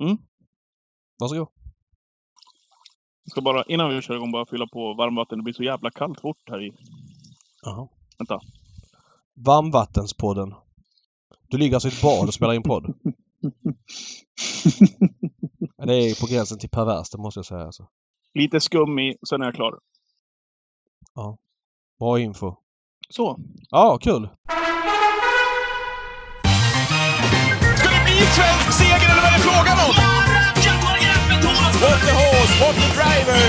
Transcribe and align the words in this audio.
Mm. 0.00 0.18
Varsågod. 1.18 1.48
Jag 3.24 3.30
ska 3.30 3.40
bara, 3.40 3.64
innan 3.64 3.90
vi 3.90 4.02
kör 4.02 4.16
igång, 4.16 4.32
bara 4.32 4.46
fylla 4.46 4.66
på 4.66 4.94
varmvatten. 4.94 5.38
Det 5.38 5.44
blir 5.44 5.54
så 5.54 5.62
jävla 5.62 5.90
kallt 5.90 6.20
fort 6.20 6.50
här 6.50 6.66
i. 6.66 6.72
Jaha. 7.62 7.88
Vänta. 8.18 8.40
Varmvattenspodden. 9.34 10.54
Du 11.48 11.58
ligger 11.58 11.76
alltså 11.76 11.88
i 11.88 11.92
ett 11.92 12.02
bad 12.02 12.28
och 12.28 12.34
spelar 12.34 12.54
in 12.54 12.62
podd. 12.62 12.84
Det 15.86 15.94
är 15.94 16.20
på 16.20 16.26
gränsen 16.26 16.58
till 16.58 16.70
perverst, 16.70 17.12
det 17.12 17.18
måste 17.18 17.38
jag 17.38 17.46
säga. 17.46 17.64
Alltså. 17.64 17.88
Lite 18.34 18.60
skum 18.60 18.98
i, 18.98 19.16
sen 19.28 19.42
är 19.42 19.44
jag 19.44 19.54
klar. 19.54 19.78
Bra 21.98 22.20
info. 22.20 22.54
Så. 23.10 23.38
Ja, 23.70 23.98
kul! 24.00 24.28
Svensk 28.36 28.68
seger 28.80 29.08
eller 29.12 29.22
vad 29.24 29.30
är 29.32 29.36
det 29.38 29.44
frågan 29.50 29.76
om? 29.86 29.94
What 31.82 32.00
the 32.06 32.12
horse, 32.22 32.54
what 32.64 32.74
the 32.82 32.88
driver! 32.98 33.42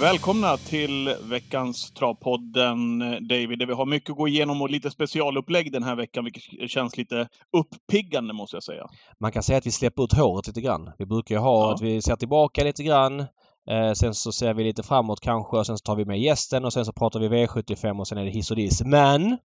Välkomna 0.00 0.56
till 0.56 1.14
veckans 1.22 1.90
Travpodden 1.92 2.98
David, 3.28 3.58
där 3.58 3.66
vi 3.66 3.72
har 3.72 3.86
mycket 3.86 4.10
att 4.10 4.16
gå 4.16 4.28
igenom 4.28 4.62
och 4.62 4.70
lite 4.70 4.90
specialupplägg 4.90 5.72
den 5.72 5.82
här 5.82 5.96
veckan, 5.96 6.24
vilket 6.24 6.70
känns 6.70 6.96
lite 6.96 7.28
uppiggande 7.56 8.34
måste 8.34 8.56
jag 8.56 8.62
säga. 8.62 8.86
Man 9.20 9.32
kan 9.32 9.42
säga 9.42 9.58
att 9.58 9.66
vi 9.66 9.70
släpper 9.70 10.02
ut 10.04 10.12
håret 10.12 10.46
lite 10.46 10.60
grann. 10.60 10.90
Vi 10.98 11.06
brukar 11.06 11.34
ju 11.34 11.38
ha 11.40 11.60
Ja. 11.68 11.74
att 11.74 11.80
vi 11.80 12.02
ser 12.02 12.16
tillbaka 12.16 12.64
lite 12.64 12.82
grann. 12.82 13.20
Eh, 13.70 13.92
sen 13.94 14.14
så 14.14 14.32
ser 14.32 14.54
vi 14.54 14.64
lite 14.64 14.82
framåt 14.82 15.20
kanske 15.20 15.56
och 15.56 15.66
sen 15.66 15.78
så 15.78 15.82
tar 15.82 15.96
vi 15.96 16.04
med 16.04 16.20
gästen 16.20 16.64
och 16.64 16.72
sen 16.72 16.84
så 16.84 16.92
pratar 16.92 17.20
vi 17.20 17.28
V75 17.28 17.98
och 17.98 18.08
sen 18.08 18.18
är 18.18 18.24
det 18.24 18.30
hiss 18.30 18.50
och 18.50 18.56
diss. 18.56 18.82
Men! 18.84 19.22
Mm. 19.22 19.38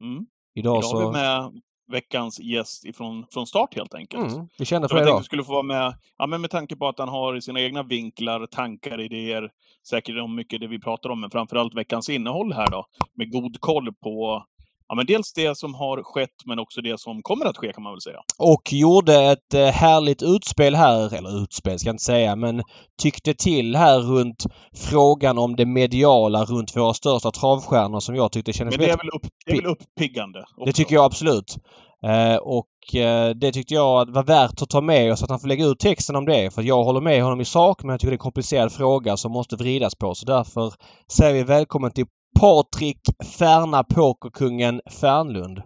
Idag, 0.00 0.26
Idag 0.54 0.74
har 0.74 0.82
så... 0.82 0.98
vi 1.06 1.12
med 1.12 1.60
veckans 1.88 2.40
gäst 2.40 2.84
ifrån, 2.84 3.26
från 3.30 3.46
start 3.46 3.74
helt 3.74 3.94
enkelt. 3.94 4.32
Mm, 4.32 4.48
vi 4.58 4.64
kände 4.64 4.88
för 4.88 4.96
jag 4.96 5.06
det 5.06 5.08
idag. 5.08 5.18
att 5.18 5.24
skulle 5.24 5.44
få 5.44 5.52
vara 5.52 5.62
med, 5.62 5.94
ja, 6.18 6.26
men 6.26 6.40
med 6.40 6.50
tanke 6.50 6.76
på 6.76 6.88
att 6.88 6.98
han 6.98 7.08
har 7.08 7.40
sina 7.40 7.60
egna 7.60 7.82
vinklar, 7.82 8.46
tankar, 8.46 9.00
idéer, 9.00 9.50
säkert 9.88 10.18
om 10.18 10.34
mycket 10.34 10.60
det 10.60 10.66
vi 10.66 10.80
pratar 10.80 11.10
om, 11.10 11.20
men 11.20 11.30
framförallt 11.30 11.74
veckans 11.74 12.08
innehåll 12.08 12.52
här 12.52 12.70
då, 12.70 12.86
med 13.14 13.32
god 13.32 13.60
koll 13.60 13.92
på 13.92 14.44
ja, 14.88 14.94
men 14.94 15.06
dels 15.06 15.32
det 15.32 15.58
som 15.58 15.74
har 15.74 16.02
skett, 16.02 16.34
men 16.44 16.58
också 16.58 16.80
det 16.80 17.00
som 17.00 17.22
kommer 17.22 17.46
att 17.46 17.56
ske 17.56 17.72
kan 17.72 17.82
man 17.82 17.92
väl 17.92 18.00
säga. 18.00 18.20
Och 18.38 18.72
gjorde 18.72 19.14
ett 19.14 19.54
eh, 19.54 19.66
härligt 19.66 20.22
utspel 20.22 20.74
här, 20.74 21.14
eller 21.14 21.42
utspel 21.42 21.78
ska 21.78 21.88
jag 21.88 21.94
inte 21.94 22.04
säga, 22.04 22.36
men 22.36 22.62
tyckte 23.02 23.34
till 23.34 23.76
här 23.76 23.98
runt 23.98 24.46
frågan 24.90 25.38
om 25.38 25.56
det 25.56 25.66
mediala 25.66 26.44
runt 26.44 26.76
våra 26.76 26.94
största 26.94 27.30
travstjärnor 27.30 28.00
som 28.00 28.14
jag 28.14 28.32
tyckte 28.32 28.52
kändes 28.52 28.78
Men 28.78 28.86
det 28.86 28.92
är 28.92 28.96
väl, 28.96 29.08
upp, 29.08 29.26
det 29.46 29.52
är 29.52 29.56
väl 29.56 29.66
uppiggande? 29.66 30.38
Det 30.38 30.62
också. 30.62 30.72
tycker 30.72 30.94
jag 30.94 31.04
absolut. 31.04 31.56
Eh, 32.02 32.36
och 32.36 32.94
eh, 32.94 33.30
det 33.30 33.52
tyckte 33.52 33.74
jag 33.74 34.10
var 34.10 34.22
värt 34.22 34.62
att 34.62 34.70
ta 34.70 34.80
med 34.80 35.12
oss 35.12 35.22
att 35.22 35.30
han 35.30 35.40
får 35.40 35.48
lägga 35.48 35.66
ut 35.66 35.78
texten 35.78 36.16
om 36.16 36.24
det. 36.24 36.54
För 36.54 36.62
jag 36.62 36.84
håller 36.84 37.00
med 37.00 37.22
honom 37.22 37.40
i 37.40 37.44
sak 37.44 37.82
men 37.82 37.90
jag 37.90 38.00
tycker 38.00 38.10
det 38.10 38.14
är 38.14 38.18
en 38.18 38.18
komplicerad 38.18 38.72
fråga 38.72 39.16
som 39.16 39.32
måste 39.32 39.56
vridas 39.56 39.94
på. 39.94 40.14
Så 40.14 40.26
därför 40.26 40.72
säger 41.12 41.34
vi 41.34 41.42
välkommen 41.42 41.90
till 41.90 42.06
Patrik 42.40 43.00
Färna 43.38 43.84
Pokerkungen 43.84 44.80
Fernlund. 45.00 45.62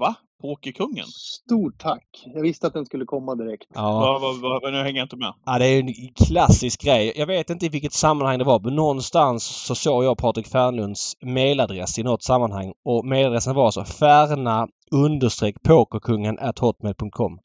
Va? 0.00 0.14
Pokerkungen? 0.42 1.04
Stort 1.06 1.78
tack! 1.78 2.24
Jag 2.34 2.42
visste 2.42 2.66
att 2.66 2.72
den 2.72 2.86
skulle 2.86 3.04
komma 3.04 3.34
direkt. 3.34 3.66
Ja. 3.74 4.00
Va, 4.00 4.18
va, 4.18 4.60
va, 4.62 4.70
nu 4.70 4.76
hänger 4.82 4.98
jag 4.98 5.04
inte 5.04 5.16
med. 5.16 5.32
ja, 5.44 5.58
det 5.58 5.66
är 5.66 5.80
en 5.80 5.94
klassisk 6.26 6.82
grej. 6.82 7.12
Jag 7.16 7.26
vet 7.26 7.50
inte 7.50 7.66
i 7.66 7.68
vilket 7.68 7.92
sammanhang 7.92 8.38
det 8.38 8.44
var 8.44 8.60
men 8.60 8.74
någonstans 8.76 9.44
så 9.44 9.74
såg 9.74 10.04
jag 10.04 10.18
Patrik 10.18 10.46
Fernlunds 10.46 11.16
mailadress 11.22 11.98
i 11.98 12.02
något 12.02 12.22
sammanhang 12.22 12.72
och 12.84 13.04
mailadressen 13.04 13.54
var 13.54 13.64
alltså 13.66 13.84
färna 13.84 14.68
understreck 14.90 15.62
pokerkungen 15.62 16.38
at 16.38 16.58
hotmail.com. 16.58 17.38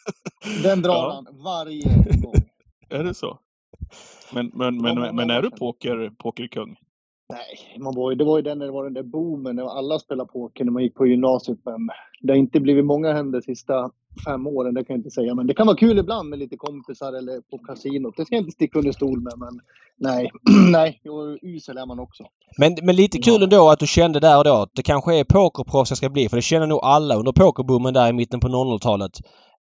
Den 0.62 0.82
drar 0.82 0.94
Ja. 0.94 1.12
han 1.14 1.42
varje 1.44 1.94
gång. 2.22 2.34
Är 2.90 3.04
det 3.04 3.14
så? 3.14 3.38
Men, 4.32 4.50
men, 4.54 4.76
men, 4.82 5.00
men, 5.00 5.16
men 5.16 5.30
är 5.30 5.42
du 5.42 5.50
poker, 5.50 6.10
pokerkung? 6.18 6.76
Nej, 7.28 7.78
man 7.78 7.94
var 7.94 8.10
ju, 8.10 8.16
det 8.16 8.24
var 8.24 8.38
ju 8.38 8.42
den 8.42 8.58
när 8.58 8.66
det 8.66 8.72
var 8.72 8.84
den 8.84 8.94
där 8.94 9.02
boomen 9.02 9.56
när 9.56 9.78
alla 9.78 9.98
spelade 9.98 10.32
poker 10.32 10.64
när 10.64 10.72
man 10.72 10.82
gick 10.82 10.94
på 10.94 11.06
gymnasiet. 11.06 11.58
Men 11.64 11.88
det 12.22 12.32
har 12.32 12.38
inte 12.38 12.60
blivit 12.60 12.84
många 12.84 13.12
händer 13.12 13.40
de 13.40 13.44
sista 13.44 13.90
fem 14.24 14.46
åren, 14.46 14.74
det 14.74 14.84
kan 14.84 14.94
jag 14.94 14.98
inte 14.98 15.10
säga. 15.10 15.34
Men 15.34 15.46
det 15.46 15.54
kan 15.54 15.66
vara 15.66 15.76
kul 15.76 15.98
ibland 15.98 16.28
med 16.28 16.38
lite 16.38 16.56
kompisar 16.56 17.12
eller 17.12 17.40
på 17.40 17.58
kasinot. 17.58 18.16
Det 18.16 18.24
ska 18.24 18.34
jag 18.34 18.42
inte 18.42 18.52
sticka 18.52 18.78
under 18.78 18.92
stol 18.92 19.20
med. 19.20 19.32
Men 19.36 19.60
nej, 19.96 20.30
nej, 20.72 21.00
usel 21.42 21.78
är 21.78 21.86
man 21.86 21.98
också. 21.98 22.24
Men, 22.58 22.76
men 22.82 22.96
lite 22.96 23.18
kul 23.18 23.42
ändå 23.42 23.68
att 23.70 23.78
du 23.78 23.86
kände 23.86 24.20
där 24.20 24.38
och 24.38 24.44
då 24.44 24.54
att 24.54 24.74
det 24.74 24.82
kanske 24.82 25.18
är 25.18 25.24
pokerproffs 25.24 25.90
jag 25.90 25.98
ska 25.98 26.08
bli. 26.08 26.28
För 26.28 26.36
det 26.36 26.42
känner 26.42 26.66
nog 26.66 26.80
alla 26.82 27.14
under 27.16 27.32
pokerboomen 27.32 27.94
där 27.94 28.08
i 28.08 28.12
mitten 28.12 28.40
på 28.40 28.48
00-talet. 28.48 29.12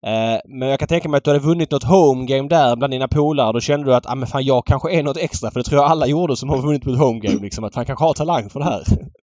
Eh, 0.06 0.40
men 0.44 0.68
jag 0.68 0.78
kan 0.78 0.88
tänka 0.88 1.08
mig 1.08 1.18
att 1.18 1.24
du 1.24 1.30
hade 1.30 1.46
vunnit 1.46 1.70
något 1.70 1.84
home 1.84 2.26
game 2.26 2.48
där 2.48 2.76
bland 2.76 2.92
dina 2.92 3.08
polare. 3.08 3.52
Då 3.52 3.60
kände 3.60 3.86
du 3.86 3.94
att 3.94 4.06
ah, 4.06 4.14
men 4.14 4.28
fan, 4.28 4.44
jag 4.44 4.66
kanske 4.66 4.92
är 4.92 5.02
något 5.02 5.16
extra. 5.16 5.50
För 5.50 5.60
det 5.60 5.64
tror 5.64 5.80
jag 5.82 5.90
alla 5.90 6.06
gjorde 6.06 6.36
som 6.36 6.48
har 6.48 6.62
vunnit 6.62 6.84
på 6.84 6.90
ett 6.90 6.98
home 6.98 7.20
game. 7.20 7.40
Liksom, 7.40 7.64
att 7.64 7.74
han 7.74 7.84
kanske 7.84 8.04
har 8.04 8.14
talang 8.14 8.48
för 8.50 8.60
det 8.60 8.66
här. 8.66 8.82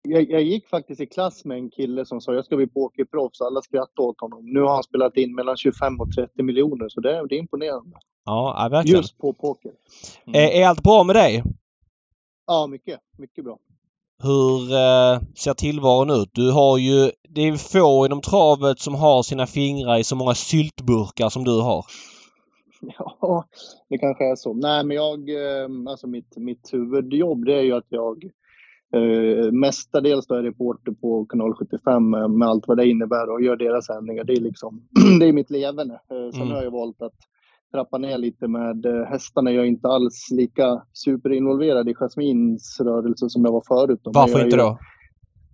Jag, 0.08 0.30
jag 0.30 0.44
gick 0.44 0.70
faktiskt 0.70 1.02
i 1.02 1.06
klass 1.06 1.46
med 1.46 1.58
en 1.58 1.70
kille 1.70 2.06
som 2.06 2.22
sa 2.22 2.34
jag 2.34 2.46
ska 2.46 2.56
bli 2.56 2.68
pokerproffs. 2.68 3.42
Alla 3.42 3.62
skrattade 3.62 4.08
åt 4.08 4.22
honom. 4.22 4.40
Nu 4.54 4.62
har 4.62 4.74
han 4.74 4.84
spelat 4.84 5.18
in 5.18 5.36
mellan 5.36 5.58
25 5.58 6.00
och 6.02 6.12
30 6.12 6.44
miljoner 6.44 6.90
så 6.90 7.02
det, 7.02 7.28
det 7.30 7.36
är 7.36 7.40
imponerande. 7.40 7.98
Ja, 8.26 8.68
verkligen. 8.72 8.98
Just 8.98 9.18
på 9.18 9.34
poker. 9.34 9.72
Mm. 10.28 10.36
Eh, 10.36 10.62
är 10.62 10.68
allt 10.68 10.84
bra 10.84 11.04
med 11.04 11.16
dig? 11.16 11.44
Ja, 12.48 12.68
mycket. 12.68 13.00
Mycket 13.18 13.44
bra. 13.44 13.58
Hur 14.24 14.72
eh, 14.74 15.20
ser 15.36 15.54
tillvaron 15.54 16.10
ut? 16.10 16.30
Du 16.34 16.52
har 16.52 16.78
ju... 16.78 17.12
Det 17.30 17.42
är 17.42 17.58
få 17.72 18.06
inom 18.06 18.22
travet 18.22 18.80
som 18.80 18.96
har 18.96 19.24
sina 19.24 19.48
fingrar 19.48 19.98
i 20.00 20.04
så 20.04 20.16
många 20.16 20.34
syltburkar 20.36 21.30
som 21.30 21.44
du 21.44 21.62
har. 21.62 21.86
Ja, 22.82 23.46
det 23.90 23.98
kanske 23.98 24.32
är 24.32 24.36
så. 24.36 24.54
Nej, 24.54 24.84
men 24.86 24.96
jag, 24.98 25.30
eh, 25.30 25.70
alltså 25.90 26.08
mitt, 26.08 26.38
mitt 26.38 26.74
huvudjobb 26.74 27.46
det 27.46 27.54
är 27.54 27.62
ju 27.62 27.74
att 27.74 27.86
jag 27.90 28.24
eh, 28.96 29.52
mestadels 29.52 30.30
är 30.30 30.44
reporter 30.44 30.92
på 30.92 31.26
kanal 31.26 31.54
75 31.54 32.10
med, 32.10 32.30
med 32.32 32.48
allt 32.48 32.68
vad 32.68 32.78
det 32.78 32.90
innebär 32.90 33.30
och 33.30 33.42
gör 33.42 33.56
deras 33.56 33.86
sändningar. 33.86 34.24
Det 34.24 34.34
är 34.34 34.42
liksom, 34.42 34.88
det 35.20 35.26
är 35.26 35.34
mitt 35.34 35.50
leverne. 35.50 35.94
Eh, 35.94 36.32
sen 36.32 36.42
Mm. 36.42 36.54
har 36.56 36.64
jag 36.64 36.72
valt 36.72 37.02
att 37.02 37.14
trappa 37.72 37.98
ner 37.98 38.18
lite 38.18 38.48
med 38.48 38.86
eh, 38.86 39.04
hästarna. 39.04 39.52
Jag 39.52 39.64
är 39.64 39.68
inte 39.68 39.88
alls 39.88 40.28
lika 40.32 40.82
superinvolverad 40.94 41.90
i 41.90 41.94
Jasmins 41.94 42.80
rörelse 42.80 43.30
som 43.30 43.46
jag 43.46 43.52
var 43.52 43.64
förut. 43.68 44.00
Varför 44.04 44.44
inte 44.44 44.58
då? 44.58 44.78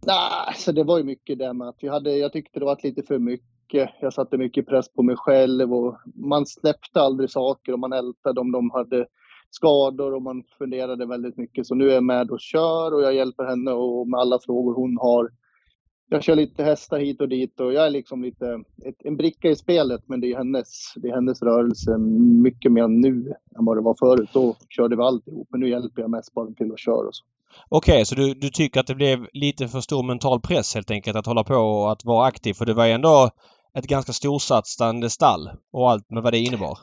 Nej, 0.06 0.56
så 0.56 0.72
det 0.72 0.84
var 0.84 0.98
ju 0.98 1.04
mycket 1.04 1.40
det 1.40 1.54
med 1.54 1.68
att 1.68 1.78
vi 1.82 1.88
hade, 1.88 2.18
jag 2.18 2.34
tyckte 2.34 2.60
det 2.60 2.66
var 2.66 2.78
lite 2.84 3.04
för 3.04 3.20
mycket. 3.20 3.90
Jag 4.02 4.14
satte 4.14 4.38
mycket 4.38 4.68
press 4.68 4.94
på 4.94 5.04
mig 5.04 5.16
själv 5.16 5.74
och 5.74 5.98
man 6.16 6.46
släppte 6.46 7.02
aldrig 7.02 7.30
saker 7.30 7.74
och 7.74 7.80
man 7.80 7.94
ältade 7.94 8.42
om 8.42 8.52
de 8.52 8.72
hade 8.72 9.06
skador 9.50 10.14
och 10.14 10.22
man 10.22 10.44
funderade 10.58 11.06
väldigt 11.06 11.38
mycket. 11.38 11.68
Så 11.68 11.76
nu 11.76 11.90
är 11.90 11.94
jag 11.94 12.04
med 12.04 12.32
och 12.32 12.40
kör 12.40 12.94
och 12.94 13.02
jag 13.02 13.14
hjälper 13.14 13.44
henne 13.44 13.72
och 13.72 14.08
med 14.08 14.20
alla 14.20 14.40
frågor 14.46 14.74
hon 14.74 14.98
har. 14.98 15.30
Jag 16.14 16.24
kör 16.24 16.36
lite 16.36 16.64
hästar 16.64 17.00
hit 17.00 17.22
och 17.22 17.30
dit 17.30 17.60
och 17.60 17.74
jag 17.74 17.86
är 17.86 17.90
liksom 17.90 18.24
lite 18.24 18.64
ett, 18.86 18.96
en 19.04 19.18
bricka 19.18 19.48
i 19.48 19.56
spelet 19.56 20.02
men 20.06 20.22
det 20.22 20.32
är 20.32 20.38
hennes, 20.38 20.94
det 20.96 21.08
är 21.08 21.14
hennes 21.14 21.42
rörelse 21.42 21.98
mycket 22.44 22.72
mer 22.72 22.88
nu 22.88 23.34
än 23.58 23.66
vad 23.66 23.78
det 23.78 23.82
var 23.82 23.96
förut. 24.00 24.30
Då 24.34 24.56
körde 24.70 24.96
vi 24.96 25.02
alltihop 25.02 25.48
men 25.52 25.60
nu 25.60 25.70
hjälper 25.70 26.02
jag 26.02 26.12
mest 26.12 26.34
bara 26.34 26.54
till 26.54 26.72
att 26.72 26.80
köra 26.80 27.08
och 27.08 27.16
så. 27.16 27.24
Okej, 27.70 28.06
så 28.06 28.16
du, 28.16 28.34
du 28.34 28.50
tycker 28.50 28.80
att 28.80 28.88
det 28.88 28.96
blev 28.96 29.28
lite 29.34 29.68
för 29.68 29.82
stor 29.82 30.04
mental 30.04 30.42
press 30.42 30.76
helt 30.76 30.92
enkelt 30.92 31.18
att 31.18 31.26
hålla 31.26 31.44
på 31.44 31.56
och 31.56 31.92
att 31.92 32.06
vara 32.06 32.28
aktiv? 32.28 32.54
För 32.54 32.66
det 32.66 32.74
var 32.74 32.86
ju 32.86 32.92
ändå 32.92 33.30
ett 33.74 33.88
ganska 33.88 34.14
storsatsande 34.14 35.10
stall 35.10 35.50
och 35.72 35.92
allt 35.92 36.10
med 36.10 36.24
vad 36.24 36.34
det 36.34 36.40
innebar. 36.40 36.78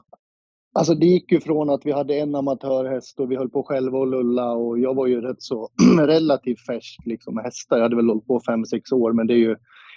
Alltså 0.78 0.94
det 0.94 1.06
gick 1.06 1.32
ju 1.32 1.40
från 1.40 1.70
att 1.70 1.86
vi 1.86 1.92
hade 1.92 2.18
en 2.18 2.34
amatörhäst 2.34 3.20
och 3.20 3.30
vi 3.30 3.36
höll 3.36 3.50
på 3.50 3.62
själva 3.62 3.98
och 3.98 4.06
lulla 4.06 4.52
och 4.52 4.78
jag 4.78 4.94
var 4.94 5.06
ju 5.06 5.20
rätt 5.20 5.42
så 5.42 5.68
relativt 6.06 6.66
färsk 6.66 7.00
liksom 7.06 7.34
med 7.34 7.44
hästar. 7.44 7.76
Jag 7.76 7.82
hade 7.82 7.96
väl 7.96 8.08
hållit 8.08 8.26
på 8.26 8.40
fem 8.46 8.64
sex 8.64 8.92
år 8.92 9.12
men 9.12 9.26
det 9.26 9.34
är 9.34 9.38
ju 9.38 9.56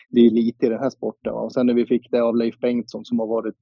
det 0.09 0.21
är 0.21 0.29
lite 0.29 0.65
i 0.65 0.69
den 0.69 0.79
här 0.79 0.89
sporten. 0.89 1.33
va. 1.33 1.39
Och 1.39 1.53
sen 1.53 1.67
när 1.67 1.73
vi 1.73 1.85
fick 1.85 2.11
det 2.11 2.23
av 2.23 2.35
Leif 2.35 2.59
Bengtsson 2.59 3.05
som 3.05 3.19
har 3.19 3.27
varit 3.27 3.61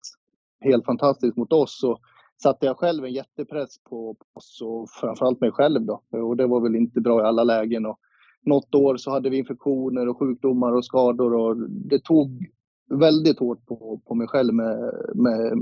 helt 0.62 0.86
fantastiskt 0.86 1.38
mot 1.38 1.54
oss 1.54 1.80
så 1.80 1.98
satte 2.44 2.66
jag 2.66 2.78
själv 2.78 3.06
en 3.06 3.14
jättepress 3.14 3.84
på 3.90 4.16
oss 4.34 4.62
och 4.62 4.90
framförallt 4.90 5.42
mig 5.42 5.52
själv 5.52 5.82
då. 5.82 6.02
Och 6.12 6.38
det 6.38 6.48
var 6.48 6.62
väl 6.62 6.76
inte 6.76 7.02
bra 7.02 7.22
i 7.22 7.28
alla 7.28 7.44
lägen. 7.44 7.86
Och 7.86 8.00
något 8.46 8.76
år 8.76 8.98
så 8.98 9.12
hade 9.12 9.30
vi 9.30 9.38
infektioner 9.38 10.08
och 10.08 10.20
sjukdomar 10.20 10.72
och 10.76 10.86
skador 10.86 11.34
och 11.34 11.70
det 11.70 12.00
tog 12.00 12.48
väldigt 12.90 13.40
hårt 13.40 13.66
på, 13.66 14.02
på 14.08 14.16
mig 14.16 14.28
själv 14.28 14.54
med, 14.54 14.94
med 15.16 15.60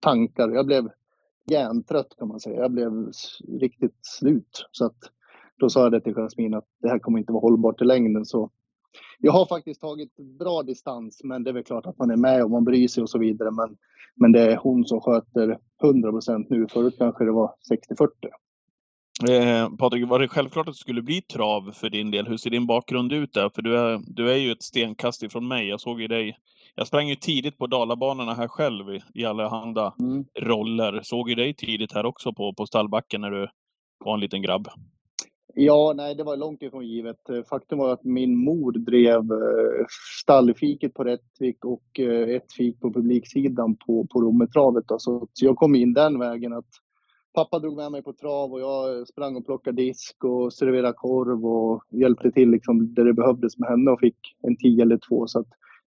tankar. 0.00 0.48
Jag 0.48 0.66
blev 0.66 0.88
hjärntrött 1.50 2.16
kan 2.18 2.28
man 2.28 2.40
säga. 2.40 2.60
Jag 2.60 2.70
blev 2.70 3.12
riktigt 3.60 3.98
slut. 4.02 4.68
Så 4.70 4.86
att 4.86 4.98
då 5.58 5.68
sa 5.70 5.82
jag 5.82 5.92
det 5.92 6.00
till 6.00 6.14
Jasmin 6.14 6.54
att 6.54 6.66
det 6.82 6.88
här 6.88 6.98
kommer 6.98 7.18
inte 7.18 7.32
vara 7.32 7.40
hållbart 7.40 7.82
i 7.82 7.84
längden. 7.84 8.24
Så 8.24 8.50
jag 9.18 9.32
har 9.32 9.46
faktiskt 9.46 9.80
tagit 9.80 10.16
bra 10.16 10.62
distans, 10.62 11.20
men 11.24 11.44
det 11.44 11.50
är 11.50 11.54
väl 11.54 11.64
klart 11.64 11.86
att 11.86 11.98
man 11.98 12.10
är 12.10 12.16
med 12.16 12.44
och 12.44 12.50
man 12.50 12.64
bryr 12.64 12.88
sig 12.88 13.02
och 13.02 13.10
så 13.10 13.18
vidare. 13.18 13.50
Men, 13.50 13.76
men 14.14 14.32
det 14.32 14.40
är 14.40 14.56
hon 14.56 14.84
som 14.84 15.00
sköter 15.00 15.58
100 15.82 16.10
procent 16.10 16.50
nu. 16.50 16.66
Förut 16.68 16.94
kanske 16.98 17.24
det 17.24 17.32
var 17.32 17.54
60-40. 17.90 18.08
Eh, 19.30 19.68
Patrik, 19.78 20.08
var 20.08 20.18
det 20.18 20.28
självklart 20.28 20.68
att 20.68 20.74
det 20.74 20.78
skulle 20.78 21.02
bli 21.02 21.22
trav 21.22 21.72
för 21.72 21.90
din 21.90 22.10
del? 22.10 22.26
Hur 22.26 22.36
ser 22.36 22.50
din 22.50 22.66
bakgrund 22.66 23.12
ut 23.12 23.32
där? 23.32 23.50
För 23.54 23.62
du 23.62 23.78
är, 23.78 24.00
du 24.06 24.30
är 24.32 24.36
ju 24.36 24.52
ett 24.52 24.62
stenkast 24.62 25.22
ifrån 25.22 25.48
mig. 25.48 25.68
Jag 25.68 25.80
såg 25.80 26.00
ju 26.00 26.08
dig. 26.08 26.36
Jag 26.74 26.86
sprang 26.86 27.08
ju 27.08 27.14
tidigt 27.16 27.58
på 27.58 27.66
Dalabanorna 27.66 28.34
här 28.34 28.48
själv 28.48 28.90
i, 28.94 29.00
i 29.14 29.24
allehanda 29.24 29.94
Mm. 30.00 30.24
roller. 30.40 31.00
Såg 31.02 31.28
ju 31.28 31.34
dig 31.34 31.54
tidigt 31.54 31.92
här 31.92 32.06
också 32.06 32.32
på, 32.32 32.54
på 32.54 32.66
stallbacken 32.66 33.20
när 33.20 33.30
du 33.30 33.48
var 34.04 34.14
en 34.14 34.20
liten 34.20 34.42
grabb. 34.42 34.68
Ja, 35.54 35.92
nej, 35.96 36.14
det 36.14 36.24
var 36.24 36.36
långt 36.36 36.62
ifrån 36.62 36.86
givet. 36.86 37.16
Faktum 37.50 37.78
var 37.78 37.92
att 37.92 38.04
min 38.04 38.36
mor 38.44 38.72
drev 38.72 39.18
eh, 39.20 39.86
stallfiket 40.22 40.94
på 40.94 41.04
Rättvik 41.04 41.64
och 41.64 42.00
eh, 42.00 42.28
ett 42.36 42.52
fik 42.52 42.80
på 42.80 42.92
publiksidan 42.92 43.76
på, 43.76 44.06
på 44.12 44.20
Rommetravet. 44.20 44.84
så 44.98 45.28
jag 45.40 45.56
kom 45.56 45.74
in 45.74 45.92
den 45.92 46.18
vägen 46.18 46.52
att 46.52 46.68
pappa 47.34 47.58
drog 47.58 47.76
med 47.76 47.92
mig 47.92 48.02
på 48.02 48.12
trav 48.12 48.52
och 48.52 48.60
jag 48.60 49.08
sprang 49.08 49.36
och 49.36 49.46
plockade 49.46 49.82
disk 49.82 50.24
och 50.24 50.52
serverade 50.52 50.92
korv 50.92 51.46
och 51.46 51.84
hjälpte 51.90 52.30
till 52.30 52.50
liksom 52.50 52.94
där 52.94 53.04
det 53.04 53.12
behövdes 53.12 53.58
med 53.58 53.68
henne 53.68 53.90
och 53.90 54.00
fick 54.00 54.36
en 54.42 54.56
tio 54.56 54.82
eller 54.82 54.98
två. 55.08 55.26
Så 55.26 55.38
att 55.38 55.48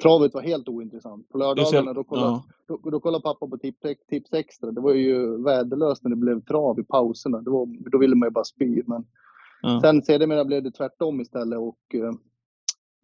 travet 0.04 0.34
var 0.34 0.42
helt 0.42 0.70
ointressant. 0.70 1.30
På 1.30 1.38
lördagarna 1.38 1.94
då 1.94 2.04
kollade, 2.04 2.28
ja. 2.28 2.44
då, 2.68 2.90
då 2.90 3.00
kollade 3.00 3.22
pappa 3.22 3.48
på 3.48 3.58
tips, 3.58 3.80
tips 4.10 4.34
Extra. 4.34 4.72
Det 4.72 4.82
var 4.82 4.94
ju 4.94 5.44
värdelöst 5.44 6.04
när 6.04 6.10
det 6.10 6.16
blev 6.16 6.42
trav 6.42 6.80
i 6.80 6.84
pauserna. 6.84 7.42
Var, 7.46 7.90
då 7.92 7.98
ville 7.98 8.16
man 8.16 8.28
ju 8.28 8.32
bara 8.32 8.44
spy. 8.44 8.84
Men 8.86 9.06
Ja. 9.66 9.82
Sen 9.82 10.02
sedermera 10.02 10.46
blev 10.46 10.64
det 10.64 10.72
tvärtom 10.72 11.22
istället 11.22 11.60
och 11.60 11.96
eh, 11.96 12.12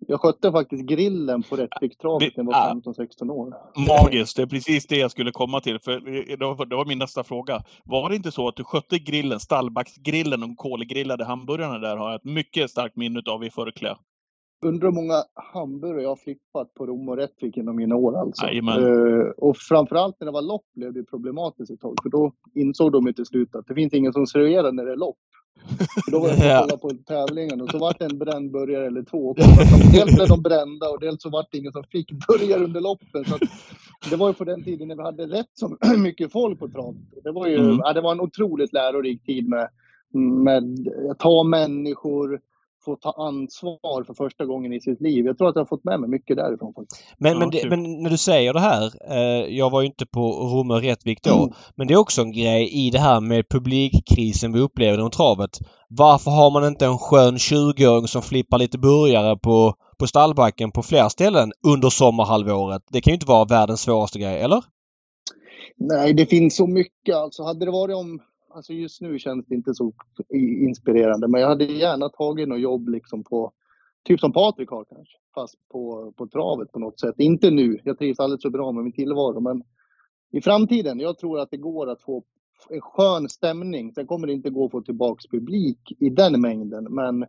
jag 0.08 0.22
skötte 0.22 0.52
faktiskt 0.52 0.86
grillen 0.86 1.44
på 1.44 1.56
Rättvikstravet 1.56 2.38
när 2.38 2.44
jag 2.44 2.54
Ah. 2.56 2.74
var 2.74 2.94
15-16 2.94 3.32
år. 3.32 3.54
Magiskt, 3.88 4.36
det 4.38 4.42
är 4.42 4.48
precis 4.48 4.88
det 4.88 4.98
jag 4.98 5.12
skulle 5.12 5.32
komma 5.32 5.60
till. 5.62 5.80
För 5.80 6.00
det 6.38 6.46
var, 6.46 6.66
det 6.66 6.76
var 6.76 6.86
min 6.86 6.98
nästa 7.00 7.24
fråga. 7.24 7.62
Var 7.86 8.10
det 8.10 8.16
inte 8.16 8.32
så 8.32 8.48
att 8.48 8.56
du 8.56 8.64
skötte 8.64 9.00
grillen, 9.00 9.40
stallbacksgrillen, 9.40 10.40
de 10.40 10.56
kolgrillade 10.56 11.26
hamburgarna 11.26 11.80
där 11.80 11.98
har 11.98 12.12
jag 12.12 12.16
ett 12.16 12.26
mycket 12.26 12.70
starkt 12.72 12.96
minne 12.96 13.22
av 13.30 13.44
i 13.44 13.50
Förkläde. 13.50 13.98
Undrar 14.66 14.88
hur 14.88 14.96
många 14.96 15.24
hamburgare 15.54 16.02
jag 16.02 16.10
har 16.10 16.16
flippat 16.16 16.74
på 16.74 16.86
Rom 16.86 17.10
och 17.10 17.18
Rättvik 17.18 17.58
genom 17.58 17.76
mina 17.76 17.96
år 17.96 18.18
alltså. 18.20 18.46
Eh, 18.48 19.30
och 19.38 19.58
framförallt 19.58 20.16
när 20.20 20.26
det 20.26 20.32
var 20.32 20.42
lopp 20.42 20.66
blev 20.76 20.94
det 20.94 21.04
problematiskt 21.04 21.72
ett 21.72 21.80
tag. 21.80 21.96
För 22.04 22.10
då 22.10 22.32
insåg 22.56 22.92
de 22.92 23.08
ju 23.08 23.14
till 23.14 23.26
slut 23.26 23.56
att 23.56 23.68
det 23.68 23.74
finns 23.76 23.94
ingen 23.94 24.14
som 24.14 24.28
serverar 24.28 24.72
när 24.72 24.86
det 24.86 24.92
är 24.92 24.96
lopp. 24.98 25.18
För 26.06 26.12
då 26.12 26.20
var 26.20 26.30
det 26.30 26.36
Ja. 26.48 26.56
att 26.64 26.70
kolla 26.70 26.78
på 26.78 26.92
tävlingen 27.08 27.62
och 27.62 27.70
så 27.70 27.78
var 27.78 27.96
det 28.00 28.06
en 28.06 28.18
bränd 28.18 28.52
burgare 28.52 28.88
eller 28.88 29.04
två. 29.04 29.18
Och 29.18 29.36
de- 29.36 29.92
Dels 29.94 30.16
blev 30.16 30.28
de 30.28 30.42
brända 30.42 30.90
och 30.90 31.00
dels 31.00 31.22
så 31.22 31.30
var 31.30 31.46
det 31.52 31.58
ingen 31.58 31.72
som 31.72 31.84
fick 31.84 32.12
burgare 32.28 32.64
under 32.64 32.82
loppen. 32.82 33.26
Så 33.26 33.38
det 34.10 34.16
var 34.16 34.28
ju 34.28 34.34
på 34.34 34.44
den 34.44 34.64
tiden 34.64 34.88
när 34.88 34.96
vi 34.96 35.02
hade 35.04 35.26
rätt 35.28 35.50
så 35.54 35.78
mycket 35.98 36.32
folk 36.32 36.60
på 36.60 36.68
trav. 36.70 36.96
Det 37.24 37.32
var 37.32 37.48
ju 37.48 37.56
Mm. 37.58 37.78
ja, 37.84 37.94
det 37.94 38.02
var 38.02 38.12
en 38.12 38.20
otroligt 38.22 38.74
lärorik 38.74 39.26
tid 39.26 39.50
med, 39.50 39.70
med 40.44 40.64
att 41.12 41.20
ta 41.20 41.44
människor, 41.44 42.40
få 42.86 42.96
ta 42.96 43.12
ansvar 43.28 44.04
för 44.04 44.14
första 44.14 44.46
gången 44.46 44.74
i 44.74 44.82
sitt 44.82 45.02
liv. 45.02 45.26
Jag 45.26 45.38
tror 45.38 45.50
att 45.50 45.56
jag 45.56 45.62
har 45.62 45.66
fått 45.68 45.84
med 45.84 46.00
mig 46.00 46.10
mycket 46.10 46.38
därifrån. 46.38 46.74
faktiskt. 46.74 47.04
Men, 47.18 47.32
Ja, 47.32 47.40
men, 47.40 47.50
det, 47.50 47.70
men 47.70 48.02
när 48.04 48.10
du 48.10 48.18
säger 48.18 48.54
det 48.54 48.60
här, 48.60 48.84
eh, 49.12 49.58
jag 49.58 49.70
var 49.70 49.82
ju 49.82 49.88
inte 49.88 50.06
på 50.06 50.22
Romme 50.32 50.74
och 50.74 50.82
Rättvik 50.82 51.24
då, 51.24 51.36
Mm. 51.36 51.54
men 51.76 51.88
det 51.88 51.94
är 51.94 51.98
också 51.98 52.22
en 52.22 52.32
grej 52.32 52.70
i 52.88 52.90
det 52.90 53.00
här 53.00 53.22
med 53.22 53.50
publikkrisen 53.50 54.54
vi 54.54 54.60
upplevde 54.60 54.96
inom 55.00 55.12
travet. 55.12 55.50
Varför 55.90 56.32
har 56.32 56.52
man 56.52 56.68
inte 56.68 56.86
en 56.86 56.98
skön 56.98 57.38
20-åring 57.38 58.08
som 58.08 58.22
flippar 58.22 58.58
lite 58.58 58.78
burgare 58.78 59.38
på, 59.38 59.74
på 60.00 60.08
stallbacken 60.08 60.72
på 60.72 60.82
fler 60.84 61.10
ställen 61.10 61.52
under 61.68 61.90
sommarhalvåret? 61.90 62.82
Det 62.92 63.02
kan 63.02 63.12
ju 63.12 63.16
inte 63.16 63.26
vara 63.28 63.46
världens 63.46 63.82
svåraste 63.82 64.20
grej, 64.20 64.40
eller? 64.42 64.64
Nej, 65.78 66.14
det 66.14 66.26
finns 66.26 66.56
så 66.56 66.68
mycket. 66.68 67.16
Alltså, 67.16 67.44
hade 67.44 67.66
det 67.66 67.72
varit 67.72 67.96
om... 67.96 68.20
Alltså 68.50 68.74
just 68.74 69.02
nu 69.02 69.20
känns 69.20 69.46
det 69.46 69.56
inte 69.56 69.74
så 69.74 69.94
inspirerande, 70.68 71.28
men 71.28 71.42
jag 71.42 71.48
hade 71.48 71.66
gärna 71.66 72.10
tagit 72.10 72.48
något 72.48 72.60
jobb 72.60 72.90
liksom 72.90 73.24
på... 73.24 73.52
Typ 74.04 74.20
som 74.20 74.34
Patrik 74.34 74.70
har 74.70 74.86
kanske, 74.86 75.18
fast 75.36 75.56
på, 75.72 76.14
på 76.18 76.28
travet 76.28 76.72
på 76.72 76.80
något 76.80 77.00
sätt. 77.00 77.16
Inte 77.18 77.52
nu, 77.52 77.80
jag 77.84 77.98
trivs 77.98 78.20
alldeles 78.20 78.42
så 78.42 78.50
bra 78.50 78.72
med 78.72 78.84
min 78.84 78.94
tillvaro, 78.94 79.40
men 79.40 79.64
i 80.32 80.42
framtiden. 80.42 81.00
Jag 81.00 81.18
tror 81.18 81.40
att 81.40 81.52
det 81.52 81.58
går 81.58 81.90
att 81.90 82.02
få 82.02 82.24
en 82.70 82.82
skön 82.82 83.30
stämning. 83.30 83.94
Sen 83.94 84.08
kommer 84.08 84.28
det 84.28 84.34
inte 84.34 84.50
gå 84.50 84.66
att 84.66 84.72
få 84.72 84.82
tillbaks 84.82 85.28
publik 85.28 85.80
i 86.00 86.10
den 86.10 86.42
mängden, 86.42 86.84
men 86.84 87.26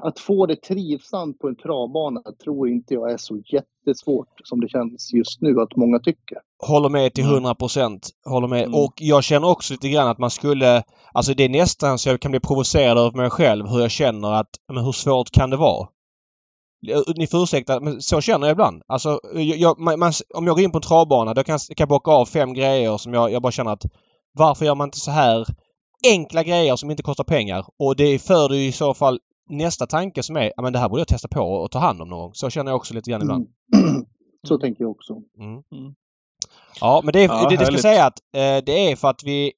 att 0.00 0.18
få 0.18 0.46
det 0.46 0.56
trivsamt 0.56 1.38
på 1.38 1.48
en 1.48 1.56
travbana 1.56 2.22
tror 2.44 2.68
inte 2.68 2.94
jag 2.94 3.12
är 3.12 3.16
så 3.16 3.36
jättesvårt 3.36 4.40
som 4.44 4.60
det 4.60 4.68
känns 4.68 5.12
just 5.12 5.40
nu 5.42 5.60
att 5.60 5.76
många 5.76 5.98
tycker. 5.98 6.38
Håller 6.66 6.88
med 6.88 7.14
till 7.14 7.24
Mm. 7.24 7.34
100 7.34 7.54
procent. 7.54 8.08
Håller 8.26 8.48
med. 8.48 8.62
Mm. 8.62 8.74
Och 8.74 8.92
jag 8.96 9.24
känner 9.24 9.48
också 9.48 9.74
lite 9.74 9.88
grann 9.88 10.08
att 10.08 10.18
man 10.18 10.30
skulle... 10.30 10.82
Alltså 11.12 11.34
det 11.34 11.44
är 11.44 11.48
nästan 11.48 11.98
så 11.98 12.08
jag 12.08 12.20
kan 12.20 12.30
bli 12.30 12.40
provocerad 12.40 12.98
av 12.98 13.16
mig 13.16 13.30
själv 13.30 13.66
hur 13.68 13.80
jag 13.80 13.90
känner 13.90 14.32
att... 14.32 14.50
Men 14.72 14.84
hur 14.84 14.92
svårt 14.92 15.30
kan 15.30 15.50
det 15.50 15.56
vara? 15.56 15.88
Ni 17.16 17.26
får 17.26 17.42
ursäkta, 17.42 17.80
men 17.80 18.02
så 18.02 18.20
känner 18.20 18.46
jag 18.46 18.54
ibland. 18.54 18.82
Alltså, 18.86 19.20
jag, 19.34 19.44
jag, 19.44 19.78
man, 19.78 19.98
man, 19.98 20.12
om 20.34 20.46
jag 20.46 20.56
går 20.56 20.64
in 20.64 20.70
på 20.70 20.78
en 20.78 20.82
travbana 20.82 21.34
då 21.34 21.44
kan 21.44 21.58
jag 21.76 21.88
bocka 21.88 22.10
av 22.10 22.26
fem 22.26 22.54
grejer 22.54 22.96
som 22.96 23.14
jag, 23.14 23.32
jag 23.32 23.42
bara 23.42 23.52
känner 23.52 23.72
att 23.72 23.84
varför 24.32 24.64
gör 24.64 24.74
man 24.74 24.86
inte 24.88 25.00
så 25.00 25.10
här 25.10 25.46
enkla 26.06 26.42
grejer 26.42 26.76
som 26.76 26.90
inte 26.90 27.02
kostar 27.02 27.24
pengar? 27.24 27.66
Och 27.78 27.96
det 27.96 28.18
för 28.18 28.54
ju 28.54 28.66
i 28.66 28.72
så 28.72 28.94
fall 28.94 29.20
nästa 29.50 29.86
tanke 29.86 30.22
som 30.22 30.36
är, 30.36 30.52
ja 30.56 30.62
men 30.62 30.72
det 30.72 30.78
här 30.78 30.88
borde 30.88 31.00
jag 31.00 31.08
testa 31.08 31.28
på 31.28 31.40
och 31.40 31.70
ta 31.70 31.78
hand 31.78 32.02
om 32.02 32.08
någon 32.08 32.18
gång. 32.18 32.34
Så 32.34 32.50
känner 32.50 32.70
jag 32.70 32.76
också 32.76 32.94
lite 32.94 33.10
grann 33.10 33.22
ibland. 33.22 33.46
Mm. 33.76 34.04
Så 34.48 34.58
tänker 34.58 34.84
jag 34.84 34.90
också. 34.90 35.12
Mm. 35.40 35.52
Mm. 35.52 35.94
Ja, 36.80 37.00
men 37.04 37.12
det, 37.12 37.24
är, 37.24 37.28
Ja, 37.28 37.48
det, 37.48 37.56
det 37.56 37.66
ska 37.66 37.78
säga 37.78 38.06
att 38.06 38.18
eh, 38.36 38.64
det 38.64 38.92
är 38.92 38.96
för 38.96 39.08
att 39.08 39.22
vi 39.24 39.52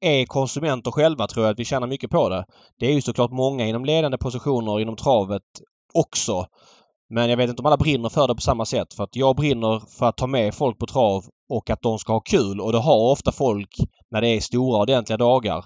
är 0.00 0.24
konsumenter 0.26 0.90
själva 0.90 1.26
tror 1.26 1.44
jag 1.44 1.52
att 1.52 1.58
vi 1.58 1.64
tjänar 1.64 1.86
mycket 1.86 2.10
på 2.10 2.28
det. 2.28 2.44
Det 2.78 2.86
är 2.86 2.92
ju 2.92 3.02
såklart 3.02 3.30
många 3.30 3.66
inom 3.66 3.84
ledande 3.84 4.18
positioner 4.18 4.80
inom 4.80 4.96
travet 4.96 5.42
också. 5.94 6.46
Men 7.10 7.30
jag 7.30 7.36
vet 7.36 7.50
inte 7.50 7.62
om 7.62 7.66
alla 7.66 7.76
brinner 7.76 8.08
för 8.08 8.28
det 8.28 8.34
på 8.34 8.40
samma 8.40 8.64
sätt. 8.64 8.94
För 8.94 9.04
att 9.04 9.16
jag 9.16 9.36
brinner 9.36 9.82
för 9.98 10.06
att 10.06 10.16
ta 10.16 10.26
med 10.26 10.54
folk 10.54 10.78
på 10.78 10.86
trav 10.86 11.24
och 11.48 11.70
att 11.70 11.82
de 11.82 11.98
ska 11.98 12.12
ha 12.12 12.20
kul. 12.20 12.60
Och 12.60 12.72
det 12.72 12.78
har 12.78 13.10
ofta 13.12 13.32
folk 13.32 13.76
när 14.10 14.20
det 14.20 14.28
är 14.28 14.40
stora 14.40 14.80
ordentliga 14.80 15.16
dagar. 15.16 15.64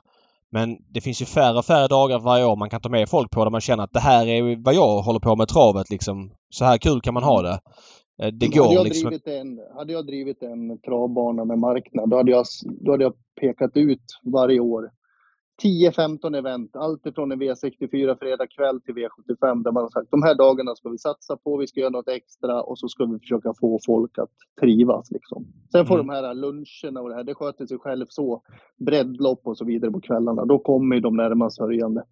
Men 0.52 0.76
det 0.94 1.00
finns 1.00 1.22
ju 1.22 1.26
färre 1.26 1.58
och 1.58 1.64
färre 1.64 1.88
dagar 1.88 2.18
varje 2.18 2.44
år 2.44 2.56
man 2.56 2.70
kan 2.70 2.80
ta 2.80 2.88
med 2.88 3.08
folk 3.08 3.30
på 3.30 3.44
där 3.44 3.50
man 3.50 3.60
känner 3.60 3.84
att 3.84 3.92
det 3.92 4.00
här 4.00 4.26
är 4.26 4.64
vad 4.64 4.74
jag 4.74 5.02
håller 5.02 5.20
på 5.20 5.36
med 5.36 5.48
travet 5.48 5.90
liksom. 5.90 6.30
Så 6.50 6.64
här 6.64 6.78
kul 6.78 7.00
kan 7.00 7.14
man 7.14 7.22
ha 7.22 7.42
det. 7.42 7.60
Eh, 8.22 8.32
Det 8.32 8.46
hade, 8.46 8.58
går 8.58 8.74
jag 8.74 8.84
liksom. 8.84 9.08
drivit 9.10 9.26
en, 9.26 9.60
hade 9.74 9.92
jag 9.92 10.06
drivit 10.06 10.42
en 10.42 10.78
travbana 10.80 11.44
med 11.44 11.58
marknad, 11.58 12.10
då 12.10 12.16
hade 12.16 12.30
jag, 12.30 12.44
då 12.80 12.90
hade 12.90 13.04
jag 13.04 13.14
pekat 13.40 13.76
ut 13.76 14.02
varje 14.22 14.60
år 14.60 14.90
10-15 15.62 16.36
event, 16.38 16.76
allt 16.76 17.06
ifrån 17.06 17.32
en 17.32 17.42
V64 17.42 18.18
fredag 18.18 18.46
kväll 18.46 18.80
till 18.80 18.94
V75 18.94 19.62
där 19.64 19.72
man 19.72 19.82
har 19.82 19.90
sagt 19.90 20.10
de 20.10 20.22
här 20.22 20.34
dagarna 20.34 20.74
ska 20.74 20.88
vi 20.88 20.98
satsa 20.98 21.36
på, 21.36 21.56
vi 21.56 21.66
ska 21.66 21.80
göra 21.80 21.90
något 21.90 22.08
extra 22.08 22.62
och 22.62 22.78
så 22.78 22.88
ska 22.88 23.04
vi 23.04 23.18
försöka 23.18 23.52
få 23.60 23.78
folk 23.86 24.18
att 24.18 24.30
trivas. 24.60 25.10
Liksom. 25.10 25.46
Sen 25.72 25.86
får 25.86 25.94
Mm. 25.94 26.06
de 26.06 26.12
här 26.12 26.34
luncherna 26.34 27.00
och 27.00 27.08
det 27.08 27.14
här, 27.14 27.24
det 27.24 27.34
sköter 27.34 27.66
sig 27.66 27.78
själv 27.78 28.06
så. 28.08 28.42
Breddlopp 28.76 29.40
och 29.46 29.58
så 29.58 29.64
vidare 29.64 29.90
på 29.90 30.00
kvällarna, 30.00 30.44
då 30.44 30.58
kommer 30.58 30.96
ju 30.96 31.00
de 31.02 31.16
närmast 31.16 31.56
sörjande. 31.56 32.02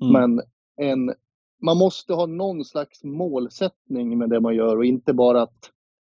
Mm. 0.00 0.12
Men 0.12 0.42
en, 0.90 1.14
man 1.62 1.76
måste 1.76 2.14
ha 2.14 2.26
någon 2.26 2.64
slags 2.64 3.04
målsättning 3.04 4.18
med 4.18 4.30
det 4.30 4.40
man 4.40 4.54
gör 4.54 4.76
och 4.76 4.84
inte 4.84 5.12
bara 5.12 5.42
att 5.42 5.70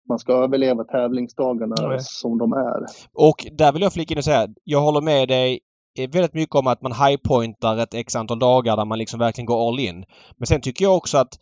man 0.09 0.18
ska 0.18 0.33
överleva 0.33 0.85
tävlingsdagarna 0.85 1.88
Nej. 1.88 1.99
som 2.00 2.38
de 2.38 2.52
är. 2.52 2.87
Och 3.12 3.47
där 3.52 3.73
vill 3.73 3.83
jag 3.83 3.92
flika 3.92 4.14
in 4.14 4.18
och 4.18 4.25
säga, 4.25 4.49
jag 4.64 4.80
håller 4.80 5.00
med 5.00 5.28
dig 5.28 5.61
eh, 5.99 6.11
väldigt 6.11 6.35
mycket 6.35 6.54
om 6.54 6.66
att 6.66 6.83
man 6.83 6.92
highpointar 6.92 7.78
ett 7.78 7.95
x 7.95 8.16
antal 8.16 8.38
dagar 8.38 8.76
där 8.76 8.85
man 8.85 8.99
liksom 8.99 9.21
verkligen 9.21 9.47
går 9.47 9.68
all 9.68 9.80
in. 9.80 10.04
Men 10.37 10.47
sen 10.47 10.61
tycker 10.61 10.85
jag 10.85 10.97
också 10.97 11.18
att 11.18 11.38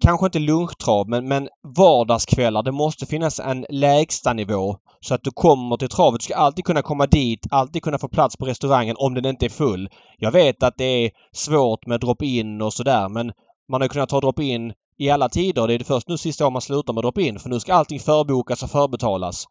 Kanske 0.00 0.26
inte 0.26 0.38
lunchtrav 0.38 1.08
men, 1.08 1.28
men 1.28 1.48
vardagskvällar. 1.76 2.62
Det 2.62 2.72
måste 2.72 3.06
finnas 3.06 3.40
en 3.40 3.66
lägsta 3.68 4.32
nivå 4.32 4.76
Så 5.00 5.14
att 5.14 5.24
du 5.24 5.30
kommer 5.30 5.76
till 5.76 5.88
travet. 5.88 6.20
Du 6.20 6.24
ska 6.24 6.34
alltid 6.34 6.64
kunna 6.64 6.82
komma 6.82 7.06
dit, 7.06 7.46
alltid 7.50 7.82
kunna 7.82 7.98
få 7.98 8.08
plats 8.08 8.36
på 8.36 8.46
restaurangen 8.46 8.96
om 8.98 9.14
den 9.14 9.26
inte 9.26 9.46
är 9.46 9.50
full. 9.50 9.88
Jag 10.18 10.32
vet 10.32 10.62
att 10.62 10.76
det 10.76 10.84
är 10.84 11.10
svårt 11.32 11.86
med 11.86 12.00
drop-in 12.00 12.62
och 12.62 12.72
sådär 12.72 13.08
men 13.08 13.32
man 13.68 13.80
har 13.80 13.88
kunnat 13.88 14.08
ta 14.08 14.20
drop-in 14.20 14.72
i 14.98 15.10
alla 15.10 15.28
tider. 15.28 15.66
Det 15.66 15.74
är 15.74 15.78
det 15.78 15.84
först 15.84 16.08
nu 16.08 16.18
sista 16.18 16.44
året 16.44 16.52
man 16.52 16.62
slutar 16.62 16.92
med 16.92 17.04
drop-in 17.04 17.38
för 17.38 17.48
nu 17.48 17.60
ska 17.60 17.74
allting 17.74 18.00
förbokas 18.00 18.62
och 18.62 18.70
förbetalas. 18.70 19.44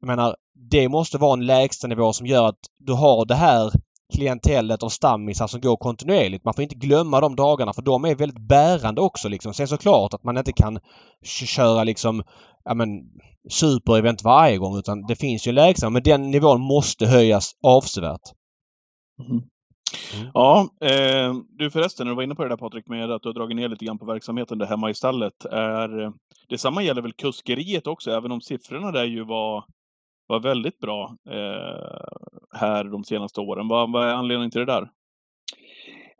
Jag 0.00 0.06
menar, 0.06 0.36
det 0.70 0.88
måste 0.88 1.18
vara 1.18 1.32
en 1.32 1.46
lägstanivå 1.46 2.12
som 2.12 2.26
gör 2.26 2.48
att 2.48 2.60
du 2.78 2.92
har 2.92 3.24
det 3.24 3.34
här 3.34 3.72
klientellet 4.10 4.82
av 4.82 4.88
stammisar 4.88 5.46
som 5.46 5.60
går 5.60 5.76
kontinuerligt. 5.76 6.44
Man 6.44 6.54
får 6.54 6.62
inte 6.62 6.74
glömma 6.74 7.20
de 7.20 7.36
dagarna 7.36 7.72
för 7.72 7.82
de 7.82 8.04
är 8.04 8.14
väldigt 8.14 8.48
bärande 8.48 9.00
också 9.00 9.28
liksom. 9.28 9.54
Sen 9.54 9.68
såklart 9.68 10.14
att 10.14 10.24
man 10.24 10.38
inte 10.38 10.52
kan 10.52 10.78
köra 11.24 11.84
liksom 11.84 12.22
ja 12.64 12.74
men 12.74 12.88
superevent 13.50 14.24
varje 14.24 14.58
gång 14.58 14.78
utan 14.78 15.06
det 15.06 15.16
finns 15.16 15.46
ju 15.46 15.52
lägsta 15.52 15.90
men 15.90 16.02
den 16.02 16.30
nivån 16.30 16.60
måste 16.60 17.06
höjas 17.06 17.52
avsevärt. 17.62 18.32
Mm. 19.28 19.42
Ja, 20.34 20.68
eh, 20.80 21.34
du 21.48 21.70
förresten, 21.70 22.06
när 22.06 22.12
du 22.12 22.16
var 22.16 22.22
inne 22.22 22.34
på 22.34 22.42
det 22.42 22.48
där 22.48 22.56
Patrik 22.56 22.86
med 22.86 23.10
att 23.10 23.22
du 23.22 23.28
har 23.28 23.34
dragit 23.34 23.56
ner 23.56 23.68
lite 23.68 23.84
grann 23.84 23.98
på 23.98 24.06
verksamheten 24.06 24.58
där 24.58 24.66
hemma 24.66 24.90
i 24.90 24.94
stallet. 24.94 25.44
Är, 25.44 26.12
detsamma 26.48 26.82
gäller 26.82 27.02
väl 27.02 27.12
kuskeriet 27.12 27.86
också, 27.86 28.10
även 28.10 28.32
om 28.32 28.40
siffrorna 28.40 28.92
där 28.92 29.04
ju 29.04 29.24
var, 29.24 29.64
var 30.30 30.40
väldigt 30.40 30.78
bra 30.78 31.16
eh, 31.30 32.58
här 32.58 32.84
de 32.84 33.04
senaste 33.04 33.40
åren. 33.40 33.68
Vad, 33.68 33.92
vad 33.92 34.08
är 34.08 34.14
anledningen 34.14 34.50
till 34.50 34.60
det 34.60 34.72
där? 34.72 34.90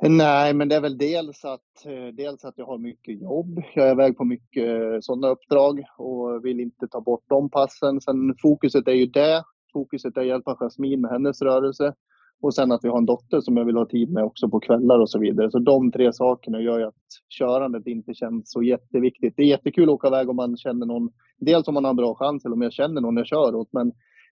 Nej, 0.03 0.55
men 0.55 0.69
det 0.69 0.77
är 0.77 0.81
väl 0.81 0.99
dels 0.99 1.45
att, 1.45 1.87
eh, 1.87 2.15
dels 2.15 2.45
att 2.45 2.59
jag 2.59 2.67
har 2.67 2.79
mycket 2.79 3.21
jobb. 3.21 3.63
Jag 3.75 3.89
är 3.89 3.93
iväg 3.93 4.17
på 4.17 4.25
mycket 4.25 4.69
eh, 4.69 5.01
sådana 5.01 5.29
uppdrag 5.29 5.85
och 5.99 6.45
vill 6.45 6.61
inte 6.61 6.89
ta 6.89 7.01
bort 7.01 7.25
de 7.29 7.51
passen. 7.51 8.01
Sen 8.01 8.35
fokuset 8.43 8.89
är 8.89 8.93
ju 8.93 9.07
det. 9.07 9.45
Fokuset 9.73 10.17
är 10.17 10.21
att 10.21 10.27
hjälpa 10.27 10.57
Jasmine 10.61 11.01
med 11.01 11.11
hennes 11.11 11.43
rörelse. 11.43 11.95
Och 12.43 12.55
sen 12.55 12.73
att 12.73 12.85
vi 12.85 12.89
har 12.89 12.99
en 12.99 13.07
dotter 13.07 13.41
som 13.41 13.57
jag 13.57 13.65
vill 13.65 13.77
ha 13.77 13.87
tid 13.87 14.11
med 14.11 14.25
också 14.25 14.49
på 14.49 14.61
kvällar 14.61 14.99
och 14.99 15.11
så 15.11 15.19
vidare. 15.19 15.51
Så 15.51 15.59
de 15.59 15.93
tre 15.93 16.13
sakerna 16.13 16.61
gör 16.61 16.79
ju 16.79 16.85
att 16.85 16.95
körandet 17.29 17.87
inte 17.87 18.15
känns 18.15 18.51
så 18.51 18.63
jätteviktigt. 18.63 19.35
Det 19.37 19.43
är 19.43 19.47
jättekul 19.47 19.85
att 19.85 19.95
åka 19.95 20.09
iväg 20.09 20.29
om 20.29 20.37
man 20.37 20.57
känner 20.57 20.87
någon, 20.87 21.11
dels 21.39 21.69
om 21.69 21.75
man 21.75 21.85
har 21.85 21.91
en 21.91 21.97
bra 21.97 22.15
chans 22.15 22.45
eller 22.45 22.55
om 22.55 22.63
jag 22.63 22.73
känner 22.73 23.01
någon 23.01 23.17
jag 23.17 23.27
kör 23.27 23.55
åt. 23.55 23.73
Men 23.73 23.93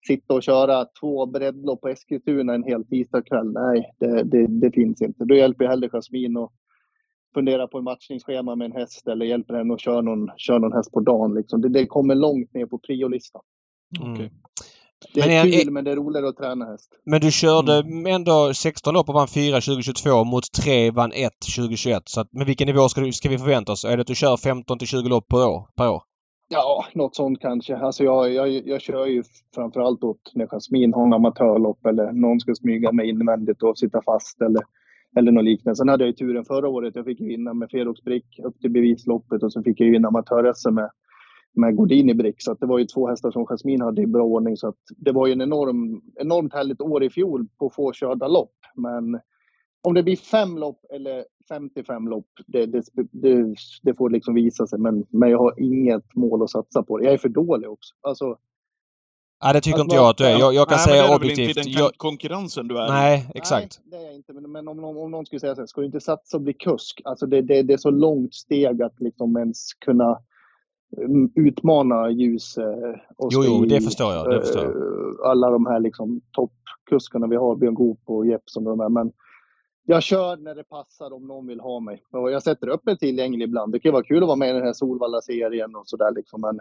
sitta 0.06 0.34
och 0.34 0.42
köra 0.42 0.84
två 1.00 1.26
breddlopp 1.26 1.80
på 1.80 1.88
Eskilstuna 1.88 2.54
en 2.54 2.64
hel 2.64 2.86
tisdagkväll, 2.86 3.52
nej, 3.52 3.94
det, 3.98 4.22
det, 4.22 4.46
det, 4.46 4.70
finns 4.70 5.02
inte. 5.02 5.24
Då 5.24 5.34
hjälper 5.34 5.64
jag 5.64 5.70
hellre 5.70 5.88
Jasmin 5.92 6.36
att 6.36 6.52
fundera 7.34 7.66
på 7.66 7.78
en 7.78 7.84
matchningsschema 7.84 8.56
med 8.56 8.64
en 8.64 8.72
häst 8.72 9.08
eller 9.08 9.26
hjälper 9.26 9.54
henne 9.54 9.74
att 9.74 9.80
köra 9.80 10.00
någon, 10.00 10.30
köra 10.36 10.58
någon 10.58 10.72
häst 10.72 10.92
på 10.92 11.00
dagen. 11.00 11.34
Liksom. 11.34 11.60
Det, 11.60 11.68
det 11.68 11.86
kommer 11.86 12.14
långt 12.14 12.54
ner 12.54 12.66
på 12.66 12.78
priolistan. 12.78 13.42
Mm. 14.04 14.30
Det 15.14 15.20
är 15.20 15.28
Men 15.28 15.52
kul, 15.52 15.68
en- 15.68 15.74
men 15.74 15.84
det 15.84 15.90
är 15.90 15.96
roligare 15.96 16.28
att 16.28 16.36
träna 16.36 16.64
häst. 16.64 16.90
Men 17.06 17.20
du 17.20 17.30
körde 17.30 17.82
ändå 18.08 18.54
16 18.54 18.94
lopp 18.94 19.08
och 19.08 19.14
vann 19.14 19.28
4 19.28 19.60
2022 19.60 20.24
mot 20.24 20.52
3 20.52 20.90
vann 20.90 21.12
1 21.12 21.32
2021. 21.56 22.02
Så 22.06 22.20
att, 22.20 22.28
men 22.32 22.46
vilken 22.46 22.66
nivå 22.66 22.88
ska, 22.88 23.00
du, 23.00 23.12
ska 23.12 23.28
vi 23.28 23.38
förvänta 23.38 23.72
oss? 23.72 23.84
Är 23.84 23.96
det 23.96 24.00
att 24.00 24.06
du 24.06 24.14
kör 24.14 24.36
15 24.36 24.78
till 24.78 24.88
20 24.88 25.08
lopp 25.08 25.28
per 25.28 25.46
år? 25.48 25.66
Per 25.76 25.88
år? 25.90 26.02
Ja, 26.48 26.84
något 26.94 27.16
sånt 27.16 27.40
kanske. 27.40 27.76
Alltså 27.76 28.04
jag, 28.04 28.32
jag, 28.32 28.48
jag 28.66 28.80
kör 28.80 29.06
ju 29.06 29.22
framförallt 29.54 30.04
åt 30.04 30.20
när 30.34 30.46
Jasmin 30.46 30.92
har 30.94 31.06
en 31.06 31.12
amatörlopp 31.12 31.86
eller 31.86 32.12
någon 32.12 32.40
ska 32.40 32.54
smyga 32.54 32.92
mig 32.92 33.08
invändigt 33.08 33.62
och 33.62 33.78
sitta 33.78 34.02
fast 34.02 34.40
eller, 34.42 34.62
eller 35.18 35.32
något 35.32 35.44
liknande. 35.44 35.76
Sen 35.76 35.88
hade 35.88 36.04
jag 36.04 36.08
ju 36.08 36.12
turen 36.12 36.44
förra 36.44 36.68
året. 36.68 36.96
Jag 36.96 37.04
fick 37.04 37.20
vinna 37.20 37.54
med 37.54 37.68
Ferox 37.70 38.02
Brick 38.02 38.40
upp 38.44 38.60
till 38.60 38.70
bevisloppet 38.70 39.42
och 39.42 39.52
så 39.52 39.62
fick 39.62 39.80
jag 39.80 39.86
ju 39.86 39.92
vinna 39.92 40.08
amatör-SM 40.08 40.74
med, 40.74 40.90
med 41.54 41.76
Gordini 41.76 42.14
Brick. 42.14 42.42
Så 42.42 42.52
att 42.52 42.60
det 42.60 42.66
var 42.66 42.78
ju 42.78 42.84
två 42.84 43.08
hästar 43.08 43.30
som 43.30 43.46
Jasmin 43.46 43.80
hade 43.80 44.02
i 44.02 44.06
bra 44.06 44.22
ordning. 44.24 44.56
Så 44.56 44.68
att 44.68 44.78
det 44.96 45.12
var 45.12 45.26
ju 45.26 45.32
en 45.32 45.40
enorm, 45.40 46.02
enormt 46.16 46.52
härligt 46.54 46.80
år 46.80 47.04
i 47.04 47.10
fjol 47.10 47.46
på 47.58 47.70
få 47.70 47.92
körda 47.92 48.28
lopp. 48.28 48.54
Men 48.74 49.20
om 49.82 49.94
det 49.94 50.02
blir 50.02 50.16
fem 50.16 50.58
lopp 50.58 50.84
eller 50.94 51.24
55 51.48 52.08
lopp, 52.08 52.26
det, 52.46 52.66
det, 52.66 52.82
det, 53.12 53.54
det 53.82 53.94
får 53.94 54.10
liksom 54.10 54.34
visa 54.34 54.66
sig. 54.66 54.78
Men, 54.78 55.06
men 55.10 55.30
jag 55.30 55.38
har 55.38 55.60
inget 55.60 56.14
mål 56.14 56.42
att 56.42 56.50
satsa 56.50 56.82
på. 56.82 57.02
Jag 57.04 57.12
är 57.12 57.18
för 57.18 57.28
dålig 57.28 57.70
också. 57.70 57.94
Alltså, 58.00 58.36
Ja, 59.40 59.52
det 59.52 59.60
tycker 59.60 59.78
Att 59.78 59.84
inte 59.84 59.96
jag 59.96 60.10
att 60.10 60.16
du 60.16 60.24
är. 60.24 60.38
Jag, 60.38 60.54
jag 60.54 60.68
kan 60.68 60.76
Nej, 60.76 60.86
men 60.86 60.96
det 60.96 61.02
säga 61.02 61.14
är 61.14 61.18
väl 61.18 61.30
inte 61.30 61.42
i 61.42 61.44
objektivt. 61.44 61.76
den 61.76 61.90
konkurrensen 61.96 62.68
du 62.68 62.78
är 62.78 62.86
i. 62.86 62.90
nej, 62.90 63.30
exakt. 63.34 63.80
Nej, 63.84 63.90
det 64.00 64.04
är 64.04 64.06
jag 64.06 64.14
inte. 64.14 64.32
Men, 64.32 64.52
men 64.52 64.68
om, 64.68 64.84
om, 64.84 64.96
om 64.98 65.10
någon 65.10 65.26
skulle 65.26 65.40
säga 65.40 65.54
så 65.54 65.60
här, 65.60 65.66
ska 65.66 65.80
du 65.80 65.86
inte 65.86 66.00
satsa 66.00 66.36
och 66.36 66.42
bli 66.42 66.52
kusk? 66.52 67.00
Alltså 67.04 67.26
det, 67.26 67.40
det, 67.42 67.62
det 67.62 67.72
är 67.72 67.78
så 67.78 67.90
långt 67.90 68.34
steg 68.34 68.82
att 68.82 69.00
liksom 69.00 69.36
ens 69.36 69.74
kunna 69.74 70.18
utmana 71.34 72.10
ljus 72.10 72.58
eh, 72.58 72.66
och 73.16 73.28
Jo, 73.32 73.42
jo, 73.44 73.64
det 73.64 73.80
förstår 73.80 74.12
jag, 74.12 74.30
det 74.30 74.40
förstår 74.40 74.62
jag. 74.62 74.72
eh, 74.76 75.30
Alla 75.30 75.50
de 75.50 75.66
här 75.66 75.80
liksom 75.80 76.20
toppkuskarna 76.32 77.26
vi 77.26 77.36
har, 77.36 77.56
Björn 77.56 77.74
Goop 77.74 78.00
och 78.06 78.26
Jeppsson 78.26 78.66
och 78.66 78.70
de 78.76 78.80
här. 78.82 78.88
Men 78.88 79.12
jag 79.86 80.02
kör 80.02 80.36
när 80.36 80.54
det 80.54 80.64
passar 80.64 81.12
om 81.12 81.26
någon 81.26 81.46
vill 81.46 81.60
ha 81.60 81.80
mig. 81.80 82.02
Och 82.12 82.30
jag 82.30 82.42
sätter 82.42 82.68
upp 82.68 82.88
en 82.88 82.96
tillgänglig 82.98 83.44
ibland. 83.44 83.72
Det 83.72 83.78
kan 83.80 83.92
vara 83.92 84.02
kul 84.04 84.22
att 84.22 84.26
vara 84.26 84.36
med 84.36 84.50
i 84.50 84.52
den 84.52 84.62
här 84.62 84.72
Solvalla-serien 84.72 85.76
och 85.76 85.82
sådär 85.86 86.12
liksom. 86.14 86.40
Men, 86.40 86.60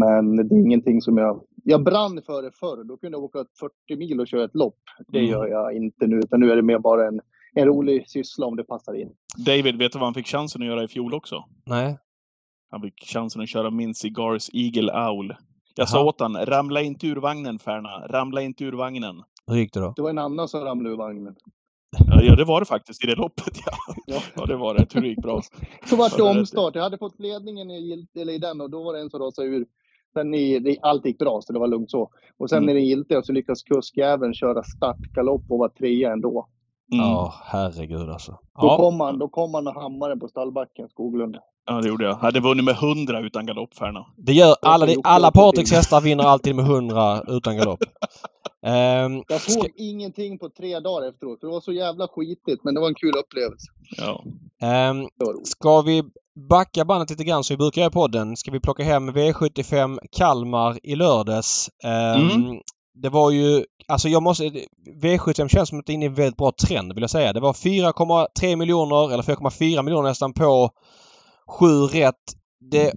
men 0.00 0.48
det 0.48 0.54
är 0.54 0.58
ingenting 0.60 1.02
som 1.02 1.18
jag... 1.18 1.42
Jag 1.64 1.84
brann 1.84 2.22
för 2.26 2.42
det 2.42 2.50
förr. 2.52 2.84
Då 2.84 2.96
kunde 2.96 3.16
jag 3.18 3.24
åka 3.24 3.44
40 3.88 3.96
mil 3.96 4.20
och 4.20 4.26
köra 4.28 4.44
ett 4.44 4.54
lopp. 4.54 4.78
Det 5.08 5.18
Mm. 5.18 5.30
gör 5.30 5.46
jag 5.46 5.76
inte 5.76 6.06
nu. 6.06 6.18
Utan 6.18 6.40
nu 6.40 6.50
är 6.50 6.56
det 6.56 6.62
mer 6.62 6.78
bara 6.78 7.08
en, 7.08 7.20
en 7.54 7.66
rolig 7.66 8.08
syssla 8.10 8.46
om 8.46 8.56
det 8.56 8.64
passar 8.64 8.94
in. 8.94 9.10
David, 9.46 9.78
vet 9.78 9.92
du 9.92 9.98
vad 9.98 10.06
han 10.06 10.14
fick 10.14 10.26
chansen 10.26 10.62
att 10.62 10.68
göra 10.68 10.84
i 10.84 10.88
fjol 10.88 11.14
också? 11.14 11.44
Nej. 11.66 11.98
Han 12.70 12.80
fick 12.82 13.04
chansen 13.04 13.42
att 13.42 13.48
köra 13.48 13.70
min 13.70 13.94
Cigars 13.94 14.50
Eagle 14.52 15.08
Owl. 15.08 15.34
Jag 15.74 15.88
sa 15.88 15.96
Jaha. 15.98 16.06
åt 16.06 16.20
han, 16.20 16.36
ramla 16.36 16.82
inte 16.82 17.06
ur 17.06 17.16
vagnen 17.16 17.58
Färna. 17.58 18.06
Ramla 18.06 18.42
inte 18.42 18.64
ur 18.64 18.72
vagnen. 18.72 19.22
Hur 19.46 19.56
gick 19.56 19.72
det 19.74 19.80
då? 19.80 19.92
Det 19.96 20.02
var 20.02 20.10
en 20.10 20.18
annan 20.18 20.48
som 20.48 20.60
ramlade 20.64 20.94
ur 20.94 20.98
vagnen. 20.98 21.34
Ja, 22.22 22.36
det 22.36 22.44
var 22.44 22.60
det 22.60 22.66
faktiskt 22.66 23.04
i 23.04 23.06
det 23.06 23.14
loppet. 23.14 23.58
Ja, 23.66 23.72
Ja. 24.06 24.20
ja 24.36 24.46
det 24.46 24.56
var 24.56 24.74
det. 24.74 24.86
Tur 24.86 25.00
det 25.00 25.08
gick 25.08 25.22
bra. 25.22 25.42
Så 25.86 25.96
vart 25.96 26.10
det 26.16 26.16
det 26.16 26.38
omstart. 26.38 26.74
Jag 26.74 26.82
hade 26.82 26.98
fått 26.98 27.20
ledningen 27.20 27.70
i, 27.70 28.06
eller 28.14 28.32
i 28.32 28.38
den 28.38 28.60
och 28.60 28.70
då 28.70 28.82
var 28.84 28.92
det 28.94 29.00
en 29.00 29.10
som 29.10 29.20
rasade 29.20 29.48
ur. 29.48 29.66
Sen 30.14 30.34
i, 30.34 30.58
det, 30.58 30.76
allt 30.82 31.06
gick 31.06 31.18
bra 31.18 31.40
så 31.42 31.52
det 31.52 31.58
var 31.58 31.68
lugnt 31.68 31.90
så. 31.90 32.10
Och 32.38 32.50
sen 32.50 32.58
Mm. 32.62 32.68
i 32.70 32.74
den 32.80 32.84
giltiga 32.88 33.22
så 33.22 33.32
lyckas 33.32 33.62
kuskjäveln 33.62 34.34
köra 34.34 34.62
startgalopp 34.62 35.42
och 35.48 35.58
vara 35.58 35.70
trea 35.70 36.12
ändå. 36.12 36.48
Mm. 36.92 37.04
Ja, 37.06 37.34
herregud 37.44 38.10
alltså. 38.10 38.32
Då 38.32 38.66
Ja. 38.66 38.76
kom 38.76 39.00
han, 39.00 39.18
då 39.18 39.28
kom 39.28 39.54
han 39.54 39.66
och 39.66 39.74
hammaren 39.82 40.20
på 40.20 40.28
stallbacken, 40.28 40.88
Skoglund. 40.88 41.36
Ja, 41.66 41.80
det 41.80 41.88
gjorde 41.88 42.04
jag. 42.04 42.14
Hade 42.14 42.40
vunnit 42.40 42.64
med 42.64 42.74
100 42.74 43.20
utan 43.20 43.46
galopp, 43.46 43.74
Färna. 43.74 44.06
Det 44.16 44.32
gör 44.32 44.54
alla, 44.62 44.86
alla 45.04 45.26
det 45.30 45.32
på 45.32 45.40
Patriks 45.40 45.72
hästar 45.72 46.00
vinner 46.00 46.24
alltid 46.24 46.56
med 46.56 46.64
100 46.64 47.22
utan 47.28 47.56
galopp. 47.56 47.80
Ehm, 48.66 49.22
Jag 49.28 49.40
ska, 49.40 49.52
såg 49.52 49.68
ingenting 49.76 50.38
på 50.38 50.48
tre 50.48 50.80
dagar 50.80 51.08
efteråt, 51.08 51.40
för 51.40 51.46
det 51.46 51.52
var 51.52 51.60
så 51.60 51.72
jävla 51.72 52.08
skitigt, 52.08 52.64
men 52.64 52.74
det 52.74 52.80
var 52.80 52.88
en 52.88 52.94
kul 52.94 53.12
upplevelse. 53.16 53.66
Ja. 53.96 54.22
roligt. 55.26 55.46
ska 55.48 55.82
vi 55.82 56.02
backa 56.48 56.84
bandet 56.84 57.10
lite 57.10 57.24
grann 57.24 57.44
som 57.44 57.54
vi 57.54 57.58
brukar 57.58 57.80
göra 57.80 57.90
i 57.90 57.92
podden? 57.92 58.36
Ska 58.36 58.50
vi 58.50 58.60
plocka 58.60 58.82
hem 58.84 59.10
V75 59.10 59.98
Kalmar 60.12 60.78
i 60.82 60.94
lördags? 60.96 61.70
Ehm, 61.84 62.30
Mm. 62.30 62.60
Det 62.94 63.08
var 63.08 63.30
ju, 63.30 63.64
alltså 63.88 64.08
jag 64.08 64.22
måste, 64.22 64.44
V75 65.02 65.48
känns 65.48 65.68
som 65.68 65.78
att 65.78 65.86
det 65.86 65.92
är 65.92 65.94
inne 65.94 66.04
i 66.04 66.08
en 66.08 66.14
väldigt 66.14 66.36
bra 66.36 66.52
trend 66.52 66.92
vill 66.94 67.02
jag 67.02 67.10
säga. 67.10 67.32
Det 67.32 67.40
var 67.40 67.52
4,3 67.52 68.56
miljoner 68.56 69.12
eller 69.12 69.22
4,4 69.22 69.82
miljoner 69.82 70.08
nästan 70.08 70.32
på 70.32 70.70
7 71.58 71.66
rätt. 71.66 72.14
Det 72.70 72.92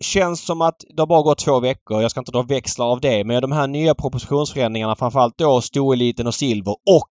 känns 0.00 0.46
som 0.46 0.60
att 0.60 0.84
det 0.96 1.02
har 1.02 1.06
bara 1.06 1.22
gått 1.22 1.38
två 1.38 1.60
veckor. 1.60 2.02
Jag 2.02 2.10
ska 2.10 2.20
inte 2.20 2.32
dra 2.32 2.42
växlar 2.42 2.86
av 2.86 3.00
det. 3.00 3.24
Men 3.24 3.42
de 3.42 3.52
här 3.52 3.66
nya 3.66 3.94
propositionsförändringarna 3.94 4.96
framförallt 4.96 5.38
då 5.38 5.60
stoeliten 5.60 6.26
och 6.26 6.34
silver 6.34 6.72
och 6.72 7.12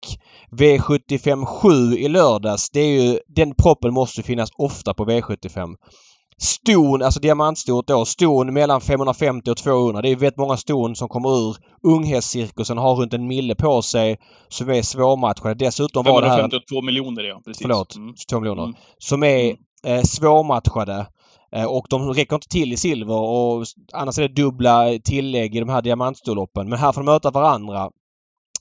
V75 0.52 1.46
7 1.46 1.98
i 1.98 2.08
lördags. 2.08 2.70
Det 2.70 2.80
är 2.80 3.02
ju, 3.02 3.20
den 3.28 3.56
proppen 3.56 3.94
måste 3.94 4.24
finnas 4.24 4.50
ofta 4.58 4.94
på 4.94 5.06
V75. 5.06 5.76
Ston, 6.38 7.02
alltså 7.02 7.20
diamantstort 7.20 7.88
då, 7.88 8.06
ston 8.06 8.54
mellan 8.54 8.82
550 8.82 9.52
och 9.52 9.58
200. 9.58 10.02
Det 10.02 10.10
är 10.10 10.16
väldigt 10.16 10.38
många 10.38 10.58
ston 10.58 10.96
som 10.96 11.08
kommer 11.10 11.30
ur 11.50 11.56
unghästcirkusen 11.88 12.78
har 12.78 12.96
runt 12.96 13.14
en 13.14 13.28
mille 13.28 13.56
på 13.56 13.82
sig 13.82 14.18
som 14.50 14.70
är 14.70 14.82
svårmatchade. 14.82 15.54
Dessutom 15.54 16.06
var 16.06 16.22
det 16.22 16.28
här... 16.30 16.38
552 16.38 16.82
miljoner, 16.82 17.24
ja. 17.24 17.42
Precis. 17.46 17.62
Förlåt, 17.62 17.96
Mm. 17.96 18.14
2 18.30 18.40
miljoner. 18.40 18.64
Mm. 18.64 18.76
Som 18.98 19.24
är 19.24 19.44
Mm. 19.44 19.58
eh, 19.98 20.04
svårmatchade. 20.04 21.08
Eh, 21.56 21.66
och 21.66 21.86
de 21.90 22.14
räcker 22.14 22.36
inte 22.36 22.48
till 22.48 22.74
i 22.74 22.78
silver 22.78 23.16
och 23.16 23.66
annars 23.94 24.18
är 24.18 24.22
det 24.28 24.42
dubbla 24.42 24.86
tillägg 25.04 25.56
i 25.56 25.60
de 25.60 25.70
här 25.70 25.82
diamantstorloppen. 25.82 26.70
Men 26.70 26.80
här 26.80 26.92
får 26.92 27.02
de 27.02 27.06
möta 27.06 27.32
varandra. 27.32 27.90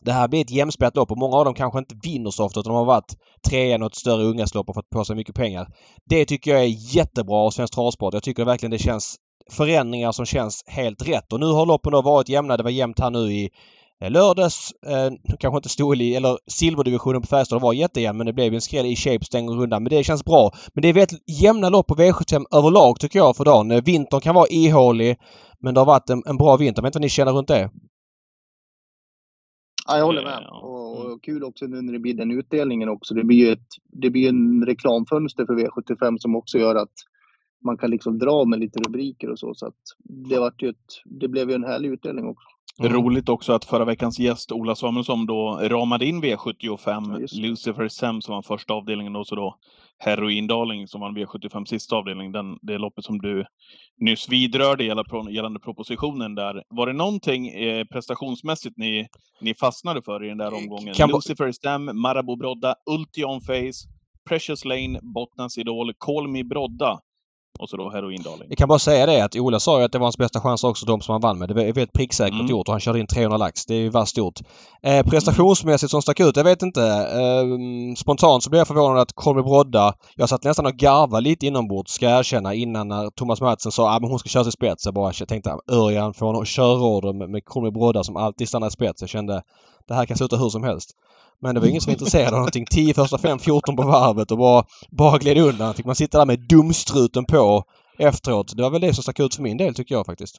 Det 0.05 0.13
här 0.13 0.29
blir 0.29 0.41
ett 0.41 0.51
jämspelat 0.51 0.97
lopp 0.97 1.11
och 1.11 1.19
många 1.19 1.37
av 1.37 1.45
dem 1.45 1.55
kanske 1.55 1.79
inte 1.79 1.95
vinner 2.03 2.31
så 2.31 2.45
ofta 2.45 2.61
utan 2.61 2.73
de 2.73 2.79
har 2.79 2.85
varit 2.85 3.17
trea 3.49 3.75
i 3.75 3.79
något 3.79 3.95
större 3.95 4.23
ungaslopp 4.23 4.69
och 4.69 4.75
fått 4.75 4.91
på 4.91 5.05
sig 5.05 5.17
mycket 5.17 5.35
pengar. 5.35 5.69
Det 6.05 6.25
tycker 6.25 6.51
jag 6.51 6.61
är 6.61 6.97
jättebra 6.97 7.37
av 7.37 7.51
Svensk 7.51 7.75
Travsport. 7.75 8.15
Jag 8.15 8.23
tycker 8.23 8.45
verkligen 8.45 8.71
det 8.71 8.79
känns 8.79 9.17
förändringar 9.51 10.13
som 10.13 10.27
känns 10.27 10.65
helt 10.67 11.09
rätt. 11.09 11.33
Och 11.33 11.41
nu 11.41 11.47
har 11.47 11.67
loppen 11.67 11.93
då 11.93 12.03
varit 12.03 12.29
jämna. 12.29 12.57
Det 12.57 12.63
var 12.63 12.71
jämnt 12.71 13.01
här 13.01 13.11
nu 13.11 13.33
i 13.33 13.51
eh, 14.03 14.11
lördags. 14.11 14.73
Eh, 14.87 15.37
kanske 15.39 15.57
inte 15.57 15.69
stod 15.69 16.03
i, 16.03 16.15
eller 16.15 16.39
silverdivisionen 16.47 17.23
på 17.23 17.27
Färjestad 17.29 17.61
var 17.61 17.73
jättejämn 17.73 18.19
men 18.19 18.27
det 18.27 18.33
blev 18.33 18.55
en 18.55 18.61
skräll 18.61 18.87
i 18.87 18.97
shape 18.97 19.25
stänger 19.25 19.53
rundan. 19.53 19.83
Men 19.83 19.91
det 19.91 20.05
känns 20.05 20.25
bra. 20.25 20.51
Men 20.75 20.83
det 20.83 20.89
är 20.89 20.93
väldigt 20.93 21.41
jämna 21.43 21.69
lopp 21.69 21.87
på 21.87 21.95
V75 21.95 22.45
överlag 22.55 23.01
tycker 23.01 23.19
jag 23.19 23.37
för 23.37 23.45
dagen. 23.45 23.71
Eh, 23.71 23.83
vintern 23.85 24.21
kan 24.21 24.35
vara 24.35 24.49
ihålig 24.49 25.17
men 25.61 25.75
det 25.75 25.81
har 25.81 25.87
varit 25.87 26.11
en, 26.11 26.23
en 26.27 26.37
bra 26.37 26.57
vinter. 26.57 26.83
Jag 26.83 26.83
vet 26.83 26.89
inte 26.89 26.99
vad 26.99 27.03
ni 27.03 27.09
känner 27.09 27.33
runt 27.33 27.49
det? 27.49 27.71
Ja, 29.89 29.99
jag 29.99 30.05
håller 30.05 30.23
med. 30.25 30.43
Ja. 30.47 30.61
Och, 30.61 30.83
Mm. 31.01 31.13
och 31.13 31.23
kul 31.23 31.45
också 31.45 31.67
nu 31.67 31.83
när 31.83 31.93
det 31.93 31.99
blir 31.99 32.15
den 32.15 32.31
utdelningen 32.31 32.89
också. 32.89 33.15
Det 33.15 33.25
blir 33.25 33.37
ju 33.37 33.53
ett, 33.53 33.69
det 33.93 34.11
blir 34.11 34.29
en 34.29 34.67
reklamfönster 34.67 35.47
för 35.47 35.55
V75 35.55 36.19
som 36.19 36.37
också 36.37 36.59
gör 36.59 36.75
att 36.75 36.93
man 37.65 37.79
kan 37.79 37.91
liksom 37.91 38.19
dra 38.19 38.45
med 38.45 38.61
lite 38.61 38.81
rubriker 38.81 39.31
och 39.31 39.39
så. 39.39 39.55
Så 39.55 39.67
att 39.67 39.75
det, 40.29 40.39
vart 40.39 40.63
ju 40.63 40.69
ett, 40.69 40.77
det 41.05 41.29
blev 41.29 41.49
ju 41.51 41.55
en 41.55 41.65
härlig 41.65 41.89
utdelning 41.89 42.27
också. 42.27 42.49
Mm. 42.81 42.93
Roligt 42.93 43.29
också 43.29 43.53
att 43.53 43.65
förra 43.65 43.85
veckans 43.85 44.19
gäst 44.19 44.53
Ola 44.53 44.75
Samuelsson 44.75 45.27
då 45.27 45.59
ramade 45.63 46.07
in 46.07 46.21
Ja, 46.23 46.37
V75. 46.37 47.21
just 47.21 47.35
det. 47.37 47.43
Lucifer 47.43 47.89
Sam 47.89 48.21
som 48.23 48.35
var 48.35 48.43
första 48.43 48.75
avdelningen 48.75 49.17
och 49.17 49.27
så 49.27 49.35
då 49.35 49.57
Heroindarling 50.05 50.89
som 50.89 51.01
var 51.01 51.11
V75 51.11 51.65
sista 51.65 51.97
avdelning. 51.97 52.33
Den, 52.33 52.59
det 52.63 52.79
loppet 52.79 53.05
som 53.05 53.19
du 53.19 53.45
nyss 54.01 54.29
vidrörde 54.29 54.85
gällande, 54.85 55.33
gällande 55.33 55.61
propositionen 55.61 56.35
där. 56.35 56.63
Var 56.69 56.87
det 56.87 56.93
någonting 56.93 57.49
eh, 57.49 57.85
prestationsmässigt 57.85 58.77
ni, 58.77 59.07
ni 59.41 59.55
fastnade 59.55 60.03
för 60.03 60.25
i 60.25 60.29
den 60.29 60.39
där 60.39 60.55
omgången? 60.55 60.95
Kan- 60.95 61.11
Lucifer 61.11 61.53
Stam, 61.53 61.91
Marabou 62.01 62.37
Brodda, 62.37 62.75
Ultion 62.91 63.41
Face, 63.41 63.89
Precious 64.29 64.65
Lane, 64.65 64.99
Bottnas 65.03 65.59
Idol, 65.59 65.93
Call 65.99 66.29
Me 66.29 66.45
Brodda. 66.45 67.01
Och 67.59 67.69
så 67.69 67.77
då 67.77 67.91
heroindaling. 67.91 68.47
Jag 68.49 68.59
kan 68.59 68.69
bara 68.69 68.79
säga 68.79 69.07
det 69.07 69.25
att 69.25 69.37
Ola 69.37 69.61
sa 69.61 69.79
ju 69.79 69.85
att 69.85 69.93
det 69.93 69.99
var 69.99 70.05
hans 70.05 70.19
bästa 70.19 70.41
chans 70.41 70.65
också, 70.65 70.87
de 70.87 71.01
som 71.01 71.13
han 71.13 71.21
vann 71.21 71.39
med. 71.39 71.49
Det 71.49 71.55
var 71.55 71.63
väldigt 71.63 71.93
pricksäkert 71.93 72.35
mm. 72.35 72.47
gjort 72.47 72.69
och 72.69 72.75
han 72.75 72.81
körde 72.81 73.01
in 73.01 73.07
300 73.07 73.37
lax. 73.37 73.67
Det 73.67 73.75
är 73.75 73.79
ju 73.79 73.91
värst 73.91 74.19
gjort. 74.19 74.41
Eh, 74.83 75.07
prestationsmässigt 75.07 75.91
som 75.91 76.03
stack 76.03 76.21
ut, 76.21 76.37
jag 76.37 76.45
vet 76.45 76.63
inte. 76.63 76.83
Eh, 76.83 77.95
spontant 77.97 78.43
så 78.43 78.51
blev 78.51 78.61
jag 78.61 78.69
förvånad 78.69 78.99
att 78.99 79.13
Colby 79.13 79.43
Brodda... 79.43 79.95
Jag 80.17 80.29
satt 80.29 80.45
nästan 80.45 80.67
och 80.67 80.73
garvade 80.73 81.21
lite 81.21 81.47
inombords, 81.47 81.93
ska 81.93 82.09
jag 82.09 82.19
erkänna, 82.19 82.55
innan 82.55 82.89
när 82.89 83.11
Thomas 83.11 83.41
Mattsson 83.41 83.73
sa 83.73 83.91
att 83.91 84.03
ah, 84.03 84.07
hon 84.07 84.19
ska 84.19 84.29
köra 84.29 84.45
sig 84.45 84.53
spets. 84.53 84.85
Jag 84.85 84.95
bara 84.95 85.13
tänkte 85.13 85.57
Örjan 85.71 86.15
får 86.15 86.39
en 86.39 86.45
körorder 86.45 87.13
med, 87.13 87.31
med 87.31 87.45
Colby 87.45 87.71
Brodda 87.71 88.05
som 88.05 88.17
alltid 88.17 88.49
stannar 88.49 88.67
i 88.67 88.71
spets. 88.71 89.01
Jag 89.01 89.11
kände 89.11 89.43
det 89.89 89.95
här 89.95 90.07
kan 90.07 90.17
sluta 90.17 90.37
hur 90.37 90.49
som 90.49 90.65
helst. 90.65 90.91
Men 91.43 91.55
det 91.55 91.61
var 91.61 91.69
ingen 91.69 91.81
som 91.81 91.91
var 91.91 91.95
intresserad 91.95 92.35
av 92.35 92.39
någonting. 92.39 92.67
10 92.71 92.95
första 92.95 93.19
5, 93.19 93.39
14 93.39 93.77
på 93.77 93.83
varvet 93.83 94.31
och 94.31 94.39
bara, 94.39 94.65
bara 94.91 95.19
gled 95.19 95.39
undan. 95.39 95.75
Fick 95.75 95.87
man 95.87 95.95
sitta 95.95 96.19
där 96.19 96.27
med 96.27 96.41
dumstruten 96.49 97.25
på 97.25 97.65
efteråt. 97.99 98.57
Det 98.57 98.63
var 98.63 98.71
väl 98.71 98.81
det 98.81 98.95
som 98.95 99.03
stack 99.03 99.21
ut 99.21 99.35
för 99.35 99.43
min 99.43 99.57
del 99.57 99.75
tycker 99.75 99.95
jag 99.95 100.07
faktiskt. 100.07 100.37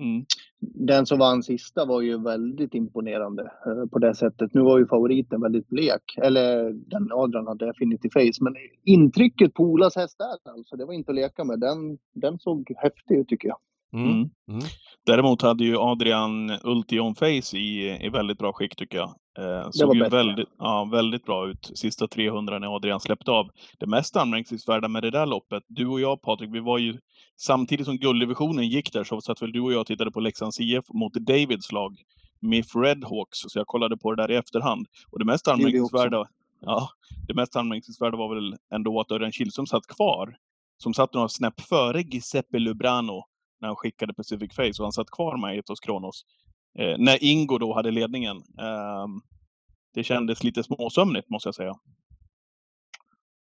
Mm. 0.00 0.24
Den 0.60 1.06
som 1.06 1.18
vann 1.18 1.42
sista 1.42 1.84
var 1.84 2.00
ju 2.00 2.22
väldigt 2.22 2.74
imponerande 2.74 3.42
eh, 3.42 3.86
på 3.92 3.98
det 3.98 4.14
sättet. 4.14 4.54
Nu 4.54 4.60
var 4.60 4.78
ju 4.78 4.86
favoriten 4.86 5.40
väldigt 5.40 5.68
blek. 5.68 6.02
Eller 6.22 6.72
den 6.72 7.08
Adrian 7.12 7.46
hade 7.46 7.66
definitivt 7.66 8.12
face. 8.12 8.38
Men 8.40 8.54
intrycket 8.84 9.54
på 9.54 9.62
Olas 9.62 9.96
häst 9.96 10.18
där 10.18 10.52
alltså, 10.52 10.76
det 10.76 10.84
var 10.84 10.92
inte 10.92 11.10
att 11.10 11.16
leka 11.16 11.44
med. 11.44 11.60
Den, 11.60 11.98
den 12.14 12.38
såg 12.38 12.72
häftig 12.76 13.18
ut 13.18 13.28
tycker 13.28 13.48
jag. 13.48 13.58
Mm. 13.94 14.10
Mm. 14.10 14.30
mm. 14.48 14.62
Däremot 15.06 15.42
hade 15.42 15.64
ju 15.64 15.76
Adrian 15.78 16.50
Ultion 16.62 17.14
Face 17.14 17.56
i, 17.56 17.98
i 18.06 18.08
väldigt 18.08 18.38
bra 18.38 18.52
skick 18.52 18.76
tycker 18.76 18.98
jag. 18.98 19.14
Eh, 19.38 19.70
såg 19.70 19.96
ju 19.96 20.08
väldigt, 20.08 20.48
ja, 20.58 20.84
väldigt 20.84 21.24
bra 21.24 21.48
ut 21.48 21.70
sista 21.74 22.08
300 22.08 22.58
när 22.58 22.76
Adrian 22.76 23.00
släppte 23.00 23.30
av. 23.30 23.50
Det 23.78 23.86
mest 23.86 24.16
anmärkningsvärda 24.16 24.88
med 24.88 25.02
det 25.02 25.10
där 25.10 25.26
loppet, 25.26 25.62
du 25.66 25.86
och 25.86 26.00
jag 26.00 26.22
Patrik, 26.22 26.50
vi 26.52 26.60
var 26.60 26.78
ju 26.78 26.98
samtidigt 27.36 27.86
som 27.86 27.98
gulddivisionen 27.98 28.68
gick 28.68 28.92
där 28.92 29.04
så 29.04 29.20
satt 29.20 29.42
väl 29.42 29.52
du 29.52 29.60
och 29.60 29.72
jag 29.72 29.80
och 29.80 29.86
tittade 29.86 30.10
på 30.10 30.20
Leksands 30.20 30.60
IF 30.60 30.84
mot 30.94 31.14
Davids 31.14 31.72
lag, 31.72 31.96
MIF 32.40 32.76
Redhawks, 32.76 33.38
så 33.38 33.58
jag 33.58 33.66
kollade 33.66 33.96
på 33.96 34.14
det 34.14 34.22
där 34.22 34.30
i 34.30 34.36
efterhand. 34.36 34.86
Och 35.10 35.18
det 35.18 35.24
mest 35.24 35.48
anmärkningsvärda, 35.48 36.26
ja, 36.60 36.88
det 37.28 37.34
mest 37.34 37.56
anmärkningsvärda 37.56 38.16
var 38.16 38.34
väl 38.34 38.56
ändå 38.74 39.00
att 39.00 39.10
Örjan 39.10 39.32
Kihlström 39.32 39.66
satt 39.66 39.86
kvar. 39.86 40.36
Som 40.82 40.94
satt 40.94 41.14
några 41.14 41.28
snäpp 41.28 41.60
före 41.60 42.02
Giuseppe 42.02 42.58
Lubrano 42.58 43.24
när 43.60 43.68
han 43.68 43.76
skickade 43.76 44.14
Pacific 44.14 44.54
Face 44.54 44.78
och 44.78 44.84
han 44.84 44.92
satt 44.92 45.10
kvar 45.10 45.36
med 45.36 45.58
Etos 45.58 45.80
Kronos. 45.80 46.24
Eh, 46.78 46.98
när 46.98 47.24
Ingo 47.24 47.58
då 47.58 47.74
hade 47.74 47.90
ledningen. 47.90 48.36
Eh, 48.36 49.06
det 49.94 50.04
kändes 50.04 50.44
lite 50.44 50.62
småsömnigt 50.62 51.30
måste 51.30 51.46
jag 51.46 51.54
säga. 51.54 51.74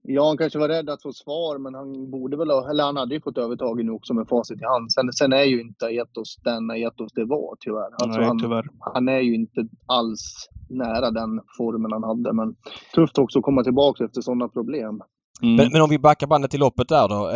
Ja, 0.07 0.27
han 0.27 0.37
kanske 0.37 0.59
var 0.59 0.67
rädd 0.67 0.89
att 0.89 1.01
få 1.01 1.13
svar, 1.13 1.57
men 1.57 1.73
han 1.75 2.11
borde 2.11 2.37
väl 2.37 2.49
ha, 2.49 2.69
eller 2.69 2.83
han 2.83 2.97
hade 2.97 3.15
ju 3.15 3.21
fått 3.21 3.37
övertaget 3.37 3.85
nu 3.85 3.91
också 3.91 4.13
med 4.13 4.27
facit 4.27 4.61
i 4.61 4.65
hand. 4.65 4.91
Sen, 4.91 5.13
sen 5.13 5.33
är 5.33 5.43
ju 5.43 5.61
inte 5.61 5.85
Etos 5.85 6.35
den 6.43 6.71
Etos 6.71 7.11
det 7.13 7.25
var 7.25 7.55
tyvärr. 7.59 7.91
Alltså 8.01 8.19
Nej, 8.19 8.27
han, 8.27 8.39
tyvärr. 8.39 8.65
han 8.79 9.07
är 9.07 9.19
ju 9.19 9.35
inte 9.35 9.67
alls 9.85 10.49
nära 10.69 11.11
den 11.11 11.41
formen 11.57 11.91
han 11.91 12.03
hade, 12.03 12.33
men 12.33 12.55
tufft 12.95 13.17
också 13.17 13.39
att 13.39 13.45
komma 13.45 13.63
tillbaka 13.63 14.03
efter 14.05 14.21
sådana 14.21 14.47
problem. 14.49 15.01
Mm. 15.41 15.55
Men, 15.55 15.71
men, 15.71 15.81
om 15.81 15.89
vi 15.89 15.99
backar 15.99 16.27
bandet 16.27 16.51
till 16.51 16.59
loppet 16.59 16.89
där 16.89 17.07
då. 17.07 17.31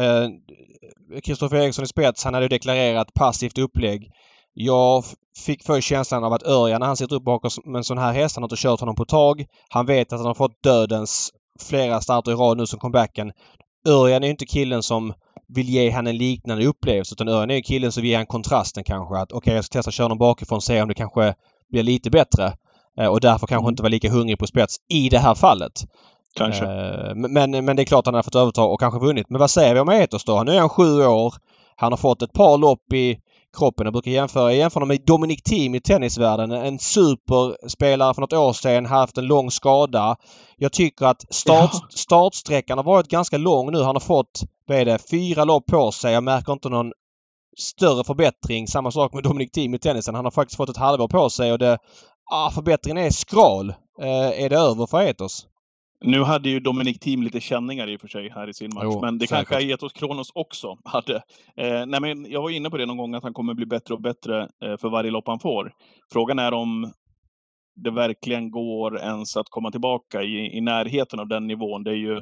Kristoffer 1.21 1.57
eh, 1.57 1.63
Eriksson 1.63 1.85
i 1.85 1.87
spets, 1.87 2.23
han 2.23 2.33
hade 2.33 2.43
ju 2.43 2.49
deklarerat 2.49 3.13
passivt 3.13 3.57
upplägg. 3.57 4.11
Jag 4.53 5.03
fick 5.45 5.63
för 5.63 5.81
känslan 5.81 6.23
av 6.23 6.33
att 6.33 6.47
Örjan 6.47 6.79
när 6.79 6.87
han 6.87 6.97
sitter 6.97 7.15
upp 7.15 7.23
bakom 7.23 7.75
en 7.75 7.83
sån 7.83 7.97
här 7.97 8.13
häst, 8.13 8.35
han 8.35 8.43
har 8.43 8.45
inte 8.45 8.61
kört 8.61 8.79
honom 8.79 8.95
på 8.95 9.05
tag. 9.05 9.45
Han 9.69 9.85
vet 9.85 10.13
att 10.13 10.19
han 10.19 10.27
har 10.27 10.33
fått 10.33 10.63
dödens 10.63 11.31
flera 11.59 12.01
starter 12.01 12.31
i 12.31 12.35
rad 12.35 12.57
nu 12.57 12.65
som 12.65 12.79
comebacken. 12.79 13.31
Örjan 13.87 14.23
är 14.23 14.29
inte 14.29 14.45
killen 14.45 14.83
som 14.83 15.13
vill 15.47 15.69
ge 15.69 15.89
han 15.91 16.07
en 16.07 16.17
liknande 16.17 16.65
upplevelse 16.65 17.13
utan 17.13 17.27
Örjan 17.27 17.51
är 17.51 17.61
killen 17.61 17.91
som 17.91 18.01
vill 18.01 18.09
ge 18.09 18.17
han 18.17 18.25
kontrasten 18.25 18.83
kanske. 18.83 19.17
Att 19.17 19.31
okej, 19.31 19.37
okay, 19.37 19.55
jag 19.55 19.65
ska 19.65 19.77
testa 19.77 19.89
att 19.89 19.93
köra 19.93 20.05
honom 20.05 20.17
bakifrån 20.17 20.55
och 20.55 20.63
se 20.63 20.81
om 20.81 20.87
det 20.87 20.93
kanske 20.93 21.33
blir 21.71 21.83
lite 21.83 22.09
bättre. 22.09 22.53
Eh, 22.99 23.07
och 23.07 23.21
därför 23.21 23.47
kanske 23.47 23.63
mm. 23.63 23.69
inte 23.69 23.83
vara 23.83 23.89
lika 23.89 24.11
hungrig 24.11 24.39
på 24.39 24.47
spets 24.47 24.75
i 24.89 25.09
det 25.09 25.19
här 25.19 25.35
fallet. 25.35 25.73
Kanske. 26.37 26.65
Eh, 26.65 27.15
men, 27.15 27.65
men 27.65 27.75
det 27.75 27.81
är 27.81 27.85
klart 27.85 27.99
att 27.99 28.05
han 28.05 28.15
har 28.15 28.23
fått 28.23 28.35
överta 28.35 28.63
och 28.63 28.79
kanske 28.79 28.99
vunnit. 28.99 29.29
Men 29.29 29.39
vad 29.39 29.51
säger 29.51 29.73
vi 29.73 29.79
om 29.79 29.89
Etos 29.89 30.23
då? 30.23 30.43
Nu 30.43 30.51
är 30.51 30.59
han 30.59 30.69
sju 30.69 31.05
år. 31.05 31.33
Han 31.75 31.91
har 31.91 31.97
fått 31.97 32.21
ett 32.21 32.33
par 32.33 32.57
lopp 32.57 32.93
i 32.93 33.19
kroppen. 33.57 33.85
Jag 33.85 33.93
brukar 33.93 34.11
jämföra, 34.11 34.43
jag 34.43 34.55
jämför 34.55 34.85
med 34.85 35.01
Dominic 35.05 35.41
Thiem 35.43 35.75
i 35.75 35.79
tennisvärlden. 35.79 36.51
En 36.51 36.79
superspelare 36.79 38.13
för 38.13 38.21
något 38.21 38.33
år 38.33 38.53
sedan, 38.53 38.85
haft 38.85 39.17
en 39.17 39.25
lång 39.25 39.51
skada. 39.51 40.15
Jag 40.57 40.71
tycker 40.71 41.05
att 41.05 41.35
start, 41.35 41.69
ja. 41.73 41.87
startsträckan 41.89 42.77
har 42.77 42.85
varit 42.85 43.07
ganska 43.07 43.37
lång 43.37 43.71
nu. 43.71 43.81
Han 43.81 43.95
har 43.95 43.99
fått, 43.99 44.43
vad 44.67 44.77
är 44.77 44.85
det, 44.85 45.09
fyra 45.09 45.43
lopp 45.43 45.65
på 45.65 45.91
sig. 45.91 46.13
Jag 46.13 46.23
märker 46.23 46.53
inte 46.53 46.69
någon 46.69 46.91
större 47.57 48.03
förbättring. 48.03 48.67
Samma 48.67 48.91
sak 48.91 49.13
med 49.13 49.23
Dominic 49.23 49.51
Thiem 49.51 49.73
i 49.73 49.79
tennisen. 49.79 50.15
Han 50.15 50.25
har 50.25 50.31
faktiskt 50.31 50.57
fått 50.57 50.69
ett 50.69 50.77
halvår 50.77 51.07
på 51.07 51.29
sig 51.29 51.51
och 51.51 51.59
det... 51.59 51.77
Ah, 52.31 52.51
förbättringen 52.51 53.05
är 53.05 53.09
skral. 53.09 53.69
Eh, 54.01 54.43
är 54.43 54.49
det 54.49 54.55
över 54.55 54.85
för 54.85 55.01
Etos? 55.01 55.45
Nu 55.99 56.23
hade 56.23 56.49
ju 56.49 56.59
Dominic 56.59 56.99
Thiem 56.99 57.23
lite 57.23 57.39
känningar 57.39 57.89
i 57.89 57.95
och 57.97 58.01
för 58.01 58.07
sig 58.07 58.29
här 58.29 58.49
i 58.49 58.53
sin 58.53 58.73
match, 58.73 58.83
jo, 58.83 59.01
men 59.01 59.17
det 59.17 59.27
säkert. 59.27 59.47
kanske 59.47 59.55
Aetos 59.55 59.93
Kronos 59.93 60.31
också 60.33 60.77
hade. 60.85 61.15
Eh, 61.55 61.85
nej, 61.85 62.01
men 62.01 62.31
jag 62.31 62.41
var 62.41 62.49
inne 62.49 62.69
på 62.69 62.77
det 62.77 62.85
någon 62.85 62.97
gång 62.97 63.15
att 63.15 63.23
han 63.23 63.33
kommer 63.33 63.53
bli 63.53 63.65
bättre 63.65 63.93
och 63.93 64.01
bättre 64.01 64.41
eh, 64.41 64.77
för 64.77 64.89
varje 64.89 65.11
lopp 65.11 65.27
han 65.27 65.39
får. 65.39 65.73
Frågan 66.11 66.39
är 66.39 66.53
om 66.53 66.91
det 67.75 67.91
verkligen 67.91 68.51
går 68.51 68.99
ens 68.99 69.37
att 69.37 69.49
komma 69.49 69.71
tillbaka 69.71 70.23
i, 70.23 70.57
i 70.57 70.61
närheten 70.61 71.19
av 71.19 71.27
den 71.27 71.47
nivån. 71.47 71.83
Det 71.83 71.91
är 71.91 71.95
ju 71.95 72.21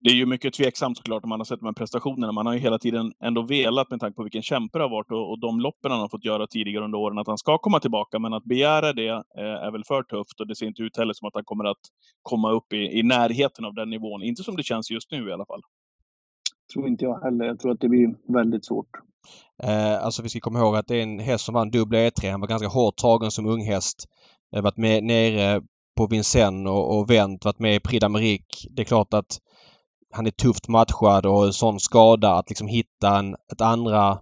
det 0.00 0.10
är 0.10 0.14
ju 0.14 0.26
mycket 0.26 0.54
tveksamt 0.54 0.96
såklart 0.96 1.24
om 1.24 1.28
man 1.28 1.40
har 1.40 1.44
sett 1.44 1.60
de 1.60 1.66
här 1.66 1.72
prestationerna. 1.72 2.32
Man 2.32 2.46
har 2.46 2.54
ju 2.54 2.60
hela 2.60 2.78
tiden 2.78 3.12
ändå 3.24 3.42
velat 3.42 3.90
med 3.90 4.00
tanke 4.00 4.16
på 4.16 4.22
vilken 4.22 4.42
kämpe 4.42 4.78
det 4.78 4.84
har 4.84 4.90
varit 4.90 5.10
och, 5.10 5.30
och 5.30 5.40
de 5.40 5.60
loppen 5.60 5.90
han 5.90 6.00
har 6.00 6.08
fått 6.08 6.24
göra 6.24 6.46
tidigare 6.46 6.84
under 6.84 6.98
åren 6.98 7.18
att 7.18 7.26
han 7.26 7.38
ska 7.38 7.58
komma 7.58 7.80
tillbaka. 7.80 8.18
Men 8.18 8.32
att 8.32 8.44
begära 8.44 8.92
det 8.92 9.08
eh, 9.08 9.66
är 9.66 9.70
väl 9.70 9.84
för 9.84 10.02
tufft 10.02 10.40
och 10.40 10.46
det 10.46 10.56
ser 10.56 10.66
inte 10.66 10.82
ut 10.82 10.96
heller 10.96 11.12
som 11.12 11.28
att 11.28 11.34
han 11.34 11.44
kommer 11.44 11.64
att 11.64 11.80
komma 12.22 12.52
upp 12.52 12.72
i, 12.72 12.98
i 12.98 13.02
närheten 13.02 13.64
av 13.64 13.74
den 13.74 13.90
nivån. 13.90 14.22
Inte 14.22 14.42
som 14.42 14.56
det 14.56 14.62
känns 14.62 14.90
just 14.90 15.10
nu 15.10 15.28
i 15.28 15.32
alla 15.32 15.46
fall. 15.46 15.60
Tror 16.72 16.88
inte 16.88 17.04
jag 17.04 17.20
heller. 17.20 17.44
Jag 17.44 17.60
tror 17.60 17.72
att 17.72 17.80
det 17.80 17.88
blir 17.88 18.32
väldigt 18.32 18.64
svårt. 18.64 18.90
Eh, 19.62 20.04
alltså 20.04 20.22
vi 20.22 20.28
ska 20.28 20.40
komma 20.40 20.58
ihåg 20.58 20.76
att 20.76 20.86
det 20.86 20.96
är 20.96 21.02
en 21.02 21.18
häst 21.18 21.44
som 21.44 21.54
vann 21.54 21.70
dubbla 21.70 21.98
E3. 21.98 22.30
Han 22.30 22.40
var 22.40 22.48
ganska 22.48 22.68
hårt 22.68 22.96
tagen 22.96 23.30
som 23.30 23.46
ung 23.46 23.64
häst. 23.64 24.04
Varit 24.62 24.76
med 24.76 25.04
nere 25.04 25.62
på 25.96 26.06
Vincennes 26.06 26.70
och, 26.70 26.98
och 26.98 27.10
vänt, 27.10 27.44
varit 27.44 27.58
med 27.58 27.74
i 27.74 27.80
Prix 27.80 28.04
d'Amérique. 28.04 28.66
Det 28.70 28.82
är 28.82 28.86
klart 28.86 29.14
att 29.14 29.38
han 30.12 30.26
är 30.26 30.30
tufft 30.30 30.68
matchad 30.68 31.26
och 31.26 31.46
en 31.46 31.52
sån 31.52 31.80
skada 31.80 32.34
att 32.34 32.48
liksom 32.48 32.68
hitta 32.68 33.18
en, 33.18 33.36
ett 33.52 33.60
andra 33.60 34.18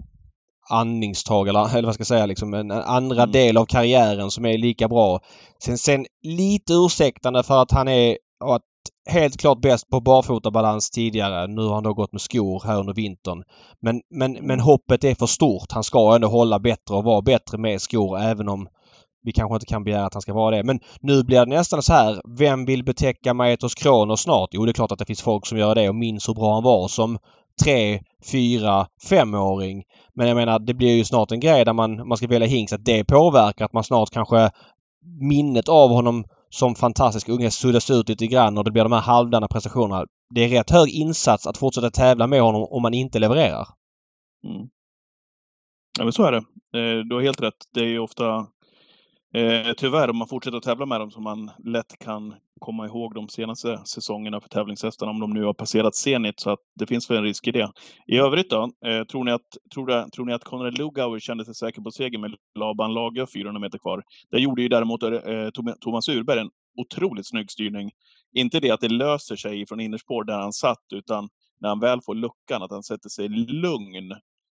andningstag 0.70 1.48
eller, 1.48 1.76
eller 1.76 1.86
vad 1.86 1.94
ska 1.94 2.00
jag 2.00 2.06
säga 2.06 2.26
liksom 2.26 2.54
en, 2.54 2.70
en 2.70 2.82
andra 2.82 3.22
mm. 3.22 3.32
del 3.32 3.56
av 3.56 3.66
karriären 3.66 4.30
som 4.30 4.44
är 4.44 4.58
lika 4.58 4.88
bra. 4.88 5.20
Sen, 5.64 5.78
sen 5.78 6.06
lite 6.22 6.72
ursäktande 6.72 7.42
för 7.42 7.62
att 7.62 7.70
han 7.70 7.88
är 7.88 8.18
att 8.44 8.62
helt 9.10 9.36
klart 9.36 9.60
bäst 9.60 9.90
på 9.90 10.00
barfotabalans 10.00 10.90
tidigare. 10.90 11.46
Nu 11.46 11.62
har 11.62 11.74
han 11.74 11.82
då 11.82 11.94
gått 11.94 12.12
med 12.12 12.20
skor 12.20 12.62
här 12.66 12.80
under 12.80 12.94
vintern. 12.94 13.42
Men, 13.80 14.00
men, 14.10 14.32
men 14.32 14.60
hoppet 14.60 15.04
är 15.04 15.14
för 15.14 15.26
stort. 15.26 15.72
Han 15.72 15.84
ska 15.84 16.14
ändå 16.14 16.28
hålla 16.28 16.58
bättre 16.58 16.94
och 16.94 17.04
vara 17.04 17.22
bättre 17.22 17.58
med 17.58 17.80
skor 17.80 18.18
även 18.18 18.48
om 18.48 18.68
vi 19.22 19.32
kanske 19.32 19.54
inte 19.54 19.66
kan 19.66 19.84
begära 19.84 20.06
att 20.06 20.14
han 20.14 20.22
ska 20.22 20.32
vara 20.32 20.56
det. 20.56 20.64
Men 20.64 20.80
nu 21.00 21.24
blir 21.24 21.38
det 21.38 21.46
nästan 21.46 21.82
så 21.82 21.92
här. 21.92 22.20
Vem 22.38 22.64
vill 22.64 22.84
betäcka 22.84 23.34
Maetos 23.34 23.74
Kronos 23.74 24.20
snart? 24.20 24.48
Jo, 24.52 24.64
det 24.64 24.70
är 24.70 24.72
klart 24.72 24.92
att 24.92 24.98
det 24.98 25.06
finns 25.06 25.22
folk 25.22 25.46
som 25.46 25.58
gör 25.58 25.74
det 25.74 25.88
och 25.88 25.94
minns 25.94 26.28
hur 26.28 26.34
bra 26.34 26.54
han 26.54 26.62
var 26.62 26.88
som 26.88 27.18
tre, 27.64 28.00
fyra, 28.32 28.86
femåring. 29.08 29.84
Men 30.14 30.28
jag 30.28 30.34
menar, 30.34 30.58
det 30.58 30.74
blir 30.74 30.96
ju 30.96 31.04
snart 31.04 31.32
en 31.32 31.40
grej 31.40 31.64
där 31.64 31.72
man, 31.72 32.08
man 32.08 32.16
ska 32.16 32.26
välja 32.26 32.48
Hinks 32.48 32.72
att 32.72 32.84
det 32.84 33.04
påverkar 33.04 33.64
att 33.64 33.72
man 33.72 33.84
snart 33.84 34.10
kanske 34.10 34.50
minnet 35.20 35.68
av 35.68 35.90
honom 35.90 36.24
som 36.50 36.74
fantastisk 36.74 37.28
unge 37.28 37.50
suddas 37.50 37.90
ut 37.90 38.08
lite 38.08 38.26
grann 38.26 38.58
och 38.58 38.64
det 38.64 38.70
blir 38.70 38.82
de 38.82 38.92
här 38.92 39.00
halvdana 39.00 39.48
prestationerna. 39.48 40.06
Det 40.34 40.44
är 40.44 40.48
rätt 40.48 40.70
hög 40.70 40.90
insats 40.90 41.46
att 41.46 41.58
fortsätta 41.58 41.90
tävla 41.90 42.26
med 42.26 42.42
honom 42.42 42.66
om 42.70 42.82
man 42.82 42.94
inte 42.94 43.18
levererar. 43.18 43.66
Mm. 44.44 44.68
Ja 45.98 46.04
men 46.04 46.12
så 46.12 46.24
är 46.24 46.32
det. 46.32 46.38
Eh, 46.78 47.04
du 47.04 47.14
har 47.14 47.22
helt 47.22 47.42
rätt. 47.42 47.54
Det 47.74 47.80
är 47.80 47.86
ju 47.86 47.98
ofta 47.98 48.46
Eh, 49.34 49.72
tyvärr, 49.76 50.10
om 50.10 50.16
man 50.16 50.28
fortsätter 50.28 50.56
att 50.56 50.62
tävla 50.62 50.86
med 50.86 51.00
dem 51.00 51.10
som 51.10 51.22
man 51.22 51.50
lätt 51.64 51.98
kan 51.98 52.34
komma 52.60 52.86
ihåg 52.86 53.14
de 53.14 53.28
senaste 53.28 53.80
säsongerna 53.84 54.40
för 54.40 54.48
tävlingshästarna, 54.48 55.10
om 55.10 55.20
de 55.20 55.30
nu 55.30 55.44
har 55.44 55.54
passerat 55.54 55.94
Zenit, 55.94 56.40
så 56.40 56.50
att 56.50 56.58
det 56.74 56.86
finns 56.86 57.10
väl 57.10 57.16
en 57.16 57.24
risk 57.24 57.46
i 57.46 57.50
det. 57.50 57.70
I 58.06 58.18
övrigt 58.18 58.50
då, 58.50 58.62
eh, 58.86 59.04
tror, 59.04 59.24
ni 59.24 59.32
att, 59.32 59.46
tror, 59.74 59.86
det, 59.86 60.10
tror 60.10 60.26
ni 60.26 60.32
att 60.32 60.44
Konrad 60.44 60.78
Lugauer 60.78 61.18
kände 61.18 61.44
sig 61.44 61.54
säker 61.54 61.82
på 61.82 61.90
seger 61.90 62.18
med 62.18 62.34
Laban 62.58 62.94
Lager 62.94 63.26
400 63.26 63.60
meter 63.60 63.78
kvar? 63.78 64.02
Det 64.30 64.38
gjorde 64.38 64.62
ju 64.62 64.68
däremot 64.68 65.02
eh, 65.02 65.50
Thomas 65.80 66.08
Urberg 66.08 66.40
en 66.40 66.50
otroligt 66.76 67.28
snygg 67.28 67.50
styrning. 67.50 67.90
Inte 68.34 68.60
det 68.60 68.70
att 68.70 68.80
det 68.80 68.88
löser 68.88 69.36
sig 69.36 69.66
från 69.66 69.80
innerspår 69.80 70.24
där 70.24 70.38
han 70.38 70.52
satt, 70.52 70.86
utan 70.94 71.28
när 71.60 71.68
han 71.68 71.80
väl 71.80 72.00
får 72.06 72.14
luckan, 72.14 72.62
att 72.62 72.70
han 72.70 72.82
sätter 72.82 73.08
sig 73.08 73.28
lugn 73.28 74.12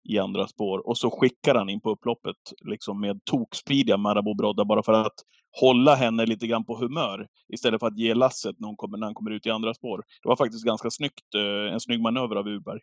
i 0.09 0.19
andra 0.19 0.47
spår 0.47 0.89
och 0.89 0.99
så 0.99 1.11
skickar 1.11 1.55
han 1.55 1.69
in 1.69 1.81
på 1.81 1.91
upploppet 1.91 2.37
liksom 2.61 3.01
med 3.01 3.25
tokspidiga 3.25 3.97
Marabou 3.97 4.35
Brodda 4.35 4.65
bara 4.65 4.83
för 4.83 4.93
att 4.93 5.15
hålla 5.61 5.95
henne 5.95 6.27
lite 6.27 6.47
grann 6.47 6.65
på 6.65 6.77
humör 6.77 7.29
istället 7.49 7.81
för 7.81 7.87
att 7.87 7.99
ge 7.99 8.15
lasset 8.15 8.57
när, 8.59 8.67
hon 8.67 8.77
kommer, 8.77 8.99
när 8.99 9.07
han 9.07 9.15
kommer 9.15 9.31
ut 9.31 9.47
i 9.47 9.51
andra 9.51 9.75
spår. 9.75 10.05
Det 10.23 10.29
var 10.29 10.37
faktiskt 10.37 10.65
ganska 10.65 10.91
snyggt, 10.91 11.35
eh, 11.35 11.73
en 11.73 11.81
snygg 11.81 12.01
manöver 12.01 12.37
av 12.37 12.49
Uberg. 12.49 12.81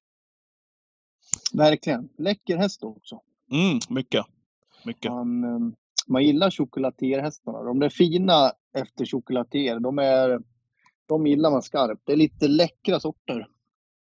Verkligen. 1.54 2.10
Läcker 2.18 2.58
häst 2.58 2.84
också. 2.84 3.20
Mm, 3.52 3.80
mycket. 3.90 4.26
Mycket. 4.86 5.12
Man, 5.12 5.44
eh, 5.44 5.60
man 6.08 6.24
gillar 6.24 6.52
choklatier-hästarna. 6.52 7.64
De 7.64 7.82
är 7.82 7.90
fina 7.90 8.52
efter 8.78 9.06
choklatier. 9.06 9.80
De, 9.80 10.00
är, 10.00 10.40
de 11.06 11.28
gillar 11.28 11.52
man 11.52 11.62
skarpt. 11.62 12.02
Det 12.06 12.12
är 12.12 12.18
lite 12.18 12.48
läckra 12.48 13.00
sorter. 13.00 13.48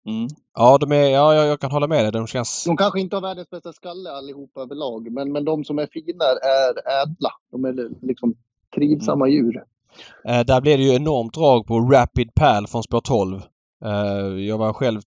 Mm. 0.08 0.28
Ja, 0.54 0.78
de 0.78 0.92
är, 0.92 1.10
ja, 1.10 1.34
jag, 1.34 1.60
kan 1.60 1.72
hålla 1.72 1.88
med 1.88 2.04
dig. 2.04 2.12
De 2.12 2.28
känns... 2.28 2.64
De 2.64 2.78
kanske 2.78 3.00
inte 3.00 3.16
har 3.16 3.22
världens 3.22 3.50
bästa 3.50 3.74
skalle 3.74 4.12
allihopa 4.12 4.62
överlag, 4.62 5.12
men, 5.12 5.32
men 5.32 5.46
de 5.46 5.64
som 5.64 5.80
är 5.80 5.88
fina 5.94 6.26
är 6.26 7.02
ädla. 7.02 7.32
De 7.52 7.66
är 7.66 8.06
liksom 8.06 8.36
trivsamma 8.76 9.28
djur. 9.28 9.64
Eh, 10.28 10.40
där 10.40 10.62
blev 10.62 10.78
det 10.78 10.84
ju 10.84 10.96
enormt 10.96 11.34
drag 11.34 11.68
på 11.68 11.80
Rapid 11.80 12.34
Pal 12.36 12.68
från 12.68 12.84
spår 12.84 13.02
12. 13.02 13.42
Eh, 13.86 13.92
jag 14.48 14.58
var 14.58 14.74
själv 14.74 15.02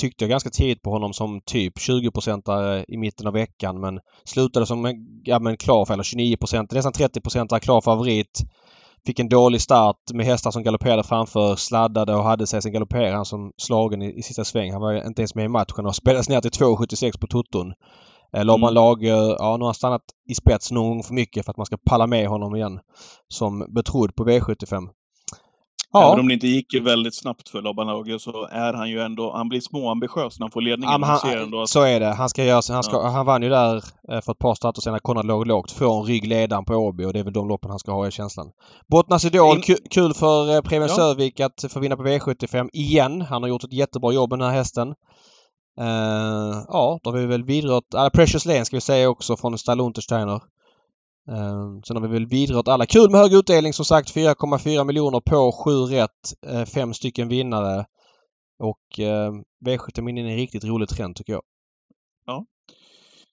tyckte 0.00 0.24
jag 0.24 0.30
ganska 0.30 0.50
tidigt 0.50 0.82
på 0.82 0.90
honom 0.90 1.12
som 1.12 1.40
typ 1.40 1.78
20-procentare 1.78 2.84
i 2.88 2.96
mitten 2.96 3.26
av 3.26 3.32
veckan 3.32 3.80
men 3.80 4.00
slutade 4.24 4.66
som 4.66 4.84
en, 4.84 4.94
ja, 5.24 5.38
men 5.38 5.56
klar, 5.56 5.92
eller 5.92 6.02
29% 6.02 6.74
nästan 6.74 6.92
30 6.92 7.20
procentare 7.20 7.60
klar 7.60 7.80
favorit. 7.80 8.40
Fick 9.06 9.18
en 9.18 9.28
dålig 9.28 9.60
start 9.60 9.96
med 10.14 10.26
hästar 10.26 10.50
som 10.50 10.62
galopperade 10.62 11.02
framför, 11.02 11.56
sladdade 11.56 12.14
och 12.14 12.24
hade 12.24 12.46
sig. 12.46 12.62
Sen 12.62 12.72
galopperade 12.72 13.16
han 13.16 13.24
som 13.24 13.52
slagen 13.56 14.02
i, 14.02 14.18
i 14.18 14.22
sista 14.22 14.44
sväng. 14.44 14.72
Han 14.72 14.80
var 14.80 15.06
inte 15.06 15.22
ens 15.22 15.34
med 15.34 15.44
i 15.44 15.48
matchen 15.48 15.86
och 15.86 15.96
spelades 15.96 16.28
ner 16.28 16.40
till 16.40 16.50
2,76 16.50 17.20
på 17.20 17.26
tutton. 17.26 17.72
Eh, 18.36 18.44
Laban 18.44 18.62
Mm. 18.62 18.74
Lager, 18.74 19.36
ja 19.38 19.56
nu 19.56 19.62
har 19.62 19.66
han 19.66 19.74
stannat 19.74 20.02
i 20.28 20.34
spets 20.34 20.70
någon 20.70 20.88
gång 20.88 21.02
för 21.02 21.14
mycket 21.14 21.44
för 21.44 21.50
att 21.50 21.56
man 21.56 21.66
ska 21.66 21.76
palla 21.76 22.06
med 22.06 22.28
honom 22.28 22.56
igen. 22.56 22.80
Som 23.28 23.66
betrodd 23.74 24.14
på 24.14 24.24
V75. 24.24 24.88
Även 25.94 26.06
Ja, 26.08 26.20
om 26.20 26.28
det 26.28 26.34
inte 26.34 26.46
gick 26.46 26.74
väldigt 26.82 27.14
snabbt 27.14 27.48
för 27.48 27.62
Laban 27.62 27.86
Lager 27.86 28.18
så 28.18 28.46
är 28.50 28.72
han 28.72 28.90
ju 28.90 29.00
ändå, 29.00 29.32
han 29.32 29.48
blir 29.48 29.60
småambitiös 29.60 30.38
när 30.38 30.44
han 30.44 30.50
får 30.50 30.60
ledningen. 30.60 30.92
ja 30.92 30.98
man 30.98 31.18
ser 31.18 31.28
han, 31.28 31.38
ändå 31.38 31.62
att, 31.62 31.68
så 31.68 31.82
är 31.82 32.00
det. 32.00 32.06
Han, 32.06 32.28
ska 32.28 32.44
göra, 32.44 32.60
han, 32.74 32.82
ska, 32.82 32.96
Ja. 32.96 33.08
han 33.08 33.26
vann 33.26 33.42
ju 33.42 33.48
där 33.48 33.76
eh, 34.12 34.20
för 34.20 34.32
ett 34.32 34.38
par 34.38 34.54
starter 34.54 34.80
sedan 34.80 34.92
när 34.92 34.98
Konrad 35.00 35.26
låg 35.26 35.46
lågt 35.46 35.70
från 35.70 36.04
ryggledaren 36.06 36.64
på 36.64 36.74
Åby 36.74 37.04
och 37.04 37.12
det 37.12 37.18
är 37.18 37.24
väl 37.24 37.32
de 37.32 37.48
loppen 37.48 37.70
han 37.70 37.78
ska 37.78 37.92
ha 37.92 38.06
i 38.08 38.10
känslan. 38.10 38.50
Bottnas 38.90 39.24
Idol, 39.24 39.56
In- 39.56 39.62
ku- 39.62 39.88
kul 39.90 40.14
för 40.14 40.54
eh, 40.54 40.60
Preben 40.60 40.88
Ja. 40.88 40.94
Sövik 40.94 41.40
att 41.40 41.64
få 41.70 41.80
vinna 41.80 41.96
på 41.96 42.02
V75 42.02 42.68
igen. 42.72 43.20
Han 43.20 43.42
har 43.42 43.48
gjort 43.48 43.64
ett 43.64 43.72
jättebra 43.72 44.12
jobb 44.12 44.30
med 44.30 44.38
den 44.38 44.48
här 44.48 44.56
hästen. 44.56 44.88
Eh, 45.80 46.64
ja, 46.68 47.00
då 47.02 47.10
har 47.10 47.18
vi 47.18 47.26
väl 47.26 47.44
vidrört... 47.44 47.94
Alla 47.96 48.10
Precious 48.10 48.46
Lane 48.46 48.64
ska 48.64 48.76
vi 48.76 48.80
säga 48.80 49.08
också 49.08 49.36
från 49.36 49.58
Stall 49.58 49.80
Untersteiner. 49.80 50.40
Ehm, 51.28 51.82
sen 51.82 51.96
har 51.96 52.02
vi 52.02 52.08
väl 52.08 52.26
vidrört 52.26 52.68
alla. 52.68 52.86
Kul 52.86 53.10
med 53.10 53.20
hög 53.20 53.32
utdelning 53.32 53.72
som 53.72 53.84
sagt. 53.84 54.14
4,4 54.14 54.84
miljoner 54.84 55.20
på 55.20 55.52
7 55.64 55.70
rätt. 55.70 56.34
Eh, 56.46 56.64
fem 56.64 56.94
stycken 56.94 57.28
vinnare. 57.28 57.86
Och 58.58 58.98
ehm, 58.98 59.42
V75 59.66 60.08
in 60.08 60.18
i 60.18 60.20
en 60.20 60.36
riktigt 60.36 60.64
rolig 60.64 60.88
trend 60.88 61.16
tycker 61.16 61.32
jag 61.32 61.42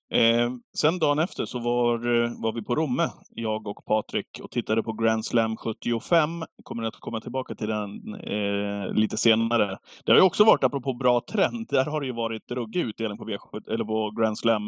eh, 0.09 0.51
sen 0.77 0.99
dagen 0.99 1.19
efter 1.19 1.45
så 1.45 1.59
var, 1.59 2.23
eh, 2.23 2.31
var 2.41 2.53
vi 2.53 2.61
på 2.61 2.75
Romme, 2.75 3.09
jag 3.29 3.67
och 3.67 3.85
Patrik, 3.85 4.39
och 4.43 4.51
tittade 4.51 4.83
på 4.83 4.93
Grand 4.93 5.25
Slam 5.25 5.57
75. 5.57 6.43
Kommer 6.63 6.83
att 6.83 6.95
komma 6.99 7.21
tillbaka 7.21 7.55
till 7.55 7.67
den 7.67 8.13
eh, 8.13 8.93
lite 8.93 9.17
senare. 9.17 9.77
Det 10.05 10.11
har 10.11 10.17
ju 10.17 10.25
också 10.25 10.43
varit, 10.43 10.63
apropå 10.63 10.93
bra 10.93 11.21
trend, 11.31 11.67
där 11.69 11.85
har 11.85 12.01
det 12.01 12.07
ju 12.07 12.13
varit 12.13 12.51
ruggig 12.51 12.81
utdelning 12.81 13.17
på, 13.17 13.25
V7, 13.25 13.73
eller 13.73 13.85
på 13.85 14.11
Grand 14.19 14.37
Slam 14.37 14.63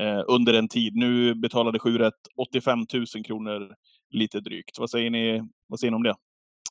eh, 0.00 0.22
under 0.28 0.54
en 0.54 0.68
tid. 0.68 0.96
Nu 0.96 1.34
betalade 1.34 1.78
7 1.78 1.98
rätt 1.98 2.14
85 2.38 2.78
000 2.94 3.06
kronor 3.26 3.68
lite 4.10 4.40
drygt. 4.40 4.78
Vad 4.78 4.90
säger 4.90 5.10
ni, 5.10 5.42
vad 5.68 5.80
säger 5.80 5.90
ni 5.90 5.96
om 5.96 6.02
det? 6.02 6.14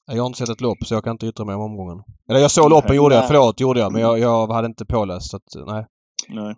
Jag 0.06 0.24
har 0.24 0.28
inte 0.28 0.40
sett 0.40 0.50
ett 0.50 0.62
lopp 0.62 0.78
så 0.86 0.94
jag 0.94 1.04
kan 1.04 1.12
inte 1.12 1.28
yttra 1.28 1.46
mig 1.46 1.56
om 1.56 1.62
omgången. 1.62 2.04
Eller 2.30 2.40
jag 2.40 2.52
såg 2.52 2.70
loppen 2.70 2.90
Nej. 2.90 2.98
gjorde 2.98 3.16
jag. 3.16 3.28
Förlåt 3.28 3.60
gjorde 3.60 3.80
jag. 3.80 3.92
Men 3.92 4.02
jag, 4.02 4.20
jag 4.20 4.48
hade 4.48 4.66
inte 4.66 4.86
påläst. 4.86 5.30
Så 5.30 5.38
att, 5.38 5.68
nej. 5.68 5.86
Nej. 6.30 6.56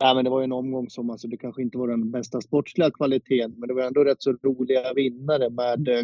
Nej, 0.00 0.14
men 0.14 0.24
det 0.24 0.30
var 0.30 0.40
ju 0.40 0.44
en 0.44 0.52
omgång 0.52 0.90
som 0.90 1.10
alltså, 1.10 1.28
det 1.28 1.36
kanske 1.36 1.62
inte 1.62 1.78
var 1.78 1.88
den 1.88 2.10
bästa 2.10 2.40
sportsliga 2.40 2.90
kvaliteten, 2.90 3.54
men 3.56 3.68
det 3.68 3.74
var 3.74 3.82
ändå 3.82 4.04
rätt 4.04 4.22
så 4.22 4.32
roliga 4.32 4.92
vinnare 4.94 5.50
med 5.50 5.88
eh, 5.88 6.02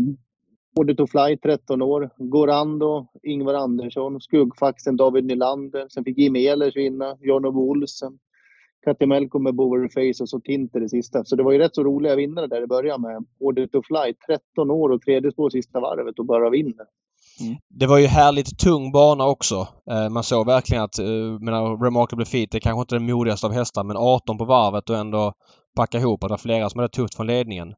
Order 0.77 0.95
to 0.95 1.07
Fly, 1.07 1.37
13 1.37 1.83
år, 1.83 2.11
Gorando, 2.17 3.07
Ingvar 3.23 3.55
Andersson, 3.55 4.21
Skuggfaxen, 4.21 4.97
David 4.97 5.25
Nylander. 5.25 5.87
Sen 5.89 6.05
fick 6.05 6.19
Jimmy 6.19 6.47
Ehlers 6.47 6.77
vinna, 6.77 7.17
John-Ove 7.21 7.59
Olsen, 7.59 8.19
Katti 8.85 9.07
Melko 9.07 9.39
med 9.39 9.55
Boverface 9.55 10.23
och 10.23 10.29
så 10.29 10.41
Tinter 10.41 10.81
det 10.81 10.89
sista. 10.89 11.25
Så 11.25 11.37
det 11.37 11.43
var 11.43 11.53
ju 11.53 11.59
rätt 11.59 11.75
så 11.75 11.85
roliga 11.85 12.17
vinnare 12.17 12.47
där 12.47 12.63
i 12.63 12.67
början 12.67 13.03
med 13.03 13.25
Order 13.39 13.67
to 13.67 13.83
Fly, 13.83 14.15
13 14.27 14.71
år 14.71 14.91
och 14.91 15.03
tredje 15.03 15.33
spår 15.33 15.51
sista 15.51 15.81
varvet 15.81 16.19
och 16.19 16.27
bara 16.27 16.51
vinner. 16.51 16.87
Det 17.69 17.87
var 17.87 17.99
ju 17.99 18.07
härligt 18.07 18.59
tung 18.59 18.93
bana 18.93 19.27
också. 19.27 19.69
Eh, 19.91 20.09
man 20.09 20.23
såg 20.23 20.47
verkligen 20.47 20.83
att, 20.83 20.99
eh, 20.99 21.07
menar, 21.41 21.85
Remarkable 21.85 22.25
Feet, 22.25 22.51
det 22.51 22.59
är 22.59 22.61
kanske 22.61 22.81
inte 22.81 22.95
den 22.95 23.07
modigaste 23.07 23.47
av 23.47 23.53
hästar 23.53 23.85
men 23.85 23.97
18 23.97 24.39
på 24.39 24.45
varvet 24.45 24.91
och 24.91 24.97
ändå 24.97 25.33
packa 25.77 25.99
ihop. 25.99 26.25
Att 26.25 26.29
det 26.29 26.33
var 26.33 26.39
flera 26.39 26.71
som 26.71 26.79
hade 26.79 26.93
tufft 26.93 27.15
från 27.15 27.27
ledningen. 27.27 27.69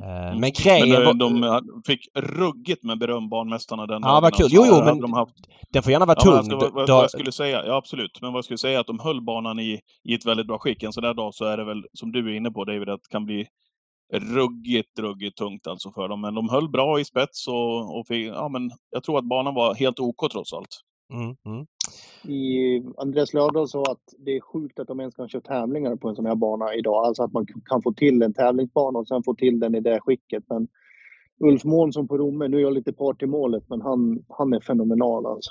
Eh, 0.00 0.38
Men 0.40 0.50
grejen 0.52 0.88
Men 0.88 1.04
var, 1.04 1.14
de, 1.14 1.82
fick 1.86 2.00
ruggigt 2.14 2.82
med 2.84 2.98
beröm, 2.98 3.28
banmästarna, 3.28 3.86
den 3.86 4.02
Ja, 4.02 4.20
vad 4.20 4.34
kul. 4.34 4.44
alltså. 4.44 4.56
Jo, 4.56 4.64
jo, 4.68 4.84
men 4.84 5.00
de 5.00 5.12
haft, 5.12 5.34
den 5.72 5.82
får 5.82 5.92
gärna 5.92 6.06
vara 6.06 6.16
ja, 6.18 6.24
tung. 6.24 6.36
alltså, 6.36 6.56
vad, 6.56 6.72
vad, 6.72 6.88
vad 6.88 7.02
jag 7.02 7.10
skulle 7.10 7.32
säga, 7.32 7.66
ja 7.66 7.76
absolut, 7.76 8.18
men 8.20 8.32
vad 8.32 8.38
jag 8.38 8.44
skulle 8.44 8.58
säga 8.58 8.76
är 8.76 8.80
att 8.80 8.86
de 8.86 8.98
höll 8.98 9.20
banan 9.24 9.58
i, 9.58 9.80
i 10.04 10.14
ett 10.14 10.26
väldigt 10.26 10.46
bra 10.46 10.58
skick. 10.58 10.82
En 10.82 10.92
sån 10.92 11.02
där 11.02 11.14
dag 11.14 11.34
så 11.34 11.44
är 11.44 11.56
det 11.56 11.64
väl, 11.64 11.84
som 11.92 12.12
du 12.12 12.32
är 12.32 12.36
inne 12.36 12.50
på 12.50 12.64
David, 12.64 12.88
att 12.88 13.00
det 13.02 13.08
kan 13.10 13.24
bli 13.24 13.46
ruggigt, 14.12 14.98
ruggigt 14.98 15.38
tungt 15.38 15.66
alltså 15.66 15.92
för 15.92 16.08
dem. 16.08 16.20
Men 16.20 16.34
de 16.34 16.48
höll 16.48 16.68
bra 16.68 17.00
i 17.00 17.04
spets 17.04 17.48
och, 17.48 17.98
och 17.98 18.06
fick, 18.06 18.26
ja 18.26 18.48
men 18.48 18.70
jag 18.90 19.02
tror 19.02 19.18
att 19.18 19.24
banan 19.24 19.54
var 19.54 19.74
helt 19.74 20.00
OK 20.00 20.30
trots 20.32 20.52
allt. 20.52 20.80
Mm, 21.12 21.36
mm. 21.46 21.66
i 22.34 22.82
Andreas 22.96 23.34
Lövdahl 23.34 23.68
sa 23.68 23.82
att 23.82 24.14
det 24.18 24.36
är 24.36 24.40
sjukt 24.40 24.78
att 24.78 24.88
de 24.88 25.00
ens 25.00 25.14
kan 25.14 25.28
köra 25.28 25.42
tävlingar 25.42 25.96
på 25.96 26.08
en 26.08 26.14
sån 26.14 26.26
här 26.26 26.34
bana 26.34 26.74
idag. 26.74 27.06
Alltså 27.06 27.22
att 27.22 27.32
man 27.32 27.46
kan 27.64 27.82
få 27.82 27.92
till 27.92 28.22
en 28.22 28.34
tävlingsbana 28.34 28.98
och 28.98 29.08
sen 29.08 29.22
få 29.22 29.34
till 29.34 29.60
den 29.60 29.74
i 29.74 29.80
det 29.80 30.00
skicket. 30.00 30.44
Men 30.48 30.68
Ulf 31.40 31.64
Månsson 31.64 32.08
på 32.08 32.18
Romme, 32.18 32.48
nu 32.48 32.56
är 32.56 32.60
jag 32.60 32.72
lite 32.72 32.92
part 32.92 33.22
i 33.22 33.26
målet, 33.26 33.64
men 33.68 33.80
han, 33.80 34.24
han 34.28 34.52
är 34.52 34.60
fenomenal 34.60 35.26
alltså. 35.26 35.50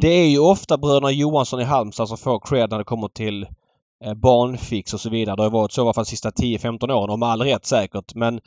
Det 0.00 0.08
är 0.08 0.28
ju 0.28 0.38
ofta 0.38 0.78
bröderna 0.78 1.10
Johansson 1.10 1.60
i 1.60 1.64
Halmstad 1.64 2.08
som 2.08 2.18
får 2.18 2.40
cred 2.40 2.70
när 2.70 2.78
det 2.78 2.84
kommer 2.84 3.08
till 3.08 3.46
eh, 4.04 4.14
barnfix 4.14 4.94
och 4.94 5.00
så 5.00 5.10
vidare. 5.10 5.36
Det 5.36 5.42
har 5.42 5.50
varit 5.50 5.72
så 5.72 5.80
i 5.80 5.84
alla 5.84 5.92
fall 5.92 6.04
de 6.04 6.10
sista 6.10 6.30
10-15 6.30 6.92
åren 6.92 7.10
och 7.10 7.18
med 7.18 7.28
all 7.28 7.42
rätt 7.42 7.66
säkert. 7.66 8.14
Men 8.14 8.40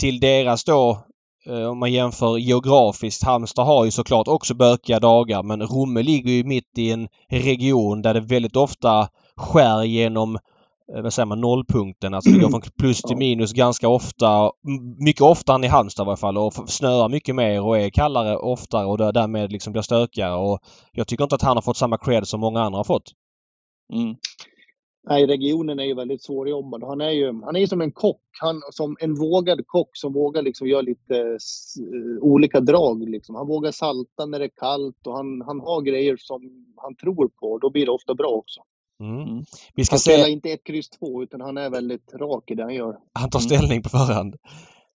till 0.00 0.20
deras 0.20 0.64
då, 0.64 0.98
eh, 1.46 1.64
om 1.70 1.78
man 1.78 1.92
jämför 1.92 2.38
geografiskt, 2.38 3.24
Halmstad 3.24 3.66
har 3.66 3.84
ju 3.84 3.90
såklart 3.90 4.28
också 4.28 4.54
bökiga 4.54 5.00
dagar 5.00 5.42
men 5.42 5.62
Romme 5.62 6.02
ligger 6.02 6.30
ju 6.32 6.44
mitt 6.44 6.78
i 6.78 6.90
en 6.90 7.08
region 7.30 8.02
där 8.02 8.14
det 8.14 8.20
väldigt 8.20 8.56
ofta 8.56 9.08
skär 9.36 9.82
genom 9.82 10.36
eh, 10.96 11.02
vad 11.02 11.12
säger 11.12 11.26
man, 11.26 11.40
nollpunkten. 11.40 12.14
Alltså 12.14 12.30
det 12.30 12.38
går 12.38 12.48
från 12.50 12.62
plus 12.78 13.02
till 13.02 13.16
minus 13.16 13.52
ganska 13.52 13.88
ofta. 13.88 14.50
Mycket 14.98 15.22
oftare 15.22 15.54
än 15.54 15.64
i 15.64 15.68
Halmstad 15.68 16.04
i 16.04 16.06
varje 16.06 16.16
fall 16.16 16.38
och 16.38 16.54
snöar 16.70 17.08
mycket 17.08 17.34
mer 17.34 17.62
och 17.62 17.78
är 17.78 17.90
kallare 17.90 18.36
oftare 18.36 18.86
och 18.86 18.98
där- 18.98 19.12
därmed 19.12 19.52
liksom 19.52 19.72
blir 19.72 19.82
stökigare. 19.82 20.34
Och 20.34 20.58
jag 20.92 21.06
tycker 21.06 21.24
inte 21.24 21.34
att 21.34 21.42
han 21.42 21.56
har 21.56 21.62
fått 21.62 21.76
samma 21.76 21.98
cred 21.98 22.28
som 22.28 22.40
många 22.40 22.60
andra 22.62 22.78
har 22.78 22.84
fått. 22.84 23.12
Mm. 23.92 24.14
Nej, 25.08 25.26
regionen 25.26 25.78
är 25.78 25.84
ju 25.84 25.94
väldigt 25.94 26.22
svårjobbad. 26.22 26.82
Han 26.84 27.00
är 27.00 27.10
ju 27.10 27.26
han 27.42 27.56
är 27.56 27.66
som 27.66 27.80
en 27.80 27.92
kock. 27.92 28.22
Han, 28.40 28.62
som 28.70 28.96
en 29.00 29.14
vågad 29.14 29.66
kock 29.66 29.90
som 29.92 30.12
vågar 30.12 30.42
liksom 30.42 30.68
göra 30.68 30.80
lite 30.82 31.16
eh, 31.18 32.22
olika 32.22 32.60
drag. 32.60 33.08
Liksom. 33.08 33.34
Han 33.34 33.46
vågar 33.46 33.70
salta 33.72 34.26
när 34.26 34.38
det 34.38 34.44
är 34.44 34.50
kallt 34.56 35.06
och 35.06 35.16
han, 35.16 35.42
han 35.46 35.60
har 35.60 35.82
grejer 35.82 36.16
som 36.16 36.40
han 36.76 36.96
tror 36.96 37.28
på. 37.28 37.58
Då 37.58 37.70
blir 37.70 37.86
det 37.86 37.92
ofta 37.92 38.14
bra 38.14 38.28
också. 38.28 38.60
Mm. 39.00 39.28
Mm. 39.28 39.44
Vi 39.74 39.84
ska 39.84 39.92
Han 39.92 39.98
spelar 40.00 40.24
se... 40.24 40.30
inte 40.30 40.50
ett 40.50 40.64
kryss 40.64 40.90
två 40.90 41.22
utan 41.22 41.40
han 41.40 41.58
är 41.58 41.70
väldigt 41.70 42.14
rak 42.14 42.50
i 42.50 42.54
det 42.54 42.62
han 42.62 42.74
gör. 42.74 42.98
Han 43.12 43.30
tar 43.30 43.38
Mm. 43.38 43.48
ställning 43.48 43.82
på 43.82 43.88
förhand. 43.88 44.36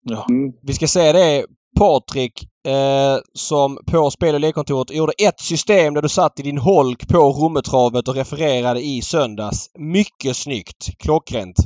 Ja. 0.01 0.25
Mm. 0.29 0.53
Vi 0.61 0.73
ska 0.73 0.87
säga 0.87 1.13
det 1.13 1.45
Patrik 1.79 2.47
eh, 2.67 3.17
som 3.33 3.77
på 3.88 4.12
spel 4.12 4.36
och 4.36 4.41
lekkontoret 4.41 4.91
gjorde 4.91 5.13
ett 5.27 5.39
system 5.39 5.93
där 5.93 6.01
du 6.01 6.09
satt 6.09 6.39
i 6.39 6.43
din 6.43 6.57
holk 6.57 7.07
på 7.07 7.17
Rommetravet 7.17 8.07
och 8.07 8.15
refererade 8.15 8.81
i 8.81 9.01
söndags. 9.01 9.69
Mycket 9.77 10.38
snyggt! 10.38 10.97
Klockrent! 10.99 11.57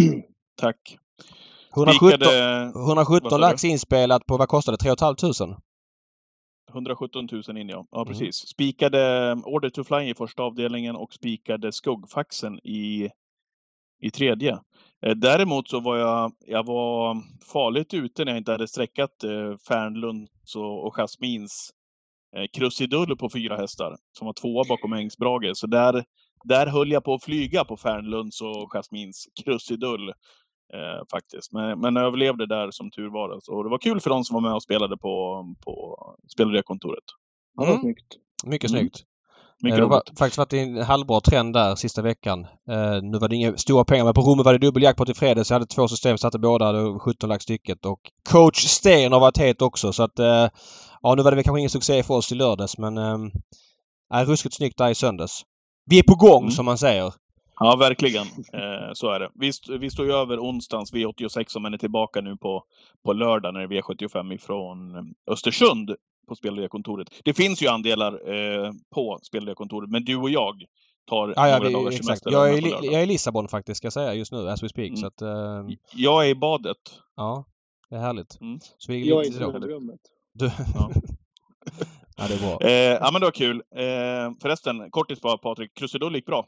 Tack. 0.60 0.96
117, 1.76 2.08
Spikade 2.08 2.62
117 2.62 3.20
vad 3.22 3.32
sa 3.32 3.38
lax 3.38 3.64
inspelat 3.64 4.26
på 4.26 4.36
vad 4.36 4.48
kostade 4.48 4.76
det? 4.76 4.96
3 4.96 5.14
500? 5.40 5.56
117 6.72 7.28
000 7.48 7.58
in 7.58 7.68
ja. 7.68 7.86
Ja 7.90 7.98
Mm. 8.02 8.06
precis. 8.08 8.36
Spikade 8.36 9.32
Order 9.44 9.70
to 9.70 9.84
Fly 9.84 10.10
i 10.10 10.14
första 10.14 10.42
avdelningen 10.42 10.96
och 10.96 11.12
spikade 11.12 11.72
Skuggfaxen 11.72 12.58
i, 12.58 13.10
i 14.00 14.10
tredje. 14.10 14.58
Eh, 15.06 15.14
Däremot 15.16 15.68
så 15.68 15.80
var 15.80 15.96
jag, 15.96 16.32
jag 16.46 16.66
var 16.66 17.16
farligt 17.52 17.94
ute 17.94 18.24
när 18.24 18.32
jag 18.32 18.38
inte 18.38 18.52
hade 18.52 18.68
sträckat 18.68 19.24
eh, 19.24 19.56
Fernlunds 19.68 20.56
och, 20.56 20.86
och 20.86 20.94
Jasmins 20.98 21.70
eh, 22.36 22.44
krusidull 22.52 23.16
på 23.16 23.30
fyra 23.30 23.56
hästar 23.56 23.96
som 24.18 24.26
var 24.26 24.32
tvåa 24.32 24.64
bakom 24.68 24.92
Ängsbrage. 24.92 25.56
Så 25.56 25.66
där, 25.66 26.04
där 26.44 26.66
höll 26.66 26.90
jag 26.92 27.04
på 27.04 27.14
att 27.14 27.24
flyga 27.24 27.64
på 27.64 27.76
Fernlunds 27.76 28.40
och 28.40 28.70
Jasmins 28.74 29.28
krusidull 29.44 30.08
eh, 30.74 31.02
faktiskt. 31.10 31.52
Men, 31.52 31.80
men 31.80 31.96
överlevde 31.96 32.46
där 32.46 32.70
som 32.70 32.90
tur 32.90 33.08
var. 33.08 33.30
Alltså. 33.30 33.52
Och 33.52 33.64
det 33.64 33.70
var 33.70 33.78
kul 33.78 34.00
för 34.00 34.10
de 34.10 34.24
som 34.24 34.34
var 34.34 34.40
med 34.40 34.54
och 34.54 34.62
spelade 34.62 34.96
på, 34.98 35.44
på 35.64 35.96
spelrekontoret. 36.32 37.04
Han 37.56 37.66
var 37.66 37.72
Mm. 37.74 37.82
snyggt. 37.82 38.16
Mycket 38.44 38.70
Mm. 38.70 38.80
snyggt! 38.80 39.04
Mycket 39.62 39.76
det 39.78 39.82
har 39.84 39.90
roligt. 39.90 40.18
faktiskt 40.18 40.38
varit 40.38 40.52
en 40.52 40.76
halvbra 40.82 41.20
trend 41.20 41.52
där 41.54 41.74
sista 41.74 42.02
veckan. 42.02 42.40
Eh, 42.70 43.02
nu 43.02 43.18
var 43.18 43.28
det 43.28 43.36
inga 43.36 43.56
stora 43.56 43.84
pengar 43.84 44.04
men 44.04 44.14
på 44.14 44.20
Romme 44.20 44.42
var 44.42 44.52
det 44.52 44.58
dubbeljackpot 44.58 45.08
i 45.08 45.14
fredags. 45.14 45.50
Jag 45.50 45.54
hade 45.54 45.66
två 45.66 45.88
system, 45.88 46.18
satte 46.18 46.38
båda. 46.38 46.72
Var 46.72 46.98
17 46.98 47.28
lax 47.28 47.42
stycket. 47.44 47.86
Och 47.86 48.00
coach 48.30 48.64
Sten 48.64 49.12
har 49.12 49.20
varit 49.20 49.38
het 49.38 49.62
också 49.62 49.92
så 49.92 50.02
att... 50.02 50.18
Eh, 50.18 50.48
ja 51.02 51.14
nu 51.14 51.22
var 51.22 51.30
det 51.30 51.34
väl 51.34 51.44
kanske 51.44 51.58
ingen 51.60 51.70
succé 51.70 52.02
för 52.02 52.14
oss 52.14 52.32
i 52.32 52.34
lördags 52.34 52.78
men... 52.78 52.98
Eh, 52.98 53.18
är 54.14 54.24
ruskigt 54.24 54.54
snyggt 54.54 54.78
där 54.78 54.88
i 54.90 54.94
söndags. 54.94 55.42
Vi 55.90 55.98
är 55.98 56.02
på 56.02 56.14
gång 56.14 56.42
Mm. 56.42 56.50
som 56.50 56.64
man 56.64 56.78
säger. 56.78 57.12
Ja, 57.62 57.76
verkligen. 57.76 58.26
Eh, 58.52 58.90
så 58.92 59.10
är 59.10 59.20
det. 59.20 59.30
Vi, 59.34 59.48
st- 59.48 59.78
vi 59.78 59.90
står 59.90 60.06
ju 60.06 60.12
över 60.12 60.38
onsdagens 60.38 60.92
V86 60.92 61.60
men 61.60 61.74
är 61.74 61.78
tillbaka 61.78 62.20
nu 62.20 62.36
på, 62.36 62.62
på 63.04 63.12
lördag 63.12 63.54
när 63.54 63.60
det 63.68 63.76
är 63.76 63.82
V75 63.82 64.34
ifrån 64.34 64.94
eh, 64.96 65.32
Östersund 65.32 65.90
på 66.30 66.36
spelledarkontoret. 66.36 67.08
Det 67.24 67.34
finns 67.34 67.62
ju 67.62 67.68
andelar 67.68 68.12
eh, 68.12 68.72
på 68.94 69.18
spelledarkontoret, 69.22 69.90
men 69.90 70.04
du 70.04 70.16
och 70.16 70.30
jag 70.30 70.64
tar 71.10 71.28
Ja, 71.36 71.48
ja, 71.48 71.56
några 71.58 71.68
vi, 71.68 71.74
dagars 71.74 71.94
exakt. 71.94 72.06
semester. 72.06 72.30
Jag 72.30 72.54
är, 72.58 72.84
jag 72.84 72.94
är 72.94 73.02
i 73.02 73.06
Lissabon 73.06 73.48
faktiskt 73.48 73.78
ska 73.78 73.86
jag 73.86 73.92
säga 73.92 74.14
just 74.14 74.32
nu 74.32 74.48
as 74.48 74.62
we 74.62 74.68
speak. 74.68 74.88
Mm. 74.88 74.96
Så 74.96 75.06
att, 75.06 75.22
eh, 75.22 75.68
Jag 75.94 76.24
är 76.26 76.28
i 76.28 76.34
badet. 76.34 76.76
ja, 77.16 77.44
det 77.90 77.96
är 77.96 78.00
härligt. 78.00 78.40
Mm. 78.40 78.58
Så 78.78 78.92
vi 78.92 79.08
Jag 79.08 79.26
är 79.26 79.28
i 79.28 79.32
sovrummet. 79.32 80.00
Du... 80.34 80.50
Ja. 80.74 80.90
ja, 82.16 82.24
det 82.28 82.34
är 82.34 82.38
bra. 82.38 82.60
Eh, 82.60 82.98
ja, 83.00 83.10
men 83.12 83.20
det 83.20 83.26
var 83.26 83.32
kul. 83.32 83.62
Eh, 83.76 84.32
förresten, 84.42 84.90
kortis 84.90 85.20
bara 85.20 85.38
Patrik. 85.38 85.74
Krusidull 85.74 86.14
gick 86.14 86.26
bra. 86.26 86.46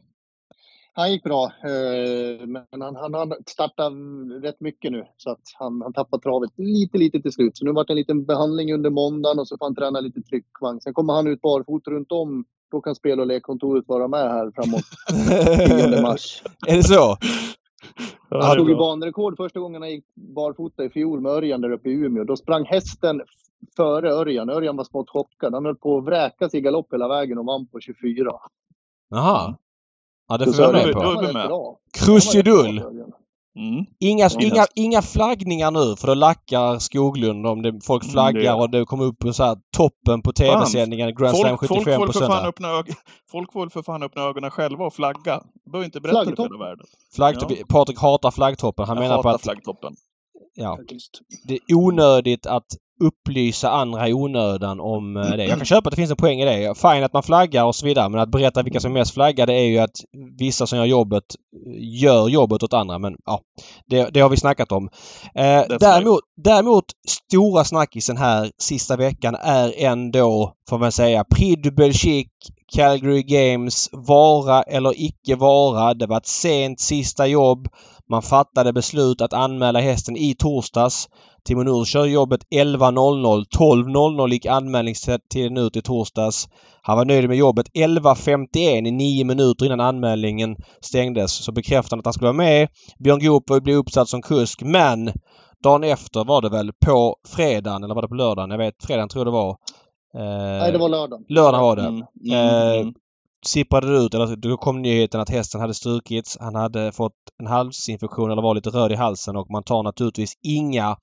Han 0.95 1.13
gick 1.13 1.23
bra, 1.23 1.45
eh, 1.45 2.47
men 2.47 2.83
han, 2.83 2.97
han 2.97 3.15
har 3.15 3.37
startat 3.47 3.93
rätt 4.43 4.61
mycket 4.61 4.93
nu. 4.93 5.07
Så 5.17 5.31
att 5.31 5.41
han, 5.59 5.83
han 5.83 5.93
tappade 5.93 6.23
travet 6.23 6.51
lite, 6.57 6.99
lite 6.99 7.21
till 7.21 7.33
slut. 7.33 7.57
Så 7.57 7.65
nu 7.65 7.73
vart 7.73 7.87
det 7.87 7.93
en 7.93 7.97
liten 7.97 8.25
behandling 8.25 8.75
under 8.75 8.91
måndagen 8.91 9.39
och 9.39 9.49
så 9.49 9.59
får 9.59 9.67
han 9.67 9.75
träna 9.75 10.01
lite 10.01 10.23
tryckvagn. 10.23 10.81
Sen 10.81 10.95
kommer 10.95 11.13
han 11.13 11.27
ut 11.27 11.41
barfota 11.41 11.91
runt 11.91 12.13
om. 12.13 12.45
Då 12.71 12.81
kan 12.81 12.95
spel 12.95 13.21
och 13.21 13.27
lekkontoret 13.27 13.85
vara 13.89 14.09
med 14.09 14.31
här 14.31 14.51
framåt 14.55 14.83
10 15.91 16.03
mars. 16.03 16.43
är 16.67 16.77
det 16.77 16.83
så? 16.83 17.17
Ja, 18.29 18.45
Han 18.45 18.57
tog 18.57 18.69
ju 18.69 18.77
banrekord 18.77 19.37
första 19.37 19.61
gången 19.61 19.83
han 19.83 19.91
gick 19.91 20.05
barfota 20.15 20.85
i 20.85 20.91
fjol 20.91 21.21
med 21.21 21.33
Örjan 21.33 21.61
där 21.61 21.71
uppe 21.71 21.89
i 21.89 21.93
Umeå. 21.93 22.25
Då 22.25 22.37
sprang 22.37 22.65
hästen 22.65 23.23
före 23.77 24.13
Örjan. 24.13 24.51
Örjan 24.51 24.77
var 24.77 24.85
smått 24.85 25.11
chockad. 25.11 25.55
Han 25.55 25.65
höll 25.65 25.77
på 25.77 25.99
att 25.99 26.05
vräka 26.05 26.49
sig 26.49 26.61
i 26.61 26.63
galopp 26.63 26.93
hela 26.93 27.09
vägen 27.09 27.39
och 27.39 27.47
vann 27.47 27.67
på 27.67 27.81
24. 27.81 28.33
Jaha. 29.11 29.57
Ja, 30.33 30.39
det 30.39 30.53
får 30.53 30.73
med 30.73 30.93
på. 30.93 31.03
då 31.03 31.11
är 31.11 31.21
vi 31.21 31.27
var 31.27 31.33
med. 31.33 31.49
bra. 31.49 31.77
Krusidull! 31.99 32.79
Mm. 33.59 33.85
Inga, 34.01 34.31
inga, 34.41 34.67
inga 34.75 35.03
flaggningar 35.03 35.71
nu 35.71 35.97
för 35.97 36.07
då 36.07 36.15
lackar 36.15 36.79
Skoglund 36.79 37.47
om 37.47 37.63
det, 37.63 37.81
folk 37.85 38.03
Mm, 38.05 38.13
flaggar 38.13 38.43
det- 38.57 38.63
och 38.63 38.71
det 38.71 38.85
kommer 38.85 39.05
upp 39.05 39.19
på 39.19 39.33
så 39.33 39.45
här 39.45 39.57
toppen 39.77 40.23
på 40.23 40.33
tv-sändningen. 40.33 41.15
Grand 41.15 41.37
Slam 41.37 41.59
Folk, 41.59 41.69
folk, 41.69 41.81
75 41.81 41.99
får 42.01 42.07
på 42.07 42.13
för 42.13 42.21
fan 42.21 42.31
söndag. 42.31 42.49
öppna 42.49 42.69
ög- 42.69 42.95
folk 43.31 43.53
får 43.53 43.69
för 43.69 43.83
fan 43.83 44.03
öppna 44.03 44.23
ögonen 44.23 44.51
själva 44.51 44.85
och 44.87 44.95
flagga. 44.95 45.43
Du 45.65 45.71
behöver 45.71 45.85
inte 45.85 46.01
berätta 46.01 46.19
det 46.25 46.31
för 46.31 46.37
Flaggtopp. 46.37 46.61
världen. 46.61 46.87
Flaggtopp. 47.15 47.51
Ja. 47.59 47.65
Patrik 47.69 47.99
hatar 47.99 48.31
flaggtoppen. 48.31 48.87
Han 48.89 48.97
Jag 48.97 49.03
menar 49.03 49.23
på 49.23 49.29
att 49.29 49.43
flaggtoppen. 49.43 49.93
ja, 50.55 50.79
det 51.49 51.55
är 51.55 51.75
onödigt 51.77 52.47
att 52.47 52.67
upplysa 53.01 53.71
andra 53.71 54.09
i 54.09 54.13
onödan 54.13 54.81
om 54.81 55.17
eh, 55.17 55.31
det. 55.31 55.45
Jag 55.45 55.57
kan 55.59 55.67
köpa 55.67 55.89
att 55.89 55.91
det 55.91 55.97
finns 55.97 56.11
en 56.11 56.17
poäng 56.17 56.41
i 56.41 56.45
det. 56.45 56.79
Fine 56.79 57.05
att 57.05 57.13
man 57.13 57.23
flaggar 57.23 57.65
och 57.65 57.75
så 57.75 57.87
vidare 57.87 58.09
men 58.09 58.21
att 58.21 58.31
berätta 58.31 58.63
vilka 58.63 58.81
som 58.81 58.91
är 58.91 58.99
mest 58.99 59.15
flaggade 59.15 59.53
är 59.53 59.65
ju 59.65 59.79
att 59.79 59.97
vissa 60.39 60.67
som 60.67 60.79
gör 60.79 60.85
jobbet 60.85 61.25
eh, 61.67 62.03
gör 62.03 62.29
jobbet 62.29 62.63
åt 62.63 62.73
andra 62.73 62.99
men 62.99 63.17
ja, 63.25 63.41
det, 63.87 64.11
det 64.15 64.21
har 64.21 64.29
vi 64.29 64.37
snackat 64.37 64.73
om. 64.73 64.89
Eh, 65.35 65.63
däremot, 65.81 66.21
däremot 66.37 66.85
stora 67.09 67.65
snackisen 67.65 68.17
här 68.17 68.51
sista 68.59 68.97
veckan 68.97 69.35
är 69.35 69.75
ändå, 69.77 70.53
får 70.69 70.79
man 70.79 70.93
säga, 70.93 71.25
du 71.59 71.71
Belgique, 71.71 72.31
Calgary 72.75 73.23
Games, 73.23 73.89
vara 73.93 74.63
eller 74.63 74.93
icke 74.97 75.37
vara. 75.37 75.95
Det 75.95 76.07
var 76.07 76.17
ett 76.17 76.27
sent 76.27 76.81
sista 76.81 77.27
jobb. 77.27 77.69
Man 78.11 78.23
fattade 78.23 78.73
beslut 78.73 79.21
att 79.21 79.33
anmäla 79.33 79.81
hästen 79.81 80.17
i 80.17 80.35
torsdags. 80.39 81.09
Timonur 81.45 81.85
kör 81.85 82.07
jobbet 82.07 82.41
11.00. 82.55 83.45
12.00 83.59 84.29
gick 84.33 84.47
anmälningstiden 84.47 85.57
ut 85.57 85.77
i 85.77 85.83
torsdags. 85.83 86.49
Han 86.83 86.97
var 86.97 87.05
nöjd 87.05 87.29
med 87.29 87.37
jobbet 87.37 87.67
11.51 87.75 88.87
i 88.87 88.91
nio 88.91 89.25
minuter 89.25 89.67
innan 89.67 89.81
anmälningen 89.81 90.57
stängdes. 90.81 91.33
Så 91.33 91.53
bekräftade 91.53 91.93
han 91.97 91.99
att 91.99 92.07
han 92.07 92.13
skulle 92.13 92.27
vara 92.33 92.37
med. 92.37 92.69
Björn 92.99 93.21
Goop 93.21 93.51
var- 93.51 93.61
blev 93.61 93.77
uppsatt 93.77 94.09
som 94.09 94.23
kusk 94.23 94.63
men 94.63 95.13
dagen 95.63 95.85
efter 95.85 96.25
var 96.25 96.43
det 96.43 96.51
väl 96.51 96.73
på 96.87 97.17
fredagen 97.37 97.85
eller 97.85 97.95
var 97.95 98.03
det 98.03 98.09
på 98.09 98.15
lördagen? 98.15 98.51
Jag 98.51 98.59
vet 98.59 98.85
fredagen 98.87 99.09
tror 99.09 99.21
jag 99.21 99.27
det 99.27 99.39
var. 99.39 99.57
Eh, 100.19 100.59
Nej, 100.61 100.73
det 100.73 100.79
var 100.79 100.89
lördagen. 100.89 101.25
lördagen 101.29 101.63
var 101.63 101.77
det. 101.77 101.83
Mm, 101.83 102.03
Eh, 102.33 102.73
mm, 102.73 102.81
mm. 102.81 102.95
sipprade 103.47 103.93
det 103.93 103.99
ut, 103.99 104.15
eller 104.15 104.37
då 104.37 104.57
kom 104.57 104.83
nyheten 104.83 105.21
att 105.21 105.31
hästen 105.31 105.61
hade 105.61 105.75
strukits. 105.75 106.37
Han 106.41 106.55
hade 106.55 106.93
fått 106.93 107.13
en 107.41 107.47
halsinfektion 107.47 108.31
eller 108.31 108.43
var 108.43 108.55
lite 108.55 108.71
röd 108.71 108.93
i 108.93 108.95
halsen 108.95 109.37
och 109.37 109.51
man 109.51 109.63
tar 109.63 109.83
naturligtvis 109.83 110.33
inga 110.43 110.97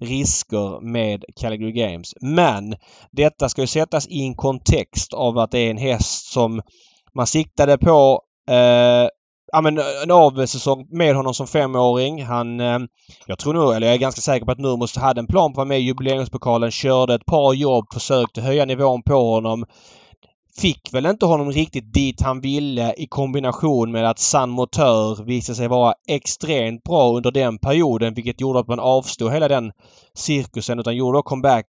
risker 0.00 0.80
med 0.80 1.24
Calgary 1.40 1.72
Games. 1.72 2.14
Men 2.20 2.74
detta 3.10 3.48
ska 3.48 3.60
ju 3.60 3.66
sättas 3.66 4.08
i 4.08 4.22
en 4.22 4.34
kontext 4.34 5.14
av 5.14 5.38
att 5.38 5.50
det 5.50 5.58
är 5.58 5.70
en 5.70 5.78
häst 5.78 6.32
som 6.32 6.62
man 7.14 7.26
siktade 7.26 7.78
på 7.78 8.22
eh, 8.50 9.08
Ja 9.52 9.60
men 9.60 9.78
eh, 9.78 9.84
en 10.02 10.10
avsäsong 10.10 10.86
med 10.90 11.14
honom 11.14 11.34
som 11.34 11.46
femåring. 11.46 12.24
Han... 12.24 12.60
Eh, 12.60 12.78
jag 13.26 13.38
tror 13.38 13.54
nog, 13.54 13.74
eller 13.74 13.86
jag 13.86 13.94
är 13.94 13.98
ganska 13.98 14.20
säker 14.20 14.46
på 14.46 14.52
att 14.52 14.58
Nurmos 14.58 14.96
hade 14.96 15.20
en 15.20 15.26
plan 15.26 15.52
på 15.52 15.52
att 15.52 15.56
vara 15.56 15.68
med 15.68 15.80
i 15.80 15.82
jubileumspokalen. 15.82 16.70
Körde 16.70 17.14
ett 17.14 17.26
par 17.26 17.54
jobb, 17.54 17.84
försökte 17.92 18.40
höja 18.40 18.64
nivån 18.64 19.02
på 19.02 19.34
honom 19.34 19.66
fick 20.60 20.94
väl 20.94 21.06
inte 21.06 21.26
honom 21.26 21.52
riktigt 21.52 21.94
dit 21.94 22.20
han 22.20 22.40
ville 22.40 22.94
i 22.96 23.06
kombination 23.06 23.92
med 23.92 24.10
att 24.10 24.18
San 24.18 24.50
Motör 24.50 25.24
visade 25.24 25.56
sig 25.56 25.68
vara 25.68 25.94
extremt 26.08 26.82
bra 26.82 27.12
under 27.16 27.30
den 27.30 27.58
perioden 27.58 28.14
vilket 28.14 28.40
gjorde 28.40 28.58
att 28.58 28.68
man 28.68 28.80
avstod 28.80 29.32
hela 29.32 29.48
den 29.48 29.72
cirkusen 30.14 30.78
utan 30.78 30.96
gjorde 30.96 31.22
comeback 31.22 31.66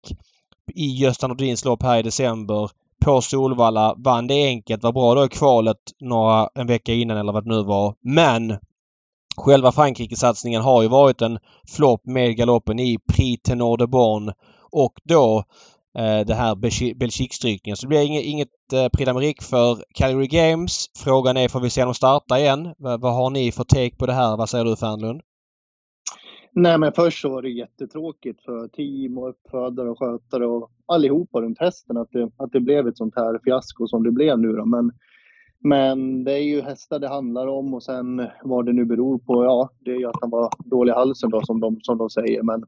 i 0.76 0.88
Gösta 0.88 1.28
Nordins 1.28 1.66
lopp 1.66 1.84
här 1.84 2.00
i 2.00 2.04
december 2.04 2.70
på 3.06 3.22
Solvalla. 3.22 3.96
Vann 3.98 4.28
det 4.28 4.46
enkelt, 4.46 4.84
var 4.84 4.92
bra 4.92 5.16
då 5.16 5.26
i 5.26 5.30
kvalet 5.30 5.78
några, 6.02 6.50
en 6.56 6.68
vecka 6.68 6.94
innan 6.94 7.18
eller 7.18 7.34
vad 7.34 7.44
det 7.44 7.56
nu 7.56 7.64
var. 7.64 7.96
Men 8.02 8.58
själva 9.38 9.72
Frankrike-satsningen 9.72 10.62
har 10.62 10.82
ju 10.82 10.88
varit 10.88 11.22
en 11.22 11.40
flopp 11.76 12.06
med 12.06 12.36
galoppen 12.36 12.80
i 12.80 12.98
Prix 13.14 13.42
Tenor 13.44 13.78
de 13.78 13.88
Born 13.88 14.32
och 14.72 14.94
då 15.04 15.44
eh, 15.98 16.20
det 16.20 16.36
här 16.36 16.56
Belgi- 16.56 16.98
Belgique-strykningen. 16.98 17.76
Så 17.76 17.82
det 17.82 17.88
blir 17.88 18.06
inget, 18.06 18.24
inget 18.24 18.74
eh, 18.74 18.88
Prix 18.90 19.10
d'Amérique 19.10 19.44
för 19.44 19.84
Calgary 19.94 20.28
Games. 20.28 20.86
Frågan 20.98 21.38
är, 21.38 21.48
får 21.48 21.60
vi 21.60 21.70
se 21.70 21.86
dem 21.86 21.94
starta 21.94 22.40
igen? 22.40 22.64
V 22.66 22.74
vad 22.78 23.14
har 23.14 23.30
ni 23.30 23.52
för 23.52 23.64
take 23.64 23.96
på 23.96 24.06
det 24.06 24.14
här? 24.14 24.38
Vad 24.38 24.50
säger 24.50 24.66
du 24.66 24.76
Fernlund? 24.76 25.22
Nej, 26.62 26.78
men 26.78 26.92
först 26.92 27.22
så 27.22 27.30
var 27.30 27.42
det 27.42 27.50
jättetråkigt 27.50 28.42
för 28.42 28.68
team 28.68 29.18
och 29.18 29.30
uppfödare 29.30 29.90
och 29.90 30.00
skötare 30.00 30.48
och 30.48 30.72
allihopa 30.86 31.42
runt 31.42 31.60
hästen 31.60 31.98
att 31.98 32.12
det, 32.12 32.32
att 32.38 32.52
det 32.52 32.60
blev 32.60 32.88
ett 32.88 32.98
sånt 32.98 33.16
här 33.16 33.40
fiasko 33.44 33.88
som 33.88 34.04
det 34.04 34.12
blev 34.12 34.40
nu 34.40 34.54
då. 34.54 34.66
Men, 34.66 34.92
men 35.60 36.24
det 36.24 36.32
är 36.32 36.44
ju 36.44 36.62
hästar 36.62 37.00
det 37.00 37.08
handlar 37.08 37.48
om 37.48 37.74
och 37.74 37.84
sen 37.84 38.28
vad 38.44 38.66
det 38.66 38.74
nu 38.74 38.86
beror 38.86 39.18
på. 39.18 39.44
Ja, 39.44 39.70
det 39.80 39.92
är 39.92 39.96
ju 39.96 40.06
att 40.06 40.22
han 40.22 40.30
var 40.30 40.50
dålig 40.66 40.92
i 40.92 40.96
halsen 40.96 41.30
då 41.30 41.42
som 41.42 41.60
de, 41.60 41.80
som 41.82 41.98
de 41.98 42.10
säger. 42.10 42.44
Men 42.44 42.64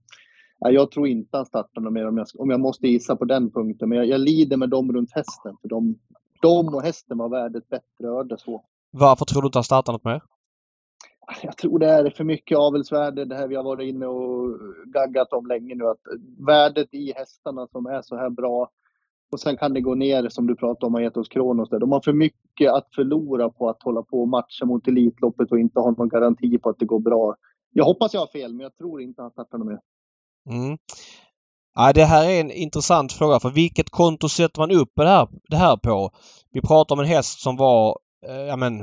ja, 0.60 0.72
jag 0.72 0.92
tror 0.92 1.08
inte 1.08 1.38
han 1.38 1.46
startar 1.46 1.82
något 1.82 1.94
mer 1.94 2.08
om 2.08 2.18
jag, 2.18 2.28
om 2.38 2.50
jag 2.50 2.60
måste 2.60 2.88
gissa 2.88 3.16
på 3.16 3.26
den 3.26 3.52
punkten. 3.52 3.90
Men 3.90 3.98
jag, 3.98 4.08
jag 4.08 4.22
lider 4.22 4.58
med 4.58 4.70
dem 4.70 4.94
runt 4.94 5.12
hästen 5.12 5.56
för 5.62 5.70
de, 5.70 5.96
de 6.42 6.76
och 6.76 6.82
hästen 6.82 7.18
var 7.18 7.30
värd 7.30 7.56
ett 7.56 7.70
bättre 7.70 8.08
öde 8.20 8.38
så. 8.38 8.64
Varför 8.92 9.26
tror 9.26 9.42
du 9.42 9.46
inte 9.46 9.58
han 9.58 9.64
startar 9.64 9.94
något 9.94 10.06
mer? 10.06 10.22
Alltså, 11.32 11.46
jag 11.46 11.58
tror 11.58 11.80
det 11.80 11.88
är 11.88 12.10
för 12.10 12.24
mycket 12.24 12.58
avelsvärde, 12.58 13.26
det 13.26 13.36
här 13.36 13.48
vi 13.48 13.56
har 13.56 13.64
varit 13.64 13.90
inne 13.90 14.06
och 14.06 14.60
gaggat 14.86 15.34
om 15.34 15.46
länge 15.48 15.76
nu. 15.76 15.88
Att 15.88 16.02
värdet 16.48 16.94
i 16.94 17.14
hästarna 17.16 17.68
som 17.68 17.86
är 17.86 18.02
så 18.02 18.16
här 18.16 18.30
bra 18.30 18.70
och 19.32 19.40
sen 19.40 19.58
kan 19.58 19.74
det 19.74 19.82
gå 19.82 19.96
ner 19.96 20.30
som 20.30 20.48
du 20.48 20.56
pratade 20.56 20.86
om, 20.86 20.96
Aetos 20.96 21.28
Kronos. 21.28 21.70
Där. 21.70 21.80
De 21.80 21.92
har 21.92 22.02
för 22.02 22.14
mycket 22.14 22.72
att 22.74 22.88
förlora 22.96 23.50
på 23.50 23.70
att 23.70 23.84
hålla 23.84 24.02
på 24.02 24.22
och 24.22 24.28
matcha 24.28 24.66
mot 24.66 24.88
Elitloppet 24.88 25.52
och 25.52 25.60
inte 25.60 25.80
ha 25.80 25.92
någon 25.92 26.10
garanti 26.10 26.58
på 26.58 26.70
att 26.70 26.80
det 26.80 26.86
går 26.86 27.00
bra. 27.00 27.36
Jag 27.74 27.86
hoppas 27.86 28.14
jag 28.14 28.22
har 28.22 28.28
fel, 28.28 28.54
men 28.54 28.64
jag 28.64 28.76
tror 28.76 29.02
inte 29.02 29.22
han 29.22 29.32
startar 29.32 29.58
något 29.58 29.68
mer. 29.68 29.80
Mm. 30.50 30.78
Ja, 31.76 31.94
det 31.94 32.06
här 32.06 32.30
är 32.30 32.42
en 32.42 32.52
intressant 32.52 33.14
fråga 33.14 33.40
för 33.40 33.50
vilket 33.50 33.90
konto 33.90 34.30
sätter 34.30 34.62
man 34.62 34.72
upp 34.72 34.92
det 34.96 35.08
här, 35.08 35.28
det 35.50 35.58
här 35.58 35.78
på? 35.78 36.12
Vi 36.52 36.62
pratar 36.62 36.96
om 36.96 37.00
en 37.00 37.06
häst 37.06 37.42
som 37.42 37.58
var, 37.58 37.98
Eh, 38.28 38.36
ja 38.42 38.56
men, 38.56 38.80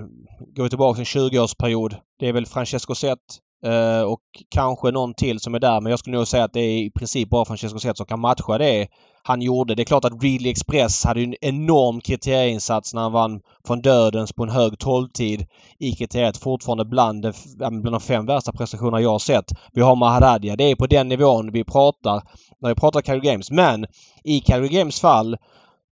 går 0.56 0.62
vi 0.62 0.68
tillbaka 0.68 0.98
en 0.98 1.04
20-årsperiod. 1.04 1.94
Det 2.18 2.28
är 2.28 2.32
väl 2.32 2.46
Francesco 2.46 2.94
Zet 2.94 3.18
eh, 3.64 4.02
och 4.02 4.20
kanske 4.50 4.90
någon 4.90 5.14
till 5.14 5.40
som 5.40 5.54
är 5.54 5.58
där 5.58 5.80
men 5.80 5.90
jag 5.90 5.98
skulle 5.98 6.16
nog 6.16 6.28
säga 6.28 6.44
att 6.44 6.52
det 6.52 6.60
är 6.60 6.78
i 6.78 6.90
princip 6.90 7.28
bara 7.28 7.44
Francesco 7.44 7.78
Zet 7.78 7.96
som 7.96 8.06
kan 8.06 8.20
matcha 8.20 8.58
det 8.58 8.88
han 9.22 9.42
gjorde. 9.42 9.74
Det 9.74 9.82
är 9.82 9.84
klart 9.84 10.04
att 10.04 10.22
Ridley 10.22 10.50
Express 10.50 11.04
hade 11.04 11.20
en 11.22 11.34
enorm 11.40 12.00
kriterieinsats 12.00 12.94
när 12.94 13.02
han 13.02 13.12
vann 13.12 13.40
från 13.66 13.80
dödens 13.82 14.32
på 14.32 14.42
en 14.42 14.48
hög 14.50 14.78
tolvtid 14.78 15.46
i 15.78 15.92
kriteriet. 15.92 16.36
Fortfarande 16.36 16.84
bland, 16.84 17.22
de- 17.22 17.32
bland 17.80 17.92
de 17.92 18.00
fem 18.00 18.26
värsta 18.26 18.52
prestationerna 18.52 19.00
jag 19.00 19.10
har 19.10 19.18
sett. 19.18 19.52
Vi 19.72 19.80
har 19.80 19.96
Maharadia. 19.96 20.56
Det 20.56 20.64
är 20.64 20.74
på 20.76 20.86
den 20.86 21.08
nivån 21.08 21.52
vi 21.52 21.64
pratar 21.64 22.22
när 22.60 22.68
vi 22.68 22.74
pratar 22.74 23.00
Calgary 23.00 23.30
Games. 23.32 23.50
Men 23.50 23.86
i 24.24 24.40
Calgary 24.40 24.68
Games 24.78 25.00
fall 25.00 25.36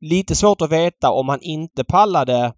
lite 0.02 0.36
svårt 0.36 0.62
att 0.62 0.72
veta 0.72 1.12
om 1.12 1.30
han 1.30 1.42
inte 1.42 1.84
pallade 1.84 2.54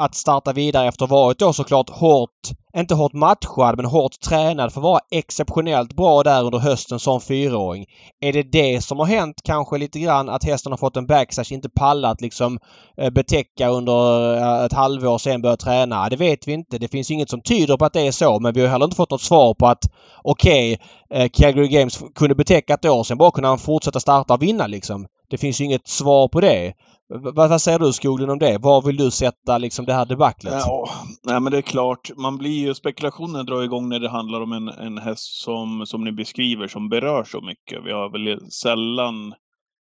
att 0.00 0.14
starta 0.14 0.52
vidare 0.52 0.88
efter 0.88 1.04
att 1.04 1.10
ha 1.10 1.16
varit 1.16 1.38
då 1.38 1.52
såklart 1.52 1.90
hårt, 1.90 2.30
inte 2.76 2.94
hårt 2.94 3.12
matchad 3.12 3.76
men 3.76 3.84
hårt 3.84 4.20
tränad 4.20 4.72
för 4.72 4.80
att 4.80 4.84
vara 4.84 5.00
exceptionellt 5.10 5.96
bra 5.96 6.22
där 6.22 6.44
under 6.44 6.58
hösten 6.58 6.98
som 6.98 7.20
fyraåring. 7.20 7.86
Är 8.20 8.32
det 8.32 8.42
det 8.42 8.84
som 8.84 8.98
har 8.98 9.06
hänt 9.06 9.40
kanske 9.44 9.78
lite 9.78 10.00
grann 10.00 10.28
att 10.28 10.44
hästen 10.44 10.72
har 10.72 10.76
fått 10.76 10.96
en 10.96 11.06
backslash, 11.06 11.52
inte 11.52 11.68
pallat 11.68 12.20
liksom 12.20 12.58
eh, 12.96 13.10
betäcka 13.10 13.68
under 13.68 14.36
eh, 14.36 14.64
ett 14.64 14.72
halvår 14.72 15.12
och 15.12 15.20
sen 15.20 15.42
börja 15.42 15.56
träna? 15.56 16.08
Det 16.08 16.16
vet 16.16 16.48
vi 16.48 16.52
inte. 16.52 16.78
Det 16.78 16.88
finns 16.88 17.10
inget 17.10 17.30
som 17.30 17.40
tyder 17.40 17.76
på 17.76 17.84
att 17.84 17.92
det 17.92 18.06
är 18.06 18.12
så 18.12 18.40
men 18.40 18.54
vi 18.54 18.60
har 18.60 18.68
heller 18.68 18.84
inte 18.84 18.96
fått 18.96 19.10
något 19.10 19.22
svar 19.22 19.54
på 19.54 19.66
att 19.66 19.84
okej, 20.22 20.78
okay, 21.10 21.28
Calgary 21.28 21.68
Games 21.68 22.02
kunde 22.14 22.34
betäcka 22.34 22.74
ett 22.74 22.84
år 22.84 23.04
sen 23.04 23.18
bara 23.18 23.30
kunde 23.30 23.48
han 23.48 23.58
fortsätta 23.58 24.00
starta 24.00 24.34
och 24.34 24.42
vinna 24.42 24.66
liksom. 24.66 25.06
Det 25.30 25.38
finns 25.38 25.60
ju 25.60 25.64
inget 25.64 25.88
svar 25.88 26.28
på 26.28 26.40
det. 26.40 26.74
Vad, 27.08 27.48
vad 27.50 27.62
säger 27.62 27.78
du 27.78 27.92
Skoglund 27.92 28.30
om 28.30 28.38
det? 28.38 28.58
Var 28.58 28.82
vill 28.82 28.96
du 28.96 29.10
sätta 29.10 29.58
liksom 29.58 29.86
det 29.86 29.92
här 29.92 30.06
debaclet? 30.06 30.54
Ja, 30.66 30.88
nej, 31.22 31.40
men 31.40 31.52
det 31.52 31.58
är 31.58 31.62
klart, 31.62 32.10
man 32.16 32.38
blir 32.38 32.66
ju, 32.66 32.74
spekulationen 32.74 33.46
drar 33.46 33.62
igång 33.62 33.88
när 33.88 34.00
det 34.00 34.08
handlar 34.08 34.40
om 34.40 34.52
en, 34.52 34.68
en 34.68 34.98
häst 34.98 35.42
som, 35.42 35.86
som 35.86 36.04
ni 36.04 36.12
beskriver 36.12 36.68
som 36.68 36.88
berör 36.88 37.24
så 37.24 37.40
mycket. 37.40 37.84
Vi 37.84 37.92
har 37.92 38.10
väl 38.10 38.50
sällan, 38.50 39.34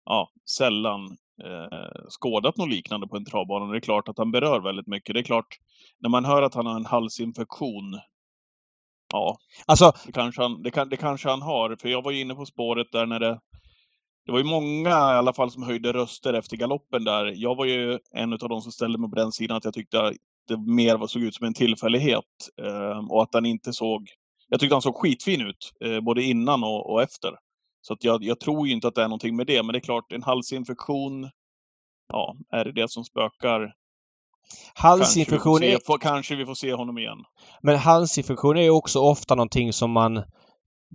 ja, 0.06 0.30
sällan 0.58 1.02
eh, 1.44 2.08
skådat 2.20 2.58
något 2.58 2.70
liknande 2.70 3.08
på 3.08 3.18
en 3.18 3.26
travbana. 3.26 3.72
Det 3.72 3.78
är 3.78 3.82
klart 3.82 4.10
att 4.10 4.18
han 4.18 4.32
berör 4.32 4.60
väldigt 4.60 4.88
mycket. 4.88 5.14
Det 5.14 5.20
är 5.20 5.24
klart, 5.24 5.58
när 6.00 6.10
man 6.10 6.26
hör 6.26 6.42
att 6.42 6.56
han 6.56 6.66
har 6.66 6.76
en 6.76 6.86
halsinfektion 6.86 8.00
Ja, 9.14 9.38
alltså, 9.66 9.92
det, 10.06 10.12
kanske 10.12 10.42
han, 10.42 10.64
det, 10.64 10.72
kan, 10.72 10.90
det 10.90 10.98
kanske 10.98 11.30
han 11.30 11.42
har. 11.42 11.76
För 11.82 11.90
jag 11.90 12.02
var 12.02 12.12
ju 12.12 12.22
inne 12.22 12.36
på 12.36 12.46
spåret 12.46 12.88
där 12.92 13.06
när 13.06 13.20
det 13.20 13.40
det 14.26 14.32
var 14.32 14.40
ju 14.40 14.46
många 14.46 14.90
i 14.90 14.94
alla 14.94 15.34
fall 15.34 15.52
som 15.52 15.64
höjde 15.64 15.94
röster 15.94 16.34
efter 16.34 16.58
galoppen 16.58 17.04
där. 17.04 17.34
Jag 17.36 17.56
var 17.56 17.66
ju 17.66 18.00
en 18.12 18.34
av 18.34 18.40
de 18.40 18.62
som 18.62 18.72
ställde 18.72 18.98
mig 18.98 19.10
på 19.10 19.16
den 19.16 19.32
sidan 19.32 19.58
att 19.58 19.66
jag 19.66 19.74
tyckte 19.74 20.02
att 20.02 20.14
det 20.48 20.58
mer 20.58 21.08
såg 21.08 21.22
ut 21.22 21.36
som 21.36 21.48
en 21.48 21.54
tillfällighet 21.54 22.50
eh, 22.62 23.10
och 23.10 23.24
att 23.24 23.34
han 23.34 23.46
inte 23.46 23.74
såg... 23.74 24.10
Jag 24.48 24.60
tyckte 24.60 24.76
han 24.76 24.82
såg 24.82 24.96
skitfin 24.96 25.42
ut 25.42 25.74
eh, 25.86 26.00
både 26.00 26.24
innan 26.24 26.64
och, 26.64 26.94
och 26.94 27.02
efter. 27.02 27.32
Så 27.82 27.94
att 27.94 28.04
jag, 28.04 28.24
jag, 28.24 28.40
tror 28.40 28.68
ju 28.68 28.74
inte 28.74 28.88
att 28.88 28.96
det 28.96 29.04
är 29.04 29.08
någonting 29.08 29.36
med 29.36 29.48
det, 29.48 29.64
men 29.64 29.74
det 29.74 29.80
är 29.80 29.82
klart 29.82 30.12
en 30.12 30.24
halsinfektion, 30.24 31.30
ja, 32.08 32.36
är 32.52 32.66
det 32.66 32.72
det 32.72 32.92
som 32.92 33.04
spökar? 33.04 33.74
Halsinfektion 34.74 35.60
kanske 35.60 35.66
vi, 35.66 35.80
se, 35.80 35.94
är... 35.94 35.98
kanske 35.98 36.36
vi 36.36 36.46
får 36.46 36.56
se 36.56 36.74
honom 36.74 36.98
igen. 36.98 37.24
Men 37.62 37.78
halsinfektion 37.78 38.58
är 38.58 38.70
också 38.70 39.00
ofta 39.00 39.36
någonting 39.36 39.74
som 39.74 39.92
man 39.92 40.24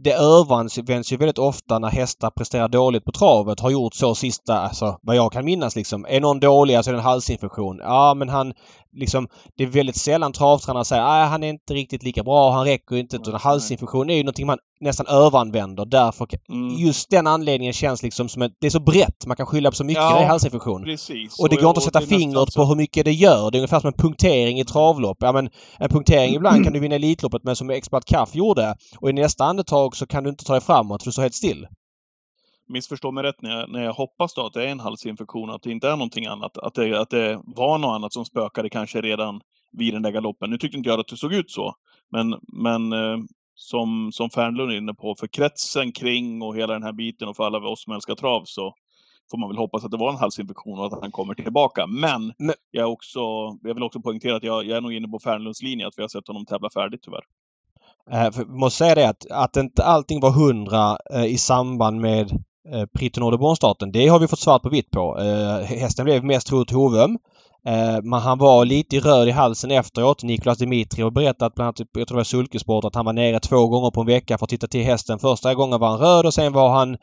det 0.04 0.12
överanvänds 0.12 1.12
ju 1.12 1.16
väldigt 1.16 1.38
ofta 1.38 1.78
när 1.78 1.88
hästar 1.88 2.30
presterar 2.30 2.68
dåligt 2.68 3.04
på 3.04 3.12
travet. 3.12 3.60
Har 3.60 3.70
gjort 3.70 3.94
så 3.94 4.14
sista, 4.14 4.58
alltså 4.58 4.98
vad 5.02 5.16
jag 5.16 5.32
kan 5.32 5.44
minnas 5.44 5.76
liksom. 5.76 6.06
Är 6.08 6.20
någon 6.20 6.40
dålig 6.40 6.84
så 6.84 6.90
är 6.90 6.92
det 6.92 6.98
en 6.98 7.04
halsinfektion. 7.04 7.78
Ja 7.82 8.14
men 8.14 8.28
han 8.28 8.52
liksom, 8.92 9.28
det 9.56 9.64
är 9.64 9.66
väldigt 9.66 9.96
sällan 9.96 10.32
travtränare 10.32 10.84
säger 10.84 11.02
att 11.02 11.30
han 11.30 11.42
är 11.42 11.48
inte 11.48 11.74
riktigt 11.74 12.02
lika 12.02 12.22
bra, 12.22 12.50
han 12.50 12.64
räcker 12.64 12.96
inte. 12.96 13.16
Utan 13.16 13.34
halsinfektion 13.34 14.10
är 14.10 14.14
ju 14.14 14.22
någonting 14.22 14.46
man 14.46 14.58
nästan 14.80 15.06
överanvänder. 15.06 15.84
Därför, 15.84 16.28
mm. 16.48 16.76
just 16.76 17.10
den 17.10 17.26
anledningen 17.26 17.72
känns 17.72 18.02
liksom 18.02 18.28
som 18.28 18.42
att 18.42 18.52
det 18.60 18.66
är 18.66 18.70
så 18.70 18.80
brett. 18.80 19.26
Man 19.26 19.36
kan 19.36 19.46
skylla 19.46 19.70
på 19.70 19.76
så 19.76 19.84
mycket 19.84 20.02
ja, 20.02 20.18
är 20.18 20.26
halsinfektion. 20.26 20.84
Precis. 20.84 21.38
Och 21.40 21.48
det 21.48 21.56
går 21.56 21.68
inte 21.68 21.78
att 21.78 21.84
sätta 21.84 22.00
fingret 22.00 22.54
på 22.54 22.64
hur 22.64 22.76
mycket 22.76 23.04
det 23.04 23.12
gör. 23.12 23.50
Det 23.50 23.56
är 23.56 23.60
ungefär 23.60 23.80
som 23.80 23.88
en 23.88 23.98
punktering 23.98 24.60
i 24.60 24.64
travlopp. 24.64 25.16
Ja 25.20 25.32
men 25.32 25.50
en 25.78 25.88
punktering 25.88 26.34
ibland 26.36 26.64
kan 26.64 26.72
du 26.72 26.80
vinna 26.80 26.94
Elitloppet 26.94 27.44
med 27.44 27.58
som 27.58 27.70
Expert 27.70 28.04
Kaff 28.04 28.34
gjorde. 28.34 28.74
Och 29.00 29.10
i 29.10 29.12
nästa 29.12 29.44
andetag 29.44 29.96
så 29.96 30.06
kan 30.06 30.24
du 30.24 30.30
inte 30.30 30.44
ta 30.44 30.52
dig 30.52 30.62
framåt 30.62 31.02
för 31.02 31.08
du 31.08 31.12
står 31.12 31.22
helt 31.22 31.34
still 31.34 31.66
missförstå 32.68 33.10
mig 33.10 33.24
rätt, 33.24 33.42
när 33.42 33.50
jag, 33.50 33.70
när 33.70 33.84
jag 33.84 33.92
hoppas 33.92 34.34
då 34.34 34.46
att 34.46 34.52
det 34.52 34.64
är 34.64 34.68
en 34.68 34.80
halsinfektion, 34.80 35.50
att 35.50 35.62
det 35.62 35.70
inte 35.70 35.88
är 35.88 35.96
någonting 35.96 36.26
annat. 36.26 36.58
Att 36.58 36.74
det, 36.74 37.00
att 37.00 37.10
det 37.10 37.40
var 37.44 37.78
något 37.78 37.94
annat 37.94 38.12
som 38.12 38.24
spökade 38.24 38.70
kanske 38.70 39.00
redan 39.00 39.40
vid 39.72 39.94
den 39.94 40.02
där 40.02 40.10
galoppen. 40.10 40.50
Nu 40.50 40.58
tyckte 40.58 40.78
inte 40.78 40.90
jag 40.90 41.00
att 41.00 41.08
det 41.08 41.16
såg 41.16 41.34
ut 41.34 41.50
så. 41.50 41.74
Men, 42.10 42.34
men 42.52 42.92
eh, 42.92 43.18
som, 43.58 44.12
som 44.12 44.30
Fernlund 44.30 44.72
är 44.72 44.76
inne 44.76 44.94
på, 44.94 45.14
för 45.18 45.26
kretsen 45.26 45.92
kring 45.92 46.42
och 46.42 46.56
hela 46.56 46.72
den 46.72 46.82
här 46.82 46.92
biten 46.92 47.28
och 47.28 47.36
för 47.36 47.44
alla 47.44 47.58
oss 47.58 47.84
som 47.84 47.92
älskar 47.92 48.14
trav 48.14 48.42
så 48.44 48.74
får 49.30 49.38
man 49.38 49.48
väl 49.48 49.58
hoppas 49.58 49.84
att 49.84 49.90
det 49.90 49.96
var 49.96 50.10
en 50.10 50.16
halsinfektion 50.16 50.78
och 50.78 50.86
att 50.86 51.00
han 51.00 51.12
kommer 51.12 51.34
tillbaka. 51.34 51.86
Men. 51.86 52.32
Jag, 52.70 52.82
är 52.82 52.90
också, 52.90 53.20
jag 53.62 53.74
vill 53.74 53.82
också 53.82 54.00
poängtera 54.00 54.36
att 54.36 54.42
jag, 54.42 54.64
jag 54.64 54.76
är 54.76 54.80
nog 54.80 54.92
inne 54.92 55.08
på 55.08 55.18
Fernlunds 55.18 55.62
linje, 55.62 55.86
att 55.86 55.94
vi 55.96 56.02
har 56.02 56.08
sett 56.08 56.28
honom 56.28 56.46
tävla 56.46 56.70
färdigt 56.70 57.00
tyvärr. 57.02 57.24
Eh, 58.10 58.32
för, 58.32 58.44
måste 58.44 58.78
säga 58.78 58.94
det 58.94 59.08
att, 59.08 59.30
att 59.30 59.56
inte 59.56 59.84
allting 59.84 60.20
var 60.20 60.30
hundra 60.30 60.98
eh, 61.14 61.24
i 61.24 61.38
samband 61.38 62.00
med 62.00 62.30
eh, 62.72 62.86
Prix 62.98 63.18
Nordebron-starten. 63.18 63.92
Det 63.92 64.08
har 64.08 64.18
vi 64.18 64.28
fått 64.28 64.38
svart 64.38 64.62
på 64.62 64.68
vitt 64.68 64.90
på. 64.90 65.18
Eh, 65.18 65.78
hästen 65.78 66.04
blev 66.04 66.24
mest 66.24 66.46
troligt 66.46 66.70
Hovum. 66.70 67.18
Eh, 67.68 67.98
men 68.02 68.20
han 68.20 68.38
var 68.38 68.64
lite 68.64 68.96
röd 68.96 69.28
i 69.28 69.30
halsen 69.30 69.70
efteråt. 69.70 70.22
Niklas 70.22 70.58
Dimitriov 70.58 71.12
berättat 71.12 71.54
bland 71.54 71.66
annat, 71.66 71.88
jag 71.92 72.08
tror 72.08 72.16
det 72.16 72.20
var 72.20 72.24
Sulkesport, 72.24 72.84
att 72.84 72.94
han 72.94 73.04
var 73.04 73.12
nere 73.12 73.40
två 73.40 73.68
gånger 73.68 73.90
på 73.90 74.00
en 74.00 74.06
vecka 74.06 74.38
för 74.38 74.46
att 74.46 74.50
titta 74.50 74.66
till 74.66 74.84
hästen. 74.84 75.18
Första 75.18 75.54
gången 75.54 75.80
var 75.80 75.88
han 75.88 75.98
röd 75.98 76.26
och 76.26 76.34
sen 76.34 76.52
var 76.52 76.70
han 76.70 76.96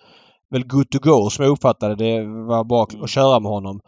väl 0.52 0.68
good 0.68 0.90
to 0.90 1.00
go 1.00 1.30
som 1.30 1.46
jag 1.46 1.52
uppfattade 1.52 1.96
det. 1.96 2.24
var 2.48 2.64
bra 2.64 2.88
att 3.02 3.10
köra 3.10 3.40
med 3.40 3.52
honom. 3.52 3.80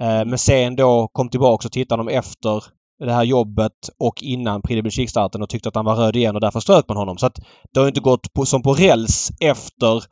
Eh, 0.00 0.24
men 0.24 0.38
sen 0.38 0.76
då 0.76 1.08
kom 1.12 1.28
tillbaka 1.28 1.68
och 1.68 1.72
tittade 1.72 2.04
de 2.04 2.08
efter 2.08 2.64
det 2.98 3.12
här 3.12 3.24
jobbet 3.24 3.72
och 3.98 4.22
innan 4.22 4.62
Prix 4.62 5.12
de 5.12 5.42
och 5.42 5.48
tyckte 5.48 5.68
att 5.68 5.74
han 5.74 5.84
var 5.84 5.96
röd 5.96 6.16
igen 6.16 6.34
och 6.34 6.40
därför 6.40 6.60
strök 6.60 6.88
man 6.88 6.96
honom. 6.96 7.18
Så 7.18 7.26
att 7.26 7.38
det 7.74 7.80
har 7.80 7.88
inte 7.88 8.00
gått 8.00 8.32
på, 8.32 8.46
som 8.46 8.62
på 8.62 8.74
räls 8.74 9.30
efter 9.40 10.04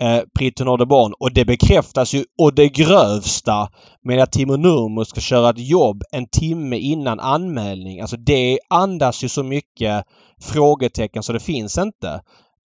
eh, 0.00 0.22
Prix 0.38 0.60
Nordebon 0.60 1.14
och 1.20 1.32
det 1.34 1.44
bekräftas 1.44 2.14
ju 2.14 2.24
och 2.38 2.54
det 2.54 2.68
grövsta 2.68 3.68
med 4.02 4.22
att 4.22 4.32
Timo 4.32 4.56
Nurmo 4.56 5.04
ska 5.04 5.20
köra 5.20 5.50
ett 5.50 5.68
jobb 5.68 6.02
en 6.12 6.26
timme 6.26 6.76
innan 6.76 7.20
anmälning. 7.20 8.00
Alltså 8.00 8.16
det 8.16 8.58
andas 8.70 9.24
ju 9.24 9.28
så 9.28 9.42
mycket 9.42 10.04
frågetecken 10.42 11.22
så 11.22 11.32
det 11.32 11.40
finns 11.40 11.78
inte. 11.78 12.20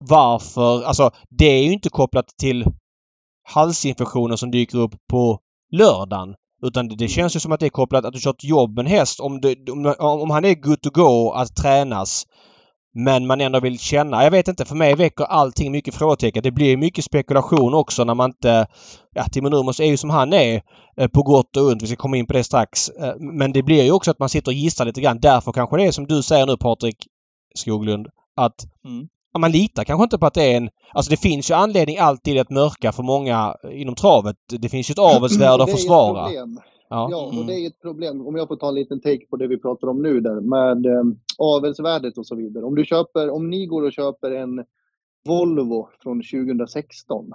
Varför? 0.04 0.82
Alltså 0.82 1.10
det 1.30 1.46
är 1.46 1.62
ju 1.62 1.72
inte 1.72 1.88
kopplat 1.88 2.26
till 2.38 2.64
halsinfektioner 3.42 4.36
som 4.36 4.50
dyker 4.50 4.78
upp 4.78 4.94
på 5.08 5.38
lördagen. 5.72 6.34
Utan 6.62 6.88
det, 6.88 6.96
det 6.96 7.08
känns 7.08 7.36
ju 7.36 7.40
som 7.40 7.52
att 7.52 7.60
det 7.60 7.66
är 7.66 7.70
kopplat 7.70 8.04
att 8.04 8.12
du 8.12 8.20
kört 8.20 8.44
jobb 8.44 8.76
med 8.76 8.86
en 8.86 8.90
häst. 8.90 9.20
Om, 9.20 9.40
det, 9.40 9.70
om, 9.70 9.94
om 9.98 10.30
han 10.30 10.44
är 10.44 10.54
good 10.54 10.82
to 10.82 10.90
go 10.90 11.30
att 11.30 11.56
tränas 11.56 12.26
men 12.94 13.26
man 13.26 13.40
ändå 13.40 13.60
vill 13.60 13.78
känna. 13.78 14.24
Jag 14.24 14.30
vet 14.30 14.48
inte, 14.48 14.64
för 14.64 14.74
mig 14.74 14.94
väcker 14.94 15.24
allting 15.24 15.72
mycket 15.72 15.94
frågetecken. 15.94 16.42
Det 16.42 16.50
blir 16.50 16.76
mycket 16.76 17.04
spekulation 17.04 17.74
också 17.74 18.04
när 18.04 18.14
man 18.14 18.30
inte... 18.30 18.66
Ja, 19.14 19.24
Timo 19.24 19.48
Nurmos 19.48 19.80
är 19.80 19.84
ju 19.84 19.96
som 19.96 20.10
han 20.10 20.32
är 20.32 20.62
eh, 20.96 21.08
på 21.08 21.22
gott 21.22 21.56
och 21.56 21.66
ont. 21.66 21.82
Vi 21.82 21.86
ska 21.86 21.96
komma 21.96 22.16
in 22.16 22.26
på 22.26 22.32
det 22.32 22.44
strax. 22.44 22.88
Eh, 22.88 23.14
men 23.18 23.52
det 23.52 23.62
blir 23.62 23.82
ju 23.82 23.92
också 23.92 24.10
att 24.10 24.18
man 24.18 24.28
sitter 24.28 24.50
och 24.50 24.54
gissar 24.54 24.84
lite 24.84 25.00
grann. 25.00 25.20
Därför 25.20 25.52
kanske 25.52 25.76
det 25.76 25.86
är 25.86 25.92
som 25.92 26.06
du 26.06 26.22
säger 26.22 26.46
nu 26.46 26.56
Patrik 26.56 26.96
Skoglund. 27.54 28.06
Att 28.36 28.66
mm. 28.84 29.08
man 29.38 29.52
litar 29.52 29.84
kanske 29.84 30.04
inte 30.04 30.18
på 30.18 30.26
att 30.26 30.34
det 30.34 30.52
är 30.52 30.56
en... 30.56 30.70
Alltså 30.92 31.10
det 31.10 31.16
finns 31.16 31.50
ju 31.50 31.54
anledning 31.54 31.98
alltid 31.98 32.38
att 32.38 32.50
mörka 32.50 32.92
för 32.92 33.02
många 33.02 33.54
inom 33.72 33.94
travet. 33.94 34.36
Det 34.48 34.68
finns 34.68 34.90
ju 34.90 34.92
ett 34.92 34.98
avelsvärde 35.16 35.62
att 35.64 35.70
försvara. 35.70 36.28
Ja. 36.90 37.08
ja, 37.10 37.40
och 37.40 37.46
det 37.46 37.52
är 37.52 37.66
ett 37.66 37.80
problem. 37.80 38.26
Om 38.26 38.36
jag 38.36 38.48
får 38.48 38.56
ta 38.56 38.68
en 38.68 38.74
liten 38.74 39.00
take 39.00 39.26
på 39.26 39.36
det 39.36 39.46
vi 39.46 39.58
pratar 39.58 39.88
om 39.88 40.02
nu 40.02 40.20
där 40.20 40.40
med 40.40 40.86
eh, 40.86 41.02
avelsvärdet 41.38 42.18
och 42.18 42.26
så 42.26 42.36
vidare. 42.36 42.64
Om 42.64 42.74
du 42.74 42.84
köper, 42.84 43.30
om 43.30 43.50
ni 43.50 43.66
går 43.66 43.82
och 43.82 43.92
köper 43.92 44.30
en 44.30 44.64
Volvo 45.26 45.88
från 46.02 46.22
2016 46.22 47.32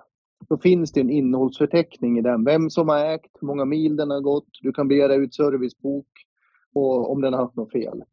så 0.48 0.58
finns 0.58 0.92
det 0.92 1.02
en 1.02 1.10
innehållsförteckning 1.10 2.18
i 2.18 2.22
den. 2.22 2.44
Vem 2.44 2.70
som 2.70 2.90
har 2.90 3.06
ägt, 3.06 3.38
hur 3.42 3.48
många 3.48 3.66
mil 3.66 3.96
den 3.96 4.10
har 4.10 4.22
gått, 4.22 4.48
du 4.62 4.74
kan 4.74 4.88
begära 4.88 5.16
ut 5.16 5.36
servicebok 5.36 6.08
och 6.74 7.12
om 7.12 7.22
den 7.22 7.34
har 7.34 7.42
haft 7.42 7.56
något 7.56 7.72
fel. 7.72 8.04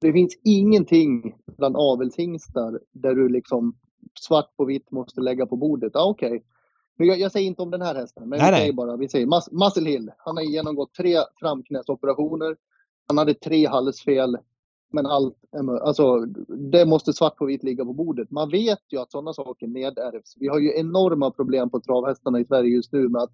Det 0.00 0.12
finns 0.12 0.38
ingenting 0.44 1.34
bland 1.56 1.76
avelshingstar 1.76 2.80
där 2.92 3.14
du 3.14 3.28
liksom 3.28 3.76
svart 4.20 4.56
på 4.56 4.64
vitt 4.64 4.90
måste 4.90 5.20
lägga 5.20 5.46
på 5.46 5.56
bordet. 5.56 5.90
Ja, 5.94 6.10
okej. 6.10 6.28
Okay. 6.28 6.42
Men 6.96 7.06
jag, 7.06 7.18
jag, 7.18 7.32
säger 7.32 7.46
inte 7.46 7.62
om 7.62 7.70
den 7.70 7.82
här 7.82 7.94
hästen, 7.94 8.28
men 8.28 8.38
nej, 8.38 8.52
vi 8.52 8.58
säger 8.58 8.72
bara, 8.72 8.96
vi 8.96 9.08
säger 9.08 9.26
Mus 9.26 9.50
Muscle 9.50 9.90
Hill. 9.90 10.10
Han 10.18 10.36
har 10.36 10.44
genomgått 10.44 10.94
tre 10.94 11.16
framknäsoperationer. 11.40 12.56
Han 13.08 13.18
hade 13.18 13.34
tre 13.34 13.66
halsfel. 13.66 14.38
Men 14.92 15.06
allt, 15.06 15.36
alltså, 15.82 16.20
det 16.70 16.86
måste 16.86 17.12
svart 17.12 17.36
på 17.36 17.44
vitt 17.44 17.62
ligga 17.62 17.84
på 17.84 17.92
bordet. 17.92 18.30
Man 18.30 18.50
vet 18.50 18.80
ju 18.90 18.98
att 18.98 19.10
sådana 19.10 19.32
saker 19.32 19.66
nedärvs. 19.66 20.34
Vi 20.40 20.48
har 20.48 20.58
ju 20.58 20.78
enorma 20.78 21.30
problem 21.30 21.70
på 21.70 21.80
travhästarna 21.80 22.40
i 22.40 22.44
Sverige 22.44 22.74
just 22.74 22.92
nu 22.92 23.08
med 23.08 23.22
att 23.22 23.32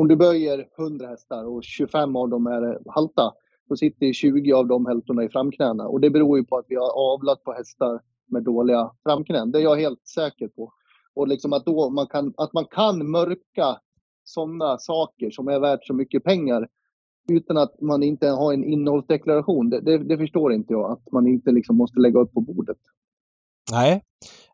om 0.00 0.08
du 0.08 0.16
böjer 0.16 0.68
100 0.78 1.06
hästar 1.06 1.44
och 1.44 1.64
25 1.64 2.16
av 2.16 2.28
dem 2.28 2.46
är 2.46 2.78
halta, 2.86 3.32
då 3.68 3.76
sitter 3.76 4.12
20 4.12 4.52
av 4.52 4.66
de 4.66 4.86
hälfterna 4.86 5.24
i 5.24 5.28
framknäna. 5.28 5.88
Och 5.88 6.00
det 6.00 6.10
beror 6.10 6.38
ju 6.38 6.44
på 6.44 6.56
att 6.56 6.66
vi 6.68 6.76
har 6.76 7.14
avlat 7.14 7.44
på 7.44 7.52
hästar 7.52 8.00
med 8.26 8.42
dåliga 8.42 8.90
framknän. 9.02 9.52
Det 9.52 9.58
är 9.58 9.62
jag 9.62 9.76
helt 9.76 10.06
säker 10.06 10.48
på. 10.48 10.72
Och 11.14 11.28
liksom 11.28 11.52
att, 11.52 11.64
då 11.64 11.90
man 11.90 12.06
kan, 12.06 12.34
att 12.36 12.52
man 12.52 12.64
kan 12.64 13.10
mörka 13.10 13.78
sådana 14.24 14.78
saker 14.78 15.30
som 15.30 15.48
är 15.48 15.60
värt 15.60 15.86
så 15.86 15.94
mycket 15.94 16.24
pengar 16.24 16.68
utan 17.28 17.56
att 17.56 17.80
man 17.80 18.02
inte 18.02 18.28
har 18.28 18.52
en 18.52 18.64
innehållsdeklaration. 18.64 19.70
Det, 19.70 19.80
det, 19.80 19.98
det 19.98 20.18
förstår 20.18 20.52
inte 20.52 20.72
jag, 20.72 20.92
att 20.92 21.12
man 21.12 21.26
inte 21.26 21.50
liksom 21.50 21.76
måste 21.76 22.00
lägga 22.00 22.20
upp 22.20 22.32
på 22.32 22.40
bordet. 22.40 22.76
Nej. 23.72 24.02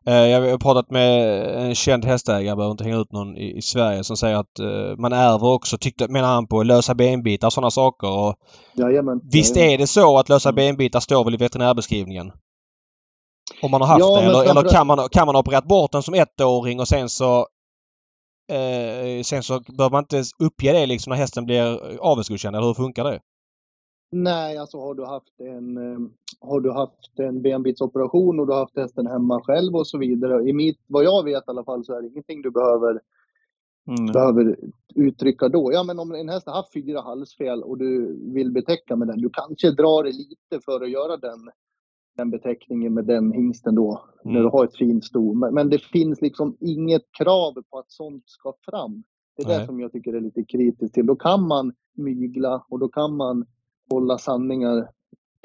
Eh, 0.05 0.13
jag 0.13 0.51
har 0.51 0.57
pratat 0.57 0.91
med 0.91 1.43
en 1.67 1.75
känd 1.75 2.05
hästägare, 2.05 2.55
behöver 2.55 2.71
inte 2.71 2.83
hänga 2.83 2.97
ut 2.97 3.11
någon 3.11 3.37
i, 3.37 3.57
i 3.57 3.61
Sverige, 3.61 4.03
som 4.03 4.17
säger 4.17 4.35
att 4.35 4.59
uh, 4.59 4.97
man 4.97 5.13
ärver 5.13 5.47
också, 5.47 5.77
tyckte, 5.77 6.07
menar 6.07 6.27
han 6.27 6.47
på, 6.47 6.63
lösa 6.63 6.95
benbitar 6.95 7.47
och 7.47 7.53
sådana 7.53 7.71
saker. 7.71 8.07
Och 8.07 8.35
Jajamän. 8.73 9.21
visst 9.31 9.55
Jajamän. 9.55 9.73
är 9.73 9.77
det 9.77 9.87
så 9.87 10.17
att 10.17 10.29
lösa 10.29 10.51
benbitar 10.51 10.99
står 10.99 11.25
väl 11.25 11.33
i 11.33 11.37
veterinärbeskrivningen? 11.37 12.31
Om 13.61 13.71
man 13.71 13.81
har 13.81 13.87
haft 13.87 13.99
Ja, 13.99 14.19
det. 14.21 14.25
Eller, 14.25 14.51
eller 14.51 14.69
kan, 14.69 14.87
man, 14.87 15.09
kan 15.11 15.25
man 15.25 15.35
ha 15.35 15.39
opererat 15.39 15.67
bort 15.67 15.91
den 15.91 16.03
som 16.03 16.13
ettåring 16.13 16.79
och 16.79 16.87
sen 16.87 17.09
så 17.09 17.47
eh, 18.51 19.21
sen 19.23 19.43
så 19.43 19.59
bör 19.77 19.89
man 19.89 20.03
inte 20.03 20.23
uppge 20.39 20.71
det 20.73 20.85
liksom 20.85 21.11
när 21.11 21.17
hästen 21.17 21.45
blir 21.45 21.97
avelsgodkänd, 21.99 22.55
eller 22.55 22.67
hur 22.67 22.73
funkar 22.73 23.03
det? 23.03 23.19
Nej, 24.11 24.57
alltså 24.57 24.77
har 24.79 24.93
du 24.95 25.05
haft 25.05 25.39
en, 25.39 25.77
eh, 25.77 25.99
har 26.41 26.59
du 26.59 26.71
haft 26.71 27.19
en 27.19 27.41
benbitsoperation 27.41 28.39
och 28.39 28.47
du 28.47 28.53
har 28.53 28.59
haft 28.59 28.77
hästen 28.77 29.07
hemma 29.07 29.41
själv 29.43 29.75
och 29.75 29.87
så 29.87 29.97
vidare. 29.97 30.49
I 30.49 30.53
mitt, 30.53 30.79
vad 30.87 31.03
jag 31.03 31.23
vet 31.23 31.43
i 31.47 31.49
alla 31.51 31.63
fall 31.63 31.85
så 31.85 31.93
är 31.97 32.01
det 32.01 32.07
ingenting 32.07 32.41
du 32.41 32.51
behöver, 32.51 32.99
Mm. 33.87 34.05
behöver 34.13 34.57
uttrycka 34.95 35.49
då. 35.49 35.73
Ja, 35.73 35.83
men 35.83 35.99
om 35.99 36.11
en 36.11 36.29
häst 36.29 36.47
har 36.47 36.53
haft 36.53 36.73
fyra 36.73 37.01
halsfel 37.01 37.63
och 37.63 37.77
du 37.77 38.19
vill 38.33 38.51
betäcka 38.51 38.95
med 38.95 39.07
den, 39.07 39.21
du 39.21 39.29
kanske 39.33 39.71
drar 39.71 40.03
det 40.03 40.11
lite 40.11 40.65
för 40.65 40.81
att 40.83 40.91
göra 40.91 41.17
den, 41.17 41.49
den 42.19 42.29
beteckningen 42.31 42.93
med 42.93 43.05
den 43.05 43.31
hingsten 43.31 43.75
då, 43.75 44.01
Mm. 44.25 44.33
när 44.35 44.41
du 44.41 44.49
har 44.49 44.63
ett 44.65 44.77
fint 44.77 45.05
sto. 45.05 45.33
Men, 45.33 45.53
men 45.53 45.69
det 45.69 45.79
finns 45.83 46.21
liksom 46.21 46.57
inget 46.59 47.01
krav 47.17 47.53
på 47.71 47.79
att 47.79 47.91
sånt 47.91 48.23
ska 48.25 48.53
fram. 48.71 49.03
Det 49.37 49.43
är 49.43 49.47
Nej. 49.47 49.59
det 49.59 49.65
som 49.65 49.79
jag 49.79 49.91
tycker 49.91 50.13
är 50.13 50.21
lite 50.21 50.43
kritiskt 50.43 50.93
till. 50.93 51.05
Då 51.05 51.15
kan 51.15 51.47
man 51.47 51.73
mygla 51.97 52.63
och 52.69 52.79
då 52.79 52.87
kan 52.87 53.15
man 53.15 53.45
hålla 53.91 54.17
sanningar 54.17 54.87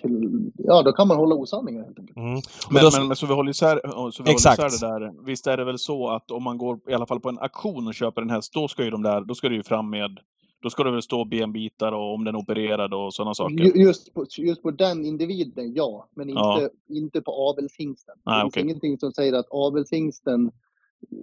till, 0.02 0.50
ja 0.54 0.82
då 0.82 0.92
kan 0.92 1.08
man 1.08 1.16
hålla 1.16 1.34
osanningar 1.34 1.84
helt 1.84 1.98
enkelt. 1.98 2.16
Mm. 2.16 2.30
Men 2.32 2.40
Men, 2.70 2.82
då- 2.82 2.90
men, 2.98 3.06
men 3.08 3.16
så 3.16 3.26
vi 3.26 3.34
håller 3.34 3.50
isär, 3.50 3.80
så 4.10 4.22
vi 4.22 4.30
Exakt. 4.32 4.56
håller 4.58 4.68
isär 4.68 5.00
det 5.00 5.06
där. 5.06 5.24
Visst 5.26 5.46
är 5.46 5.56
det 5.56 5.64
väl 5.64 5.78
så 5.78 6.08
att 6.08 6.30
om 6.30 6.42
man 6.42 6.58
går 6.58 6.80
i 6.88 6.94
alla 6.94 7.06
fall 7.06 7.20
på 7.20 7.28
en 7.28 7.38
auktion 7.38 7.86
och 7.86 7.94
köper 7.94 8.22
en 8.22 8.30
häst, 8.30 8.52
då 8.54 8.68
ska 8.68 8.84
ju 8.84 8.90
de 8.90 9.02
där, 9.02 9.20
då 9.20 9.34
ska 9.34 9.48
det 9.48 9.54
ju 9.54 9.62
fram 9.62 9.90
med, 9.90 10.18
då 10.64 10.70
ska 10.70 10.82
det 10.84 10.90
väl 10.90 11.02
stå 11.02 11.24
benbitar 11.24 11.92
och 11.92 12.14
om 12.14 12.24
den 12.24 12.34
är 12.34 12.38
opererad 12.38 12.94
och 12.94 13.14
sådana 13.14 13.34
saker. 13.34 13.54
Ju- 13.64 13.82
Just 13.82 14.14
på, 14.14 14.26
just 14.38 14.62
på 14.62 14.70
den 14.70 15.04
individen, 15.04 15.74
ja. 15.74 16.08
Men 16.14 16.28
inte, 16.28 16.40
Ja. 16.40 16.68
inte 16.88 17.20
på 17.20 17.32
avelshingsten. 17.32 18.14
Nej, 18.26 18.36
det 18.36 18.42
finns 18.42 18.52
okej. 18.52 18.62
ingenting 18.62 18.98
som 18.98 19.12
säger 19.12 19.32
att 19.32 19.46
avelshingsten... 19.50 20.50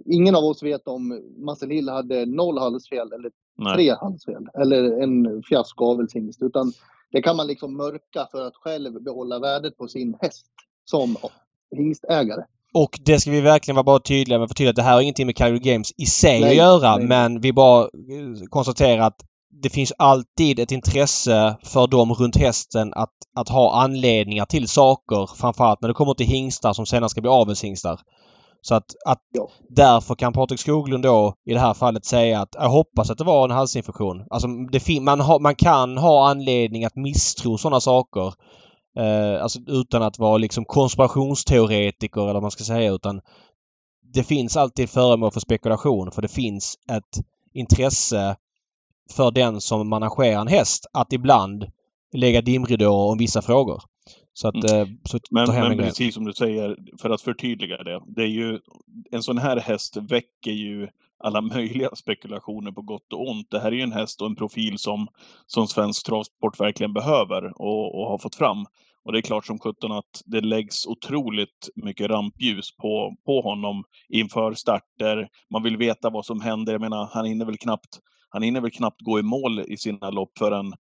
Ingen 0.06 0.34
av 0.36 0.44
oss 0.44 0.62
vet 0.62 0.88
om 0.88 1.20
Marcel 1.38 1.70
Hill 1.70 1.88
hade 1.88 2.26
noll 2.26 2.58
halsfel 2.58 3.12
eller 3.12 3.30
Nej. 3.58 3.74
tre 3.74 3.90
halsfel. 4.00 4.46
Eller 4.54 5.02
en 5.02 5.42
fiasko 5.48 5.84
avelshingst. 5.84 6.42
Utan 6.42 6.72
det 7.12 7.22
kan 7.22 7.36
man 7.36 7.46
liksom 7.46 7.76
mörka 7.76 8.26
för 8.30 8.46
att 8.46 8.56
själv 8.56 9.02
behålla 9.02 9.38
värdet 9.38 9.76
på 9.76 9.88
sin 9.88 10.16
häst 10.20 10.46
som 10.84 11.16
hingstägare. 11.76 12.44
Och 12.74 12.98
det 13.04 13.20
ska 13.20 13.30
vi 13.30 13.40
verkligen 13.40 13.74
vara 13.76 13.84
bara 13.84 14.00
tydliga 14.00 14.38
med. 14.38 14.48
För 14.48 14.54
tydligt, 14.54 14.76
det 14.76 14.82
här 14.82 14.94
har 14.94 15.00
ingenting 15.00 15.26
med 15.26 15.36
Calgary 15.36 15.72
Games 15.72 15.92
i 15.96 16.06
sig 16.06 16.40
Nej, 16.40 16.50
att 16.50 16.56
göra. 16.56 16.96
nej. 16.96 17.06
Men 17.06 17.40
vi 17.40 17.52
bara 17.52 17.82
eh, 17.84 17.88
konstaterar 18.50 18.98
att 19.06 19.20
det 19.62 19.70
finns 19.70 19.92
alltid 19.98 20.58
ett 20.58 20.72
intresse 20.72 21.56
för 21.62 21.86
dem 21.86 22.12
runt 22.12 22.36
hästen 22.36 22.92
att, 22.94 23.12
att 23.36 23.48
ha 23.48 23.82
anledningar 23.82 24.44
till 24.44 24.68
saker. 24.68 25.36
Framförallt 25.36 25.80
när 25.80 25.88
det 25.88 25.94
kommer 25.94 26.14
till 26.14 26.26
hingstar 26.26 26.72
som 26.72 26.86
senare 26.86 27.08
ska 27.08 27.20
bli 27.20 27.30
avelshingstar. 27.30 28.00
Så 28.60 28.74
att, 28.74 28.94
att 29.06 29.18
Ja. 29.32 29.48
därför 29.68 30.14
kan 30.14 30.32
Patrik 30.32 30.60
Skoglund 30.60 31.02
då 31.04 31.34
i 31.46 31.52
det 31.52 31.60
här 31.60 31.74
fallet 31.74 32.04
säga 32.04 32.40
att 32.40 32.54
jag 32.58 32.68
hoppas 32.68 33.10
att 33.10 33.18
det 33.18 33.24
var 33.24 33.44
en 33.44 33.50
halsinfektion. 33.50 34.26
Alltså 34.30 34.48
man, 35.00 35.20
har, 35.20 35.40
man 35.40 35.54
kan 35.54 35.98
ha 35.98 36.28
anledning 36.28 36.84
att 36.84 36.96
misstro 36.96 37.58
sådana 37.58 37.80
saker. 37.80 38.34
Eh, 38.98 39.42
alltså 39.42 39.58
utan 39.66 40.02
att 40.02 40.18
vara 40.18 40.38
liksom 40.38 40.64
konspirationsteoretiker 40.64 42.20
eller 42.20 42.32
vad 42.32 42.42
man 42.42 42.50
ska 42.50 42.64
säga 42.64 42.92
utan 42.92 43.20
det 44.14 44.24
finns 44.24 44.56
alltid 44.56 44.90
föremål 44.90 45.32
för 45.32 45.40
spekulation 45.40 46.10
för 46.10 46.22
det 46.22 46.28
finns 46.28 46.74
ett 46.90 47.24
intresse 47.54 48.36
för 49.10 49.30
den 49.30 49.60
som 49.60 49.88
managerar 49.88 50.40
en 50.40 50.48
häst 50.48 50.86
att 50.92 51.12
ibland 51.12 51.64
lägga 52.12 52.40
dimridåer 52.40 53.10
om 53.10 53.18
vissa 53.18 53.42
frågor. 53.42 53.82
Så 54.32 54.48
att... 54.48 54.54
Eh, 54.54 54.86
så 55.04 55.16
att 55.16 55.22
Men, 55.30 55.48
men 55.48 55.76
grej. 55.76 55.86
precis 55.86 56.14
som 56.14 56.24
du 56.24 56.32
säger, 56.32 56.76
för 57.00 57.10
att 57.10 57.22
förtydliga 57.22 57.82
det. 57.82 58.00
Det 58.06 58.22
är 58.22 58.26
ju, 58.26 58.58
en 59.10 59.22
sån 59.22 59.38
här 59.38 59.56
häst 59.56 59.96
väcker 59.96 60.50
ju 60.50 60.88
alla 61.24 61.40
möjliga 61.40 61.90
spekulationer 61.96 62.72
på 62.72 62.82
gott 62.82 63.12
och 63.12 63.28
ont. 63.28 63.50
Det 63.50 63.60
här 63.60 63.72
är 63.72 63.76
ju 63.76 63.82
en 63.82 63.92
häst 63.92 64.20
och 64.20 64.26
en 64.26 64.36
profil 64.36 64.78
som, 64.78 65.08
som 65.46 65.66
svensk 65.66 66.06
travsport 66.06 66.60
verkligen 66.60 66.92
behöver 66.92 67.44
och, 67.60 68.00
och 68.00 68.06
har 68.06 68.18
fått 68.18 68.34
fram. 68.34 68.66
Och 69.04 69.12
det 69.12 69.18
är 69.18 69.22
klart 69.22 69.46
som 69.46 69.58
sjutton 69.58 69.92
att 69.92 70.22
det 70.24 70.40
läggs 70.40 70.86
otroligt 70.86 71.68
mycket 71.74 72.10
rampljus 72.10 72.76
på, 72.76 73.16
på 73.26 73.40
honom 73.40 73.84
inför 74.08 74.54
starter. 74.54 75.28
Man 75.50 75.62
vill 75.62 75.76
veta 75.76 76.10
vad 76.10 76.26
som 76.26 76.40
händer. 76.40 76.72
Jag 76.72 76.80
menar, 76.80 77.08
han 77.12 77.24
hinner 77.24 77.44
väl 77.44 77.58
knappt, 77.58 77.98
han 78.32 78.42
hinner 78.42 78.60
väl 78.60 78.70
knappt 78.70 79.00
gå 79.00 79.18
i 79.18 79.22
mål 79.22 79.60
i 79.60 79.76
sina 79.76 80.10
lopp 80.10 80.38
förrän 80.38 80.72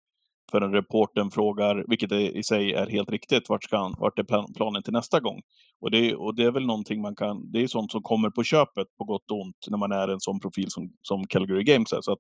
förrän 0.52 0.72
reporten 0.72 1.32
frågar, 1.32 1.86
vilket 1.88 2.12
är, 2.12 2.38
i 2.38 2.44
sig 2.44 2.74
är 2.74 2.88
helt 2.88 3.10
riktigt, 3.10 3.50
vart, 3.50 3.64
ska 3.64 3.78
han, 3.78 3.96
vart 3.98 4.20
är 4.20 4.54
planen 4.54 4.84
till 4.84 4.94
nästa 4.94 5.20
gång? 5.20 5.42
Och 5.82 5.92
det, 5.92 6.16
och 6.16 6.36
det 6.36 6.44
är 6.44 6.52
väl 6.52 6.66
någonting 6.66 7.02
man 7.02 7.16
kan, 7.16 7.52
det 7.52 7.64
är 7.64 7.68
sånt 7.68 7.92
som 7.92 8.02
kommer 8.02 8.30
på 8.30 8.44
köpet 8.44 8.88
på 8.98 9.04
gott 9.04 9.32
och 9.32 9.42
ont 9.42 9.56
när 9.70 9.78
man 9.78 9.92
är 9.92 10.08
en 10.08 10.20
sån 10.20 10.40
profil 10.40 10.66
som, 10.70 10.90
som 11.02 11.28
Calgary 11.28 11.64
Games 11.64 11.94
är. 11.94 12.02
Så 12.02 12.12
att, 12.12 12.20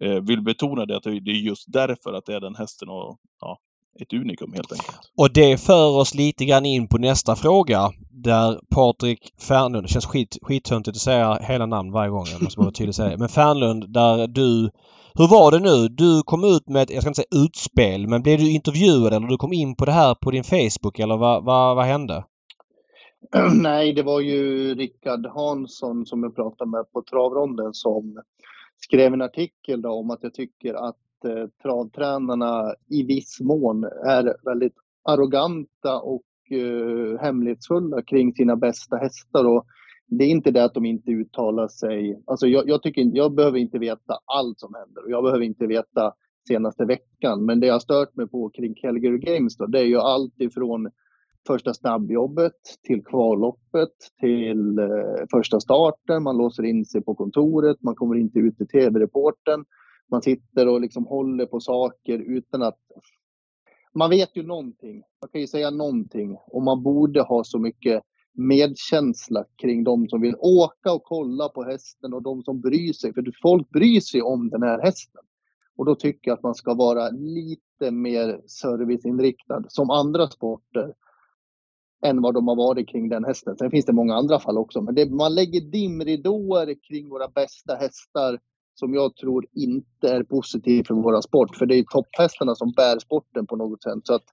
eh, 0.00 0.20
vill 0.20 0.42
betona 0.42 0.86
det 0.86 0.96
att 0.96 1.02
det 1.02 1.10
är 1.10 1.46
just 1.46 1.72
därför 1.72 2.12
att 2.12 2.26
det 2.26 2.34
är 2.34 2.40
den 2.40 2.54
hästen 2.54 2.88
och 2.88 3.18
ja, 3.40 3.58
ett 4.00 4.12
unikum 4.12 4.52
helt 4.52 4.72
enkelt. 4.72 4.98
Och 5.16 5.32
det 5.32 5.60
för 5.60 6.00
oss 6.00 6.14
lite 6.14 6.44
grann 6.44 6.66
in 6.66 6.88
på 6.88 6.98
nästa 6.98 7.36
fråga. 7.36 7.90
Där 8.24 8.60
Patrik 8.74 9.32
Fernlund, 9.48 9.84
det 9.84 9.88
känns 9.88 10.06
skit, 10.06 10.38
skittöntigt 10.42 10.96
att 10.96 11.00
säga 11.00 11.38
hela 11.42 11.66
namn 11.66 11.92
varje 11.92 12.10
gång. 12.10 12.24
Jag 12.32 12.42
måste 12.42 12.60
bara 12.60 12.70
tydlig 12.70 12.94
säga 12.94 13.10
det. 13.10 13.18
Men 13.18 13.28
Fernlund, 13.28 13.92
där 13.92 14.26
du... 14.26 14.70
Hur 15.18 15.28
var 15.28 15.50
det 15.50 15.58
nu? 15.58 15.88
Du 15.88 16.22
kom 16.22 16.44
ut 16.44 16.68
med 16.68 16.82
ett, 16.82 16.90
jag 16.90 17.02
ska 17.02 17.10
inte 17.10 17.22
säga 17.22 17.44
utspel, 17.44 18.08
men 18.08 18.22
blev 18.22 18.38
du 18.38 18.50
intervjuad 18.50 19.12
eller 19.12 19.26
du 19.26 19.36
kom 19.36 19.52
in 19.52 19.76
på 19.76 19.84
det 19.84 19.92
här 19.92 20.14
på 20.14 20.30
din 20.30 20.44
Facebook 20.44 20.98
eller 20.98 21.16
vad, 21.16 21.44
vad, 21.44 21.76
vad 21.76 21.84
hände? 21.84 22.24
Nej, 23.62 23.92
det 23.92 24.02
var 24.02 24.20
ju 24.20 24.74
Rickard 24.74 25.26
Hansson 25.26 26.06
som 26.06 26.22
jag 26.22 26.36
pratade 26.36 26.70
med 26.70 26.92
på 26.92 27.02
travronden 27.02 27.74
som 27.74 28.22
skrev 28.76 29.12
en 29.12 29.22
artikel 29.22 29.82
då 29.82 29.90
om 29.90 30.10
att 30.10 30.22
jag 30.22 30.34
tycker 30.34 30.74
att 30.74 31.24
eh, 31.24 31.48
travtränarna 31.62 32.74
i 32.90 33.02
viss 33.02 33.40
mån 33.40 33.84
är 33.84 34.36
väldigt 34.44 34.74
arroganta 35.04 36.00
och 36.00 36.22
eh, 36.50 37.20
hemlighetsfulla 37.20 38.02
kring 38.02 38.34
sina 38.34 38.56
bästa 38.56 38.96
hästar. 38.96 39.44
Och 39.44 39.66
det 40.06 40.24
är 40.24 40.28
inte 40.28 40.50
det 40.50 40.64
att 40.64 40.74
de 40.74 40.84
inte 40.84 41.10
uttalar 41.10 41.68
sig. 41.68 42.22
Alltså 42.26 42.46
jag, 42.46 42.68
jag 42.68 42.82
tycker 42.82 43.02
inte, 43.02 43.16
jag 43.16 43.34
behöver 43.34 43.58
inte 43.58 43.78
veta 43.78 44.18
allt 44.24 44.60
som 44.60 44.74
händer 44.74 45.04
och 45.04 45.10
jag 45.10 45.24
behöver 45.24 45.44
inte 45.44 45.66
veta 45.66 46.12
senaste 46.48 46.84
veckan. 46.84 47.44
Men 47.44 47.60
det 47.60 47.66
jag 47.66 47.74
har 47.74 47.80
stört 47.80 48.16
mig 48.16 48.28
på 48.28 48.50
kring 48.50 48.74
Calgary 48.74 49.18
Games 49.18 49.56
då, 49.56 49.66
det 49.66 49.78
är 49.78 49.84
ju 49.84 49.98
allt 49.98 50.40
ifrån 50.40 50.90
första 51.46 51.74
snabbjobbet 51.74 52.52
till 52.86 53.04
kvalloppet 53.04 53.92
till 54.20 54.78
eh, 54.78 55.24
första 55.30 55.60
starten. 55.60 56.22
Man 56.22 56.36
låser 56.36 56.62
in 56.62 56.84
sig 56.84 57.02
på 57.02 57.14
kontoret, 57.14 57.82
man 57.82 57.94
kommer 57.94 58.16
inte 58.16 58.38
ut 58.38 58.56
till 58.56 58.68
tv-reporten. 58.68 59.64
Man 60.10 60.22
sitter 60.22 60.68
och 60.68 60.80
liksom 60.80 61.06
håller 61.06 61.46
på 61.46 61.60
saker 61.60 62.18
utan 62.18 62.62
att... 62.62 62.78
Man 63.94 64.10
vet 64.10 64.36
ju 64.36 64.42
någonting. 64.42 65.02
Man 65.20 65.28
kan 65.32 65.40
ju 65.40 65.46
säga 65.46 65.70
någonting. 65.70 66.36
Och 66.46 66.62
man 66.62 66.82
borde 66.82 67.22
ha 67.22 67.44
så 67.44 67.58
mycket 67.58 68.02
medkänsla 68.32 69.44
kring 69.56 69.84
de 69.84 70.08
som 70.08 70.20
vill 70.20 70.36
åka 70.38 70.92
och 70.92 71.04
kolla 71.04 71.48
på 71.48 71.64
hästen 71.64 72.14
och 72.14 72.22
de 72.22 72.42
som 72.42 72.60
bryr 72.60 72.92
sig. 72.92 73.14
För 73.14 73.24
folk 73.42 73.70
bryr 73.70 74.00
sig 74.00 74.22
om 74.22 74.50
den 74.50 74.62
här 74.62 74.82
hästen. 74.82 75.22
Och 75.76 75.84
då 75.84 75.94
tycker 75.94 76.30
jag 76.30 76.36
att 76.36 76.42
man 76.42 76.54
ska 76.54 76.74
vara 76.74 77.10
lite 77.10 77.90
mer 77.90 78.40
serviceinriktad, 78.46 79.64
som 79.68 79.90
andra 79.90 80.28
sporter, 80.28 80.94
än 82.04 82.22
vad 82.22 82.34
de 82.34 82.48
har 82.48 82.56
varit 82.56 82.88
kring 82.88 83.08
den 83.08 83.24
hästen. 83.24 83.56
Sen 83.56 83.70
finns 83.70 83.84
det 83.84 83.92
många 83.92 84.14
andra 84.14 84.38
fall 84.38 84.58
också, 84.58 84.82
men 84.82 84.94
det, 84.94 85.10
man 85.10 85.34
lägger 85.34 85.60
dimridåer 85.60 86.74
kring 86.88 87.08
våra 87.08 87.28
bästa 87.28 87.74
hästar 87.74 88.38
som 88.74 88.94
jag 88.94 89.16
tror 89.16 89.46
inte 89.54 90.08
är 90.08 90.22
positiv 90.22 90.84
för 90.86 90.94
våra 90.94 91.22
sport. 91.22 91.56
För 91.56 91.66
det 91.66 91.78
är 91.78 91.84
topphästarna 91.84 92.54
som 92.54 92.72
bär 92.72 92.98
sporten 92.98 93.46
på 93.46 93.56
något 93.56 93.82
sätt. 93.82 93.98
Så 94.04 94.14
att 94.14 94.24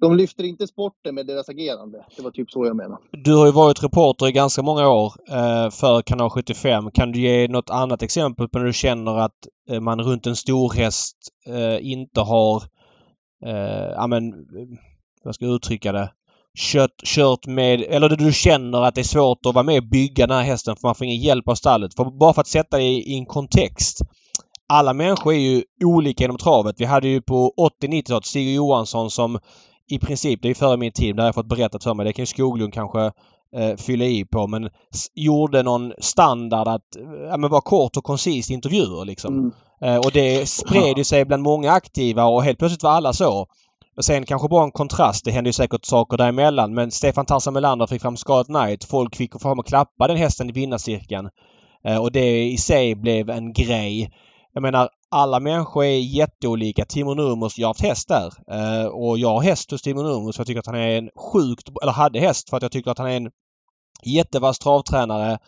de 0.00 0.16
lyfter 0.16 0.44
inte 0.44 0.66
sporten 0.66 1.14
med 1.14 1.26
deras 1.26 1.48
agerande. 1.48 2.04
Det 2.16 2.22
var 2.22 2.30
typ 2.30 2.50
så 2.50 2.66
jag 2.66 2.76
menar. 2.76 2.98
Du 3.12 3.34
har 3.34 3.46
ju 3.46 3.52
varit 3.52 3.84
reporter 3.84 4.28
i 4.28 4.32
ganska 4.32 4.62
många 4.62 4.88
år 4.88 5.12
eh, 5.28 5.70
för 5.70 6.02
Kanal 6.02 6.30
75. 6.30 6.90
Kan 6.90 7.12
du 7.12 7.20
ge 7.20 7.48
något 7.48 7.70
annat 7.70 8.02
exempel 8.02 8.48
på 8.48 8.58
när 8.58 8.66
du 8.66 8.72
känner 8.72 9.18
att 9.18 9.46
eh, 9.70 9.80
man 9.80 10.00
runt 10.00 10.26
en 10.26 10.36
stor 10.36 10.72
häst 10.72 11.16
eh, 11.46 11.92
inte 11.92 12.20
har, 12.20 12.62
eh, 13.46 13.90
ja 13.94 14.06
men, 14.06 14.32
eh, 14.32 14.78
vad 15.24 15.34
ska 15.34 15.44
jag 15.44 15.54
uttrycka 15.54 15.92
det? 15.92 16.12
Kört, 16.58 17.02
kört 17.04 17.46
med, 17.46 17.80
eller 17.80 18.08
där 18.08 18.16
du 18.16 18.32
känner 18.32 18.82
att 18.82 18.94
det 18.94 19.00
är 19.00 19.04
svårt 19.04 19.46
att 19.46 19.54
vara 19.54 19.64
med 19.64 19.78
och 19.78 19.88
bygga 19.88 20.26
den 20.26 20.36
här 20.36 20.44
hästen 20.44 20.76
för 20.76 20.88
man 20.88 20.94
får 20.94 21.04
ingen 21.04 21.20
hjälp 21.22 21.48
av 21.48 21.54
stallet. 21.54 21.94
För 21.94 22.04
bara 22.18 22.32
för 22.32 22.40
att 22.40 22.48
sätta 22.48 22.76
det 22.76 22.82
i, 22.82 23.12
i 23.12 23.14
en 23.14 23.26
kontext. 23.26 23.98
Alla 24.68 24.92
människor 24.92 25.32
är 25.32 25.38
ju 25.38 25.62
olika 25.84 26.24
inom 26.24 26.38
travet. 26.38 26.76
Vi 26.78 26.84
hade 26.84 27.08
ju 27.08 27.22
på 27.22 27.54
80-90-talet 27.82 28.26
Stig 28.26 28.54
Johansson 28.54 29.10
som 29.10 29.38
i 29.90 29.98
princip, 29.98 30.42
det 30.42 30.50
är 30.50 30.54
före 30.54 30.76
min 30.76 30.92
tid, 30.92 31.16
det 31.16 31.22
har 31.22 31.28
jag 31.28 31.34
fått 31.34 31.48
berättat 31.48 31.84
för 31.84 31.94
mig. 31.94 32.06
Det 32.06 32.12
kan 32.12 32.22
ju 32.22 32.26
Skoglund 32.26 32.74
kanske 32.74 33.12
eh, 33.56 33.76
fylla 33.76 34.04
i 34.04 34.24
på 34.24 34.46
men 34.46 34.70
gjorde 35.14 35.62
någon 35.62 35.92
standard 35.98 36.68
att 36.68 36.96
ja, 37.30 37.36
men 37.36 37.50
var 37.50 37.60
kort 37.60 37.96
och 37.96 38.04
koncist 38.04 38.50
intervjuer 38.50 39.04
liksom. 39.04 39.34
Mm. 39.34 39.52
Eh, 39.82 39.96
och 39.96 40.10
det 40.12 40.48
spred 40.48 40.98
ju 40.98 41.04
sig 41.04 41.24
bland 41.24 41.42
många 41.42 41.72
aktiva 41.72 42.24
och 42.24 42.42
helt 42.42 42.58
plötsligt 42.58 42.82
var 42.82 42.90
alla 42.90 43.12
så. 43.12 43.46
Och 43.96 44.04
sen 44.04 44.26
kanske 44.26 44.48
bara 44.48 44.64
en 44.64 44.70
kontrast. 44.70 45.24
Det 45.24 45.30
hände 45.30 45.48
ju 45.48 45.52
säkert 45.52 45.84
saker 45.84 46.16
däremellan. 46.16 46.74
Men 46.74 46.90
Stefan 46.90 47.26
Tarzan 47.26 47.54
Melander 47.54 47.86
fick 47.86 48.02
fram 48.02 48.16
Scarlet 48.16 48.46
Knight. 48.46 48.84
Folk 48.84 49.16
fick 49.16 49.40
fram 49.40 49.58
och 49.58 49.66
klappa 49.66 50.08
den 50.08 50.16
hästen 50.16 50.50
i 50.50 50.52
vinnarcirkeln. 50.52 51.28
Eh, 51.84 51.98
och 51.98 52.12
det 52.12 52.44
i 52.44 52.56
sig 52.56 52.94
blev 52.94 53.30
en 53.30 53.52
grej. 53.52 54.10
Jag 54.52 54.62
menar, 54.62 54.88
alla 55.10 55.40
människor 55.40 55.84
är 55.84 55.98
jätteolika. 55.98 56.84
Timo 56.84 57.14
Nurmos, 57.14 57.58
jag 57.58 57.68
har 57.68 57.70
haft 57.70 57.82
häst 57.82 58.08
där. 58.08 58.32
Eh, 58.50 58.86
och 58.86 59.18
jag 59.18 59.28
har 59.28 59.42
häst 59.42 59.70
hos 59.70 59.82
Timo 59.82 60.02
Nurmos 60.02 60.36
för 60.36 60.40
jag 60.40 60.46
tycker 60.46 60.60
att 60.60 60.66
han 60.66 60.74
är 60.74 60.98
en 60.98 61.10
sjukt... 61.32 61.68
Eller 61.82 61.92
hade 61.92 62.20
häst 62.20 62.50
för 62.50 62.56
att 62.56 62.62
jag 62.62 62.72
tycker 62.72 62.90
att 62.90 62.98
han 62.98 63.10
är 63.10 63.16
en 63.16 63.30
jättevass 64.04 64.58
travtränare. 64.58 65.38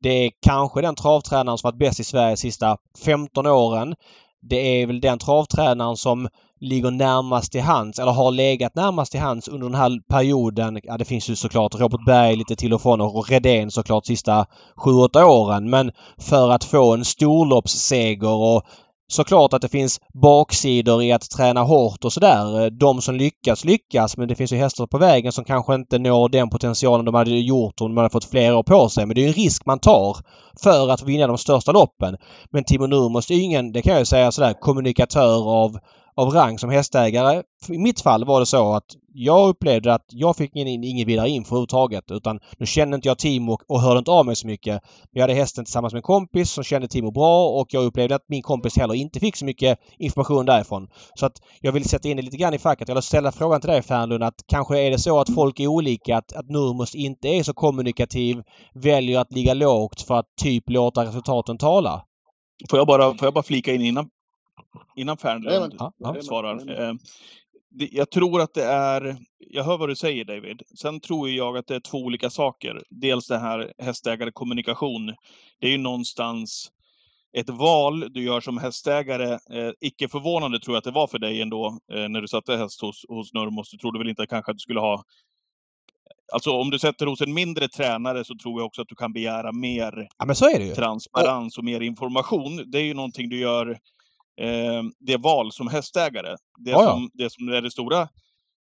Det 0.00 0.08
är 0.08 0.30
kanske 0.46 0.80
den 0.80 0.94
travtränaren 0.94 1.58
som 1.58 1.68
varit 1.68 1.78
bäst 1.78 2.00
i 2.00 2.04
Sverige 2.04 2.30
de 2.30 2.36
sista 2.36 2.76
15 3.04 3.46
åren. 3.46 3.94
Det 4.40 4.82
är 4.82 4.86
väl 4.86 5.00
den 5.00 5.18
travtränaren 5.18 5.96
som 5.96 6.28
ligger 6.60 6.90
närmast 6.90 7.52
till 7.52 7.62
hands 7.62 7.98
eller 7.98 8.12
har 8.12 8.30
legat 8.30 8.74
närmast 8.74 9.12
till 9.12 9.20
hands 9.20 9.48
under 9.48 9.66
den 9.66 9.74
här 9.74 10.00
perioden. 10.08 10.80
Ja, 10.82 10.98
det 10.98 11.04
finns 11.04 11.30
ju 11.30 11.36
såklart 11.36 11.74
Robert 11.74 12.04
Berg 12.06 12.36
lite 12.36 12.56
till 12.56 12.74
och 12.74 12.82
från 12.82 13.00
och 13.00 13.30
Redén 13.30 13.70
såklart 13.70 14.06
sista 14.06 14.46
7-8 14.76 15.22
åren. 15.22 15.70
Men 15.70 15.92
för 16.18 16.50
att 16.50 16.64
få 16.64 16.94
en 16.94 17.04
storloppsseger 17.04 18.34
och 18.34 18.62
Såklart 19.10 19.52
att 19.52 19.62
det 19.62 19.68
finns 19.68 20.00
baksidor 20.22 21.02
i 21.02 21.12
att 21.12 21.30
träna 21.30 21.62
hårt 21.62 22.04
och 22.04 22.12
sådär. 22.12 22.70
De 22.70 23.00
som 23.00 23.14
lyckas 23.14 23.64
lyckas 23.64 24.16
men 24.16 24.28
det 24.28 24.34
finns 24.34 24.52
ju 24.52 24.56
hästar 24.56 24.86
på 24.86 24.98
vägen 24.98 25.32
som 25.32 25.44
kanske 25.44 25.74
inte 25.74 25.98
når 25.98 26.28
den 26.28 26.50
potentialen 26.50 27.04
de 27.04 27.14
hade 27.14 27.30
gjort 27.30 27.80
om 27.80 27.88
de 27.88 27.96
hade 27.96 28.10
fått 28.10 28.24
flera 28.24 28.58
år 28.58 28.62
på 28.62 28.88
sig. 28.88 29.06
Men 29.06 29.14
det 29.14 29.24
är 29.24 29.28
en 29.28 29.32
risk 29.32 29.66
man 29.66 29.78
tar 29.78 30.16
för 30.62 30.88
att 30.90 31.02
vinna 31.02 31.26
de 31.26 31.38
största 31.38 31.72
loppen. 31.72 32.16
Men 32.50 32.64
Timo 32.64 32.86
Nurmos 32.86 33.30
är 33.30 33.42
ingen, 33.42 33.72
det 33.72 33.82
kan 33.82 33.96
jag 33.96 34.06
säga 34.06 34.32
sådär, 34.32 34.54
kommunikatör 34.60 35.50
av 35.50 35.78
av 36.18 36.30
rang 36.30 36.58
som 36.58 36.70
hästägare. 36.70 37.42
I 37.68 37.78
mitt 37.78 38.00
fall 38.00 38.24
var 38.24 38.40
det 38.40 38.46
så 38.46 38.74
att 38.74 38.84
jag 39.14 39.48
upplevde 39.48 39.94
att 39.94 40.06
jag 40.08 40.36
fick 40.36 40.56
ingen, 40.56 40.84
ingen 40.84 41.06
vidare 41.06 41.28
info 41.28 41.48
överhuvudtaget 41.48 42.10
utan 42.10 42.40
nu 42.58 42.66
kände 42.66 42.94
inte 42.94 43.08
jag 43.08 43.18
Timo 43.18 43.52
och, 43.52 43.62
och 43.68 43.80
hörde 43.80 43.98
inte 43.98 44.10
av 44.10 44.26
mig 44.26 44.36
så 44.36 44.46
mycket. 44.46 44.82
Jag 45.10 45.22
hade 45.22 45.34
hästen 45.34 45.64
tillsammans 45.64 45.92
med 45.92 45.98
en 45.98 46.02
kompis 46.02 46.50
som 46.50 46.64
kände 46.64 46.88
Timo 46.88 47.10
bra 47.10 47.48
och 47.48 47.66
jag 47.70 47.84
upplevde 47.84 48.14
att 48.14 48.28
min 48.28 48.42
kompis 48.42 48.76
heller 48.76 48.94
inte 48.94 49.20
fick 49.20 49.36
så 49.36 49.44
mycket 49.44 49.78
information 49.98 50.46
därifrån. 50.46 50.88
Så 51.14 51.26
att 51.26 51.42
jag 51.60 51.72
vill 51.72 51.88
sätta 51.88 52.08
in 52.08 52.16
det 52.16 52.22
lite 52.22 52.36
grann 52.36 52.54
i 52.54 52.58
facket. 52.58 52.88
Jag 52.88 52.94
vill 52.94 53.02
ställa 53.02 53.32
frågan 53.32 53.60
till 53.60 53.70
dig 53.70 53.82
Fernlund 53.82 54.24
att 54.24 54.44
kanske 54.46 54.78
är 54.78 54.90
det 54.90 54.98
så 54.98 55.20
att 55.20 55.34
folk 55.34 55.60
är 55.60 55.66
olika, 55.66 56.16
att, 56.16 56.32
att 56.32 56.48
Nurmos 56.48 56.94
inte 56.94 57.28
är 57.28 57.42
så 57.42 57.54
kommunikativ, 57.54 58.42
väljer 58.74 59.20
att 59.20 59.32
ligga 59.32 59.54
lågt 59.54 60.00
för 60.00 60.14
att 60.14 60.26
typ 60.40 60.70
låta 60.70 61.04
resultaten 61.04 61.58
tala? 61.58 62.04
Får 62.70 62.78
jag 62.78 62.86
bara, 62.86 63.14
får 63.14 63.26
jag 63.26 63.34
bara 63.34 63.42
flika 63.42 63.74
in 63.74 63.82
innan 63.82 64.08
innan 64.96 65.16
Fernlund 65.16 65.74
Ja, 65.78 65.92
ja. 65.98 66.22
svarar. 66.22 66.80
Eh, 66.88 66.94
Jag 67.70 68.10
tror 68.10 68.40
att 68.40 68.54
det 68.54 68.64
är, 68.64 69.16
jag 69.38 69.64
hör 69.64 69.78
vad 69.78 69.88
du 69.88 69.96
säger 69.96 70.24
David. 70.24 70.62
Sen 70.78 71.00
tror 71.00 71.30
jag 71.30 71.56
att 71.58 71.66
det 71.66 71.74
är 71.74 71.80
två 71.80 71.98
olika 71.98 72.30
saker. 72.30 72.82
Dels 72.90 73.26
det 73.28 73.38
här 73.38 73.72
hästägarkommunikation. 73.78 75.06
Det 75.60 75.66
är 75.66 75.70
ju 75.70 75.78
någonstans 75.78 76.72
ett 77.36 77.50
val 77.50 78.12
du 78.12 78.22
gör 78.24 78.40
som 78.40 78.58
hästägare. 78.58 79.32
Eh, 79.32 79.72
icke 79.80 80.08
förvånande 80.08 80.60
tror 80.60 80.74
jag 80.74 80.78
att 80.78 80.84
det 80.84 80.90
var 80.90 81.06
för 81.06 81.18
dig 81.18 81.42
ändå 81.42 81.78
eh, 81.92 82.08
när 82.08 82.20
du 82.20 82.28
satte 82.28 82.56
häst 82.56 82.80
hos, 82.80 83.04
hos 83.08 83.32
Nurmos. 83.34 83.70
Du 83.70 83.78
trodde 83.78 83.98
väl 83.98 84.08
inte 84.08 84.26
kanske 84.26 84.50
att 84.50 84.58
du 84.58 84.62
skulle 84.62 84.80
ha 84.80 85.04
Alltså 86.32 86.50
om 86.52 86.70
du 86.70 86.78
sätter 86.78 87.06
hos 87.06 87.20
en 87.20 87.34
mindre 87.34 87.68
tränare 87.68 88.24
så 88.24 88.34
tror 88.42 88.60
jag 88.60 88.66
också 88.66 88.82
att 88.82 88.88
du 88.88 88.94
kan 88.94 89.12
begära 89.12 89.52
mer 89.52 90.08
Ja 90.18 90.24
transparens 90.74 91.58
och 91.58 91.64
mer 91.64 91.80
information. 91.80 92.70
Det 92.70 92.78
är 92.78 92.82
ju 92.82 92.94
någonting 92.94 93.28
du 93.28 93.40
gör, 93.40 93.78
eh, 94.38 94.82
det 94.98 95.16
val 95.16 95.52
som 95.52 95.68
hästägare. 95.68 96.36
Det, 96.58 96.70
Ja, 96.70 96.82
ja. 96.82 96.90
som, 96.92 97.10
det 97.14 97.32
som 97.32 97.48
är 97.48 97.62
det 97.62 97.70
stora 97.70 98.08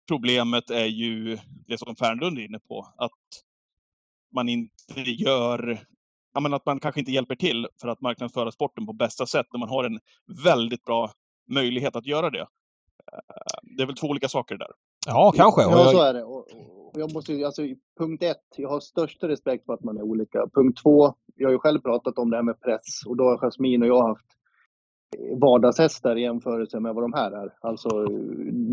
problemet 0.08 0.70
är 0.70 0.86
ju 0.86 1.38
det 1.66 1.78
som 1.78 1.96
Fernlund 1.96 2.38
är 2.38 2.42
inne 2.42 2.58
på. 2.58 2.88
Att 2.96 3.10
man 4.34 4.48
inte 4.48 5.00
gör, 5.00 5.78
ja, 6.34 6.40
men 6.40 6.54
att 6.54 6.66
man 6.66 6.80
kanske 6.80 7.00
inte 7.00 7.12
hjälper 7.12 7.34
till 7.36 7.66
för 7.80 7.88
att 7.88 8.00
marknadsföra 8.00 8.50
sporten 8.52 8.86
på 8.86 8.92
bästa 8.92 9.26
sätt 9.26 9.46
när 9.52 9.60
man 9.60 9.68
har 9.68 9.84
en 9.84 10.00
väldigt 10.44 10.84
bra 10.84 11.10
möjlighet 11.50 11.96
att 11.96 12.06
göra 12.06 12.30
det. 12.30 12.40
Eh, 13.12 13.76
Det 13.76 13.82
är 13.82 13.86
väl 13.86 13.96
två 13.96 14.06
olika 14.06 14.28
saker 14.28 14.56
där. 14.56 14.70
Ja 15.06 15.32
kanske. 15.36 15.62
Ja, 15.62 15.84
så 15.90 16.02
är 16.02 16.14
det. 16.14 16.24
Och, 16.24 16.46
jag 16.96 17.12
måste, 17.12 17.46
alltså, 17.46 17.62
punkt 17.98 18.22
ett, 18.22 18.42
jag 18.56 18.68
har 18.68 18.80
största 18.80 19.28
respekt 19.28 19.66
för 19.66 19.74
att 19.74 19.84
man 19.84 19.96
är 19.96 20.02
olika. 20.02 20.46
Punkt 20.54 20.78
två, 20.82 21.14
jag 21.34 21.48
har 21.48 21.52
ju 21.52 21.58
själv 21.58 21.80
pratat 21.80 22.18
om 22.18 22.30
det 22.30 22.36
här 22.36 22.42
med 22.42 22.60
press 22.60 23.06
och 23.06 23.16
då 23.16 23.24
har 23.24 23.38
Jasmin 23.38 23.82
och 23.82 23.88
jag 23.88 24.08
haft 24.08 24.26
vardagshästar 25.40 26.16
i 26.16 26.22
jämförelse 26.22 26.80
med 26.80 26.94
vad 26.94 27.04
de 27.04 27.12
här 27.12 27.30
är. 27.30 27.52
Alltså, 27.60 27.88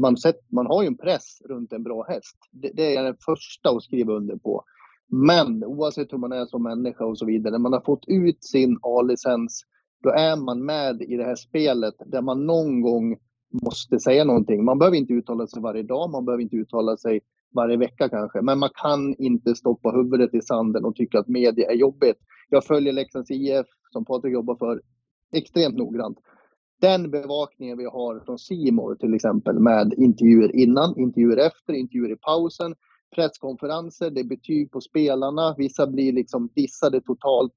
man, 0.02 0.18
sett, 0.18 0.52
man 0.52 0.66
har 0.66 0.82
ju 0.82 0.88
en 0.88 0.98
press 0.98 1.42
runt 1.50 1.74
en 1.74 1.84
bra 1.84 2.06
häst. 2.08 2.38
Det, 2.52 2.72
det 2.74 2.84
är 2.84 2.96
jag 2.96 3.06
den 3.06 3.18
första 3.26 3.70
att 3.70 3.84
skriva 3.84 4.14
under 4.14 4.36
på. 4.36 4.64
Men 5.08 5.64
oavsett 5.64 6.14
hur 6.14 6.18
man 6.18 6.32
är 6.32 6.46
som 6.46 6.64
människa 6.64 7.06
och 7.06 7.18
så 7.18 7.26
vidare, 7.26 7.52
när 7.52 7.60
man 7.60 7.74
har 7.74 7.82
fått 7.82 8.04
ut 8.08 8.44
sin 8.44 8.80
A-licens, 8.82 9.62
då 10.04 10.10
är 10.10 10.36
man 10.36 10.66
med 10.66 11.02
i 11.02 11.18
det 11.18 11.24
här 11.24 11.36
spelet 11.36 11.96
där 12.06 12.22
man 12.22 12.46
någon 12.46 12.82
gång 12.82 13.18
måste 13.64 14.00
säga 14.00 14.24
någonting. 14.24 14.66
Man 14.66 14.80
behöver 14.80 14.98
inte 14.98 15.14
uttala 15.14 15.48
sig 15.48 15.62
varje 15.62 15.84
dag, 15.84 16.10
man 16.12 16.26
behöver 16.26 16.44
inte 16.44 16.56
uttala 16.56 16.98
sig 16.98 17.22
varje 17.56 17.78
vecka 17.78 18.10
kanske, 18.10 18.42
men 18.42 18.60
man 18.60 18.70
kan 18.76 19.16
inte 19.16 19.56
stoppa 19.56 19.90
huvudet 19.90 20.34
i 20.34 20.42
sanden 20.42 20.86
och 20.86 20.96
tycka 20.96 21.20
att 21.20 21.28
media 21.28 21.72
är 21.72 21.76
jobbigt. 21.76 22.18
Jag 22.50 22.64
följer 22.64 22.94
Leksands 22.94 23.32
IF, 23.32 23.66
som 23.92 24.06
Patrik 24.06 24.34
jobbar 24.34 24.56
för, 24.56 24.82
extremt 25.32 25.78
noggrant. 25.78 26.18
Den 26.82 27.12
bevakningen 27.12 27.78
vi 27.78 27.86
har 27.86 28.20
från 28.26 28.40
Simor 28.40 28.96
till 28.96 29.14
exempel 29.14 29.60
med 29.60 29.94
intervjuer 29.98 30.56
innan, 30.56 31.00
intervjuer 31.00 31.38
efter, 31.38 31.74
intervjuer 31.74 32.12
i 32.12 32.16
pausen, 32.16 32.76
presskonferenser, 33.16 34.10
det 34.10 34.20
är 34.20 34.24
betyg 34.24 34.72
på 34.72 34.82
spelarna, 34.82 35.56
vissa 35.58 35.88
blir 35.88 36.14
liksom 36.14 36.50
dissade 36.56 37.02
totalt. 37.02 37.56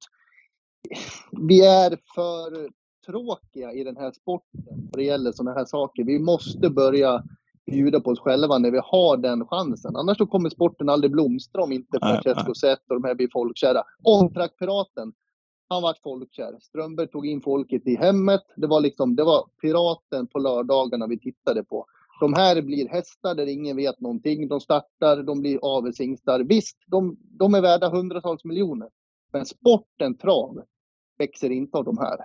Vi 1.48 1.66
är 1.66 1.98
för 2.14 2.70
tråkiga 3.06 3.72
i 3.72 3.84
den 3.84 3.96
här 3.96 4.12
sporten 4.12 4.88
vad 4.92 4.98
det 4.98 5.04
gäller 5.04 5.32
sådana 5.32 5.58
här 5.58 5.64
saker. 5.64 6.04
Vi 6.04 6.18
måste 6.18 6.70
börja 6.70 7.22
bjuda 7.66 8.00
på 8.00 8.10
oss 8.10 8.20
själva 8.20 8.58
när 8.58 8.70
vi 8.70 8.80
har 8.84 9.16
den 9.16 9.46
chansen. 9.46 9.96
Annars 9.96 10.18
så 10.18 10.26
kommer 10.26 10.50
sporten 10.50 10.88
aldrig 10.88 11.12
blomstra 11.12 11.62
om 11.62 11.72
inte 11.72 11.98
Francesco 11.98 12.54
Zet 12.54 12.78
och 12.88 12.94
de 12.94 13.04
här 13.04 13.14
blir 13.14 13.28
folkkära. 13.32 13.82
Ångtrack-piraten, 14.02 15.12
han 15.68 15.82
vart 15.82 15.98
folkkär. 16.02 16.58
Strömberg 16.60 17.08
tog 17.08 17.26
in 17.26 17.40
folket 17.40 17.86
i 17.86 17.96
hemmet. 17.96 18.42
Det 18.56 18.66
var 18.66 18.80
liksom, 18.80 19.16
det 19.16 19.24
var 19.24 19.46
piraten 19.60 20.26
på 20.26 20.38
lördagarna 20.38 21.06
vi 21.06 21.18
tittade 21.18 21.64
på. 21.64 21.86
De 22.20 22.34
här 22.34 22.62
blir 22.62 22.88
hästar 22.88 23.34
där 23.34 23.46
ingen 23.46 23.76
vet 23.76 24.00
någonting. 24.00 24.48
De 24.48 24.60
startar, 24.60 25.22
de 25.22 25.40
blir 25.40 25.58
avelshingstar. 25.62 26.40
Visst, 26.40 26.76
de, 26.86 27.16
de 27.20 27.54
är 27.54 27.60
värda 27.60 27.88
hundratals 27.88 28.44
miljoner. 28.44 28.88
Men 29.32 29.46
sporten 29.46 30.18
trav 30.18 30.62
växer 31.18 31.50
inte 31.50 31.78
av 31.78 31.84
de 31.84 31.98
här. 31.98 32.16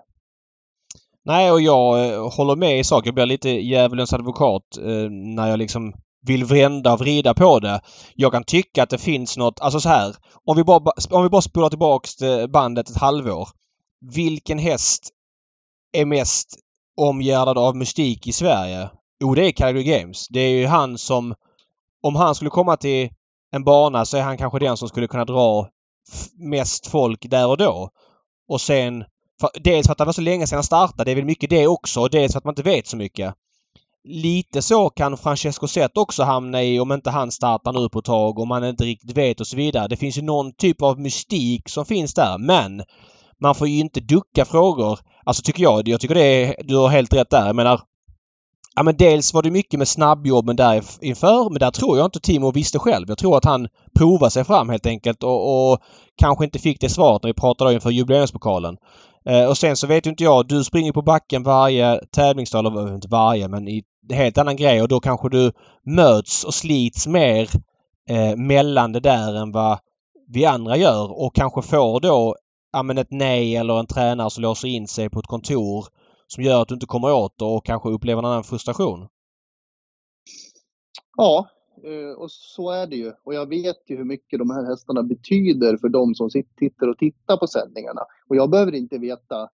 nej 1.23 1.51
och 1.51 1.61
jag 1.61 2.13
eh, 2.13 2.29
håller 2.37 2.55
med 2.55 2.79
i 2.79 2.83
sak. 2.83 3.07
Jag 3.07 3.13
blir 3.13 3.25
lite 3.25 3.49
djävulens 3.49 4.13
advokat 4.13 4.77
eh, 4.77 5.09
när 5.09 5.49
jag 5.49 5.59
liksom 5.59 5.93
vill 6.21 6.45
vända 6.45 6.93
och 6.93 6.99
vrida 6.99 7.33
på 7.33 7.59
det. 7.59 7.81
Jag 8.15 8.31
kan 8.31 8.43
tycka 8.43 8.83
att 8.83 8.89
det 8.89 8.97
finns 8.97 9.37
något, 9.37 9.59
alltså 9.59 9.79
så 9.79 9.89
här. 9.89 10.15
Om 10.45 10.57
vi 10.57 10.63
bara, 10.63 10.91
om 11.09 11.23
vi 11.23 11.29
bara 11.29 11.41
spolar 11.41 11.69
tillbaks 11.69 12.21
eh, 12.21 12.47
bandet 12.47 12.89
ett 12.89 12.97
halvår. 12.97 13.49
Vilken 14.13 14.59
häst 14.59 15.09
är 15.91 16.05
mest 16.05 16.55
omgärdad 16.97 17.57
av 17.57 17.75
mystik 17.75 18.27
i 18.27 18.31
Sverige? 18.31 18.89
Jo, 19.19 19.35
det 19.35 19.45
är 19.45 19.51
Calgary 19.51 19.83
Games. 19.83 20.27
Det 20.27 20.39
är 20.39 20.49
ju 20.49 20.65
han 20.65 20.97
som... 20.97 21.35
Om 22.01 22.15
han 22.15 22.35
skulle 22.35 22.49
komma 22.49 22.77
till 22.77 23.09
en 23.51 23.63
bana 23.63 24.05
så 24.05 24.17
är 24.17 24.21
han 24.21 24.37
kanske 24.37 24.59
den 24.59 24.77
som 24.77 24.89
skulle 24.89 25.07
kunna 25.07 25.25
dra 25.25 25.67
mest 26.37 26.87
folk 26.87 27.29
där 27.29 27.47
och 27.47 27.57
då. 27.57 27.89
Och 28.47 28.61
sen... 28.61 29.03
För, 29.41 29.49
dels 29.53 29.87
för 29.87 29.91
att 29.91 29.97
det 29.97 30.05
var 30.05 30.13
så 30.13 30.21
länge 30.21 30.47
sedan 30.47 30.57
han 30.57 30.63
startade. 30.63 31.03
Det 31.03 31.11
är 31.11 31.15
väl 31.15 31.25
mycket 31.25 31.49
det 31.49 31.67
också. 31.67 32.01
Och 32.01 32.09
dels 32.09 32.31
för 32.31 32.37
att 32.37 32.43
man 32.43 32.51
inte 32.51 32.63
vet 32.63 32.87
så 32.87 32.97
mycket. 32.97 33.35
Lite 34.11 34.61
så 34.61 34.89
kan 34.89 35.17
Francesco 35.17 35.67
Zet 35.67 35.97
också 35.97 36.23
hamna 36.23 36.63
i 36.63 36.79
om 36.79 36.91
inte 36.91 37.09
han 37.09 37.31
startar 37.31 37.73
nu 37.73 37.89
på 37.89 37.99
ett 37.99 38.05
tag 38.05 38.39
och 38.39 38.47
man 38.47 38.63
inte 38.63 38.83
riktigt 38.83 39.17
vet 39.17 39.39
och 39.39 39.47
så 39.47 39.57
vidare. 39.57 39.87
Det 39.87 39.97
finns 39.97 40.17
ju 40.17 40.21
någon 40.21 40.53
typ 40.53 40.81
av 40.81 40.99
mystik 40.99 41.69
som 41.69 41.85
finns 41.85 42.13
där. 42.13 42.37
Men 42.37 42.83
man 43.41 43.55
får 43.55 43.67
ju 43.67 43.79
inte 43.79 43.99
ducka 43.99 44.45
frågor. 44.45 44.99
Alltså 45.25 45.43
tycker 45.43 45.63
jag. 45.63 45.87
Jag 45.87 46.01
tycker 46.01 46.15
det 46.15 46.21
är... 46.21 46.55
Du 46.63 46.75
har 46.75 46.89
helt 46.89 47.13
rätt 47.13 47.29
där. 47.29 47.45
Jag 47.45 47.55
menar... 47.55 47.81
Ja 48.75 48.83
men 48.83 48.97
dels 48.97 49.33
var 49.33 49.43
det 49.43 49.51
mycket 49.51 49.77
med 49.77 49.87
snabbjobben 49.87 50.55
där 50.55 50.83
inför 51.01 51.49
men 51.49 51.59
där 51.59 51.71
tror 51.71 51.97
jag 51.97 52.07
inte 52.07 52.19
Timo 52.19 52.51
visste 52.51 52.79
själv. 52.79 53.05
Jag 53.09 53.17
tror 53.17 53.37
att 53.37 53.45
han 53.45 53.67
provade 53.95 54.31
sig 54.31 54.43
fram 54.43 54.69
helt 54.69 54.85
enkelt 54.85 55.23
och, 55.23 55.71
och 55.71 55.79
kanske 56.15 56.45
inte 56.45 56.59
fick 56.59 56.81
det 56.81 56.89
svaret 56.89 57.23
när 57.23 57.29
vi 57.29 57.33
pratade 57.33 57.73
inför 57.73 57.89
jubileumspokalen. 57.89 58.77
Eh, 59.25 59.45
och 59.45 59.57
sen 59.57 59.75
så 59.75 59.87
vet 59.87 60.05
ju 60.05 60.09
inte 60.09 60.23
jag, 60.23 60.47
du 60.47 60.63
springer 60.63 60.91
på 60.91 61.01
backen 61.01 61.43
varje 61.43 61.99
tävlingsdag, 62.11 62.59
eller 62.59 62.95
inte 62.95 63.07
varje 63.07 63.47
men 63.47 63.67
i 63.67 63.83
en 64.09 64.15
helt 64.15 64.37
annan 64.37 64.55
grej 64.55 64.81
och 64.81 64.87
då 64.87 64.99
kanske 64.99 65.29
du 65.29 65.51
möts 65.83 66.43
och 66.43 66.53
slits 66.53 67.07
mer 67.07 67.49
eh, 68.09 68.35
mellan 68.35 68.91
det 68.91 68.99
där 68.99 69.35
än 69.35 69.51
vad 69.51 69.79
vi 70.27 70.45
andra 70.45 70.77
gör 70.77 71.21
och 71.23 71.35
kanske 71.35 71.61
får 71.61 71.99
då 71.99 72.35
ja, 72.71 72.83
men 72.83 72.97
ett 72.97 73.11
nej 73.11 73.55
eller 73.55 73.79
en 73.79 73.87
tränare 73.87 74.29
som 74.29 74.41
låser 74.41 74.67
in 74.67 74.87
sig 74.87 75.09
på 75.09 75.19
ett 75.19 75.27
kontor 75.27 75.85
som 76.27 76.43
gör 76.43 76.61
att 76.61 76.67
du 76.67 76.73
inte 76.73 76.85
kommer 76.85 77.13
åt 77.13 77.37
det 77.37 77.45
och 77.45 77.65
kanske 77.65 77.89
upplever 77.89 78.19
en 78.19 78.25
annan 78.25 78.43
frustration? 78.43 79.07
Ja, 81.17 81.47
eh, 81.83 82.21
och 82.21 82.31
så 82.31 82.71
är 82.71 82.87
det 82.87 82.95
ju. 82.95 83.13
Och 83.23 83.33
jag 83.33 83.49
vet 83.49 83.83
ju 83.87 83.97
hur 83.97 84.03
mycket 84.03 84.39
de 84.39 84.49
här 84.49 84.65
hästarna 84.65 85.03
betyder 85.03 85.77
för 85.77 85.89
de 85.89 86.15
som 86.15 86.29
sitter 86.29 86.89
och 86.89 86.97
tittar 86.97 87.37
på 87.37 87.47
sändningarna. 87.47 88.01
Och 88.29 88.35
jag 88.35 88.49
behöver 88.49 88.75
inte 88.75 88.97
veta 88.97 89.49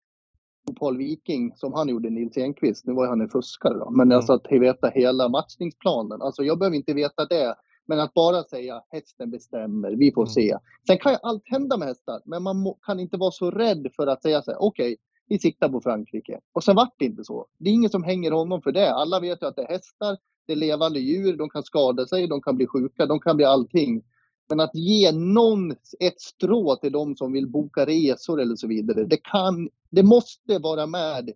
Paul 0.80 0.98
Viking, 0.98 1.54
som 1.56 1.74
han 1.74 1.90
gjorde, 1.90 2.10
Nils 2.10 2.38
Enqvist, 2.38 2.86
nu 2.86 2.94
var 2.94 3.08
han 3.08 3.22
en 3.22 3.30
fuskare 3.30 3.74
då, 3.74 3.90
men 3.90 4.08
mm. 4.08 4.18
alltså 4.18 4.34
att 4.34 4.52
veta 4.52 4.90
hela 4.90 5.30
matchningsplanen. 5.30 6.22
Alltså 6.22 6.44
jag 6.44 6.60
behöver 6.60 6.78
inte 6.78 6.94
veta 6.94 7.26
det. 7.26 7.56
Men 7.86 8.00
att 8.00 8.14
bara 8.14 8.44
säga 8.44 8.82
hästen 8.90 9.32
bestämmer, 9.32 9.92
vi 9.92 10.12
får 10.12 10.22
mm. 10.22 10.28
se. 10.28 10.58
Sen 10.88 10.98
kan 10.98 11.12
ju 11.12 11.18
allt 11.24 11.44
hända 11.46 11.78
med 11.78 11.88
hästar, 11.88 12.22
men 12.26 12.44
man 12.44 12.58
må, 12.58 12.74
kan 12.74 13.00
inte 13.00 13.18
vara 13.18 13.32
så 13.32 13.52
rädd 13.52 13.88
för 13.96 14.08
att 14.08 14.22
säga 14.22 14.42
så 14.42 14.52
här, 14.52 14.62
okej, 14.62 14.94
okay, 14.94 14.98
vi 15.28 15.40
siktar 15.40 15.70
på 15.70 15.82
Frankrike. 15.82 16.40
Och 16.54 16.64
sen 16.64 16.76
vart 16.76 16.94
det 16.98 17.06
inte 17.06 17.24
så. 17.24 17.48
Det 17.60 17.70
är 17.70 17.74
ingen 17.74 17.90
som 17.90 18.04
hänger 18.04 18.32
honom 18.32 18.62
för 18.62 18.72
det. 18.72 18.94
Alla 18.94 19.20
vet 19.20 19.42
ju 19.42 19.48
att 19.48 19.56
det 19.56 19.62
är 19.62 19.68
hästar, 19.68 20.18
det 20.48 20.54
är 20.54 20.58
levande 20.58 21.00
djur, 21.00 21.38
de 21.38 21.50
kan 21.50 21.64
skada 21.64 22.06
sig, 22.06 22.28
de 22.28 22.42
kan 22.42 22.56
bli 22.56 22.68
sjuka, 22.68 23.06
de 23.06 23.20
kan 23.20 23.36
bli 23.36 23.46
allting. 23.46 24.04
Men 24.52 24.60
att 24.60 24.76
ge 24.76 25.12
någon 25.12 25.72
ett 26.00 26.22
strå 26.22 26.76
till 26.76 26.92
de 26.92 27.16
som 27.16 27.34
vill 27.34 27.48
boka 27.48 27.86
resor 27.86 28.42
eller 28.42 28.56
så 28.56 28.68
vidare, 28.68 29.04
det, 29.04 29.18
kan, 29.18 29.70
det 29.90 30.04
måste 30.04 30.60
vara 30.60 30.86
med 30.86 31.30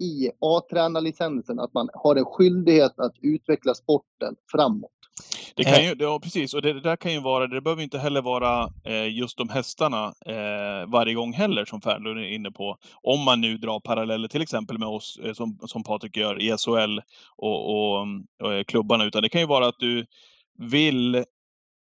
i 0.00 0.30
A-tränarlicensen 0.40 1.60
att 1.60 1.74
man 1.74 1.88
har 1.94 2.16
en 2.16 2.24
skyldighet 2.24 2.98
att 2.98 3.14
utveckla 3.22 3.74
sporten 3.74 4.34
framåt. 4.52 4.90
Det 5.56 5.64
kan 5.64 5.84
ju, 5.84 5.94
ja, 5.98 6.20
precis, 6.22 6.54
och 6.54 6.62
det, 6.62 6.72
det, 6.72 6.80
där 6.80 6.96
kan 6.96 7.12
ju 7.12 7.20
vara, 7.20 7.46
det 7.46 7.60
behöver 7.60 7.82
inte 7.82 7.98
heller 7.98 8.22
vara 8.22 8.68
eh, 8.84 9.18
just 9.18 9.38
de 9.38 9.48
hästarna 9.48 10.14
eh, 10.26 10.90
varje 10.90 11.14
gång 11.14 11.32
heller 11.32 11.64
som 11.64 11.80
Fernlund 11.80 12.20
är 12.20 12.34
inne 12.34 12.50
på. 12.50 12.76
Om 13.02 13.24
man 13.24 13.40
nu 13.40 13.56
drar 13.56 13.80
paralleller 13.80 14.28
till 14.28 14.42
exempel 14.42 14.78
med 14.78 14.88
oss 14.88 15.18
eh, 15.24 15.32
som, 15.32 15.58
som 15.66 15.84
Patrik 15.84 16.16
gör 16.16 16.42
i 16.42 16.56
SHL 16.58 17.00
och, 17.36 17.70
och, 17.70 18.06
och 18.42 18.54
eh, 18.54 18.64
klubbarna, 18.64 19.04
utan 19.04 19.22
det 19.22 19.28
kan 19.28 19.40
ju 19.40 19.46
vara 19.46 19.66
att 19.66 19.78
du 19.78 20.06
vill 20.58 21.24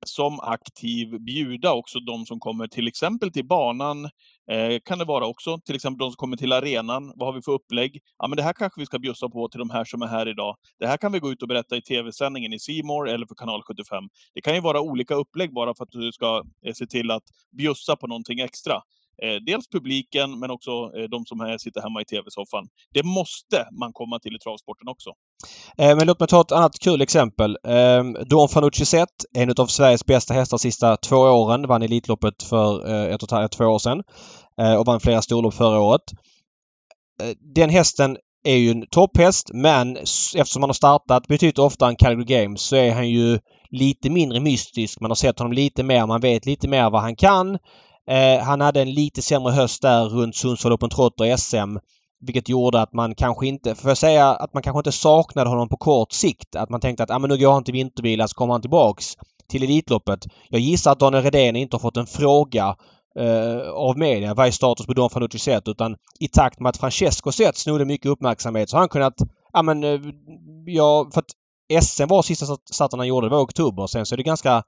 som 0.05 0.39
aktiv 0.39 1.19
bjuda 1.19 1.73
också 1.73 1.99
de 1.99 2.25
som 2.25 2.39
kommer 2.39 2.67
till 2.67 2.87
exempel 2.87 3.31
till 3.31 3.47
banan. 3.47 4.05
Eh, 4.51 4.79
kan 4.85 4.99
det 4.99 5.05
vara 5.05 5.25
också 5.25 5.59
till 5.65 5.75
exempel 5.75 5.99
de 5.99 6.11
som 6.11 6.15
kommer 6.15 6.37
till 6.37 6.53
arenan. 6.53 7.13
Vad 7.15 7.27
har 7.27 7.33
vi 7.33 7.41
för 7.41 7.51
upplägg? 7.51 8.01
Ja, 8.17 8.27
men 8.27 8.37
det 8.37 8.43
här 8.43 8.53
kanske 8.53 8.81
vi 8.81 8.85
ska 8.85 8.99
bjussa 8.99 9.29
på 9.29 9.49
till 9.49 9.59
de 9.59 9.69
här 9.69 9.85
som 9.85 10.01
är 10.01 10.07
här 10.07 10.27
idag. 10.27 10.55
Det 10.79 10.87
här 10.87 10.97
kan 10.97 11.11
vi 11.11 11.19
gå 11.19 11.31
ut 11.31 11.41
och 11.41 11.47
berätta 11.47 11.77
i 11.77 11.81
tv-sändningen 11.81 12.53
i 12.53 12.59
Simor 12.59 13.09
eller 13.09 13.27
för 13.27 13.35
kanal 13.35 13.61
75. 13.63 14.03
Det 14.33 14.41
kan 14.41 14.55
ju 14.55 14.61
vara 14.61 14.81
olika 14.81 15.15
upplägg 15.15 15.53
bara 15.53 15.75
för 15.75 15.83
att 15.83 15.91
du 15.91 16.11
ska 16.11 16.43
eh, 16.65 16.73
se 16.73 16.85
till 16.85 17.11
att 17.11 17.23
bjussa 17.57 17.95
på 17.95 18.07
någonting 18.07 18.39
extra. 18.39 18.81
Eh, 19.23 19.35
dels 19.45 19.67
publiken, 19.67 20.39
men 20.39 20.51
också 20.51 20.71
eh, 20.71 21.03
de 21.09 21.25
som 21.25 21.57
sitter 21.59 21.81
hemma 21.81 22.01
i 22.01 22.05
tv-soffan. 22.05 22.67
Det 22.93 23.03
måste 23.03 23.67
man 23.79 23.93
komma 23.93 24.19
till 24.19 24.35
i 24.35 24.39
travsporten 24.39 24.87
också. 24.87 25.09
Eh, 25.77 25.95
men 25.97 26.07
låt 26.07 26.19
mig 26.19 26.27
ta 26.27 26.41
ett 26.41 26.51
annat 26.51 26.79
kul 26.79 27.01
exempel. 27.01 27.57
Ehm, 27.67 28.13
Don 28.29 28.49
Fanucci 28.49 28.85
Zet, 28.85 29.09
en 29.37 29.53
av 29.57 29.67
Sveriges 29.67 30.05
bästa 30.05 30.33
hästar 30.33 30.57
de 30.57 30.61
sista 30.61 30.97
två 30.97 31.17
åren. 31.17 31.67
Vann 31.67 31.81
Elitloppet 31.81 32.43
för 32.43 32.89
eh, 32.89 33.13
ett 33.13 33.23
och 33.23 33.27
ett 33.27 33.31
halvt, 33.31 33.51
två 33.51 33.65
år 33.65 33.79
sedan. 33.79 34.03
Eh, 34.61 34.75
och 34.75 34.85
vann 34.85 34.99
flera 34.99 35.21
storlopp 35.21 35.53
förra 35.53 35.79
året. 35.79 36.01
Eh, 37.23 37.29
den 37.55 37.69
hästen 37.69 38.17
är 38.43 38.55
ju 38.55 38.71
en 38.71 38.85
topphäst 38.91 39.49
men 39.53 39.97
eftersom 40.35 40.63
han 40.63 40.69
har 40.69 40.73
startat 40.73 41.27
betydligt 41.27 41.59
ofta 41.59 41.87
än 41.87 41.95
Calgary 41.95 42.25
Games 42.25 42.61
så 42.61 42.75
är 42.75 42.93
han 42.93 43.09
ju 43.09 43.39
lite 43.69 44.09
mindre 44.09 44.39
mystisk. 44.39 44.99
Man 44.99 45.11
har 45.11 45.15
sett 45.15 45.39
honom 45.39 45.53
lite 45.53 45.83
mer, 45.83 46.05
man 46.05 46.21
vet 46.21 46.45
lite 46.45 46.67
mer 46.67 46.89
vad 46.89 47.01
han 47.01 47.15
kan. 47.15 47.57
Eh, 48.07 48.43
han 48.43 48.61
hade 48.61 48.81
en 48.81 48.93
lite 48.93 49.21
sämre 49.21 49.53
höst 49.53 49.81
där 49.81 50.05
runt 50.05 50.35
Sundsvall 50.35 50.73
Open 50.73 50.89
Trot 50.89 51.21
och 51.21 51.39
SM. 51.39 51.77
Vilket 52.19 52.49
gjorde 52.49 52.81
att 52.81 52.93
man 52.93 53.15
kanske 53.15 53.47
inte, 53.47 53.75
får 53.75 53.89
jag 53.89 53.97
säga 53.97 54.29
att 54.29 54.53
man 54.53 54.63
kanske 54.63 54.79
inte 54.79 54.91
saknade 54.91 55.49
honom 55.49 55.69
på 55.69 55.77
kort 55.77 56.11
sikt. 56.11 56.55
Att 56.55 56.69
man 56.69 56.79
tänkte 56.79 57.03
att 57.03 57.11
ah, 57.11 57.19
men 57.19 57.29
nu 57.29 57.37
går 57.37 57.53
han 57.53 57.63
till 57.63 57.73
vintervila 57.73 58.21
så 58.21 58.23
alltså 58.23 58.35
kommer 58.35 58.53
han 58.53 58.61
tillbaks 58.61 59.13
till 59.49 59.63
Elitloppet. 59.63 60.27
Jag 60.49 60.61
gissar 60.61 60.91
att 60.91 60.99
Daniel 60.99 61.23
Redén 61.23 61.55
inte 61.55 61.75
har 61.75 61.79
fått 61.79 61.97
en 61.97 62.07
fråga 62.07 62.75
eh, 63.19 63.69
av 63.69 63.97
media. 63.97 64.33
Vad 64.33 64.47
är 64.47 64.51
status 64.51 64.85
på 64.85 64.93
Don 64.93 65.09
Fanucci 65.09 65.39
Zet? 65.39 65.67
Utan 65.67 65.95
i 66.19 66.27
takt 66.27 66.59
med 66.59 66.69
att 66.69 66.77
Francesco 66.77 67.31
Zet 67.31 67.57
snodde 67.57 67.85
mycket 67.85 68.11
uppmärksamhet 68.11 68.69
så 68.69 68.75
har 68.75 68.81
han 68.81 68.89
kunnat... 68.89 69.15
Ja 69.53 69.61
men... 69.61 69.83
Eh, 69.83 69.99
ja, 70.65 71.09
för 71.13 71.19
att 71.19 71.83
SM 71.83 72.07
var 72.07 72.21
sista 72.21 72.45
starten 72.71 72.99
han 72.99 73.07
gjorde. 73.07 73.27
Det 73.27 73.31
var 73.31 73.41
oktober. 73.41 73.87
Sen 73.87 74.05
så 74.05 74.15
är 74.15 74.17
det 74.17 74.23
ganska, 74.23 74.63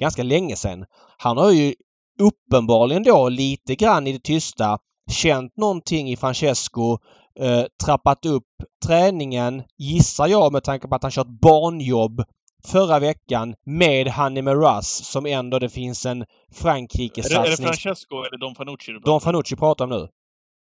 ganska 0.00 0.22
länge 0.22 0.56
sen. 0.56 0.84
Han 1.18 1.36
har 1.36 1.50
ju 1.50 1.74
uppenbarligen 2.18 3.02
då 3.02 3.28
lite 3.28 3.74
grann 3.74 4.06
i 4.06 4.12
det 4.12 4.22
tysta 4.22 4.78
känt 5.10 5.56
någonting 5.56 6.10
i 6.10 6.16
Francesco. 6.16 6.98
Eh, 7.40 7.64
trappat 7.84 8.26
upp 8.26 8.46
träningen, 8.86 9.62
gissar 9.78 10.26
jag 10.26 10.52
med 10.52 10.64
tanke 10.64 10.88
på 10.88 10.94
att 10.94 11.02
han 11.02 11.12
kört 11.12 11.40
barnjobb 11.42 12.24
förra 12.66 12.98
veckan 12.98 13.54
med 13.66 14.08
Hanni 14.08 14.42
Meras 14.42 14.88
som 14.88 15.26
ändå 15.26 15.58
det 15.58 15.68
finns 15.68 16.06
en 16.06 16.24
Frankrike-satsning. 16.52 17.42
Är, 17.42 17.46
är 17.46 17.50
det 17.50 17.56
Francesco 17.56 18.16
eller 18.16 18.38
Don 18.38 18.54
Fanucci 18.54 18.92
du 18.92 19.00
pratar 19.00 19.12
Don 19.12 19.20
Fanucci 19.20 19.56
pratar 19.56 19.84
om 19.84 19.90
nu. 19.90 20.08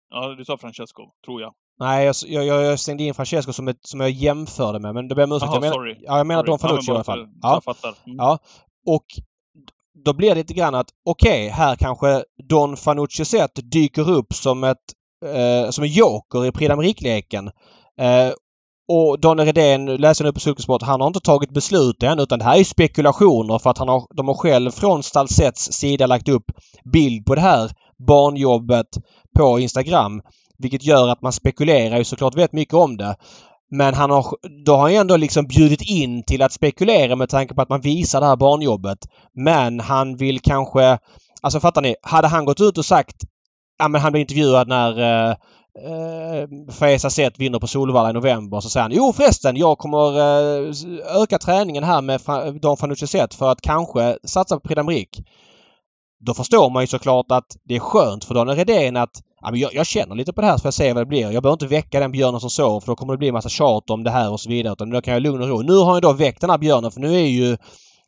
Ja, 0.09 0.35
du 0.37 0.45
sa 0.45 0.57
Francesco, 0.57 1.03
tror 1.25 1.41
jag. 1.41 1.53
Nej, 1.79 2.05
jag, 2.05 2.45
jag, 2.45 2.63
jag 2.63 2.79
stängde 2.79 3.03
in 3.03 3.13
Francesco 3.13 3.53
som, 3.53 3.67
ett, 3.67 3.79
som 3.81 3.99
jag 3.99 4.09
jämförde 4.09 4.79
med, 4.79 4.93
men 4.93 5.07
det 5.07 5.15
ber 5.15 5.23
om 5.23 5.31
ursäkt. 5.31 5.51
Jag 5.53 5.61
menar, 5.61 5.73
sorry. 5.73 5.97
Ja, 6.01 6.17
jag 6.17 6.27
menar 6.27 6.41
sorry. 6.41 6.51
Don 6.51 6.59
Fanucci 6.59 6.85
ja, 6.87 6.93
i 6.93 6.95
alla 6.95 7.03
fall. 7.03 7.27
Ja, 7.41 7.53
jag 7.53 7.63
fattar. 7.63 7.93
Mm. 8.05 8.17
ja. 8.17 8.39
Och 8.85 9.05
då 10.05 10.13
blir 10.13 10.29
det 10.29 10.35
lite 10.35 10.53
grann 10.53 10.75
att 10.75 10.89
okej, 11.05 11.45
okay, 11.45 11.49
här 11.49 11.75
kanske 11.75 12.23
Don 12.49 12.77
Fanucci 12.77 13.25
Zet 13.25 13.71
dyker 13.71 14.09
upp 14.09 14.33
som 14.33 14.63
ett 14.63 14.77
eh, 15.25 15.69
som 15.69 15.83
en 15.83 15.89
joker 15.89 16.45
i 16.45 16.51
Prix 16.51 17.01
leken 17.01 17.47
eh, 17.99 18.33
och 18.87 19.19
Daniel 19.19 19.45
Redén, 19.45 19.85
läser 19.85 20.25
nu 20.25 20.33
på 20.33 20.39
Cykelsport, 20.39 20.81
han 20.81 21.01
har 21.01 21.07
inte 21.07 21.19
tagit 21.19 21.53
beslut 21.53 22.03
än 22.03 22.19
utan 22.19 22.39
det 22.39 22.45
här 22.45 22.59
är 22.59 22.63
spekulationer 22.63 23.59
för 23.59 23.69
att 23.69 23.77
han 23.77 23.87
har, 23.87 24.07
de 24.15 24.27
har 24.27 24.35
själv 24.35 24.71
från 24.71 25.03
Stalsets 25.03 25.71
sida 25.71 26.07
lagt 26.07 26.29
upp 26.29 26.45
bild 26.93 27.25
på 27.25 27.35
det 27.35 27.41
här 27.41 27.71
barnjobbet 28.07 28.87
på 29.37 29.59
Instagram. 29.59 30.21
Vilket 30.57 30.83
gör 30.83 31.09
att 31.09 31.21
man 31.21 31.33
spekulerar 31.33 31.97
ju 31.97 32.03
såklart 32.03 32.35
väldigt 32.35 32.53
mycket 32.53 32.73
om 32.73 32.97
det. 32.97 33.15
Men 33.75 33.93
han 33.93 34.09
har, 34.09 34.25
då 34.65 34.75
har 34.75 34.81
han 34.81 34.93
ändå 34.93 35.17
liksom 35.17 35.47
bjudit 35.47 35.81
in 35.81 36.23
till 36.23 36.41
att 36.41 36.51
spekulera 36.51 37.15
med 37.15 37.29
tanke 37.29 37.53
på 37.53 37.61
att 37.61 37.69
man 37.69 37.81
visar 37.81 38.19
det 38.21 38.27
här 38.27 38.35
barnjobbet. 38.35 38.99
Men 39.33 39.79
han 39.79 40.15
vill 40.15 40.39
kanske... 40.39 40.97
Alltså 41.41 41.59
fattar 41.59 41.81
ni? 41.81 41.95
Hade 42.01 42.27
han 42.27 42.45
gått 42.45 42.61
ut 42.61 42.77
och 42.77 42.85
sagt... 42.85 43.15
Ja 43.77 43.87
men 43.87 44.01
han 44.01 44.11
blev 44.11 44.21
intervjuad 44.21 44.67
när 44.67 44.99
eh, 44.99 45.29
eh, 45.85 46.47
Fesa 46.71 47.09
Zet 47.09 47.39
vinner 47.39 47.59
på 47.59 47.67
Solvalla 47.67 48.09
i 48.09 48.13
november. 48.13 48.59
Så 48.59 48.69
säger 48.69 48.81
han 48.81 48.91
Jo 48.91 49.13
förresten, 49.13 49.57
jag 49.57 49.77
kommer 49.77 50.19
eh, 50.19 51.21
öka 51.21 51.37
träningen 51.37 51.83
här 51.83 52.01
med 52.01 52.21
Dan 52.61 52.77
Fanucci 52.77 53.07
Zet 53.07 53.33
för 53.33 53.51
att 53.51 53.61
kanske 53.61 54.17
satsa 54.23 54.59
på 54.59 54.83
Prix 54.85 55.11
Då 56.25 56.33
förstår 56.33 56.69
man 56.69 56.83
ju 56.83 56.87
såklart 56.87 57.31
att 57.31 57.57
det 57.63 57.75
är 57.75 57.79
skönt 57.79 58.25
för 58.25 58.33
Daniel 58.35 58.57
Redén 58.57 58.97
att 58.97 59.21
ja, 59.43 59.51
men 59.51 59.59
jag, 59.59 59.73
jag, 59.73 59.85
känner 59.85 60.15
lite 60.15 60.33
på 60.33 60.41
det 60.41 60.47
här 60.47 60.57
så 60.57 60.61
får 60.61 60.67
jag 60.67 60.73
se 60.73 60.93
vad 60.93 61.01
det 61.01 61.05
blir. 61.05 61.31
Jag 61.31 61.43
behöver 61.43 61.53
inte 61.53 61.67
väcka 61.67 61.99
den 61.99 62.11
björnen 62.11 62.39
som 62.39 62.49
sover 62.49 62.79
för 62.79 62.87
då 62.87 62.95
kommer 62.95 63.13
det 63.13 63.17
bli 63.17 63.27
en 63.27 63.33
massa 63.33 63.49
tjat 63.49 63.89
om 63.89 64.03
det 64.03 64.11
här 64.11 64.31
och 64.31 64.39
så 64.39 64.49
vidare. 64.49 64.73
Utan 64.73 64.89
då 64.89 65.01
kan 65.01 65.13
jag 65.13 65.23
lugn 65.23 65.41
och 65.41 65.49
ro. 65.49 65.61
Nu 65.61 65.77
har 65.77 65.93
jag 65.93 66.01
då 66.01 66.13
väckt 66.13 66.41
den 66.41 66.49
här 66.49 66.57
björnen 66.57 66.91
för 66.91 66.99
nu 66.99 67.15
är 67.15 67.27
ju 67.27 67.57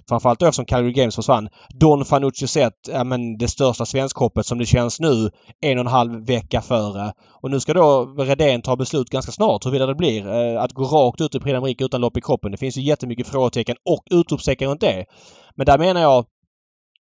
Framförallt 0.09 0.39
då 0.39 0.45
eftersom 0.45 0.65
Calgary 0.65 0.93
Games 0.93 1.15
försvann. 1.15 1.49
Don 1.69 2.05
Fanucci 2.05 2.47
sett, 2.47 2.73
ja 2.88 3.03
men 3.03 3.38
det 3.38 3.47
största 3.47 3.86
svenskhoppet 3.86 4.45
som 4.45 4.57
det 4.57 4.65
känns 4.65 4.99
nu 4.99 5.31
en 5.61 5.77
och 5.77 5.86
en 5.86 5.91
halv 5.91 6.25
vecka 6.25 6.61
före. 6.61 7.13
Och 7.41 7.51
nu 7.51 7.59
ska 7.59 7.73
då 7.73 8.15
Redén 8.17 8.61
ta 8.61 8.75
beslut 8.75 9.09
ganska 9.09 9.31
snart 9.31 9.65
huruvida 9.65 9.86
det 9.86 9.95
blir. 9.95 10.27
Eh, 10.27 10.63
att 10.63 10.71
gå 10.71 10.83
rakt 10.83 11.21
ut 11.21 11.36
i 11.36 11.39
Prix 11.39 11.81
utan 11.81 12.01
lopp 12.01 12.17
i 12.17 12.21
kroppen. 12.21 12.51
Det 12.51 12.57
finns 12.57 12.77
ju 12.77 12.81
jättemycket 12.81 13.27
frågetecken 13.27 13.75
och 13.86 14.03
utropstecken 14.11 14.69
runt 14.69 14.81
det. 14.81 15.05
Men 15.55 15.65
där 15.65 15.77
menar 15.77 16.01
jag 16.01 16.25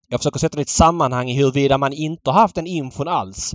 jag 0.08 0.20
försöker 0.20 0.38
sätta 0.38 0.56
det 0.56 0.60
i 0.60 0.62
ett 0.62 0.68
sammanhang 0.68 1.30
i 1.30 1.36
huruvida 1.36 1.78
man 1.78 1.92
inte 1.92 2.30
har 2.30 2.40
haft 2.40 2.54
den 2.54 2.66
infon 2.66 3.08
alls. 3.08 3.54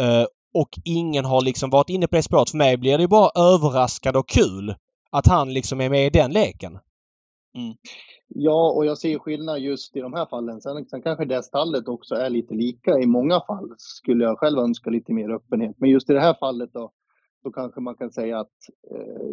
Uh, 0.00 0.26
och 0.54 0.68
ingen 0.84 1.24
har 1.24 1.44
liksom 1.44 1.70
varit 1.70 1.90
inne 1.90 2.06
på 2.06 2.16
det 2.16 2.22
spåret. 2.22 2.50
För 2.50 2.58
mig 2.58 2.76
blir 2.76 2.98
det 2.98 3.08
bara 3.08 3.30
överraskande 3.54 4.18
och 4.18 4.28
kul 4.28 4.74
att 5.10 5.26
han 5.26 5.52
liksom 5.52 5.80
är 5.80 5.90
med 5.90 6.06
i 6.06 6.10
den 6.10 6.32
leken. 6.32 6.78
Mm. 7.54 7.74
Ja, 8.28 8.70
och 8.70 8.86
jag 8.86 8.98
ser 8.98 9.18
skillnad 9.18 9.60
just 9.60 9.96
i 9.96 10.00
de 10.00 10.12
här 10.12 10.26
fallen. 10.26 10.60
Sen, 10.60 10.86
sen 10.86 11.02
kanske 11.02 11.24
det 11.24 11.42
stallet 11.42 11.88
också 11.88 12.14
är 12.14 12.30
lite 12.30 12.54
lika. 12.54 12.98
I 12.98 13.06
många 13.06 13.40
fall 13.40 13.74
skulle 13.78 14.24
jag 14.24 14.38
själv 14.38 14.58
önska 14.58 14.90
lite 14.90 15.12
mer 15.12 15.30
öppenhet. 15.30 15.76
Men 15.78 15.90
just 15.90 16.10
i 16.10 16.12
det 16.12 16.20
här 16.20 16.36
fallet 16.40 16.70
då, 16.72 16.92
då 17.44 17.50
kanske 17.50 17.80
man 17.80 17.94
kan 17.94 18.12
säga 18.12 18.40
att 18.40 18.56
eh, 18.90 19.30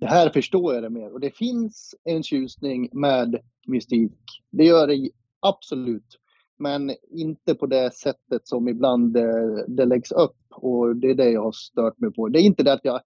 det 0.00 0.06
här 0.06 0.30
förstår 0.30 0.74
jag 0.74 0.82
det 0.82 0.90
mer. 0.90 1.12
Och 1.12 1.20
det 1.20 1.36
finns 1.36 1.94
en 2.04 2.22
tjusning 2.22 2.88
med 2.92 3.40
mystik. 3.66 4.18
Det 4.50 4.64
gör 4.64 4.86
det 4.86 5.10
absolut 5.40 6.18
men 6.62 6.90
inte 7.10 7.54
på 7.54 7.66
det 7.66 7.94
sättet 7.94 8.48
som 8.48 8.68
ibland 8.68 9.12
det, 9.12 9.64
det 9.68 9.84
läggs 9.84 10.12
upp. 10.12 10.36
Och 10.50 10.96
det 10.96 11.10
är 11.10 11.14
det 11.14 11.30
jag 11.30 11.42
har 11.42 11.52
stört 11.52 11.98
mig 11.98 12.12
på. 12.12 12.28
Det 12.28 12.40
är 12.40 12.42
inte 12.42 12.62
det 12.62 12.72
att 12.72 12.84
jag 12.84 13.00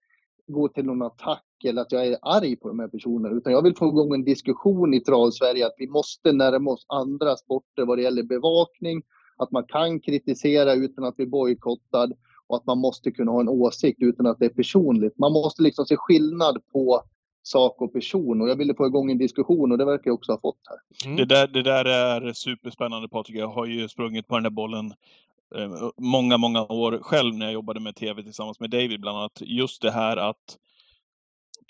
går 0.47 0.69
till 0.69 0.85
någon 0.85 1.03
attack 1.03 1.45
eller 1.65 1.83
att 1.83 1.93
jag 1.93 2.07
är 2.07 2.19
arg 2.23 2.57
på 2.57 2.69
de 2.69 2.79
här 2.79 2.89
personerna, 2.89 3.37
utan 3.37 3.53
jag 3.53 3.63
vill 3.63 3.77
få 3.77 3.89
igång 3.89 4.15
en 4.15 4.25
diskussion 4.25 4.95
i 4.95 5.01
trav-Sverige 5.01 5.67
att 5.67 5.75
vi 5.79 5.89
måste 5.89 6.33
närma 6.33 6.71
oss 6.71 6.87
andra 6.89 7.37
sporter 7.37 7.87
vad 7.87 7.99
det 7.99 8.03
gäller 8.03 8.23
bevakning, 8.23 9.03
att 9.37 9.51
man 9.51 9.65
kan 9.65 10.01
kritisera 10.01 10.75
utan 10.75 11.05
att 11.05 11.17
bli 11.17 11.27
bojkottad 11.27 12.13
och 12.47 12.57
att 12.57 12.67
man 12.67 12.79
måste 12.79 13.11
kunna 13.11 13.33
ha 13.33 13.41
en 13.41 13.49
åsikt 13.49 14.03
utan 14.03 14.27
att 14.27 14.39
det 14.39 14.45
är 14.45 14.51
personligt. 14.51 15.19
Man 15.19 15.33
måste 15.33 15.63
liksom 15.63 15.87
se 15.87 15.97
skillnad 15.97 16.63
på 16.73 17.03
sak 17.47 17.83
och 17.83 17.93
person 17.93 18.41
och 18.41 18.49
jag 18.49 18.57
ville 18.57 18.75
få 18.75 18.87
igång 18.87 19.11
en 19.11 19.19
diskussion 19.19 19.73
och 19.73 19.79
det 19.79 19.85
verkar 19.85 20.11
jag 20.11 20.15
också 20.15 20.33
ha 20.33 20.41
fått 20.41 20.61
här. 20.69 21.07
Mm. 21.07 21.17
Det, 21.17 21.25
där, 21.25 21.47
det 21.47 21.63
där 21.63 21.85
är 21.85 22.33
superspännande 22.33 23.09
Patrik. 23.09 23.37
Jag 23.37 23.49
har 23.49 23.67
ju 23.67 23.89
sprungit 23.89 24.29
på 24.29 24.35
den 24.35 24.43
där 24.43 24.51
bollen 24.51 24.95
eh, 25.57 25.91
många, 25.99 26.37
många 26.37 26.63
år 26.63 26.99
själv 27.03 27.35
när 27.35 27.47
jag 27.47 27.53
jobbade 27.53 27.81
med 27.81 27.97
TV 27.97 28.23
tillsammans 28.23 28.61
med 28.61 28.71
David 28.71 29.01
bland 29.01 29.19
annat. 29.19 29.41
Just 29.41 29.83
det 29.83 29.91
här 29.91 30.17
att 30.17 30.59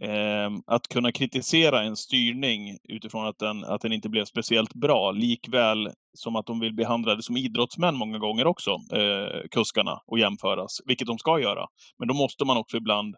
eh, 0.02 0.50
att 0.66 0.88
kunna 0.88 1.12
kritisera 1.12 1.82
en 1.82 1.96
styrning 1.96 2.78
utifrån 2.88 3.26
att 3.26 3.38
den, 3.38 3.64
att 3.64 3.80
den 3.80 3.92
inte 3.92 4.08
blev 4.08 4.24
speciellt 4.24 4.74
bra, 4.74 5.10
likväl 5.10 5.90
som 6.14 6.36
att 6.36 6.46
de 6.46 6.60
vill 6.60 6.74
behandla 6.74 7.14
det 7.14 7.22
som 7.22 7.36
idrottsmän 7.36 7.94
många 7.96 8.18
gånger 8.18 8.46
också, 8.46 8.70
eh, 8.70 9.48
kuskarna, 9.50 10.00
och 10.06 10.18
jämföras, 10.18 10.80
vilket 10.84 11.06
de 11.06 11.18
ska 11.18 11.40
göra. 11.40 11.66
Men 11.98 12.08
då 12.08 12.14
måste 12.14 12.44
man 12.44 12.56
också 12.56 12.76
ibland 12.76 13.16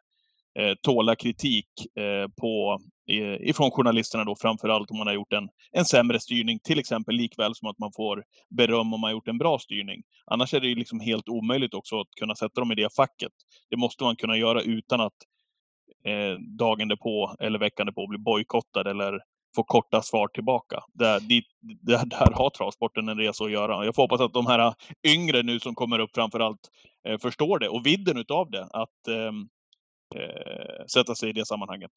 Eh, 0.58 0.74
tåla 0.82 1.16
kritik 1.16 1.68
eh, 1.96 2.30
på, 2.40 2.78
ifrån 3.40 3.70
journalisterna 3.70 4.24
då, 4.24 4.36
framförallt 4.36 4.90
om 4.90 4.98
man 4.98 5.06
har 5.06 5.14
gjort 5.14 5.32
en, 5.32 5.48
en 5.72 5.84
sämre 5.84 6.20
styrning, 6.20 6.58
till 6.58 6.78
exempel, 6.78 7.14
likväl 7.14 7.54
som 7.54 7.68
att 7.68 7.78
man 7.78 7.90
får 7.96 8.24
beröm 8.56 8.92
om 8.94 9.00
man 9.00 9.02
har 9.02 9.10
gjort 9.10 9.28
en 9.28 9.38
bra 9.38 9.58
styrning. 9.58 10.02
Annars 10.26 10.54
är 10.54 10.60
det 10.60 10.74
liksom 10.74 11.00
helt 11.00 11.28
omöjligt 11.28 11.74
också 11.74 12.00
att 12.00 12.10
kunna 12.20 12.34
sätta 12.34 12.60
dem 12.60 12.72
i 12.72 12.74
det 12.74 12.94
facket. 12.96 13.32
Det 13.70 13.76
måste 13.76 14.04
man 14.04 14.16
kunna 14.16 14.36
göra 14.36 14.62
utan 14.62 15.00
att 15.00 15.14
eh, 16.04 16.38
dagen 16.58 16.88
därpå 16.88 17.34
eller 17.40 17.58
veckan 17.58 17.86
därpå 17.86 18.06
bli 18.06 18.18
bojkottad 18.18 18.86
eller 18.86 19.20
få 19.56 19.62
korta 19.62 20.02
svar 20.02 20.28
tillbaka. 20.28 20.84
Där, 20.94 21.20
dit, 21.20 21.44
där, 21.60 22.06
där 22.06 22.32
har 22.34 22.50
travsporten 22.50 23.08
en 23.08 23.18
resa 23.18 23.44
att 23.44 23.50
göra. 23.50 23.84
Jag 23.84 23.94
får 23.94 24.02
hoppas 24.02 24.20
att 24.20 24.32
de 24.32 24.46
här 24.46 24.74
yngre 25.06 25.42
nu 25.42 25.60
som 25.60 25.74
kommer 25.74 25.98
upp 25.98 26.10
framförallt 26.14 26.60
eh, 27.08 27.18
förstår 27.18 27.58
det 27.58 27.68
och 27.68 27.86
vidden 27.86 28.16
utav 28.16 28.50
det. 28.50 28.62
Att 28.62 29.08
eh, 29.08 29.32
eh, 30.14 30.86
sätta 30.86 31.14
sig 31.14 31.30
i 31.30 31.32
det 31.32 31.46
sammanhanget. 31.46 31.90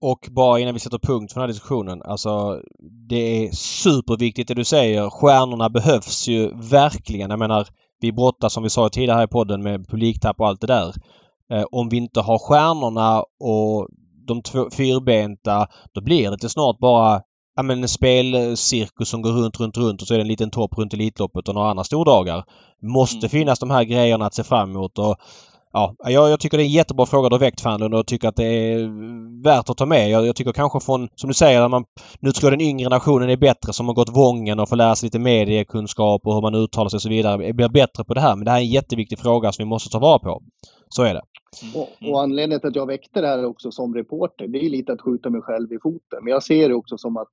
Och 0.00 0.28
bara 0.30 0.60
innan 0.60 0.74
vi 0.74 0.80
sätter 0.80 0.98
punkt 0.98 1.32
för 1.32 1.40
den 1.40 1.48
här 1.48 1.52
diskussionen. 1.52 2.02
Alltså 2.02 2.62
det 3.08 3.46
är 3.46 3.50
superviktigt 3.52 4.48
det 4.48 4.54
du 4.54 4.64
säger. 4.64 5.10
Stjärnorna 5.10 5.68
behövs 5.68 6.28
ju 6.28 6.50
verkligen. 6.54 7.30
Jag 7.30 7.38
menar 7.38 7.66
vi 8.00 8.12
brottas 8.12 8.52
som 8.52 8.62
vi 8.62 8.70
sa 8.70 8.88
tidigare 8.88 9.16
här 9.16 9.24
i 9.24 9.28
podden 9.28 9.62
med 9.62 9.88
publiktapp 9.88 10.40
och 10.40 10.48
allt 10.48 10.60
det 10.60 10.66
där. 10.66 10.94
Eh, 11.52 11.64
om 11.72 11.88
vi 11.88 11.96
inte 11.96 12.20
har 12.20 12.38
stjärnorna 12.38 13.20
och 13.40 13.88
de 14.26 14.42
två, 14.42 14.70
fyrbenta 14.70 15.66
då 15.94 16.00
blir 16.00 16.30
det 16.30 16.38
till 16.38 16.50
snart 16.50 16.78
bara 16.78 17.22
ja, 17.56 17.62
men 17.62 17.82
en 17.82 17.88
spelcirkus 17.88 19.08
som 19.08 19.22
går 19.22 19.30
runt, 19.30 19.60
runt, 19.60 19.76
runt 19.76 20.02
och 20.02 20.08
så 20.08 20.14
är 20.14 20.18
det 20.18 20.24
en 20.24 20.28
liten 20.28 20.50
topp 20.50 20.78
runt 20.78 20.94
Elitloppet 20.94 21.48
och 21.48 21.54
några 21.54 21.70
andra 21.70 21.84
stordagar. 21.84 22.44
Måste 22.82 23.18
mm. 23.18 23.30
finnas 23.30 23.58
de 23.58 23.70
här 23.70 23.84
grejerna 23.84 24.26
att 24.26 24.34
se 24.34 24.44
fram 24.44 24.70
emot 24.70 24.98
och 24.98 25.16
ja, 25.76 26.10
jag, 26.10 26.30
jag 26.30 26.40
tycker 26.40 26.56
det 26.56 26.62
är 26.62 26.66
en 26.66 26.72
jättebra 26.72 27.06
fråga 27.06 27.28
du 27.28 27.34
har 27.34 27.40
väckt 27.40 27.60
Fanlund 27.60 27.94
och 27.94 27.98
jag 27.98 28.06
tycker 28.06 28.28
att 28.28 28.36
det 28.36 28.44
är 28.44 28.78
värt 29.42 29.70
att 29.70 29.76
ta 29.76 29.86
med. 29.86 30.10
Jag, 30.10 30.26
jag 30.26 30.36
tycker 30.36 30.52
kanske 30.52 30.80
från, 30.80 31.08
som 31.14 31.28
du 31.28 31.34
säger, 31.34 31.62
att 31.62 31.70
man, 31.70 31.84
nu 32.20 32.32
tror 32.32 32.50
jag 32.50 32.58
den 32.58 32.66
yngre 32.68 32.84
generationen 32.84 33.30
är 33.30 33.36
bättre 33.36 33.72
som 33.72 33.86
har 33.86 33.94
gått 33.94 34.16
Vången 34.16 34.60
och 34.60 34.68
får 34.68 34.76
lära 34.76 34.94
sig 34.94 35.06
lite 35.06 35.18
mediekunskap 35.18 36.26
och 36.26 36.34
hur 36.34 36.42
man 36.42 36.54
uttalar 36.54 36.88
sig 36.88 36.96
och 36.96 37.02
så 37.02 37.08
vidare. 37.08 37.52
Blir 37.52 37.68
bättre 37.68 38.04
på 38.04 38.14
det 38.14 38.20
här. 38.20 38.36
Men 38.36 38.44
det 38.44 38.50
här 38.50 38.58
är 38.58 38.62
en 38.62 38.70
jätteviktig 38.70 39.18
fråga 39.18 39.52
som 39.52 39.62
vi 39.62 39.68
måste 39.68 39.90
ta 39.90 39.98
vara 39.98 40.18
på. 40.18 40.42
Så 40.88 41.02
är 41.02 41.14
det. 41.14 41.22
Och, 41.74 42.10
och, 42.10 42.22
anledningen 42.22 42.60
till 42.60 42.68
att 42.68 42.76
jag 42.76 42.86
väckte 42.86 43.20
det 43.20 43.26
här 43.26 43.44
också 43.44 43.70
som 43.70 43.94
reporter, 43.94 44.48
det 44.48 44.58
är 44.58 44.70
lite 44.70 44.92
att 44.92 45.00
skjuta 45.00 45.30
mig 45.30 45.42
själv 45.42 45.72
i 45.72 45.78
foten. 45.82 46.18
Men 46.22 46.32
jag 46.32 46.42
ser 46.42 46.68
det 46.68 46.74
också 46.74 46.98
som 46.98 47.16
att 47.16 47.28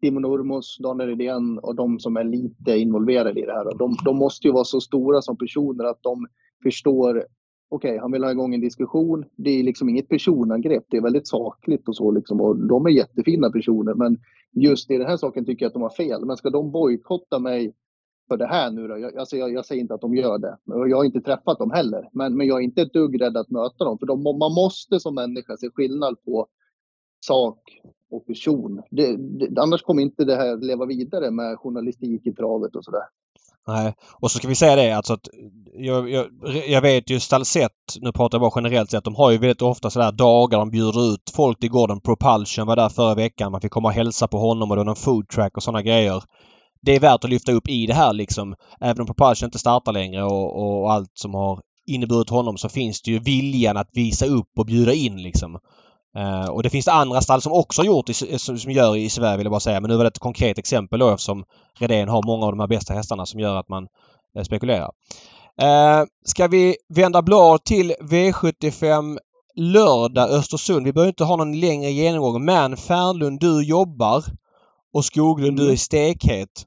Timo 0.00 0.20
Nurmos, 0.20 0.78
Daniel 0.78 1.08
Redén 1.08 1.58
och 1.58 1.74
de 1.74 1.98
som 1.98 2.16
är 2.16 2.24
lite 2.24 2.78
involverade 2.78 3.40
i 3.40 3.44
det 3.46 3.52
här, 3.52 3.78
de, 3.78 3.96
de 4.04 4.16
måste 4.16 4.46
ju 4.46 4.52
vara 4.52 4.64
så 4.64 4.80
stora 4.80 5.22
som 5.22 5.36
personer 5.36 5.84
att 5.84 6.02
de 6.02 6.26
förstår 6.62 7.24
okej, 7.68 7.90
okay, 7.90 8.00
han 8.00 8.12
vill 8.12 8.24
ha 8.24 8.30
igång 8.30 8.54
en 8.54 8.60
diskussion. 8.60 9.24
Det 9.36 9.50
är 9.50 9.62
liksom 9.62 9.88
inget 9.88 10.08
personangrepp, 10.08 10.84
det 10.90 10.96
är 10.96 11.02
väldigt 11.02 11.28
sakligt 11.28 11.88
och 11.88 11.96
så 11.96 12.10
liksom. 12.10 12.40
Och 12.40 12.56
de 12.56 12.86
är 12.86 12.90
jättefina 12.90 13.50
personer, 13.50 13.94
men 13.94 14.18
just 14.52 14.90
i 14.90 14.96
den 14.96 15.06
här 15.06 15.16
saken 15.16 15.44
tycker 15.44 15.64
jag 15.64 15.68
att 15.68 15.74
de 15.74 15.82
har 15.82 15.90
fel. 15.90 16.24
Men 16.24 16.36
ska 16.36 16.50
de 16.50 16.70
bojkotta 16.72 17.38
mig 17.38 17.74
för 18.28 18.36
det 18.36 18.46
här 18.46 18.70
nu 18.70 18.88
då? 18.88 18.98
Jag, 18.98 19.16
alltså 19.16 19.36
jag, 19.36 19.52
jag, 19.52 19.66
säger 19.66 19.80
inte 19.80 19.94
att 19.94 20.00
de 20.00 20.14
gör 20.14 20.38
det. 20.38 20.56
Jag 20.64 20.96
har 20.96 21.04
inte 21.04 21.20
träffat 21.20 21.58
dem 21.58 21.70
heller. 21.70 22.08
Men, 22.12 22.36
men 22.36 22.46
jag 22.46 22.58
är 22.58 22.64
inte 22.64 22.82
ett 22.82 22.92
dugg 22.92 23.20
rädd 23.20 23.36
att 23.36 23.50
möta 23.50 23.84
dem. 23.84 23.98
För 23.98 24.06
de, 24.06 24.22
man 24.22 24.54
måste 24.54 25.00
som 25.00 25.14
människa 25.14 25.56
se 25.56 25.70
skillnad 25.70 26.24
på 26.24 26.46
sak 27.26 27.60
och 28.10 28.26
person. 28.26 28.82
Det, 28.90 29.16
det, 29.16 29.60
annars 29.60 29.82
kommer 29.82 30.02
inte 30.02 30.24
det 30.24 30.36
här 30.36 30.56
leva 30.56 30.86
vidare 30.86 31.30
med 31.30 31.58
journalistik 31.58 32.26
i 32.26 32.32
travet 32.32 32.76
och 32.76 32.84
sådär. 32.84 33.04
Nej. 33.68 33.94
Och 34.22 34.30
så 34.30 34.38
ska 34.38 34.48
vi 34.48 34.54
säga 34.54 34.76
det 34.76 34.92
alltså 34.92 35.12
att 35.12 35.28
eh, 35.28 35.86
jag, 35.86 36.10
jag, 36.10 36.26
jag 36.68 36.80
vet 36.80 37.10
ju 37.10 37.20
Stalsett, 37.20 37.72
nu 38.00 38.12
pratar 38.12 38.38
jag 38.38 38.40
bara 38.40 38.62
generellt 38.62 38.90
sett, 38.90 39.04
de 39.04 39.14
har 39.14 39.30
ju 39.30 39.38
väldigt 39.38 39.62
ofta 39.62 39.90
sådär 39.90 40.12
dagar 40.12 40.58
de 40.58 40.70
bjuder 40.70 41.14
ut 41.14 41.32
folk 41.34 41.60
till 41.60 41.70
gården. 41.70 42.00
Propulsion 42.00 42.66
var 42.66 42.76
där 42.76 42.88
förra 42.88 43.14
veckan. 43.14 43.52
Man 43.52 43.60
fick 43.60 43.72
komma 43.72 43.88
och 43.88 43.94
hälsa 43.94 44.28
på 44.28 44.38
honom 44.38 44.70
och 44.70 44.76
det 44.76 44.80
var 44.80 44.84
någon 44.84 44.96
food 44.96 45.28
track 45.28 45.56
och 45.56 45.62
sådana 45.62 45.82
grejer. 45.82 46.22
Det 46.82 46.96
är 46.96 47.00
värt 47.00 47.24
att 47.24 47.30
lyfta 47.30 47.52
upp 47.52 47.68
i 47.68 47.86
det 47.86 47.94
här 47.94 48.12
liksom. 48.12 48.54
Även 48.80 49.00
om 49.00 49.06
Propulsion 49.06 49.46
inte 49.46 49.58
startar 49.58 49.92
längre 49.92 50.24
och, 50.24 50.56
och, 50.56 50.82
och 50.82 50.92
allt 50.92 51.10
som 51.14 51.34
har 51.34 51.60
inneburit 51.86 52.30
honom 52.30 52.56
så 52.56 52.68
finns 52.68 53.02
det 53.02 53.10
ju 53.10 53.18
viljan 53.18 53.76
att 53.76 53.90
visa 53.92 54.26
upp 54.26 54.50
och 54.58 54.66
bjuda 54.66 54.92
in 54.92 55.22
liksom. 55.22 55.58
Uh, 56.18 56.50
och 56.50 56.62
det 56.62 56.70
finns 56.70 56.84
det 56.84 56.92
andra 56.92 57.20
stall 57.20 57.42
som 57.42 57.52
också 57.52 57.82
gjort, 57.82 58.08
i, 58.08 58.14
som, 58.14 58.58
som 58.58 58.72
gör 58.72 58.96
i 58.96 59.10
Sverige 59.10 59.36
vill 59.36 59.44
jag 59.44 59.50
bara 59.52 59.60
säga. 59.60 59.80
Men 59.80 59.90
nu 59.90 59.96
var 59.96 60.04
det 60.04 60.08
ett 60.08 60.18
konkret 60.18 60.58
exempel 60.58 60.98
då 60.98 61.10
eftersom 61.10 61.44
Redén 61.78 62.08
har 62.08 62.22
många 62.26 62.46
av 62.46 62.52
de 62.52 62.60
här 62.60 62.66
bästa 62.66 62.94
hästarna 62.94 63.26
som 63.26 63.40
gör 63.40 63.56
att 63.56 63.68
man 63.68 63.88
uh, 64.38 64.42
spekulerar. 64.42 64.90
Uh, 65.62 66.06
ska 66.24 66.46
vi 66.46 66.76
vända 66.88 67.22
blad 67.22 67.64
till 67.64 67.94
V75 68.00 69.18
lördag 69.58 70.30
Östersund. 70.30 70.86
Vi 70.86 70.92
behöver 70.92 71.08
inte 71.08 71.24
ha 71.24 71.36
någon 71.36 71.60
längre 71.60 71.90
genomgång 71.90 72.44
men 72.44 72.76
Fernlund 72.76 73.40
du 73.40 73.62
jobbar 73.62 74.24
och 74.92 75.04
Skoglund 75.04 75.56
du 75.56 75.72
är 75.72 75.76
stekhet. 75.76 76.66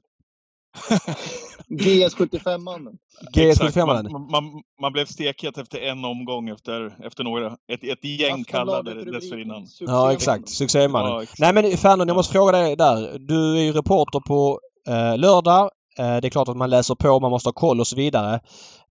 GS75-mannen. 1.72 2.98
GS75-mannen. 3.34 4.12
Man, 4.12 4.30
man, 4.30 4.62
man, 4.80 4.92
blev 4.92 5.06
stekhet 5.06 5.58
efter 5.58 5.78
en 5.78 6.04
omgång 6.04 6.48
efter, 6.48 7.06
efter 7.06 7.24
några, 7.24 7.46
ett, 7.46 7.84
ett 7.84 8.04
gäng 8.04 8.44
kallade 8.44 9.12
dessförinnan. 9.12 9.66
Ja 9.80 10.12
exakt, 10.12 10.48
succémannen. 10.48 11.12
Ja, 11.12 11.22
exakt. 11.22 11.40
Nej 11.40 11.52
men 11.52 11.76
Fernlund, 11.76 12.10
jag 12.10 12.16
måste 12.16 12.32
fråga 12.32 12.52
dig 12.52 12.76
där. 12.76 13.18
Du 13.18 13.58
är 13.58 13.62
ju 13.62 13.72
reporter 13.72 14.20
på 14.20 14.60
eh, 14.88 15.18
lördag. 15.18 15.70
Eh, 15.98 16.16
det 16.16 16.28
är 16.28 16.30
klart 16.30 16.48
att 16.48 16.56
man 16.56 16.70
läser 16.70 16.94
på, 16.94 17.20
man 17.20 17.30
måste 17.30 17.48
ha 17.48 17.52
koll 17.52 17.80
och 17.80 17.86
så 17.86 17.96
vidare. 17.96 18.40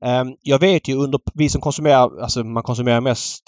Eh, 0.05 0.23
jag 0.41 0.59
vet 0.59 0.87
ju 0.87 0.95
under, 0.95 1.19
vi 1.33 1.49
som 1.49 1.61
konsumerar, 1.61 2.21
alltså 2.21 2.43
man 2.43 2.63
konsumerar 2.63 3.01
mest 3.01 3.43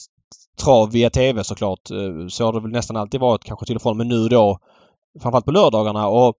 trav 0.64 0.92
via 0.92 1.10
TV 1.10 1.44
såklart. 1.44 1.92
Eh, 1.92 2.28
så 2.28 2.46
har 2.46 2.54
det 2.54 2.60
väl 2.60 2.72
nästan 2.72 2.96
alltid 2.96 3.20
varit 3.20 3.44
kanske 3.44 3.66
till 3.66 3.76
och 3.76 3.82
från 3.82 3.98
men 3.98 4.08
nu 4.08 4.28
då 4.28 4.60
framförallt 5.22 5.46
på 5.46 5.52
lördagarna 5.52 6.08
och 6.08 6.36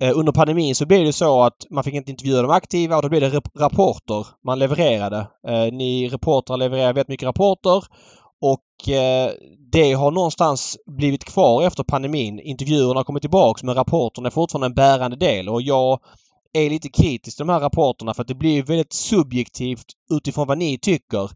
Eh, 0.00 0.18
under 0.18 0.32
pandemin 0.32 0.74
så 0.74 0.86
blev 0.86 1.04
det 1.04 1.12
så 1.12 1.42
att 1.42 1.66
man 1.70 1.84
fick 1.84 1.94
inte 1.94 2.10
intervjua 2.10 2.42
de 2.42 2.50
aktiva 2.50 2.96
och 2.96 3.02
då 3.02 3.08
blev 3.08 3.20
det 3.20 3.40
rapporter 3.58 4.26
man 4.44 4.58
levererade. 4.58 5.26
Eh, 5.48 5.72
ni 5.72 6.08
reportrar 6.08 6.56
levererar 6.56 6.92
väldigt 6.92 7.08
mycket 7.08 7.26
rapporter 7.26 7.84
och 8.40 8.88
eh, 8.88 9.30
det 9.72 9.92
har 9.92 10.10
någonstans 10.10 10.78
blivit 10.86 11.24
kvar 11.24 11.62
efter 11.62 11.82
pandemin. 11.82 12.40
Intervjuerna 12.40 13.00
har 13.00 13.04
kommit 13.04 13.22
tillbaks 13.22 13.62
men 13.62 13.74
rapporterna 13.74 14.26
är 14.26 14.30
fortfarande 14.30 14.66
en 14.66 14.74
bärande 14.74 15.16
del 15.16 15.48
och 15.48 15.62
jag 15.62 15.98
är 16.52 16.70
lite 16.70 16.88
kritisk 16.88 17.36
till 17.36 17.46
de 17.46 17.52
här 17.52 17.60
rapporterna 17.60 18.14
för 18.14 18.22
att 18.22 18.28
det 18.28 18.34
blir 18.34 18.62
väldigt 18.62 18.92
subjektivt 18.92 19.86
utifrån 20.12 20.46
vad 20.46 20.58
ni 20.58 20.78
tycker. 20.78 21.30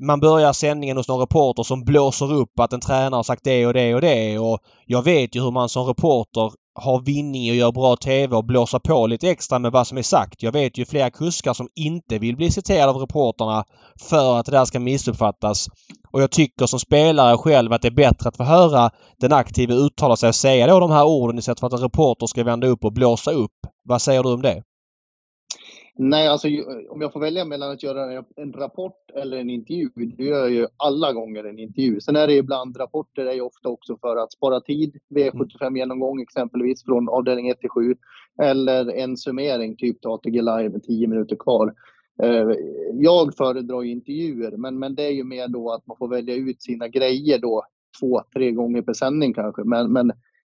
Man 0.00 0.20
börjar 0.20 0.52
sändningen 0.52 0.96
hos 0.96 1.08
någon 1.08 1.20
reporter 1.20 1.62
som 1.62 1.84
blåser 1.84 2.32
upp 2.32 2.60
att 2.60 2.72
en 2.72 2.80
tränare 2.80 3.18
har 3.18 3.22
sagt 3.22 3.44
det 3.44 3.66
och 3.66 3.74
det 3.74 3.94
och 3.94 4.00
det 4.00 4.38
och 4.38 4.58
jag 4.86 5.02
vet 5.02 5.36
ju 5.36 5.42
hur 5.42 5.50
man 5.50 5.68
som 5.68 5.86
reporter 5.86 6.52
har 6.74 7.00
vinning 7.00 7.50
och 7.50 7.56
göra 7.56 7.72
bra 7.72 7.96
TV 7.96 8.36
och 8.36 8.44
blåsa 8.44 8.80
på 8.80 9.06
lite 9.06 9.30
extra 9.30 9.58
med 9.58 9.72
vad 9.72 9.86
som 9.86 9.98
är 9.98 10.02
sagt. 10.02 10.42
Jag 10.42 10.52
vet 10.52 10.78
ju 10.78 10.84
flera 10.84 11.10
kuskar 11.10 11.54
som 11.54 11.68
inte 11.74 12.18
vill 12.18 12.36
bli 12.36 12.50
citerade 12.50 12.90
av 12.90 12.96
reporterna 12.96 13.64
för 14.00 14.38
att 14.38 14.46
det 14.46 14.52
där 14.52 14.64
ska 14.64 14.80
missuppfattas. 14.80 15.68
Och 16.12 16.22
jag 16.22 16.30
tycker 16.30 16.66
som 16.66 16.80
spelare 16.80 17.36
själv 17.36 17.72
att 17.72 17.82
det 17.82 17.88
är 17.88 17.92
bättre 17.92 18.28
att 18.28 18.36
få 18.36 18.44
höra 18.44 18.90
den 19.20 19.32
aktive 19.32 19.74
uttala 19.74 20.16
sig 20.16 20.28
och 20.28 20.34
säga 20.34 20.66
då 20.66 20.80
de 20.80 20.90
här 20.90 21.04
orden 21.04 21.38
istället 21.38 21.60
för 21.60 21.66
att 21.66 21.72
en 21.72 21.78
reporter 21.78 22.26
ska 22.26 22.44
vända 22.44 22.66
upp 22.66 22.84
och 22.84 22.92
blåsa 22.92 23.30
upp. 23.30 23.52
Vad 23.84 24.02
säger 24.02 24.22
du 24.22 24.32
om 24.32 24.42
det? 24.42 24.62
Nej, 25.94 26.28
alltså 26.28 26.48
eh, 26.48 26.62
om 26.88 27.00
jag 27.00 27.12
får 27.12 27.20
välja 27.20 27.44
mellan 27.44 27.70
att 27.70 27.82
göra 27.82 28.24
en 28.36 28.52
rapport 28.52 29.10
eller 29.14 29.36
en 29.36 29.50
intervju, 29.50 29.90
då 29.94 30.24
gör 30.24 30.38
jag 30.38 30.50
ju 30.50 30.66
alla 30.76 31.12
gånger 31.12 31.44
en 31.44 31.58
intervju. 31.58 32.00
Sen 32.00 32.16
är 32.16 32.26
det 32.26 32.34
ibland, 32.34 32.76
rapporter 32.80 33.26
är 33.26 33.32
ju 33.32 33.40
ofta 33.40 33.68
också 33.68 33.96
för 33.96 34.16
att 34.16 34.32
spara 34.32 34.60
tid, 34.60 34.96
V75-genomgång 35.14 36.20
exempelvis 36.20 36.84
från 36.84 37.08
avdelning 37.08 37.48
1 37.48 37.60
till 37.60 37.70
7, 37.70 37.96
eller 38.42 38.92
en 38.92 39.16
summering, 39.16 39.76
typ 39.76 40.06
ATG 40.06 40.42
Live 40.42 40.68
med 40.68 40.82
10 40.82 41.06
minuter 41.06 41.36
kvar. 41.36 41.74
Eh, 42.22 42.48
jag 42.92 43.36
föredrar 43.36 43.82
ju 43.82 43.90
intervjuer, 43.90 44.56
men, 44.56 44.78
men 44.78 44.94
det 44.94 45.02
är 45.02 45.12
ju 45.12 45.24
mer 45.24 45.48
då 45.48 45.72
att 45.72 45.86
man 45.86 45.96
får 45.96 46.08
välja 46.08 46.34
ut 46.34 46.62
sina 46.62 46.88
grejer 46.88 47.38
då 47.38 47.64
två, 48.00 48.22
tre 48.34 48.50
gånger 48.50 48.82
per 48.82 48.92
sändning 48.92 49.34
kanske. 49.34 49.64
Men, 49.64 49.92
men 49.92 50.12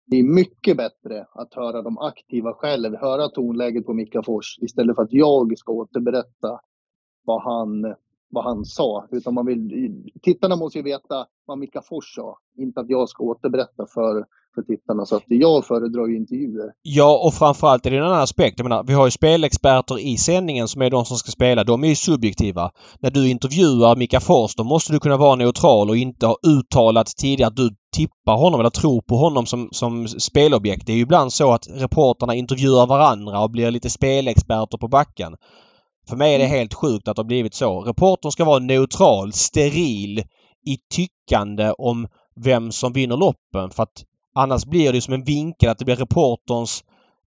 det 0.06 0.18
är 0.20 0.24
mycket 0.24 0.78
bättre 0.78 1.28
att 1.32 1.54
höra 1.54 1.82
de 1.82 1.98
aktiva 1.98 2.54
själv, 2.54 2.96
höra 2.96 3.30
tonläget 3.30 3.86
på 3.86 3.94
Mika 3.94 4.24
Fors 4.24 4.60
istället 4.62 4.96
för 4.96 5.04
att 5.04 5.14
jag 5.14 5.58
ska 5.58 5.72
återberätta 5.72 6.60
vad 7.26 7.44
han, 7.44 7.96
vad 8.30 8.44
han 8.44 8.66
sa. 8.66 9.08
Utan 9.12 9.34
man 9.34 9.46
vill, 9.46 10.12
tittarna 10.22 10.56
måste 10.56 10.78
ju 10.80 10.84
veta 10.84 11.28
vad 11.46 11.58
Mika 11.58 11.82
Fors 11.82 12.16
sa, 12.16 12.40
inte 12.58 12.80
att 12.80 12.90
jag 12.90 13.10
ska 13.10 13.24
återberätta 13.24 13.86
för, 13.94 14.26
för 14.56 14.62
tittarna. 14.62 15.06
Så 15.06 15.16
att 15.16 15.24
jag 15.28 15.66
föredrar 15.66 16.08
ju 16.08 16.18
intervjuer. 16.18 16.72
Ja, 16.82 17.22
och 17.26 17.34
framförallt 17.34 17.86
är 17.86 17.92
det 17.92 17.98
en 17.98 18.04
annan 18.04 18.22
aspekt. 18.22 18.60
Jag 18.60 18.70
menar, 18.70 18.84
vi 18.84 18.94
har 18.94 19.06
ju 19.06 19.12
spelexperter 19.12 20.00
i 20.00 20.18
sändningen 20.18 20.68
som 20.68 20.82
är 20.82 20.90
de 20.90 21.06
som 21.06 21.18
ska 21.18 21.32
spela. 21.32 21.64
De 21.64 21.84
är 21.84 21.88
ju 21.88 21.96
subjektiva. 21.96 22.72
När 23.00 23.12
du 23.12 23.30
intervjuar 23.30 23.96
Mika 23.96 24.20
Fors 24.20 24.56
då 24.56 24.64
måste 24.64 24.94
du 24.94 25.00
kunna 25.00 25.18
vara 25.18 25.36
neutral 25.36 25.90
och 25.90 25.98
inte 25.98 26.26
ha 26.26 26.38
uttalat 26.48 27.08
tidigare 27.08 27.48
att 27.48 27.56
du 27.56 27.70
tippar 27.96 28.38
honom 28.38 28.60
eller 28.60 28.70
tror 28.70 29.02
på 29.02 29.16
honom 29.16 29.46
som, 29.46 29.70
som 29.72 30.08
spelobjekt. 30.08 30.86
Det 30.86 30.92
är 30.92 30.96
ju 30.96 31.02
ibland 31.02 31.34
så 31.34 31.54
att 31.54 31.68
reporterna 31.70 32.36
intervjuar 32.36 32.88
varandra 32.88 33.40
och 33.40 33.52
blir 33.52 33.72
lite 33.72 33.90
spelexperter 33.90 34.78
på 34.78 34.88
backen. 34.88 35.36
För 36.10 36.16
mig 36.16 36.36
är 36.36 36.40
det 36.40 36.46
helt 36.46 36.74
sjukt 36.74 37.08
att 37.08 37.16
det 37.16 37.20
har 37.20 37.28
blivit 37.28 37.54
så. 37.54 37.82
Reportern 37.82 38.32
ska 38.32 38.46
vara 38.46 38.60
neutral, 38.60 39.34
steril 39.34 40.24
i 40.66 40.78
tyckande 40.96 41.72
om 41.78 42.08
vem 42.36 42.72
som 42.72 42.94
vinner 42.94 43.18
loppen. 43.18 43.70
För 43.70 43.84
att 43.84 44.04
annars 44.34 44.66
blir 44.66 44.94
det 44.94 45.02
som 45.02 45.14
en 45.14 45.24
vinkel 45.24 45.70
att 45.70 45.78
det 45.78 45.86
blir 45.86 45.96
reporterns 45.96 46.84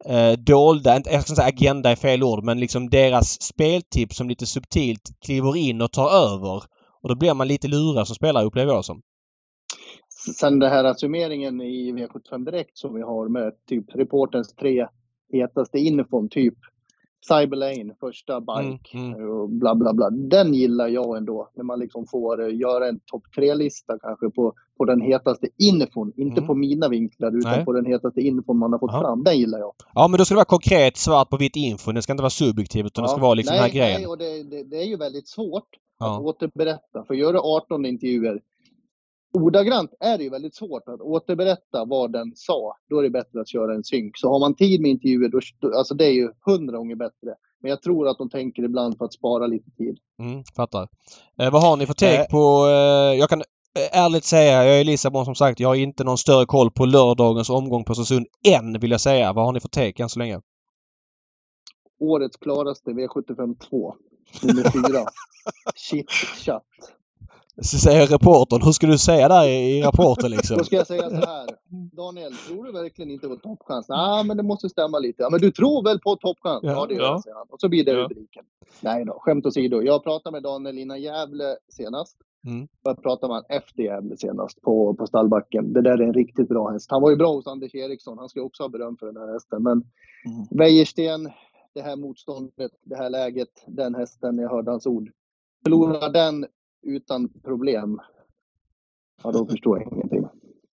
eh, 0.05 0.33
dolda, 0.33 1.01
jag 1.05 1.23
ska 1.23 1.35
säga 1.35 1.49
agenda 1.49 1.91
är 1.91 1.97
fel 1.97 2.23
ord, 2.23 2.45
men 2.45 2.61
liksom 2.61 2.91
deras 2.91 3.43
speltips 3.43 4.17
som 4.17 4.29
lite 4.29 4.47
subtilt 4.47 5.21
kliver 5.25 5.57
in 5.57 5.83
och 5.83 5.93
tar 5.93 6.11
över. 6.11 6.63
Och 7.03 7.09
då 7.09 7.15
blir 7.15 7.35
man 7.35 7.49
lite 7.49 7.69
lurad 7.69 8.07
som 8.07 8.17
spelare 8.17 8.45
upplever 8.45 8.73
jag 8.73 8.85
som. 8.85 9.03
Sen 10.39 10.59
det 10.59 10.69
här 10.69 10.95
summeringen 10.95 11.61
i 11.61 11.93
V75 11.93 12.45
Direkt 12.45 12.79
som 12.79 12.95
vi 12.95 13.03
har 13.03 13.29
med 13.29 13.53
typ 13.69 13.95
reporterns 13.95 14.55
tre 14.55 14.87
hetaste 15.33 15.79
infon, 15.79 16.29
typ 16.29 16.55
Cyberlane, 17.29 17.95
första 18.01 18.41
bike 18.41 18.99
Mm, 18.99 19.15
mm. 19.15 19.31
och 19.31 19.49
bla 19.49 19.75
bla 19.75 19.93
bla. 19.93 20.11
Den 20.11 20.55
gillar 20.55 20.89
jag 20.89 21.17
ändå. 21.17 21.51
När 21.55 21.65
man 21.65 21.79
liksom 21.79 22.07
får 22.07 22.43
eh, 22.43 22.57
göra 22.57 22.89
en 22.89 23.01
topp 23.07 23.23
tre-lista 23.35 23.99
kanske 23.99 24.31
på, 24.31 24.55
på 24.83 24.87
den 24.87 25.01
hetaste 25.01 25.47
infon. 25.59 26.13
Inte 26.17 26.39
Mm. 26.41 26.47
på 26.47 26.55
mina 26.55 26.89
vinklar 26.89 27.39
utan 27.39 27.53
Nej. 27.53 27.65
på 27.65 27.73
den 27.73 27.87
hetaste 27.87 28.21
infon 28.21 28.59
man 28.59 28.73
har 28.73 28.79
fått 28.79 28.91
Ja. 28.93 29.01
fram. 29.01 29.25
Den 29.25 29.39
gillar 29.39 29.59
jag. 29.59 29.73
Ja 29.95 30.09
men 30.09 30.19
då 30.19 30.25
ska 30.25 30.35
det 30.35 30.37
vara 30.37 30.45
konkret, 30.45 30.97
svart 30.97 31.31
på 31.31 31.37
vitt 31.37 31.57
info. 31.57 31.93
Det 31.93 32.03
ska 32.03 32.13
inte 32.13 32.23
vara 32.23 32.31
subjektivt 32.31 32.87
utan 32.87 33.03
det 33.05 33.09
ska 33.09 33.21
vara 33.21 33.35
liksom 33.35 33.57
nej, 33.57 33.61
den 33.63 33.71
här 33.71 33.87
grejen. 33.87 34.01
Nej, 34.01 34.07
och 34.07 34.19
det, 34.19 34.43
det, 34.43 34.63
det 34.71 34.77
är 34.77 34.87
ju 34.87 34.97
väldigt 34.97 35.29
svårt 35.29 35.69
Ja. 35.99 36.17
att 36.17 36.23
återberätta. 36.23 37.05
För 37.07 37.15
gör 37.15 37.33
du 37.33 37.39
18 37.39 37.87
intervjuer 37.87 38.41
ordagrant 39.35 39.91
är 40.01 40.19
det 40.19 40.25
ju 40.25 40.31
väldigt 40.31 40.55
svårt 40.55 40.89
att 40.89 41.01
återberätta 41.01 41.85
vad 41.85 42.13
den 42.13 42.33
sa. 42.35 42.77
Då 42.91 42.99
är 42.99 43.03
det 43.03 43.11
bättre 43.11 43.41
att 43.41 43.49
köra 43.49 43.75
en 43.75 43.85
synk. 43.85 44.17
Så 44.19 44.29
har 44.33 44.39
man 44.41 44.55
tid 44.55 44.81
med 44.81 44.91
intervjuer, 44.91 45.29
då, 45.29 45.39
alltså 45.79 45.95
det 45.95 46.05
är 46.07 46.13
ju 46.13 46.31
hundra 46.47 46.77
gånger 46.79 46.97
bättre. 46.97 47.35
Men 47.61 47.71
jag 47.71 47.83
tror 47.83 48.09
att 48.09 48.19
de 48.19 48.31
tänker 48.31 48.63
ibland 48.63 48.99
på 48.99 49.05
att 49.05 49.13
spara 49.13 49.47
lite 49.47 49.71
tid. 49.71 49.99
Mm, 50.23 50.43
fattar. 50.57 50.89
Eh, 51.39 51.53
vad 51.53 51.63
har 51.63 51.77
ni 51.77 51.87
för 51.87 51.95
take 51.95 52.17
Eh. 52.23 52.27
på... 52.31 52.67
Eh, 52.67 53.19
jag 53.19 53.29
kan 53.29 53.43
ärligt 53.93 54.25
säga, 54.25 54.65
jag 54.65 54.81
är 54.81 54.85
Lissabon 54.85 55.25
som 55.25 55.35
sagt, 55.35 55.61
jag 55.61 55.69
har 55.69 55.75
inte 55.75 56.05
någon 56.05 56.19
större 56.19 56.47
koll 56.47 56.71
på 56.71 56.85
lördagens 56.87 57.51
omgång 57.51 57.85
på 57.85 57.93
Östersund 57.93 58.27
än 58.49 58.81
vill 58.81 58.91
jag 58.91 59.01
säga. 59.01 59.33
Vad 59.33 59.45
har 59.45 59.53
ni 59.53 59.61
för 59.61 59.69
take 59.69 60.03
än 60.03 60.09
så 60.09 60.19
länge? 60.19 60.41
Årets 62.01 62.37
klaraste 62.37 62.91
V75 62.91 63.59
2. 63.71 63.95
Nummer 64.43 64.63
fyra. 64.89 65.05
Shit 65.75 66.11
chat. 66.11 66.63
Så 67.63 67.79
säger 67.79 68.07
reportern. 68.07 68.63
Hur 68.63 68.73
ska 68.73 68.87
du 68.87 68.99
säga 68.99 69.29
där 69.29 69.49
i, 69.49 69.79
i 69.79 69.83
rapporten 69.83 70.31
liksom? 70.31 70.57
Då 70.59 70.65
ska 70.65 70.77
jag 70.77 70.87
säga 70.87 71.11
så 71.11 71.17
här. 71.17 71.47
Daniel, 71.97 72.33
tror 72.49 72.65
du 72.65 72.73
verkligen 72.73 73.11
inte 73.11 73.29
på 73.29 73.37
toppchans? 73.37 73.89
Nej, 73.89 74.25
men 74.25 74.37
det 74.37 74.43
måste 74.43 74.69
stämma 74.69 74.99
lite. 74.99 75.23
Ja, 75.23 75.31
men 75.31 75.41
du 75.41 75.51
tror 75.51 75.85
väl 75.85 76.01
på 76.01 76.17
toppchans? 76.17 76.61
Ja. 76.63 76.71
Ja, 76.73 76.87
det 76.87 76.95
gör 76.95 77.03
Ja. 77.03 77.09
jag, 77.09 77.23
säger 77.23 77.37
han. 77.37 77.47
Och 77.51 77.61
så 77.61 77.69
blir 77.69 77.85
det 77.85 77.91
Ja. 77.93 77.99
rubriken. 77.99 78.45
Nej 78.81 79.05
då, 79.05 79.19
skämt 79.21 79.47
åsido. 79.47 79.83
Jag 79.83 80.03
pratade 80.05 80.33
med 80.33 80.43
Daniel 80.43 80.79
innan 80.79 81.03
Gävle 81.03 81.57
senast. 81.69 82.17
Mm. 82.47 82.69
Jag 82.83 83.03
pratade 83.03 83.33
med 83.33 83.43
han 83.49 83.59
efter 83.59 83.83
Gävle 83.83 84.17
senast 84.17 84.61
på, 84.63 84.95
på 84.95 85.07
stallbacken. 85.07 85.73
Det 85.73 85.83
där 85.83 85.99
är 85.99 86.03
en 86.07 86.15
riktigt 86.15 86.49
bra 86.49 86.71
häst. 86.71 86.91
Han 86.91 87.03
var 87.03 87.11
ju 87.11 87.17
bra 87.17 87.33
hos 87.33 87.47
Anders 87.47 87.75
Eriksson. 87.75 88.19
Han 88.19 88.29
ska 88.29 88.43
också 88.43 88.63
ha 88.63 88.69
beröm 88.69 88.97
för 88.97 89.07
den 89.07 89.17
här 89.17 89.33
hästen. 89.33 89.63
Men 89.63 89.83
Mm. 90.27 90.47
Wäjersten, 90.51 91.31
det 91.75 91.81
här 91.83 91.97
motståndet, 91.97 92.73
det 92.85 92.97
här 92.97 93.11
läget, 93.11 93.49
den 93.67 93.95
hästen, 93.95 94.39
jag 94.39 94.51
hörde 94.51 94.71
hans 94.71 94.87
ord. 94.87 95.11
Förlorar 95.65 96.13
den 96.13 96.47
utan 96.83 97.29
problem, 97.29 98.01
ja 99.23 99.33
då 99.33 99.47
förstår 99.47 99.83
jag 99.83 99.93
ingenting. 99.93 100.27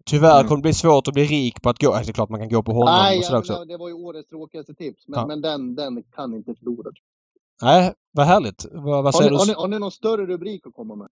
Tyvärr 0.06 0.36
Mm. 0.40 0.48
kommer 0.48 0.58
det 0.58 0.62
bli 0.62 0.74
svårt 0.74 1.08
att 1.08 1.14
bli 1.14 1.24
rik 1.26 1.62
på 1.62 1.70
att 1.70 1.80
gå. 1.82 1.92
Alltså, 1.92 2.06
det 2.06 2.12
är 2.12 2.14
klart 2.14 2.30
man 2.30 2.40
kan 2.40 2.50
gå 2.50 2.64
på 2.64 2.72
honom 2.72 2.94
Nej, 3.04 3.18
och 3.20 3.24
sådär 3.26 3.40
också. 3.40 3.66
det 3.66 3.78
var 3.78 3.88
ju 3.88 3.94
årets 3.94 4.30
tråkigaste 4.30 4.74
tips. 4.74 5.08
Men, 5.08 5.20
Ja. 5.20 5.26
men 5.28 5.42
den, 5.42 5.76
den 5.76 6.04
kan 6.04 6.34
inte 6.34 6.56
förlora. 6.56 6.92
Nej, 7.62 7.94
vad 8.12 8.26
härligt. 8.26 8.66
Vad, 8.72 8.84
vad 8.84 9.06
Har 9.06 9.12
säger 9.12 9.32
ni, 9.32 9.36
du? 9.36 9.40
har, 9.40 9.48
ni, 9.48 9.54
har 9.54 9.68
ni 9.68 9.80
någon 9.80 9.92
större 9.92 10.26
rubrik 10.26 10.68
att 10.68 10.74
komma 10.74 10.96
med? 10.96 11.08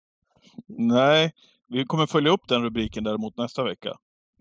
Nej, 0.68 1.32
vi 1.68 1.86
kommer 1.86 2.06
följa 2.06 2.32
upp 2.32 2.48
den 2.48 2.64
rubriken 2.64 3.04
däremot 3.04 3.38
nästa 3.38 3.64
vecka. 3.64 3.94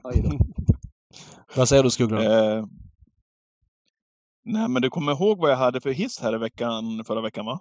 Vad 1.57 1.69
säger 1.69 1.83
du 1.83 1.91
Skoglund? 1.91 2.25
Eh, 2.25 2.64
nej, 4.45 4.69
men 4.69 4.83
du 4.83 4.91
kommer 4.91 5.12
ihåg 5.12 5.39
vad 5.39 5.51
jag 5.51 5.57
hade 5.57 5.81
för 5.81 5.91
hiss 5.91 6.21
här 6.21 6.35
i 6.35 6.39
veckan, 6.39 7.05
förra 7.05 7.21
veckan 7.21 7.47
va? 7.47 7.61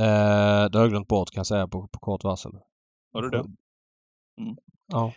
Eh, 0.00 0.70
det 0.70 0.78
har 0.78 0.80
jag 0.80 0.90
glömt 0.90 1.08
bort 1.08 1.30
kan 1.30 1.40
jag 1.40 1.46
säga 1.46 1.68
på, 1.68 1.88
på 1.88 1.98
kort 1.98 2.24
varsel. 2.24 2.52
Har 3.12 3.22
du 3.22 3.30
det? 3.30 3.44
Ja. 4.92 5.12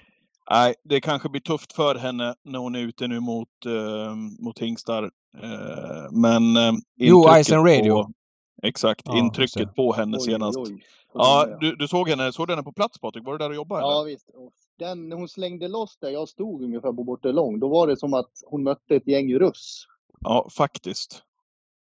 Nej, 0.50 0.76
det 0.84 1.02
kanske 1.02 1.30
blir 1.30 1.42
tufft 1.42 1.74
för 1.74 1.96
henne 1.96 2.36
när 2.44 2.60
hon 2.60 2.76
är 2.76 2.80
ute 2.80 3.08
nu 3.08 3.20
mot, 3.20 3.66
eh, 3.66 4.16
mot 4.40 4.60
hingstar. 4.60 5.04
Eh, 5.44 6.12
men 6.12 6.58
eh, 6.58 6.74
Jo, 6.96 7.18
intrycket 7.18 7.42
Iceland 7.42 7.68
Radio. 7.68 8.04
På, 8.04 8.12
exakt, 8.64 9.02
Ja, 9.06 9.18
intrycket 9.18 9.76
på 9.76 9.94
henne 9.94 10.18
Oj, 10.18 10.24
senast. 10.24 10.58
oj, 10.58 10.74
oj. 10.74 10.84
Ja, 11.14 11.58
du, 11.60 11.76
du 11.76 11.88
såg 11.88 12.10
henne, 12.10 12.32
såg 12.34 12.48
du 12.48 12.54
henne 12.54 12.64
på 12.64 12.72
plats 12.72 13.00
Patrik? 13.00 13.26
Var 13.26 13.32
du 13.32 13.38
där 13.38 13.50
och 13.50 13.56
jobbade? 13.56 13.82
Ja, 13.82 14.02
eller? 14.02 14.06
visst. 14.12 14.30
Den, 14.80 15.10
när 15.10 15.16
hon 15.16 15.28
slängde 15.28 15.68
loss 15.68 15.98
där 16.02 16.10
jag 16.10 16.30
stod 16.30 16.64
ungefär 16.64 16.94
på 16.94 17.04
Bortelång, 17.04 17.60
då 17.60 17.68
var 17.68 17.88
det 17.88 17.98
som 17.98 18.14
att 18.14 18.32
hon 18.46 18.64
mötte 18.64 18.96
ett 18.96 19.08
gäng 19.08 19.34
russ. 19.34 19.86
ja, 20.20 20.48
faktiskt. 20.58 21.24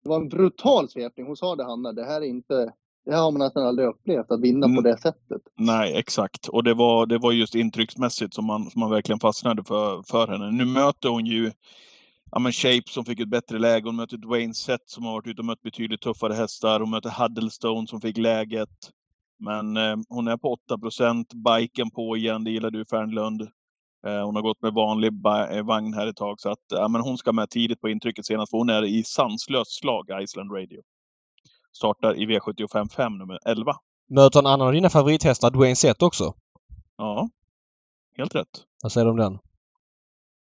Det 0.02 0.08
var 0.08 0.16
en 0.16 0.28
brutal 0.28 0.88
svepning. 0.88 1.26
Hon 1.26 1.36
sa 1.36 1.56
det, 1.56 1.64
Hanna, 1.64 1.92
det 1.92 2.04
här 2.04 2.20
är 2.20 2.26
inte... 2.26 2.72
Det 3.06 3.12
här 3.12 3.22
har 3.22 3.30
man 3.30 3.38
nästan 3.38 3.66
aldrig 3.66 3.88
upplevt, 3.88 4.30
att 4.30 4.40
vinna 4.40 4.66
på 4.66 4.70
Mm. 4.70 4.82
det 4.82 4.98
sättet. 4.98 5.42
Nej, 5.58 5.96
exakt. 5.96 6.48
Och 6.48 6.64
det 6.64 6.74
var, 6.74 7.06
det 7.06 7.18
var 7.18 7.32
just 7.32 7.54
intrycksmässigt 7.54 8.34
som 8.34 8.44
man, 8.46 8.70
som 8.70 8.80
man 8.80 8.90
verkligen 8.90 9.20
fastnade 9.20 9.64
för, 9.64 10.02
för 10.02 10.26
henne. 10.28 10.50
Nu 10.50 10.64
möter 10.64 11.08
hon 11.08 11.26
ju 11.26 11.52
ja, 12.34 12.40
men 12.40 12.52
Shape 12.52 12.90
som 12.90 13.04
fick 13.04 13.20
ett 13.20 13.28
bättre 13.28 13.58
läge. 13.58 13.88
Hon 13.88 13.96
möter 13.96 14.16
Dwayne 14.16 14.54
Sett 14.54 14.80
som 14.86 15.04
har 15.04 15.12
varit 15.12 15.26
ute 15.26 15.40
och 15.40 15.44
mött 15.44 15.62
betydligt 15.62 16.00
tuffare 16.00 16.34
hästar. 16.34 16.80
Hon 16.80 16.90
möter 16.90 17.10
Huddlestone 17.10 17.86
som 17.86 18.00
fick 18.00 18.18
läget. 18.18 18.90
Men 19.38 19.76
eh, 19.76 19.96
hon 20.08 20.28
är 20.28 20.36
på 20.36 20.56
8% 20.70 21.24
Biken 21.34 21.90
på 21.90 22.16
igen, 22.16 22.44
det 22.44 22.50
gillar 22.50 22.70
du 22.70 22.84
Fernlund. 22.84 23.42
Eh, 24.06 24.24
hon 24.24 24.34
har 24.34 24.42
gått 24.42 24.62
med 24.62 24.74
vanlig 24.74 25.12
eh, 25.50 25.64
vagn 25.64 25.94
här 25.94 26.06
ett 26.06 26.16
tag. 26.16 26.40
Så 26.40 26.50
att, 26.50 26.58
ja, 26.68 26.88
men 26.88 27.00
hon 27.00 27.18
ska 27.18 27.32
med 27.32 27.50
tidigt 27.50 27.80
på 27.80 27.88
intrycket 27.88 28.26
senast. 28.26 28.50
För 28.50 28.58
hon 28.58 28.70
är 28.70 28.84
i 28.84 29.04
sanslöst 29.04 29.78
slag, 29.80 30.22
Iceland 30.22 30.52
Radio. 30.52 30.82
Startar 31.72 32.16
i 32.16 32.26
V75 32.26 32.88
5 32.88 33.18
nummer 33.18 33.38
11. 33.44 33.76
Möter 34.10 34.38
en 34.38 34.46
annan 34.46 34.66
av 34.66 34.72
dina 34.72 34.90
favorithästar, 34.90 35.50
Dwayne 35.50 35.76
Sett 35.76 36.02
också? 36.02 36.34
Ja, 36.96 37.28
helt 38.16 38.34
rätt. 38.34 38.64
Vad 38.82 38.92
säger 38.92 39.04
du 39.04 39.10
om 39.10 39.16
den? 39.16 39.38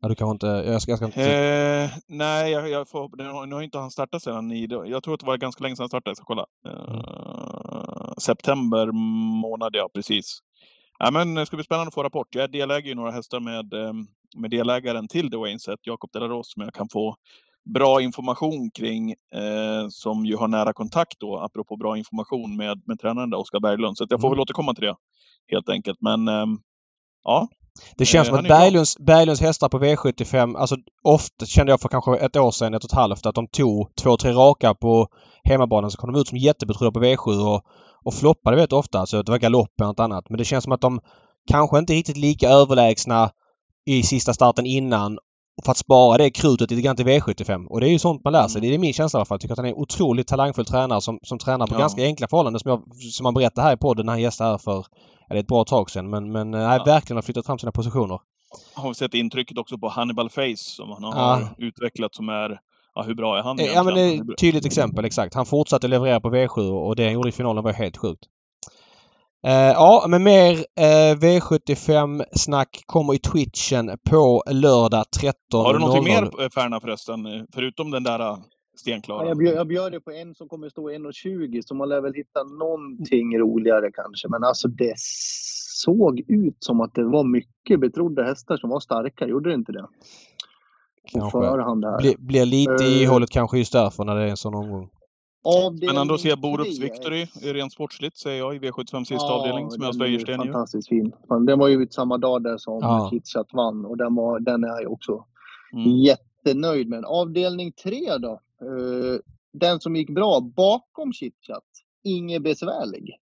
Ja, 0.00 0.08
du 0.08 0.14
kanske 0.14 0.32
inte... 0.32 0.46
Jag 0.46 0.82
ska, 0.82 0.90
jag 0.92 0.98
ska 0.98 1.06
inte... 1.06 1.22
Eh, 1.32 1.90
nej, 2.06 2.52
jag, 2.52 2.68
jag 2.70 2.88
får, 2.88 3.10
nu 3.46 3.54
har- 3.54 3.62
inte 3.62 3.78
han 3.78 3.90
startat 3.90 4.22
sedan 4.22 4.52
i... 4.52 4.66
Jag 4.70 5.02
tror 5.02 5.14
att 5.14 5.20
det 5.20 5.26
var 5.26 5.36
ganska 5.36 5.62
länge 5.62 5.76
sedan 5.76 5.82
han 5.82 5.88
startade. 5.88 6.10
Jag 6.10 6.16
ska 6.16 6.24
kolla. 6.26 6.46
Eh, 6.68 8.12
September 8.18 8.86
månad, 9.40 9.70
ja 9.76 9.88
precis. 9.94 10.38
Ja, 10.98 11.10
men 11.10 11.34
det 11.34 11.46
ska 11.46 11.56
bli 11.56 11.64
spännande 11.64 11.88
att 11.88 11.94
få 11.94 12.02
rapport. 12.02 12.34
Jag 12.34 12.44
är 12.44 12.48
delägare 12.48 12.90
i 12.90 12.94
några 12.94 13.10
hästar 13.10 13.40
med, 13.40 13.72
eh, 13.74 13.92
med 14.36 14.50
delägaren 14.50 15.08
till 15.08 15.30
Dwayne 15.30 15.58
Set, 15.60 15.78
Jakob 15.82 16.10
Delaros, 16.12 16.52
som 16.52 16.62
jag 16.62 16.74
kan 16.74 16.88
få 16.88 17.16
bra 17.74 18.00
information 18.02 18.70
kring, 18.70 19.10
eh, 19.10 19.88
som 19.90 20.26
ju 20.26 20.36
har 20.36 20.48
nära 20.48 20.72
kontakt 20.72 21.14
då, 21.20 21.38
apropå 21.38 21.76
bra 21.76 21.96
information 21.98 22.56
med, 22.56 22.82
med 22.86 23.00
tränaren 23.00 23.30
där, 23.30 23.38
Oskar 23.38 23.60
Berglund. 23.60 23.96
Så 23.96 24.06
jag 24.10 24.20
får 24.20 24.28
Mm. 24.28 24.36
väl 24.36 24.40
återkomma 24.42 24.74
till 24.74 24.84
det, 24.84 24.96
helt 25.52 25.68
enkelt. 25.68 25.98
Men 26.00 26.28
ehm, 26.28 26.58
ja, 27.24 27.48
Det 27.96 28.06
känns 28.06 28.28
Eh, 28.28 28.34
som 28.34 28.44
att. 28.44 28.48
Berglunds, 28.48 28.98
Berglunds 28.98 29.40
hästar 29.40 29.68
på 29.68 29.78
V75, 29.78 30.56
alltså 30.58 30.76
ofta 31.04 31.46
kände 31.46 31.72
jag 31.72 31.80
för 31.80 31.88
kanske 31.88 32.16
ett 32.16 32.36
år 32.36 32.50
sedan, 32.50 32.74
ett 32.74 32.84
och 32.84 32.90
ett 32.90 32.96
halvt, 32.96 33.26
att 33.26 33.34
de 33.34 33.46
tog 33.46 33.94
två, 33.94 34.16
tre 34.16 34.32
raka 34.32 34.74
på 34.74 35.08
hemmabanan 35.44 35.90
så 35.90 35.98
kom 35.98 36.12
de 36.12 36.20
ut 36.20 36.28
som 36.28 36.38
jättebetrodda 36.38 36.90
på 36.90 37.00
V7 37.06 37.54
och, 37.54 37.62
och 38.04 38.14
floppade 38.14 38.56
väldigt 38.56 38.72
ofta. 38.72 39.06
Så 39.06 39.22
det 39.22 39.32
var 39.32 39.38
galopp 39.38 39.80
eller 39.80 39.88
något 39.88 40.00
annat. 40.00 40.24
Men 40.28 40.38
det 40.38 40.44
känns 40.44 40.64
som 40.64 40.72
att 40.72 40.80
de 40.80 41.00
kanske 41.50 41.78
inte 41.78 41.92
är 41.92 41.96
riktigt 41.96 42.16
lika 42.16 42.48
överlägsna 42.48 43.30
i 43.86 44.02
sista 44.02 44.34
starten 44.34 44.66
innan 44.66 45.18
för 45.64 45.70
att 45.70 45.78
spara 45.78 46.18
det 46.18 46.30
krutet 46.30 46.70
lite 46.70 46.82
grann 46.82 46.96
till 46.96 47.06
V75. 47.06 47.66
Och 47.66 47.80
det 47.80 47.86
är 47.86 47.90
ju 47.90 47.98
sånt 47.98 48.24
man 48.24 48.32
lär 48.32 48.48
sig. 48.48 48.58
Mm. 48.58 48.70
Det 48.70 48.76
är 48.76 48.78
min 48.78 48.92
känsla 48.92 49.16
i 49.16 49.18
alla 49.18 49.24
fall. 49.24 49.34
Jag 49.34 49.40
tycker 49.40 49.52
att 49.52 49.58
han 49.58 49.66
är 49.66 49.70
en 49.70 49.76
otroligt 49.76 50.26
talangfull 50.26 50.64
tränare 50.64 51.00
som, 51.00 51.18
som 51.22 51.38
tränar 51.38 51.66
på 51.66 51.74
Ja. 51.74 51.78
ganska 51.78 52.02
enkla 52.02 52.28
förhållanden 52.28 52.60
som, 52.60 52.70
jag, 52.70 52.82
som 53.12 53.26
han 53.26 53.34
berättade 53.34 53.66
här 53.66 53.74
i 53.74 53.76
podden 53.76 54.06
när 54.06 54.12
han 54.12 54.22
gästade 54.22 54.50
här 54.50 54.58
för 54.58 54.86
det 55.34 55.36
är 55.38 55.40
ett 55.40 55.46
bra 55.46 55.64
tag 55.64 55.90
sedan. 55.90 56.10
Men, 56.10 56.32
men 56.32 56.54
äh, 56.54 56.60
Ja. 56.60 56.82
verkligen 56.86 57.16
har 57.16 57.22
flyttat 57.22 57.46
fram 57.46 57.58
sina 57.58 57.72
positioner. 57.72 58.18
Har 58.74 58.88
vi 58.88 58.94
sett 58.94 59.14
intrycket 59.14 59.58
också 59.58 59.78
på 59.78 59.88
Hannibal 59.88 60.30
Face 60.30 60.56
som 60.56 60.90
han 60.90 61.04
har 61.04 61.12
Ja. 61.40 61.48
utvecklat 61.58 62.14
som 62.14 62.28
är... 62.28 62.58
Ja, 62.94 63.02
hur 63.02 63.14
bra 63.14 63.38
är 63.38 63.42
han 63.42 63.58
Eh, 63.60 63.66
Ja 63.66 63.82
men 63.82 63.94
det 63.94 64.00
är 64.00 64.04
egentligen? 64.04 64.30
ett 64.32 64.38
tydligt 64.38 64.66
exempel, 64.66 65.04
exakt. 65.04 65.34
Han 65.34 65.46
fortsatte 65.46 65.88
leverera 65.88 66.20
på 66.20 66.30
V7 66.30 66.70
och 66.70 66.96
det 66.96 67.04
han 67.04 67.12
gjorde 67.12 67.28
i 67.28 67.32
finalen 67.32 67.64
var 67.64 67.72
helt 67.72 67.96
sjukt. 67.96 68.24
Eh, 69.46 69.52
ja, 69.52 70.04
men 70.08 70.22
mer 70.22 70.52
eh, 70.80 71.14
V75-snack 71.16 72.80
kommer 72.86 73.14
i 73.14 73.18
Twitchen 73.18 73.90
på 74.10 74.42
lördag 74.50 75.04
13.00. 75.20 75.32
Har 75.62 75.72
du 75.72 75.78
någonting 75.78 76.04
mer 76.04 76.22
eh, 76.42 76.48
Färna 76.54 76.80
förresten? 76.80 77.26
eh, 77.26 77.42
Förutom 77.54 77.90
den 77.90 78.02
där 78.02 78.20
eh, 78.20 78.36
stenklara? 78.80 79.22
Ja, 79.22 79.28
Jag 79.28 79.38
bjöd, 79.38 79.56
jag 79.56 79.66
bjöd 79.66 79.92
det 79.92 80.00
på 80.00 80.10
en 80.10 80.34
som 80.34 80.48
kommer 80.48 80.68
stå 80.68 80.90
1,20 80.90 81.60
så 81.66 81.74
man 81.74 81.88
lär 81.88 82.00
väl 82.00 82.14
hitta 82.14 82.44
någonting 82.44 83.38
roligare 83.38 83.90
kanske. 83.92 84.28
Men 84.28 84.44
alltså 84.44 84.68
det 84.68 84.94
såg 85.84 86.20
ut 86.28 86.56
som 86.58 86.80
att 86.80 86.94
det 86.94 87.04
var 87.04 87.24
mycket 87.24 87.80
betrodda 87.80 88.22
hästar 88.24 88.56
som 88.56 88.70
var 88.70 88.80
starka, 88.80 89.26
gjorde 89.26 89.50
det 89.50 89.54
inte 89.54 89.72
det? 89.72 89.86
Kanske. 91.12 91.38
förhand 91.40 91.82
där. 91.82 91.98
Blir, 91.98 92.14
blir 92.18 92.44
lite 92.46 92.84
i 92.84 93.04
Eh. 93.04 93.10
hållet 93.12 93.30
kanske 93.30 93.58
just 93.58 93.72
därför 93.72 94.04
när 94.04 94.14
det 94.14 94.22
är 94.22 94.28
en 94.28 94.36
sån 94.36 94.54
omgång. 94.54 94.90
Avdelning 95.44 95.88
Spännande 95.88 96.14
att 96.14 96.20
se 96.20 96.36
Borups. 96.36 96.78
Victory 96.78 97.26
rent 97.42 97.72
sportsligt 97.72 98.18
säger 98.18 98.38
jag 98.38 98.56
i 98.56 98.58
V75 98.58 98.98
sista 98.98 99.14
Ja, 99.14 99.32
avdelning 99.40 99.70
som 99.70 99.82
jag 99.82 100.00
är 100.00 100.06
ju. 100.06 100.36
Fantastiskt 100.36 100.88
fin. 100.88 101.12
Den 101.46 101.58
var 101.58 101.68
ju 101.68 101.86
samma 101.90 102.18
dag 102.18 102.42
där 102.42 102.56
som 102.58 102.78
Ja. 102.82 103.08
KitChat 103.12 103.46
vann 103.52 103.84
och 103.84 103.96
den, 103.96 104.14
var, 104.14 104.40
den 104.40 104.64
är 104.64 104.82
jag 104.82 104.92
också 104.92 105.24
Mm. 105.72 105.88
jättenöjd 105.90 106.88
med. 106.88 107.04
Avdelning 107.04 107.72
tre 107.72 108.16
då. 108.18 108.40
Eh, 108.60 109.20
den 109.52 109.80
som 109.80 109.96
gick 109.96 110.10
bra 110.10 110.40
bakom 110.40 111.12
KitChat. 111.12 111.64
Inge 112.04 112.40
Besvärlig. 112.40 113.16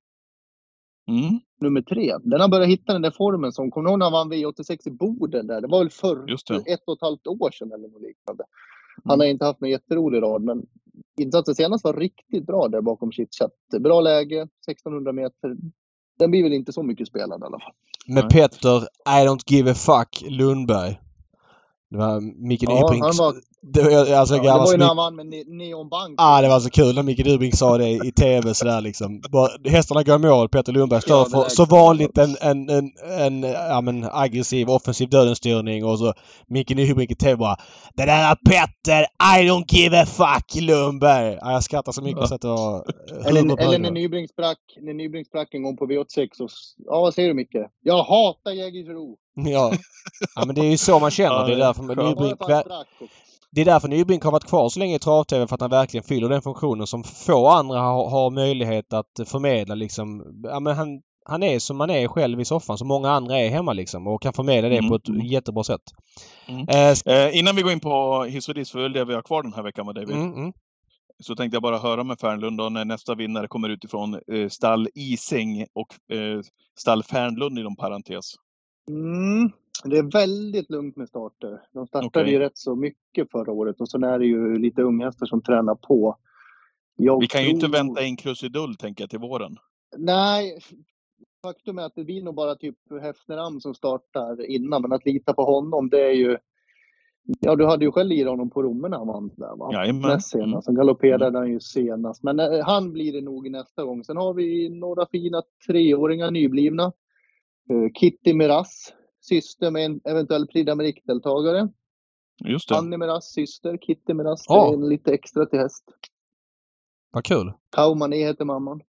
Mm. 1.09 1.41
Nummer 1.61 1.83
tre. 1.83 2.17
Den 2.23 2.41
har 2.41 2.49
börjat 2.49 2.69
hitta 2.69 2.93
den 2.93 3.03
där 3.03 3.11
formen 3.11 3.53
som, 3.53 3.71
kommer 3.71 3.91
ihåg 3.91 3.99
när 3.99 4.07
han 4.07 4.13
vann 4.13 4.33
V86 4.33 4.89
i 4.89 4.91
Boden 4.91 5.47
där? 5.47 5.61
Det 5.61 5.69
var 5.69 5.79
väl 5.79 5.91
för 5.91 6.33
ett 6.73 6.83
och 6.87 6.95
ett 6.95 7.03
halvt 7.03 7.27
år 7.27 7.51
sedan 7.51 7.73
eller 7.73 7.89
något 7.89 8.03
liknande. 8.03 8.45
Mm. 8.45 9.11
Han 9.11 9.21
har 9.21 9.27
inte 9.27 9.45
haft 9.45 9.61
någon 9.61 9.71
jätterolig 9.71 10.23
rad 10.23 10.43
men 10.43 10.67
insatsen 11.21 11.55
senast 11.55 11.85
var 11.85 11.95
riktigt 11.95 12.47
bra 12.47 12.69
där 12.69 12.81
bakom 12.81 13.13
KitChat. 13.13 13.53
Bra 13.81 14.01
läge, 14.01 14.49
1600 14.69 15.13
meter. 15.13 15.57
Den 16.19 16.31
blir 16.31 16.43
väl 16.43 16.53
inte 16.53 16.73
så 16.73 16.83
mycket 16.83 17.09
spelad 17.09 17.41
i 17.41 17.45
alla 17.45 17.61
fall. 17.61 17.73
Med. 18.07 18.31
Petter 18.31 18.79
I 19.07 19.27
don't 19.27 19.43
give 19.47 19.71
a 19.71 19.75
fuck 19.75 20.31
Lundberg. 20.31 21.01
Det 21.91 21.97
var 21.97 22.21
Micke 22.49 22.63
Ja, 22.63 22.75
Nybrink. 22.75 23.05
han 23.05 23.17
var, 23.17 23.35
Det 23.63 23.83
var, 23.83 24.13
alltså, 24.15 24.37
ja, 24.37 24.43
det 24.43 24.59
var 24.59 24.73
ju 24.73 24.79
när 24.79 24.87
han 24.87 24.97
vann 24.97 25.17
med 25.17 25.27
Ne- 25.27 25.45
Neon 25.47 25.89
Bank. 25.89 26.15
Ah, 26.19 26.41
det 26.41 26.49
var 26.49 26.61
så 26.61 26.71
kul 26.71 26.95
när 26.95 27.03
Micke 27.03 27.25
Dubring 27.25 27.53
sa 27.53 27.79
det 27.79 27.89
i 27.89 28.13
TV 28.13 28.55
sådär 28.55 28.81
liksom. 28.81 29.21
Bara, 29.31 29.49
hästarna 29.65 30.03
går 30.03 30.15
i 30.15 30.19
mål. 30.19 30.49
Peter 30.49 30.73
Lundberg 30.73 31.03
står 31.03 31.17
Ja, 31.19 31.25
för 31.25 31.49
så 31.49 31.65
vanligt 31.65 32.19
en, 32.19 32.37
en, 32.41 32.71
en, 32.71 32.91
en 33.19 33.43
ja, 33.43 33.81
men, 33.81 34.05
aggressiv 34.13 34.71
offensiv 34.71 35.09
dödenstyrning 35.09 35.85
och 35.85 35.99
så 35.99 36.15
Micke 36.47 36.69
Dubring 36.69 37.11
i 37.11 37.15
TV 37.15 37.37
bara 37.37 37.57
Det 37.95 38.05
där 38.07 38.31
är 38.31 38.35
Petter! 38.35 39.03
I 39.39 39.49
don't 39.49 39.65
give 39.69 40.01
a 40.03 40.07
fuck 40.07 40.63
Lundberg! 40.63 41.39
Ja, 41.41 41.53
jag 41.53 41.65
skrattar 41.65 41.93
så 41.93 42.03
mycket 42.03 42.29
så 42.29 42.35
att 42.35 42.41
det 42.41 42.49
var... 42.49 42.75
eh, 42.77 43.27
Eller, 43.27 43.41
huvud 43.43 43.57
på 43.57 43.63
eller 43.65 43.79
när. 43.79 43.91
Nybrink 43.91 44.31
sprack, 44.31 44.59
när 44.81 44.95
Nybrink 44.95 45.27
sprack 45.27 45.55
en 45.55 45.63
gång 45.63 45.77
på 45.77 45.87
V86 45.87 46.41
och... 46.41 46.51
Ja, 46.87 47.01
vad 47.01 47.15
säger 47.15 47.29
du 47.29 47.35
Micke? 47.35 47.57
Jag 47.85 48.03
hatar 48.03 48.51
Jägersro! 48.53 49.17
Ja. 49.35 49.73
ja, 50.37 50.45
men 50.47 50.55
det 50.55 50.61
är 50.61 50.71
ju 50.71 50.77
så 50.79 50.99
man 50.99 51.11
känner. 51.11 51.37
Ja, 51.37 51.47
Det 51.47 51.53
är 51.53 51.57
därför 51.59 51.83
skönt. 51.83 52.69
Bara 52.69 52.85
Det 53.51 53.61
är 53.61 53.65
därför 53.65 53.89
Nybrink 53.89 54.25
har 54.25 54.33
varit 54.33 54.49
kvar 54.49 54.69
så 54.69 54.81
länge 54.81 54.97
i 54.97 54.99
trav-tv 54.99 55.47
för 55.47 55.55
att 55.55 55.61
han 55.61 55.71
verkligen 55.71 56.05
fyller 56.05 56.29
den 56.29 56.43
funktionen 56.43 56.87
som 56.87 57.05
få 57.05 57.49
andra 57.49 57.79
har, 57.81 58.11
har 58.11 58.31
möjlighet 58.31 58.93
att 58.93 59.21
förmedla 59.27 59.75
liksom. 59.75 60.25
Ja, 60.45 60.61
men 60.61 60.77
han, 60.77 61.01
han 61.25 61.43
är 61.43 61.59
som 61.59 61.77
man 61.77 61.91
är 61.91 62.09
själv 62.09 62.41
i 62.41 62.45
soffan 62.45 62.79
som 62.79 62.89
många 62.89 63.11
andra 63.11 63.39
är 63.39 63.49
hemma 63.51 63.73
liksom 63.73 64.07
och 64.07 64.23
kan 64.23 64.33
förmedla 64.33 64.69
det 64.69 64.79
Mm, 64.79 64.89
på 64.89 64.95
ett 64.95 65.31
jättebra 65.31 65.65
sätt. 65.65 65.81
Mm. 66.49 66.69
Eh, 66.69 67.15
Eh, 67.15 67.39
innan 67.39 67.57
vi 67.57 67.63
går 67.63 67.73
in 67.73 67.81
på 67.81 68.25
hiss 68.25 68.49
och 68.49 68.55
diss, 68.55 68.71
för 68.71 68.89
det 68.89 69.05
vi 69.05 69.15
har 69.15 69.23
kvar 69.23 69.43
den 69.43 69.53
här 69.53 69.63
veckan 69.63 69.87
med 69.87 69.95
David. 69.95 70.17
mm, 70.17 70.35
mm. 70.35 70.53
Så 71.21 71.37
tänkte 71.37 71.55
jag 71.57 71.63
bara 71.63 71.79
höra 71.79 72.05
med 72.05 72.19
Fernlund 72.21 72.59
då, 72.59 72.69
när 72.69 72.85
nästa 72.85 73.15
vinnare 73.15 73.49
kommer 73.49 73.69
utifrån 73.69 74.15
eh, 74.15 74.49
stall 74.49 74.89
Ising 74.95 75.67
och 75.75 76.17
eh, 76.17 76.41
stall 76.79 77.03
Fernlund 77.03 77.59
inom 77.59 77.77
parentes. 77.77 78.35
mm, 78.91 79.51
det 79.85 79.99
är 79.99 80.03
väldigt 80.13 80.71
lugnt 80.71 80.97
med 80.97 81.09
starter. 81.09 81.63
De 81.73 81.87
startade 81.87 82.07
Okej. 82.23 82.33
ju 82.33 82.39
rätt 82.39 82.59
så 82.59 82.77
mycket 82.77 83.31
förra 83.31 83.53
året 83.53 83.81
och 83.81 83.91
sen 83.91 84.05
är 84.05 84.19
det 84.19 84.27
ju 84.27 84.59
lite 84.59 84.83
unghästar 84.83 85.27
som 85.27 85.43
tränar 85.43 85.75
på. 85.75 86.17
Jag 86.97 87.21
Vi 87.21 87.27
kan 87.27 87.43
ju 87.45 87.51
inte 87.51 87.67
tror- 87.67 87.73
vänta 87.73 88.03
in 88.05 88.17
krusidull 88.17 88.75
tänker 88.77 89.03
jag 89.03 89.11
till 89.11 89.19
våren. 89.19 89.57
Nej, 89.97 90.59
faktum 91.43 91.79
är 91.79 91.83
att 91.83 91.95
det 91.95 92.05
blir 92.05 92.23
nog 92.23 92.35
bara 92.35 92.55
typ 92.55 92.77
Hefneram 93.03 93.61
som 93.61 93.75
startar 93.75 94.51
innan, 94.51 94.83
men 94.83 94.93
att 94.93 95.07
lita 95.07 95.33
på 95.35 95.45
honom 95.45 95.89
det 95.89 96.01
är 96.07 96.13
ju... 96.13 96.37
Ja, 97.41 97.57
du 97.57 97.67
hade 97.67 97.85
ju 97.85 97.91
själv 97.93 98.13
i 98.13 98.23
honom 98.25 98.51
på 98.51 98.63
Romme 98.63 98.89
när 98.89 98.97
han 98.99 99.07
vann 99.07 99.31
där 99.37 99.57
va? 99.57 99.71
Jajamän. 99.73 100.03
Näst 100.11 100.35
Mm. 100.35 100.47
senast. 100.47 100.67
Han 100.67 100.75
galopperade 100.77 101.39
han 101.39 101.51
ju 101.51 101.61
senast. 101.61 102.23
Men 102.23 102.41
eh, 102.41 102.65
han 102.65 102.93
blir 102.93 103.13
det 103.13 103.21
nog 103.21 103.51
nästa 103.51 103.85
gång. 103.85 104.05
Sen 104.05 104.17
har 104.17 104.35
vi 104.35 104.69
några 104.69 105.07
fina 105.07 105.43
treåringar 105.67 106.31
nyblivna. 106.31 106.93
Eh, 107.71 107.93
Kitty 108.01 108.35
Miras, 108.35 108.93
syster 109.29 109.71
med 109.71 109.85
en 109.85 110.01
eventuell 110.05 110.47
Prix 110.47 110.67
d'Amérique-deltagare. 110.69 111.69
Just 112.45 112.69
det. 112.69 112.77
Annie 112.77 112.97
Miras 112.97 113.33
syster, 113.33 113.77
Kitty 113.77 114.15
Miras. 114.15 114.45
Ja. 114.49 114.71
Det 114.71 114.87
är 114.87 114.89
lite 114.89 115.13
extra 115.13 115.47
till 115.47 115.59
häst. 115.59 115.85
Vad 117.13 117.25
kul! 117.25 117.53
Kaumane 117.77 118.17
heter 118.17 118.45
mamman. 118.45 118.81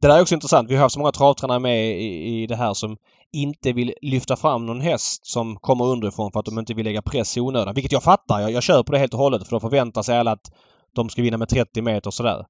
Det 0.00 0.08
där 0.08 0.16
är 0.16 0.22
också 0.22 0.34
intressant. 0.34 0.70
Vi 0.70 0.74
har 0.74 0.82
haft 0.82 0.92
så 0.92 0.98
många 0.98 1.12
travtränare 1.12 1.58
med 1.58 2.00
i, 2.00 2.42
i 2.42 2.46
det 2.46 2.56
här 2.56 2.74
som 2.74 2.96
inte 3.32 3.72
vill 3.72 3.94
lyfta 4.02 4.36
fram 4.36 4.66
någon 4.66 4.80
häst 4.80 5.26
som 5.26 5.56
kommer 5.56 5.84
underifrån 5.84 6.32
för 6.32 6.40
att 6.40 6.46
de 6.46 6.58
inte 6.58 6.74
vill 6.74 6.84
lägga 6.84 7.02
press 7.02 7.36
i 7.36 7.40
onödan. 7.40 7.74
Vilket 7.74 7.92
jag 7.92 8.02
fattar. 8.02 8.40
Jag, 8.40 8.50
jag 8.50 8.62
kör 8.62 8.82
på 8.82 8.92
det 8.92 8.98
helt 8.98 9.14
och 9.14 9.20
hållet 9.20 9.48
för 9.48 9.56
då 9.56 9.60
förväntar 9.60 10.02
sig 10.02 10.18
alla 10.18 10.32
att 10.32 10.52
de 10.92 11.08
ska 11.08 11.22
vinna 11.22 11.36
med 11.36 11.48
30 11.48 11.82
meter 11.82 12.08
och 12.08 12.14
sådär. 12.14 12.46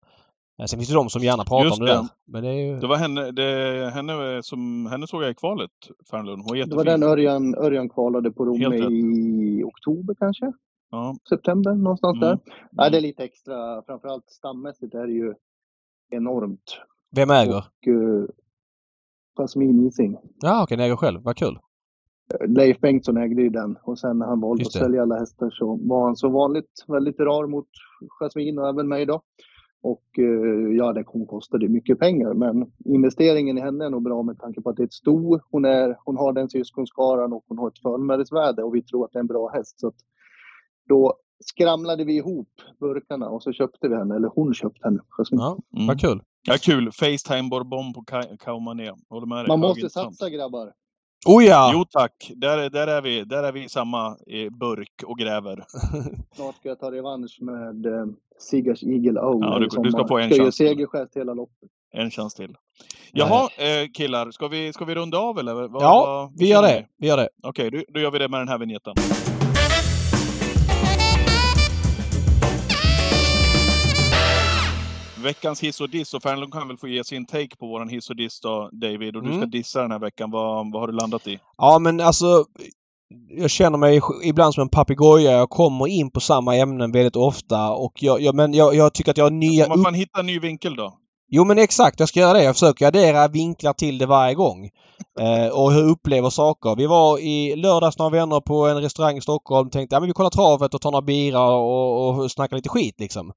Eh, 0.60 0.64
Sen 0.66 0.78
finns 0.78 0.88
det 0.88 0.94
de 0.94 1.08
som 1.08 1.22
gärna 1.22 1.44
pratar 1.44 1.64
Just 1.64 1.80
om 1.80 1.86
det 1.86 1.92
det. 1.92 1.98
där. 1.98 2.08
Men 2.26 2.42
det 2.42 2.48
är 2.48 2.52
ju... 2.66 2.80
Det 2.80 2.86
var 2.86 2.96
henne, 2.96 3.30
det, 3.30 3.90
henne, 3.94 4.42
som, 4.42 4.86
henne 4.86 5.06
såg 5.06 5.22
jag 5.22 5.30
i 5.30 5.34
kvalet, 5.34 5.70
Fernlund. 6.10 6.42
Hon 6.42 6.58
var 6.58 6.66
Det 6.66 6.76
var 6.76 6.84
den 6.84 7.02
Örjan, 7.02 7.54
Örjan 7.54 7.88
kvalade 7.88 8.30
på 8.30 8.44
rätt. 8.44 8.90
i 8.90 9.62
oktober 9.64 10.14
kanske? 10.18 10.52
Ja. 10.90 11.16
September 11.28 11.74
någonstans 11.74 12.16
Mm. 12.16 12.28
där. 12.28 12.38
Ja, 12.70 12.90
det 12.90 12.96
är 12.96 13.00
lite 13.00 13.24
extra. 13.24 13.82
Framförallt 13.82 14.30
stammässigt 14.30 14.94
är 14.94 15.06
det 15.06 15.12
ju 15.12 15.34
enormt. 16.10 16.78
Vem 17.16 17.30
äger? 17.30 17.56
Och 17.56 17.86
uh, 17.88 18.26
Jasmin 19.38 19.86
Ising. 19.86 20.16
Ja 20.40 20.62
okej, 20.62 20.76
ni 20.76 20.82
äger 20.84 20.96
själv. 20.96 21.20
Vad 21.22 21.36
kul. 21.36 21.58
Leif 22.48 22.80
Bengtsson 22.80 23.16
ägde 23.16 23.42
ju 23.42 23.48
den 23.48 23.76
och 23.82 23.98
sen 23.98 24.18
när 24.18 24.26
han 24.26 24.40
valde 24.40 24.62
att 24.62 24.72
sälja 24.72 25.02
alla 25.02 25.18
hästar 25.18 25.50
så 25.50 25.78
var 25.82 26.04
han 26.04 26.16
så 26.16 26.28
vanligt 26.28 26.84
väldigt 26.88 27.20
rar 27.20 27.46
mot 27.46 27.68
Jasmin 28.20 28.58
och 28.58 28.68
även 28.68 28.88
mig 28.88 29.06
då. 29.06 29.22
Och 29.82 30.04
eh, 30.18 30.76
ja, 30.76 30.92
det 30.92 31.04
kommer 31.04 31.26
kosta 31.26 31.58
det 31.58 31.68
mycket 31.68 31.98
pengar 31.98 32.34
men 32.34 32.72
investeringen 32.84 33.58
i 33.58 33.60
henne 33.60 33.84
är 33.84 33.90
nog 33.90 34.02
bra 34.02 34.22
med 34.22 34.38
tanke 34.38 34.60
på 34.60 34.70
att 34.70 34.76
det 34.76 34.82
är 34.82 34.84
ett 34.84 34.92
sto. 34.92 35.38
Hon, 35.50 35.64
är, 35.64 35.96
hon 36.04 36.16
har 36.16 36.32
den 36.32 36.50
syskonskaran 36.50 37.32
och 37.32 37.44
hon 37.48 37.58
har 37.58 37.68
ett 37.68 37.78
förmöresvärde 37.78 38.62
och 38.62 38.74
vi 38.74 38.82
tror 38.82 39.04
att 39.04 39.12
det 39.12 39.18
är 39.18 39.20
en 39.20 39.26
bra 39.26 39.48
häst. 39.48 39.80
Så 39.80 39.88
att 39.88 39.94
då 40.88 41.14
skramlade 41.44 42.04
vi 42.04 42.16
ihop 42.16 42.48
burkarna 42.80 43.28
och 43.28 43.42
så 43.42 43.52
köpte 43.52 43.88
vi 43.88 43.94
henne, 43.96 44.16
eller 44.16 44.28
hon 44.34 44.54
köpte 44.54 44.80
henne. 44.84 45.00
Ja, 45.30 45.58
Mm. 45.76 45.86
vad 45.86 46.00
kul. 46.00 46.22
Ja, 46.48 46.54
kul. 46.60 46.90
Facetime 46.92 47.48
Bourbon 47.50 47.92
på 47.92 48.00
Ka- 48.00 48.36
Kaumané. 48.38 48.92
Håller 49.08 49.26
med 49.26 49.38
dig. 49.38 49.48
Man 49.48 49.60
måste 49.60 49.90
satsa 49.90 50.30
grabbar. 50.30 50.72
Oh 51.26 51.44
ja! 51.44 51.70
Jo 51.74 51.84
tack, 51.90 52.30
där, 52.36 52.70
där, 52.70 52.86
är 52.86 53.02
vi, 53.02 53.24
där 53.24 53.42
är 53.42 53.52
vi 53.52 53.64
i 53.64 53.68
samma 53.68 54.16
burk 54.60 55.02
och 55.06 55.18
gräver. 55.18 55.64
Snart 56.36 56.56
ska 56.56 56.68
jag 56.68 56.80
ta 56.80 56.92
revansch 56.92 57.38
med 57.40 57.86
eh, 57.86 58.06
Sigars 58.38 58.82
Eagle 58.82 59.20
O. 59.20 59.38
Ja, 59.42 59.58
du- 59.58 59.82
du 59.82 59.90
ska 59.90 60.06
få 60.08 60.18
en 60.18 60.30
Ska 60.30 60.42
chans 60.44 60.56
till. 60.56 60.66
segerchef 60.68 61.08
hela 61.14 61.34
loppet. 61.34 61.68
En 61.92 62.10
chans 62.10 62.34
till. 62.34 62.56
Jaha, 63.12 63.48
eh, 63.58 63.88
killar. 63.94 64.30
Ska 64.30 64.48
vi, 64.48 64.72
ska 64.72 64.84
vi 64.84 64.94
runda 64.94 65.18
av 65.18 65.38
eller? 65.38 65.54
Vad, 65.54 65.82
Ja, 65.82 66.04
vad- 66.06 66.38
vi 66.38 66.48
gör 66.48 66.62
det. 66.62 66.86
Vi 66.98 67.08
gör 67.08 67.16
det. 67.16 67.28
Okej, 67.42 67.70
då, 67.70 67.82
då 67.88 68.00
gör 68.00 68.10
vi 68.10 68.18
det 68.18 68.28
med 68.28 68.40
den 68.40 68.48
här 68.48 68.58
vignetten. 68.58 68.94
Veckans 75.22 75.60
hiss 75.62 75.80
och 75.80 75.90
diss. 75.90 76.14
Och 76.14 76.22
Fernlund 76.22 76.52
kan 76.52 76.68
väl 76.68 76.76
få 76.76 76.88
ge 76.88 77.04
sin 77.04 77.26
take 77.26 77.56
på 77.56 77.66
våran 77.66 77.88
hiss 77.88 78.10
och 78.10 78.16
diss 78.16 78.40
då, 78.40 78.68
David. 78.72 79.16
Och 79.16 79.22
du 79.22 79.28
ska 79.28 79.36
Mm. 79.36 79.50
dissa 79.50 79.82
den 79.82 79.90
här 79.90 79.98
veckan. 79.98 80.30
Vad, 80.30 80.72
vad 80.72 80.82
har 80.82 80.86
du 80.86 80.92
landat 80.92 81.26
i? 81.26 81.38
Ja 81.58 81.78
men 81.78 82.00
alltså 82.00 82.44
jag 83.30 83.50
känner 83.50 83.78
mig 83.78 84.00
ibland 84.24 84.54
som 84.54 84.62
en 84.62 84.68
papegoja. 84.68 85.30
Jag 85.32 85.50
kommer 85.50 85.86
in 85.88 86.10
på 86.10 86.20
samma 86.20 86.56
ämnen 86.56 86.92
väldigt 86.92 87.16
ofta 87.16 87.70
och 87.70 87.92
jag, 88.02 88.20
jag, 88.20 88.34
men 88.34 88.54
jag, 88.54 88.74
jag 88.74 88.94
tycker 88.94 89.10
att 89.10 89.16
jag 89.16 89.24
har 89.24 89.30
nya... 89.30 89.68
Man 89.68 89.84
fan 89.84 89.94
hittar 89.94 90.20
en 90.20 90.26
ny 90.26 90.38
vinkel 90.38 90.76
då? 90.76 90.94
Jo 91.32 91.44
men 91.44 91.58
exakt, 91.58 92.00
jag 92.00 92.08
ska 92.08 92.20
göra 92.20 92.32
det. 92.32 92.44
Jag 92.44 92.54
försöker 92.54 92.86
addera 92.86 93.28
vinklar 93.28 93.72
till 93.72 93.98
det 93.98 94.06
varje 94.06 94.34
gång. 94.34 94.70
Eh, 95.20 95.48
och 95.48 95.72
hur 95.72 95.80
jag 95.80 95.90
upplever 95.90 96.30
saker. 96.30 96.76
Vi 96.76 96.86
var 96.86 97.18
i 97.18 97.56
lördags 97.56 97.98
några 97.98 98.10
vänner 98.10 98.40
på 98.40 98.66
en 98.66 98.80
restaurang 98.82 99.16
i 99.16 99.20
Stockholm. 99.20 99.70
Tänkte 99.70 99.96
ja, 99.96 100.00
men 100.00 100.06
vi 100.06 100.12
kollar 100.12 100.30
travet 100.30 100.74
och 100.74 100.80
tar 100.80 100.90
några 100.90 101.02
bira 101.02 101.42
och, 101.50 102.08
och 102.08 102.30
snackar 102.30 102.56
lite 102.56 102.68
skit 102.68 102.94
liksom. 102.98 103.32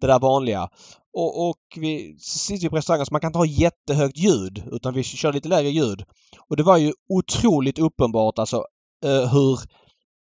Det 0.00 0.06
där 0.06 0.18
vanliga. 0.18 0.68
Och, 1.12 1.48
och 1.48 1.58
vi 1.76 2.16
sitter 2.18 2.68
på 2.68 2.76
restaurangen 2.76 3.06
så 3.06 3.14
man 3.14 3.20
kan 3.20 3.28
inte 3.28 3.38
ha 3.38 3.46
jättehögt 3.46 4.18
ljud 4.18 4.64
utan 4.72 4.94
vi 4.94 5.02
kör 5.02 5.32
lite 5.32 5.48
lägre 5.48 5.70
ljud. 5.70 6.04
Och 6.48 6.56
det 6.56 6.62
var 6.62 6.76
ju 6.76 6.92
otroligt 7.08 7.78
uppenbart 7.78 8.38
alltså 8.38 8.64
eh, 9.04 9.32
hur 9.32 9.60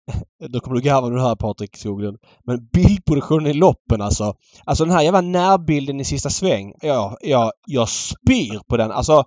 då 0.49 0.59
kommer 0.59 0.75
du 0.75 0.81
garva 0.81 1.09
nu 1.09 1.19
här 1.19 1.35
Patrik 1.35 1.77
Skoglund. 1.77 2.17
Men 2.43 2.67
bildproduktionen 2.73 3.47
i 3.47 3.53
loppen 3.53 4.01
alltså. 4.01 4.35
Alltså 4.65 4.85
den 4.85 4.93
här 4.93 5.01
jävla 5.01 5.21
närbilden 5.21 5.99
i 5.99 6.05
sista 6.05 6.29
sväng. 6.29 6.73
Ja, 6.81 7.17
ja, 7.21 7.51
jag 7.65 7.89
spyr 7.89 8.59
på 8.67 8.77
den. 8.77 8.91
Alltså 8.91 9.23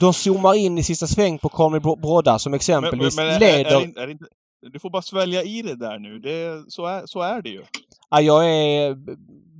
de 0.00 0.14
zoomar 0.14 0.54
in 0.54 0.78
i 0.78 0.82
sista 0.82 1.06
sväng 1.06 1.38
på 1.38 1.48
Conny 1.48 1.80
Brodda 1.80 2.38
som 2.38 2.54
exempelvis 2.54 3.16
men, 3.16 3.26
men, 3.26 3.40
leder... 3.40 3.70
Är, 3.70 3.98
är, 3.98 4.02
är 4.02 4.10
inte, 4.10 4.24
du 4.72 4.78
får 4.78 4.90
bara 4.90 5.02
svälja 5.02 5.42
i 5.42 5.62
det 5.62 5.76
där 5.76 5.98
nu. 5.98 6.18
Det, 6.18 6.64
så, 6.68 6.86
är, 6.86 7.06
så 7.06 7.20
är 7.20 7.42
det 7.42 7.48
ju. 7.48 7.62
Ja, 8.10 8.20
jag 8.20 8.50
är 8.50 8.96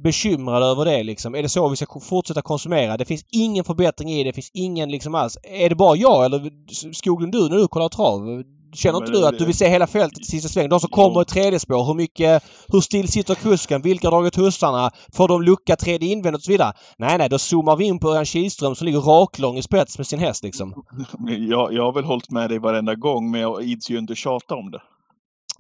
bekymrad 0.03 0.63
över 0.63 0.85
det 0.85 1.03
liksom. 1.03 1.35
Är 1.35 1.43
det 1.43 1.49
så 1.49 1.69
vi 1.69 1.77
ska 1.77 2.01
fortsätta 2.01 2.43
konsumera? 2.43 2.97
Det 2.97 3.05
finns 3.05 3.25
ingen 3.31 3.65
förbättring 3.65 4.11
i 4.11 4.25
det. 4.25 4.29
Det 4.31 4.33
finns 4.33 4.51
ingen 4.55 4.91
liksom 4.91 5.15
alls. 5.15 5.39
Är 5.43 5.69
det 5.69 5.75
bara 5.75 5.97
jag 5.97 6.25
eller 6.25 6.51
Skoglund 6.93 7.33
du 7.33 7.49
när 7.49 7.57
du 7.57 7.69
kollar 7.69 7.89
trav? 7.89 8.43
Känner 8.75 8.99
inte 8.99 9.13
du 9.13 9.27
att 9.27 9.39
du 9.39 9.45
vill 9.45 9.55
se 9.55 9.69
hela 9.69 9.87
fältet 9.87 10.21
i 10.21 10.25
sista 10.25 10.49
svängen? 10.49 10.71
De 10.71 10.81
som 10.81 10.91
kommer 10.91 11.23
i 11.23 11.25
tredje 11.25 11.59
spår, 11.59 11.85
hur 11.85 11.95
mycket... 11.95 12.43
Hur 12.69 12.81
still 12.81 13.09
sitter 13.09 13.35
kusken? 13.35 13.83
Vilka 13.83 14.07
har 14.07 14.13
dragit 14.13 14.37
hussarna? 14.37 14.91
Får 15.17 15.29
de 15.29 15.43
lucka 15.43 15.77
tredje 15.77 16.09
invändigt 16.09 16.41
och 16.41 16.45
så 16.45 16.53
vidare? 16.53 16.73
Nej, 16.99 17.19
nej, 17.19 17.29
då 17.29 17.39
zoomar 17.39 17.77
vi 17.77 17.85
in 17.85 17.99
på 17.99 18.09
Örjan 18.11 18.25
Kihlström 18.25 18.75
som 18.75 18.85
ligger 18.85 19.01
raklång 19.01 19.59
i 19.59 19.63
spets 19.63 19.99
med 19.99 20.07
sin 20.07 20.19
häst 20.19 20.45
liksom. 20.45 20.75
Jag, 21.39 21.73
jag 21.73 21.83
har 21.83 21.93
väl 21.93 22.05
hållit 22.05 22.31
med 22.31 22.51
dig 22.51 22.59
varenda 22.59 22.95
gång 22.95 23.31
men 23.31 23.41
jag 23.41 23.65
ids 23.65 23.91
ju 23.91 23.99
inte 23.99 24.15
tjata 24.15 24.55
om 24.55 24.71
det. 24.71 24.81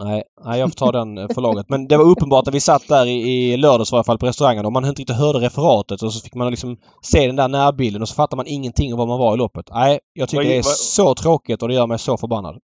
Nej, 0.04 0.22
nej, 0.44 0.60
jag 0.60 0.70
får 0.70 0.76
ta 0.76 0.92
den 0.92 1.18
eh, 1.18 1.28
förlaget. 1.34 1.68
Men 1.68 1.88
det 1.88 1.96
var 1.96 2.04
uppenbart 2.04 2.48
att 2.48 2.54
vi 2.54 2.60
satt 2.60 2.88
där 2.88 3.06
i, 3.06 3.52
i 3.52 3.56
lördags 3.56 3.92
i 3.92 3.94
alla 3.94 4.04
fall 4.04 4.18
på 4.18 4.26
restaurangen 4.26 4.66
och 4.66 4.72
man 4.72 4.84
inte 4.84 5.00
riktigt 5.00 5.16
hörde 5.16 5.38
referatet 5.38 6.02
och 6.02 6.12
så 6.12 6.24
fick 6.24 6.34
man 6.34 6.50
liksom 6.50 6.76
se 7.02 7.26
den 7.26 7.36
där 7.36 7.48
närbilden 7.48 8.02
och 8.02 8.08
så 8.08 8.14
fattar 8.14 8.36
man 8.36 8.46
ingenting 8.46 8.92
om 8.92 8.98
var 8.98 9.06
man 9.06 9.18
var 9.18 9.34
i 9.34 9.36
loppet. 9.36 9.68
Nej, 9.70 10.00
jag 10.12 10.28
tycker 10.28 10.42
vad, 10.42 10.52
det 10.52 10.58
är 10.58 10.62
vad, 10.62 10.76
så 10.76 11.14
tråkigt 11.14 11.62
och 11.62 11.68
det 11.68 11.74
gör 11.74 11.86
mig 11.86 11.98
så 11.98 12.16
förbannad. 12.16 12.58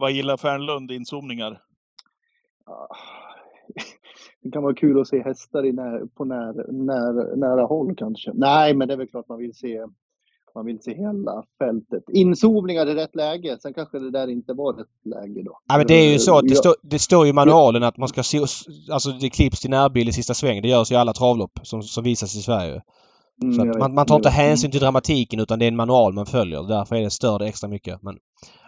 Vad 0.00 0.12
gillar 0.12 0.36
Fernlund 0.36 0.90
inzoomningar? 0.90 1.60
Det 4.42 4.50
kan 4.50 4.62
vara 4.62 4.74
kul 4.74 5.00
att 5.00 5.08
se 5.08 5.22
hästar 5.22 5.66
i 5.66 5.72
när, 5.72 6.06
på 6.06 6.24
när, 6.24 6.72
när, 6.72 7.36
nära 7.36 7.66
håll 7.66 7.94
kanske. 7.96 8.30
Nej, 8.34 8.74
men 8.74 8.88
det 8.88 8.94
är 8.94 8.98
väl 8.98 9.08
klart 9.08 9.28
man 9.28 9.38
vill 9.38 9.54
se 9.54 9.86
man 10.54 10.66
vill 10.66 10.82
se 10.82 10.94
hela 10.94 11.44
fältet. 11.58 12.04
Inzoomningar 12.12 12.86
i 12.86 12.94
rätt 12.94 13.16
läge. 13.16 13.58
Sen 13.62 13.74
kanske 13.74 13.98
det 13.98 14.10
där 14.10 14.28
inte 14.28 14.52
var 14.52 14.72
rätt 14.72 14.86
läge 15.04 15.42
då. 15.42 15.58
Ja, 15.68 15.76
men 15.76 15.86
det 15.86 15.94
är 15.94 16.12
ju 16.12 16.18
så 16.18 16.38
att 16.38 16.48
det, 16.48 16.56
stå, 16.56 16.74
det 16.82 16.98
står 16.98 17.26
i 17.26 17.32
manualen 17.32 17.82
att 17.82 17.96
man 17.96 18.08
ska 18.08 18.22
se... 18.22 18.38
Alltså 18.90 19.10
det 19.10 19.30
klipps 19.30 19.60
till 19.60 19.70
närbild 19.70 20.08
i 20.08 20.12
sista 20.12 20.34
sväng. 20.34 20.62
Det 20.62 20.68
görs 20.68 20.92
i 20.92 20.96
alla 20.96 21.12
travlopp 21.12 21.60
som, 21.62 21.82
som 21.82 22.04
visas 22.04 22.36
i 22.36 22.42
Sverige. 22.42 22.82
Mm, 23.42 23.54
så 23.54 23.78
man, 23.78 23.94
man, 23.94 24.06
tar 24.06 24.16
inte 24.16 24.30
hänsyn 24.30 24.70
till 24.70 24.80
dramatiken 24.80 25.40
utan 25.40 25.58
det 25.58 25.64
är 25.64 25.68
en 25.68 25.76
manual 25.76 26.12
man 26.12 26.26
följer. 26.26 26.62
Därför 26.62 26.96
är 26.96 27.02
det 27.02 27.10
stör 27.10 27.38
det 27.38 27.46
extra 27.46 27.68
mycket. 27.68 28.02
Men, 28.02 28.12
mm. 28.12 28.20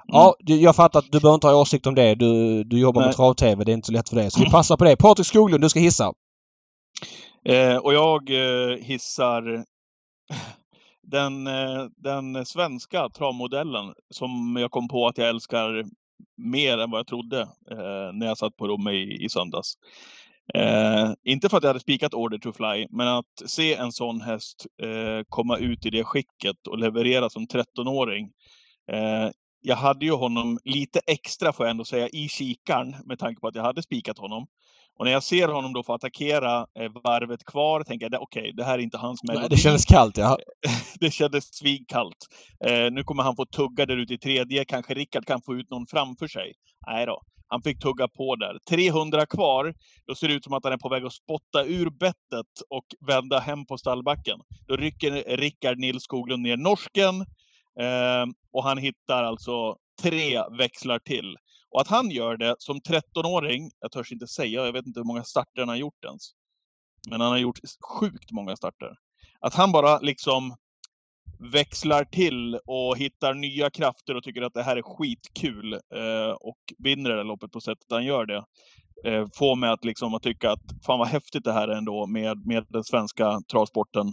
Ja, 0.07 0.35
jag 0.39 0.77
fattar 0.77 0.99
att 0.99 1.13
du 1.13 1.21
behöver 1.21 1.35
inte 1.35 1.47
ha 1.47 1.61
åsikt 1.61 1.87
om 1.87 1.95
det. 1.95 2.15
Du, 2.15 2.65
du 2.65 2.79
jobbar 2.79 3.01
Nej. 3.01 3.09
med 3.09 3.17
trav-tv. 3.17 3.65
Det 3.65 3.73
är 3.73 3.75
inte 3.75 3.87
så 3.87 3.93
lätt 3.93 4.09
för 4.09 4.17
dig. 4.17 4.31
Så 4.31 4.41
vi 4.41 4.51
passar 4.51 4.77
på 4.77 4.85
det. 4.85 4.97
Patrik 4.97 5.27
Skoglund, 5.27 5.65
du 5.65 5.69
ska 5.69 5.81
hissa. 5.81 6.13
Eh, 7.45 7.77
och 7.77 7.95
jag 7.95 8.31
eh, 8.31 8.77
hissar 8.77 9.65
den, 11.03 11.47
eh, 11.47 11.87
den 11.97 12.47
svenska 12.47 13.09
travmodellen 13.09 13.95
som 14.11 14.57
jag 14.61 14.71
kom 14.71 14.89
på 14.89 15.07
att 15.07 15.19
jag 15.19 15.29
älskar 15.29 15.85
mer 16.37 16.79
än 16.79 16.91
vad 16.91 16.99
jag 16.99 17.07
trodde 17.07 17.41
eh, 17.71 18.13
när 18.13 18.27
jag 18.27 18.39
satt 18.39 18.57
på 18.57 18.69
Romme 18.69 18.93
i, 18.93 19.25
i 19.25 19.29
söndags. 19.29 19.75
Eh, 20.55 21.13
inte 21.25 21.49
för 21.49 21.57
att 21.57 21.63
jag 21.63 21.69
hade 21.69 21.81
spikat 21.81 22.15
Order 22.15 22.39
to 22.39 22.53
Fly, 22.53 22.87
men 22.91 23.09
att 23.09 23.43
se 23.47 23.75
en 23.75 23.93
sån 23.93 24.21
häst 24.21 24.67
eh, 24.83 25.25
komma 25.29 25.57
ut 25.59 25.87
i 25.87 25.91
det 25.91 26.05
skicket 26.05 26.67
och 26.67 26.79
leverera 26.79 27.31
som 27.31 27.47
13-åring. 27.47 28.31
Eh, 28.93 29.31
jag 29.61 29.77
hade 29.77 30.05
ju 30.07 30.13
honom 30.13 30.59
lite 30.65 31.01
extra, 31.07 31.53
får 31.53 31.67
jag 31.67 31.71
ändå 31.71 31.85
säga, 31.85 32.09
i 32.09 32.29
kikaren 32.29 32.97
med 33.05 33.19
tanke 33.19 33.41
på 33.41 33.49
att 33.49 33.55
jag 33.55 33.63
hade 33.63 33.83
spikat 33.83 34.19
honom. 34.19 34.47
Och 35.03 35.07
när 35.07 35.13
jag 35.13 35.23
ser 35.23 35.49
honom 35.49 35.73
då 35.73 35.83
få 35.83 35.95
attackera 35.95 36.67
eh, 36.79 36.91
varvet 37.05 37.45
kvar 37.45 37.83
tänker 37.85 38.09
jag 38.13 38.23
okej, 38.23 38.41
okay, 38.41 38.53
det 38.53 38.65
här 38.65 38.79
är 38.79 38.83
inte 38.83 38.99
hans 38.99 39.23
melodi. 39.23 39.49
det 39.51 39.57
kändes 39.57 39.85
kallt 39.85 40.17
ja. 40.17 40.39
det 41.01 41.11
kändes 41.11 41.55
svinkallt. 41.55 42.17
Eh, 42.67 42.91
nu 42.93 43.05
kommer 43.05 43.23
han 43.23 43.37
få 43.37 43.47
tugga 43.47 43.87
där 43.87 43.97
ute 43.97 44.15
i 44.15 44.19
tredje. 44.19 44.65
Kanske 44.65 44.95
Rickard 44.95 45.27
kan 45.27 45.43
få 45.43 45.55
ut 45.55 45.71
någon 45.71 45.87
framför 45.87 46.29
sig. 46.29 46.53
Nej 46.87 47.07
då. 47.07 47.23
Han 47.49 47.63
fick 47.63 47.83
tugga 47.83 48.09
på 48.09 48.37
där. 48.37 48.59
300 48.71 49.27
kvar. 49.27 49.75
Då 50.07 50.15
ser 50.15 50.29
det 50.29 50.35
ut 50.35 50.45
som 50.45 50.53
att 50.53 50.65
han 50.65 50.73
är 50.73 50.79
på 50.79 50.89
väg 50.89 51.05
att 51.05 51.13
spotta 51.13 51.65
ur 51.65 51.91
bettet 51.91 52.53
och 52.71 52.87
vända 53.07 53.39
hem 53.39 53.67
på 53.67 53.79
stallbacken. 53.79 54.39
Då 54.67 54.77
rycker 54.77 55.37
Rickard 55.37 55.79
Nils 55.79 56.03
Skoglund 56.03 56.43
ner 56.43 56.57
norsken. 56.57 57.21
Eh, 57.81 58.27
och 58.53 58.65
han 58.65 58.79
hittar 58.79 59.25
alltså 59.25 59.77
tre 60.03 60.43
växlar 60.59 60.99
till. 60.99 61.37
Och 61.73 61.81
att 61.81 61.89
han 61.89 62.11
gör 62.11 62.37
det 62.37 62.55
som 62.59 62.81
13-åring, 62.81 63.71
jag 63.81 63.93
törs 63.93 64.13
inte 64.13 64.27
säga, 64.27 64.67
jag 64.67 64.73
vet 64.73 64.87
inte 64.87 65.01
hur 65.01 65.05
många 65.05 65.25
starter 65.25 65.61
han 65.61 65.69
har 65.69 65.77
gjort 65.77 66.05
ens. 66.05 66.23
Men 67.11 67.21
han 67.21 67.31
har 67.31 67.39
gjort 67.39 67.59
sjukt 67.81 68.31
många 68.31 68.57
starter. 68.57 68.97
Att 69.41 69.55
han 69.55 69.73
bara 69.73 69.99
liksom 69.99 70.57
växlar 71.53 72.05
till 72.05 72.55
och 72.67 72.97
hittar 72.97 73.35
nya 73.35 73.71
krafter 73.71 74.15
och 74.15 74.23
tycker 74.23 74.43
att 74.43 74.55
det 74.55 74.63
här 74.63 74.77
är 74.77 74.83
skitkul 74.83 75.73
eh, 75.73 76.33
och 76.41 76.59
vinner 76.79 77.11
det 77.11 77.17
där 77.17 77.25
loppet 77.25 77.53
på 77.53 77.61
sättet 77.61 77.87
han 77.91 78.05
gör 78.05 78.27
det. 78.27 78.45
Eh, 79.05 79.27
får 79.35 79.57
mig 79.57 79.71
att 79.71 79.85
liksom 79.85 80.15
att 80.15 80.23
tycka 80.23 80.51
att 80.51 80.85
fan 80.87 80.99
vad 80.99 81.09
häftigt 81.09 81.45
det 81.45 81.53
här 81.53 81.69
är 81.69 81.77
ändå 81.77 82.07
med, 82.07 82.47
med 82.47 82.67
den 82.69 82.85
svenska 82.85 83.41
travsporten 83.53 84.13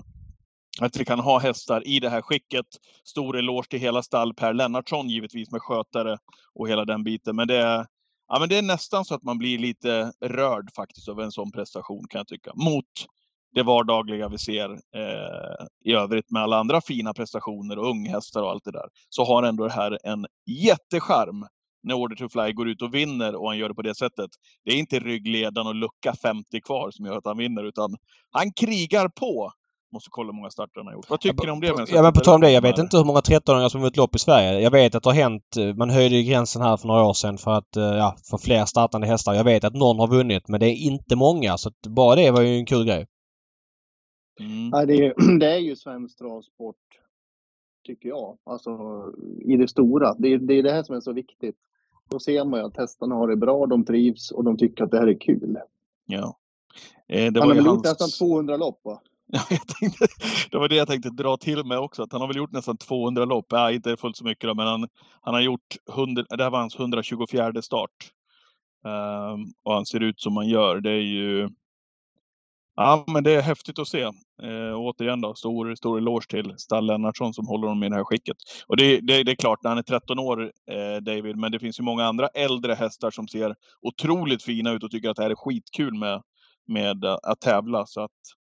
att 0.82 0.98
vi 0.98 1.06
kan 1.06 1.20
ha 1.20 1.40
hästar 1.40 1.88
i 1.88 2.00
det 2.00 2.10
här 2.10 2.22
skicket. 2.22 2.66
Stor 3.04 3.38
eloge 3.38 3.70
till 3.70 3.80
hela 3.80 4.04
stall 4.04 4.34
Per 4.34 4.54
Lennartsson 4.54 5.10
givetvis 5.10 5.52
med 5.52 5.62
skötare 5.62 6.18
och 6.54 6.70
hela 6.70 6.86
den 6.86 7.04
biten. 7.04 7.36
Men 7.36 7.48
det 7.48 7.58
är, 7.58 7.86
ja, 8.28 8.40
men 8.40 8.50
det 8.50 8.58
är 8.58 8.62
nästan 8.62 9.06
så 9.06 9.16
att 9.16 9.24
man 9.24 9.38
blir 9.38 9.60
lite 9.60 10.12
rörd 10.26 10.70
faktiskt 10.76 11.10
över 11.10 11.24
en 11.24 11.32
sån 11.32 11.52
prestation 11.52 12.08
kan 12.10 12.20
jag 12.20 12.28
tycka. 12.28 12.52
Mot 12.56 12.86
det 13.56 13.64
vardagliga 13.64 14.30
vi 14.30 14.38
ser 14.38 14.72
eh, 14.72 15.66
i 15.86 15.94
övrigt 15.94 16.32
med 16.32 16.42
alla 16.44 16.58
andra 16.58 16.82
fina 16.82 17.14
prestationer 17.14 17.80
och 17.80 17.90
unghästar 17.90 18.42
och 18.42 18.50
allt 18.50 18.64
det 18.64 18.72
där. 18.72 18.90
Så 19.10 19.24
har 19.26 19.44
ändå 19.44 19.68
det 19.68 19.74
här 19.74 19.98
en 20.04 20.26
jättecharm 20.46 21.46
när 21.84 21.96
Order 21.96 22.16
to 22.16 22.30
Fly 22.30 22.54
går 22.54 22.70
ut 22.70 22.82
och 22.82 22.94
vinner 22.94 23.36
och 23.36 23.48
han 23.48 23.58
gör 23.58 23.70
det 23.70 23.76
på 23.76 23.82
det 23.82 23.96
sättet. 23.96 24.30
Det 24.66 24.72
är 24.72 24.76
inte 24.76 25.00
ryggledan 25.00 25.68
och 25.68 25.76
lucka 25.76 26.14
50 26.22 26.62
kvar 26.62 26.92
som 26.92 27.06
gör 27.06 27.18
att 27.18 27.26
han 27.26 27.38
vinner 27.38 27.64
utan 27.64 27.96
han 28.32 28.54
krigar 28.54 29.10
på 29.10 29.52
Måste 29.92 30.10
kolla 30.12 30.28
hur 30.28 30.36
många 30.36 30.50
starter 30.50 30.80
han 30.80 30.88
har 30.88 30.94
gjort. 30.94 31.10
Vad 31.10 31.20
tycker 31.20 31.46
ni 31.46 31.52
om 31.52 31.60
det? 31.60 31.86
Ja 31.92 32.02
men 32.02 32.14
på 32.14 32.20
tal 32.20 32.36
om 32.36 32.42
det. 32.42 32.52
Jag 32.52 32.62
vet 32.62 32.78
inte 32.78 32.98
hur 32.98 33.04
många 33.04 33.20
13-åringar 33.20 33.70
som 33.70 33.82
vunnit 33.82 33.98
lopp 33.98 34.16
i 34.16 34.20
Sverige. 34.20 34.60
Jag 34.60 34.72
vet 34.72 34.96
att 34.96 35.04
det 35.04 35.10
har 35.10 35.16
hänt. 35.16 35.58
Eh, 35.58 35.76
man 35.76 35.90
höjde 35.90 36.24
gränsen 36.24 36.62
här 36.62 36.78
för 36.78 36.88
några 36.88 37.04
år 37.04 37.14
sedan 37.14 37.38
för 37.38 37.52
att, 37.52 37.76
eh, 37.76 37.84
ja, 37.84 38.16
för 38.30 38.38
fler 38.38 38.66
startande 38.66 39.08
hästar. 39.08 39.34
Jag 39.34 39.44
vet 39.44 39.64
att 39.64 39.74
någon 39.74 40.00
har 40.00 40.08
vunnit 40.08 40.48
men 40.48 40.60
det 40.60 40.66
är 40.66 40.76
inte 40.76 41.16
många. 41.16 41.58
Så 41.58 41.70
att 41.70 41.88
bara 41.88 42.16
det 42.16 42.32
var 42.32 42.42
ju 42.42 42.58
en 42.58 42.66
kul 42.66 42.86
grej. 42.86 43.08
Mm. 44.40 44.70
Ja, 44.72 44.86
det, 44.86 44.94
är, 44.94 45.40
det 45.40 45.54
är 45.54 45.60
ju 45.60 45.76
svensk 45.86 46.18
travsport. 46.18 46.76
Tycker 47.86 48.10
jag. 48.10 48.38
Alltså 48.46 49.04
i 49.46 49.58
det 49.58 49.68
stora. 49.68 50.14
Det, 50.14 50.38
det 50.38 50.54
är 50.54 50.64
det 50.64 50.72
här 50.72 50.84
som 50.84 50.96
är 50.96 51.00
så 51.00 51.14
viktigt. 51.14 51.56
Då 52.10 52.20
ser 52.20 52.46
man 52.46 52.60
ju 52.60 52.66
att 52.66 52.78
hästarna 52.78 53.16
har 53.16 53.28
det 53.28 53.36
bra, 53.36 53.66
de 53.66 53.86
trivs 53.86 54.32
och 54.32 54.44
de 54.44 54.58
tycker 54.58 54.84
att 54.84 54.92
det 54.92 55.00
här 55.00 55.08
är 55.08 55.20
kul. 55.20 55.58
Ja. 56.06 56.38
Eh, 57.08 57.32
det 57.32 57.40
Han 57.40 57.50
har 57.50 57.56
väl 57.56 57.66
hans... 57.66 57.78
gjort 57.78 57.86
nästan 57.86 58.10
200 58.28 58.58
lopp 58.58 58.80
va? 58.84 59.02
Tänkte, 59.80 60.08
det 60.52 60.58
var 60.58 60.70
det 60.70 60.76
jag 60.76 60.88
tänkte 60.88 61.10
dra 61.10 61.38
till 61.38 61.66
med 61.66 61.80
också. 61.80 62.04
Att 62.04 62.12
han 62.12 62.22
har 62.22 62.28
väl 62.28 62.38
gjort 62.38 62.52
nästan 62.52 62.78
200 62.78 63.26
lopp. 63.26 63.46
Ja, 63.50 63.72
inte 63.72 63.98
fullt 63.98 64.18
så 64.18 64.24
mycket 64.24 64.48
då, 64.48 64.56
men 64.56 64.68
han, 64.68 64.88
han 65.22 65.34
har 65.34 65.42
gjort 65.42 65.76
100, 65.90 66.26
det 66.30 66.44
här 66.44 66.50
var 66.50 66.60
hans 66.60 66.80
124 66.80 67.62
start. 67.62 67.92
Um, 68.84 69.54
och 69.64 69.74
han 69.74 69.86
ser 69.86 70.00
ut 70.00 70.22
som 70.22 70.38
han 70.38 70.48
gör. 70.48 70.82
Det 70.82 70.92
är 70.92 71.02
ju... 71.02 71.50
Ja, 72.76 73.04
men 73.08 73.24
det 73.24 73.32
är 73.32 73.42
häftigt 73.42 73.80
att 73.80 73.88
se. 73.88 74.04
Uh, 74.44 74.76
återigen 74.76 75.22
då, 75.22 75.34
stor, 75.34 75.76
stor 75.76 75.98
eloge 75.98 76.28
till 76.30 76.54
Stall 76.58 76.86
Lennartsson 76.86 77.34
som 77.34 77.48
håller 77.48 77.68
honom 77.68 77.84
i 77.84 77.90
det 77.90 77.96
här 77.96 78.04
skicket. 78.04 78.38
Och 78.68 78.78
det, 78.78 79.00
det, 79.00 79.24
det 79.24 79.32
är 79.32 79.36
klart, 79.36 79.64
när 79.64 79.70
han 79.72 79.78
är 79.78 79.84
13 79.84 80.20
år, 80.20 80.52
eh, 80.72 81.02
David, 81.02 81.38
men 81.38 81.52
det 81.52 81.60
finns 81.60 81.80
ju 81.80 81.84
många 81.84 82.06
andra 82.06 82.28
äldre 82.28 82.74
hästar 82.74 83.12
som 83.12 83.28
ser 83.28 83.56
otroligt 83.82 84.44
fina 84.44 84.72
ut 84.72 84.84
och 84.84 84.92
tycker 84.92 85.10
att 85.10 85.18
det 85.18 85.24
här 85.24 85.30
är 85.30 85.36
skitkul 85.36 85.94
med, 85.94 86.22
med 86.68 87.06
att 87.06 87.42
tävla. 87.42 87.86
Så 87.86 88.02
att, 88.02 88.12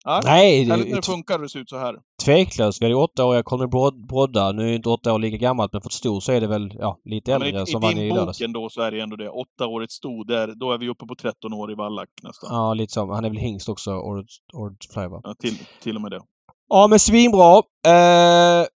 Ja, 0.04 0.20
Nej, 0.24 0.64
det, 0.64 0.76
när 0.76 0.96
det 0.96 1.06
funkar 1.06 1.34
och 1.34 1.42
det 1.42 1.48
ser 1.48 1.60
ut 1.60 1.68
så 1.68 1.78
här. 1.78 1.96
Tveklöst. 2.24 2.82
Vi 2.82 2.84
hade 2.84 2.94
ju 2.94 3.00
åttaåriga 3.00 3.42
Conny 3.42 3.66
Brodda. 4.08 4.52
Nu 4.52 4.70
är 4.70 4.72
inte 4.72 4.88
åtta 4.88 5.12
år 5.14 5.18
lika 5.18 5.36
gammalt 5.36 5.72
men 5.72 5.82
för 5.82 5.88
stor 5.88 6.20
så 6.20 6.32
är 6.32 6.40
det 6.40 6.46
väl 6.46 6.72
ja, 6.78 6.98
lite 7.04 7.32
äldre 7.34 7.50
ja, 7.50 7.62
i, 7.62 7.66
som 7.66 7.80
vann 7.80 7.98
i 7.98 8.12
lördags. 8.12 8.40
I 8.40 8.44
din 8.44 8.52
då 8.52 8.68
så 8.70 8.82
är 8.82 8.90
det 8.90 9.00
ändå 9.00 9.16
det. 9.16 9.28
Åttaårigt 9.28 9.92
sto, 9.92 10.24
där, 10.24 10.54
då 10.54 10.72
är 10.72 10.78
vi 10.78 10.88
uppe 10.88 11.06
på 11.06 11.14
13 11.14 11.52
år 11.52 11.72
i 11.72 11.74
Wallach 11.74 12.08
nästan. 12.22 12.48
Ja, 12.52 12.74
lite 12.74 12.92
så. 12.92 13.12
Han 13.12 13.24
är 13.24 13.28
väl 13.28 13.38
hingst 13.38 13.68
också, 13.68 13.90
Årets 13.92 14.92
Fly 14.94 15.06
va? 15.06 15.20
Ja, 15.24 15.34
till, 15.34 15.58
till 15.82 15.96
och 15.96 16.02
med 16.02 16.10
det. 16.10 16.20
Ja 16.68 16.86
men 16.86 16.98
svinbra. 16.98 17.56
Eh, 17.86 18.66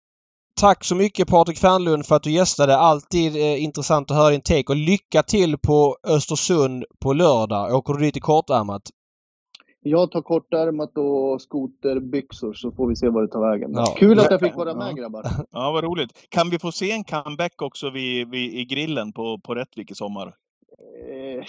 tack 0.59 0.83
så 0.83 0.95
mycket 0.95 1.27
Patrik 1.27 1.57
Fernlund 1.57 2.05
för 2.05 2.15
att 2.15 2.23
du 2.23 2.31
gästade. 2.31 2.77
Alltid 2.77 3.35
eh, 3.35 3.63
intressant 3.63 4.11
att 4.11 4.17
höra 4.17 4.29
din 4.29 4.41
take 4.41 4.65
och 4.67 4.75
lycka 4.75 5.23
till 5.23 5.57
på 5.57 5.97
Östersund 6.07 6.85
på 6.99 7.13
lördag. 7.13 7.73
Åker 7.75 7.93
du 7.93 7.99
dit 7.99 8.17
i 8.17 8.19
kortärmat? 8.19 8.81
Jag 9.87 10.11
tar 10.11 10.21
kortärmat 10.21 10.97
och 10.97 11.41
skoterbyxor 11.41 12.53
så 12.53 12.71
får 12.71 12.87
vi 12.87 12.95
se 12.95 13.09
vad 13.09 13.23
det 13.23 13.27
tar 13.27 13.51
vägen. 13.51 13.71
Ja. 13.75 13.95
Kul 13.97 14.19
att 14.19 14.31
jag 14.31 14.39
fick 14.39 14.55
vara 14.55 14.73
med 14.75 14.87
Ja. 14.87 14.91
grabbar. 14.91 15.23
Ja, 15.51 15.71
vad 15.71 15.83
roligt. 15.83 16.09
Kan 16.29 16.49
vi 16.49 16.59
få 16.59 16.71
se 16.71 16.91
en 16.91 17.03
comeback 17.03 17.61
också 17.61 17.89
vid, 17.89 18.29
vid, 18.29 18.53
i 18.53 18.65
grillen 18.65 19.13
på, 19.13 19.39
på 19.43 19.55
Rättvik 19.55 19.91
i 19.91 19.95
sommar? 19.95 20.27
Eh, 20.27 21.43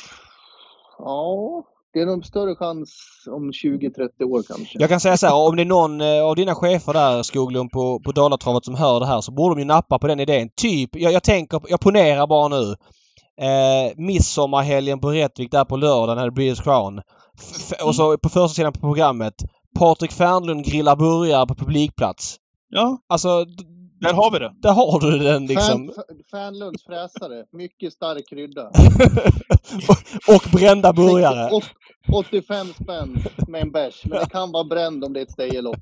ja, 0.99 1.65
det 1.93 2.01
är 2.01 2.07
nog 2.07 2.27
större 2.27 2.55
chans 2.55 2.91
om 3.31 3.51
20-30 3.51 4.25
år 4.25 4.43
kanske. 4.49 4.79
Jag 4.81 4.89
kan 4.89 5.01
säga 5.01 5.17
så 5.17 5.27
här, 5.27 5.49
om 5.49 5.57
det 5.57 5.63
är 5.63 5.67
någon 5.67 6.01
eh, 6.01 6.23
av 6.25 6.37
dina 6.37 6.55
chefer 6.55 6.93
där 6.93 7.23
Skoglund 7.23 7.71
på, 7.71 8.01
på 8.01 8.13
Dalatravet 8.13 8.65
som 8.65 8.75
hör 8.75 9.01
det 9.01 9.07
här 9.07 9.21
så 9.21 9.33
borde 9.33 9.55
de 9.55 9.59
ju 9.59 9.65
nappa 9.67 9.99
på 9.99 10.07
den 10.07 10.21
idén. 10.21 10.49
Typ, 10.57 10.91
jag, 10.93 11.13
jag 11.13 11.23
tänker, 11.23 11.61
jag 11.69 11.81
ponerar 11.81 12.27
bara 12.27 12.49
nu. 12.49 12.75
Eh, 13.41 13.93
midsommarhelgen 13.97 15.01
på 15.01 15.11
Rättvik 15.11 15.51
där 15.51 15.65
på 15.65 15.77
lördag 15.77 16.17
när 16.17 16.25
det 16.25 16.31
blir 16.31 16.55
Crown. 16.55 17.01
Och 17.83 17.95
så 17.95 18.19
på 18.19 18.29
första 18.29 18.55
sidan 18.55 18.73
på 18.73 18.81
programmet. 18.81 19.35
Patrik 19.79 20.13
Fernlund 20.13 20.65
grillar 20.65 20.97
burgare 20.97 21.47
på 21.47 21.55
publikplats. 21.55 22.37
Ja, 22.69 22.99
Alltså, 23.09 23.45
där 24.01 24.13
har 24.13 24.31
vi 24.31 24.39
det. 24.39 24.53
där 24.63 24.73
har 24.73 25.01
du 25.01 25.19
den 25.19 25.47
liksom. 25.47 25.91
Fan, 25.95 26.05
Fanlunds 26.31 26.85
fräsare. 26.85 27.45
Mycket 27.53 27.93
stark 27.93 28.29
krydda. 28.29 28.71
och 30.35 30.51
brända 30.53 30.93
burgare. 30.93 31.51
Åt- 31.51 31.71
85 32.15 32.67
spänn 32.83 33.25
med 33.49 33.63
en 33.63 33.71
bärs. 33.73 34.03
Men 34.05 34.19
det 34.19 34.27
kan 34.31 34.53
vara 34.53 34.65
bränd 34.65 35.05
om 35.05 35.13
det 35.13 35.21
är 35.21 35.23
ett 35.25 35.33
stejelopp. 35.33 35.77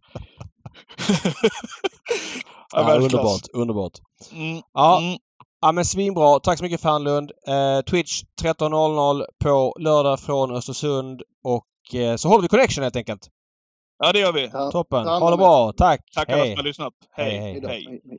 Ja, 2.72 2.88
Ja, 2.88 2.94
underbart, 2.96 3.42
underbart. 3.52 3.92
Mm, 4.32 4.62
Ja, 4.74 4.98
mm. 4.98 5.18
Ja 5.64 5.72
men 5.72 5.84
svinbra. 5.84 6.40
Tack 6.40 6.58
så 6.58 6.64
mycket 6.64 6.80
Fanlund. 6.80 7.30
Eh, 7.48 7.80
Twitch 7.84 8.22
13.00 8.42 9.24
på 9.44 9.74
lördag 9.78 10.20
från 10.20 10.50
Östersund 10.56 11.22
och 11.44 11.94
eh, 12.00 12.16
så 12.16 12.28
håller 12.28 12.42
vi 12.42 12.48
connection 12.48 12.82
helt 12.84 12.96
enkelt. 12.96 13.28
ja, 13.98 14.12
det 14.12 14.18
gör 14.18 14.32
vi. 14.32 14.50
Ta- 14.50 14.70
Toppen. 14.70 15.06
Ha 15.06 15.30
det 15.30 15.36
bra. 15.36 15.72
Tack. 15.72 16.00
Tack 16.14 16.28
alla 16.28 16.44
som 16.44 16.56
har 16.56 16.62
lyssnat. 16.62 16.92
Hej, 17.12 17.30
Hej. 17.30 17.40
hej. 17.40 17.52
Hej 17.52 17.60
då. 17.60 17.68
hej. 17.68 17.86
Hej, 17.86 18.00
hej. 18.04 18.18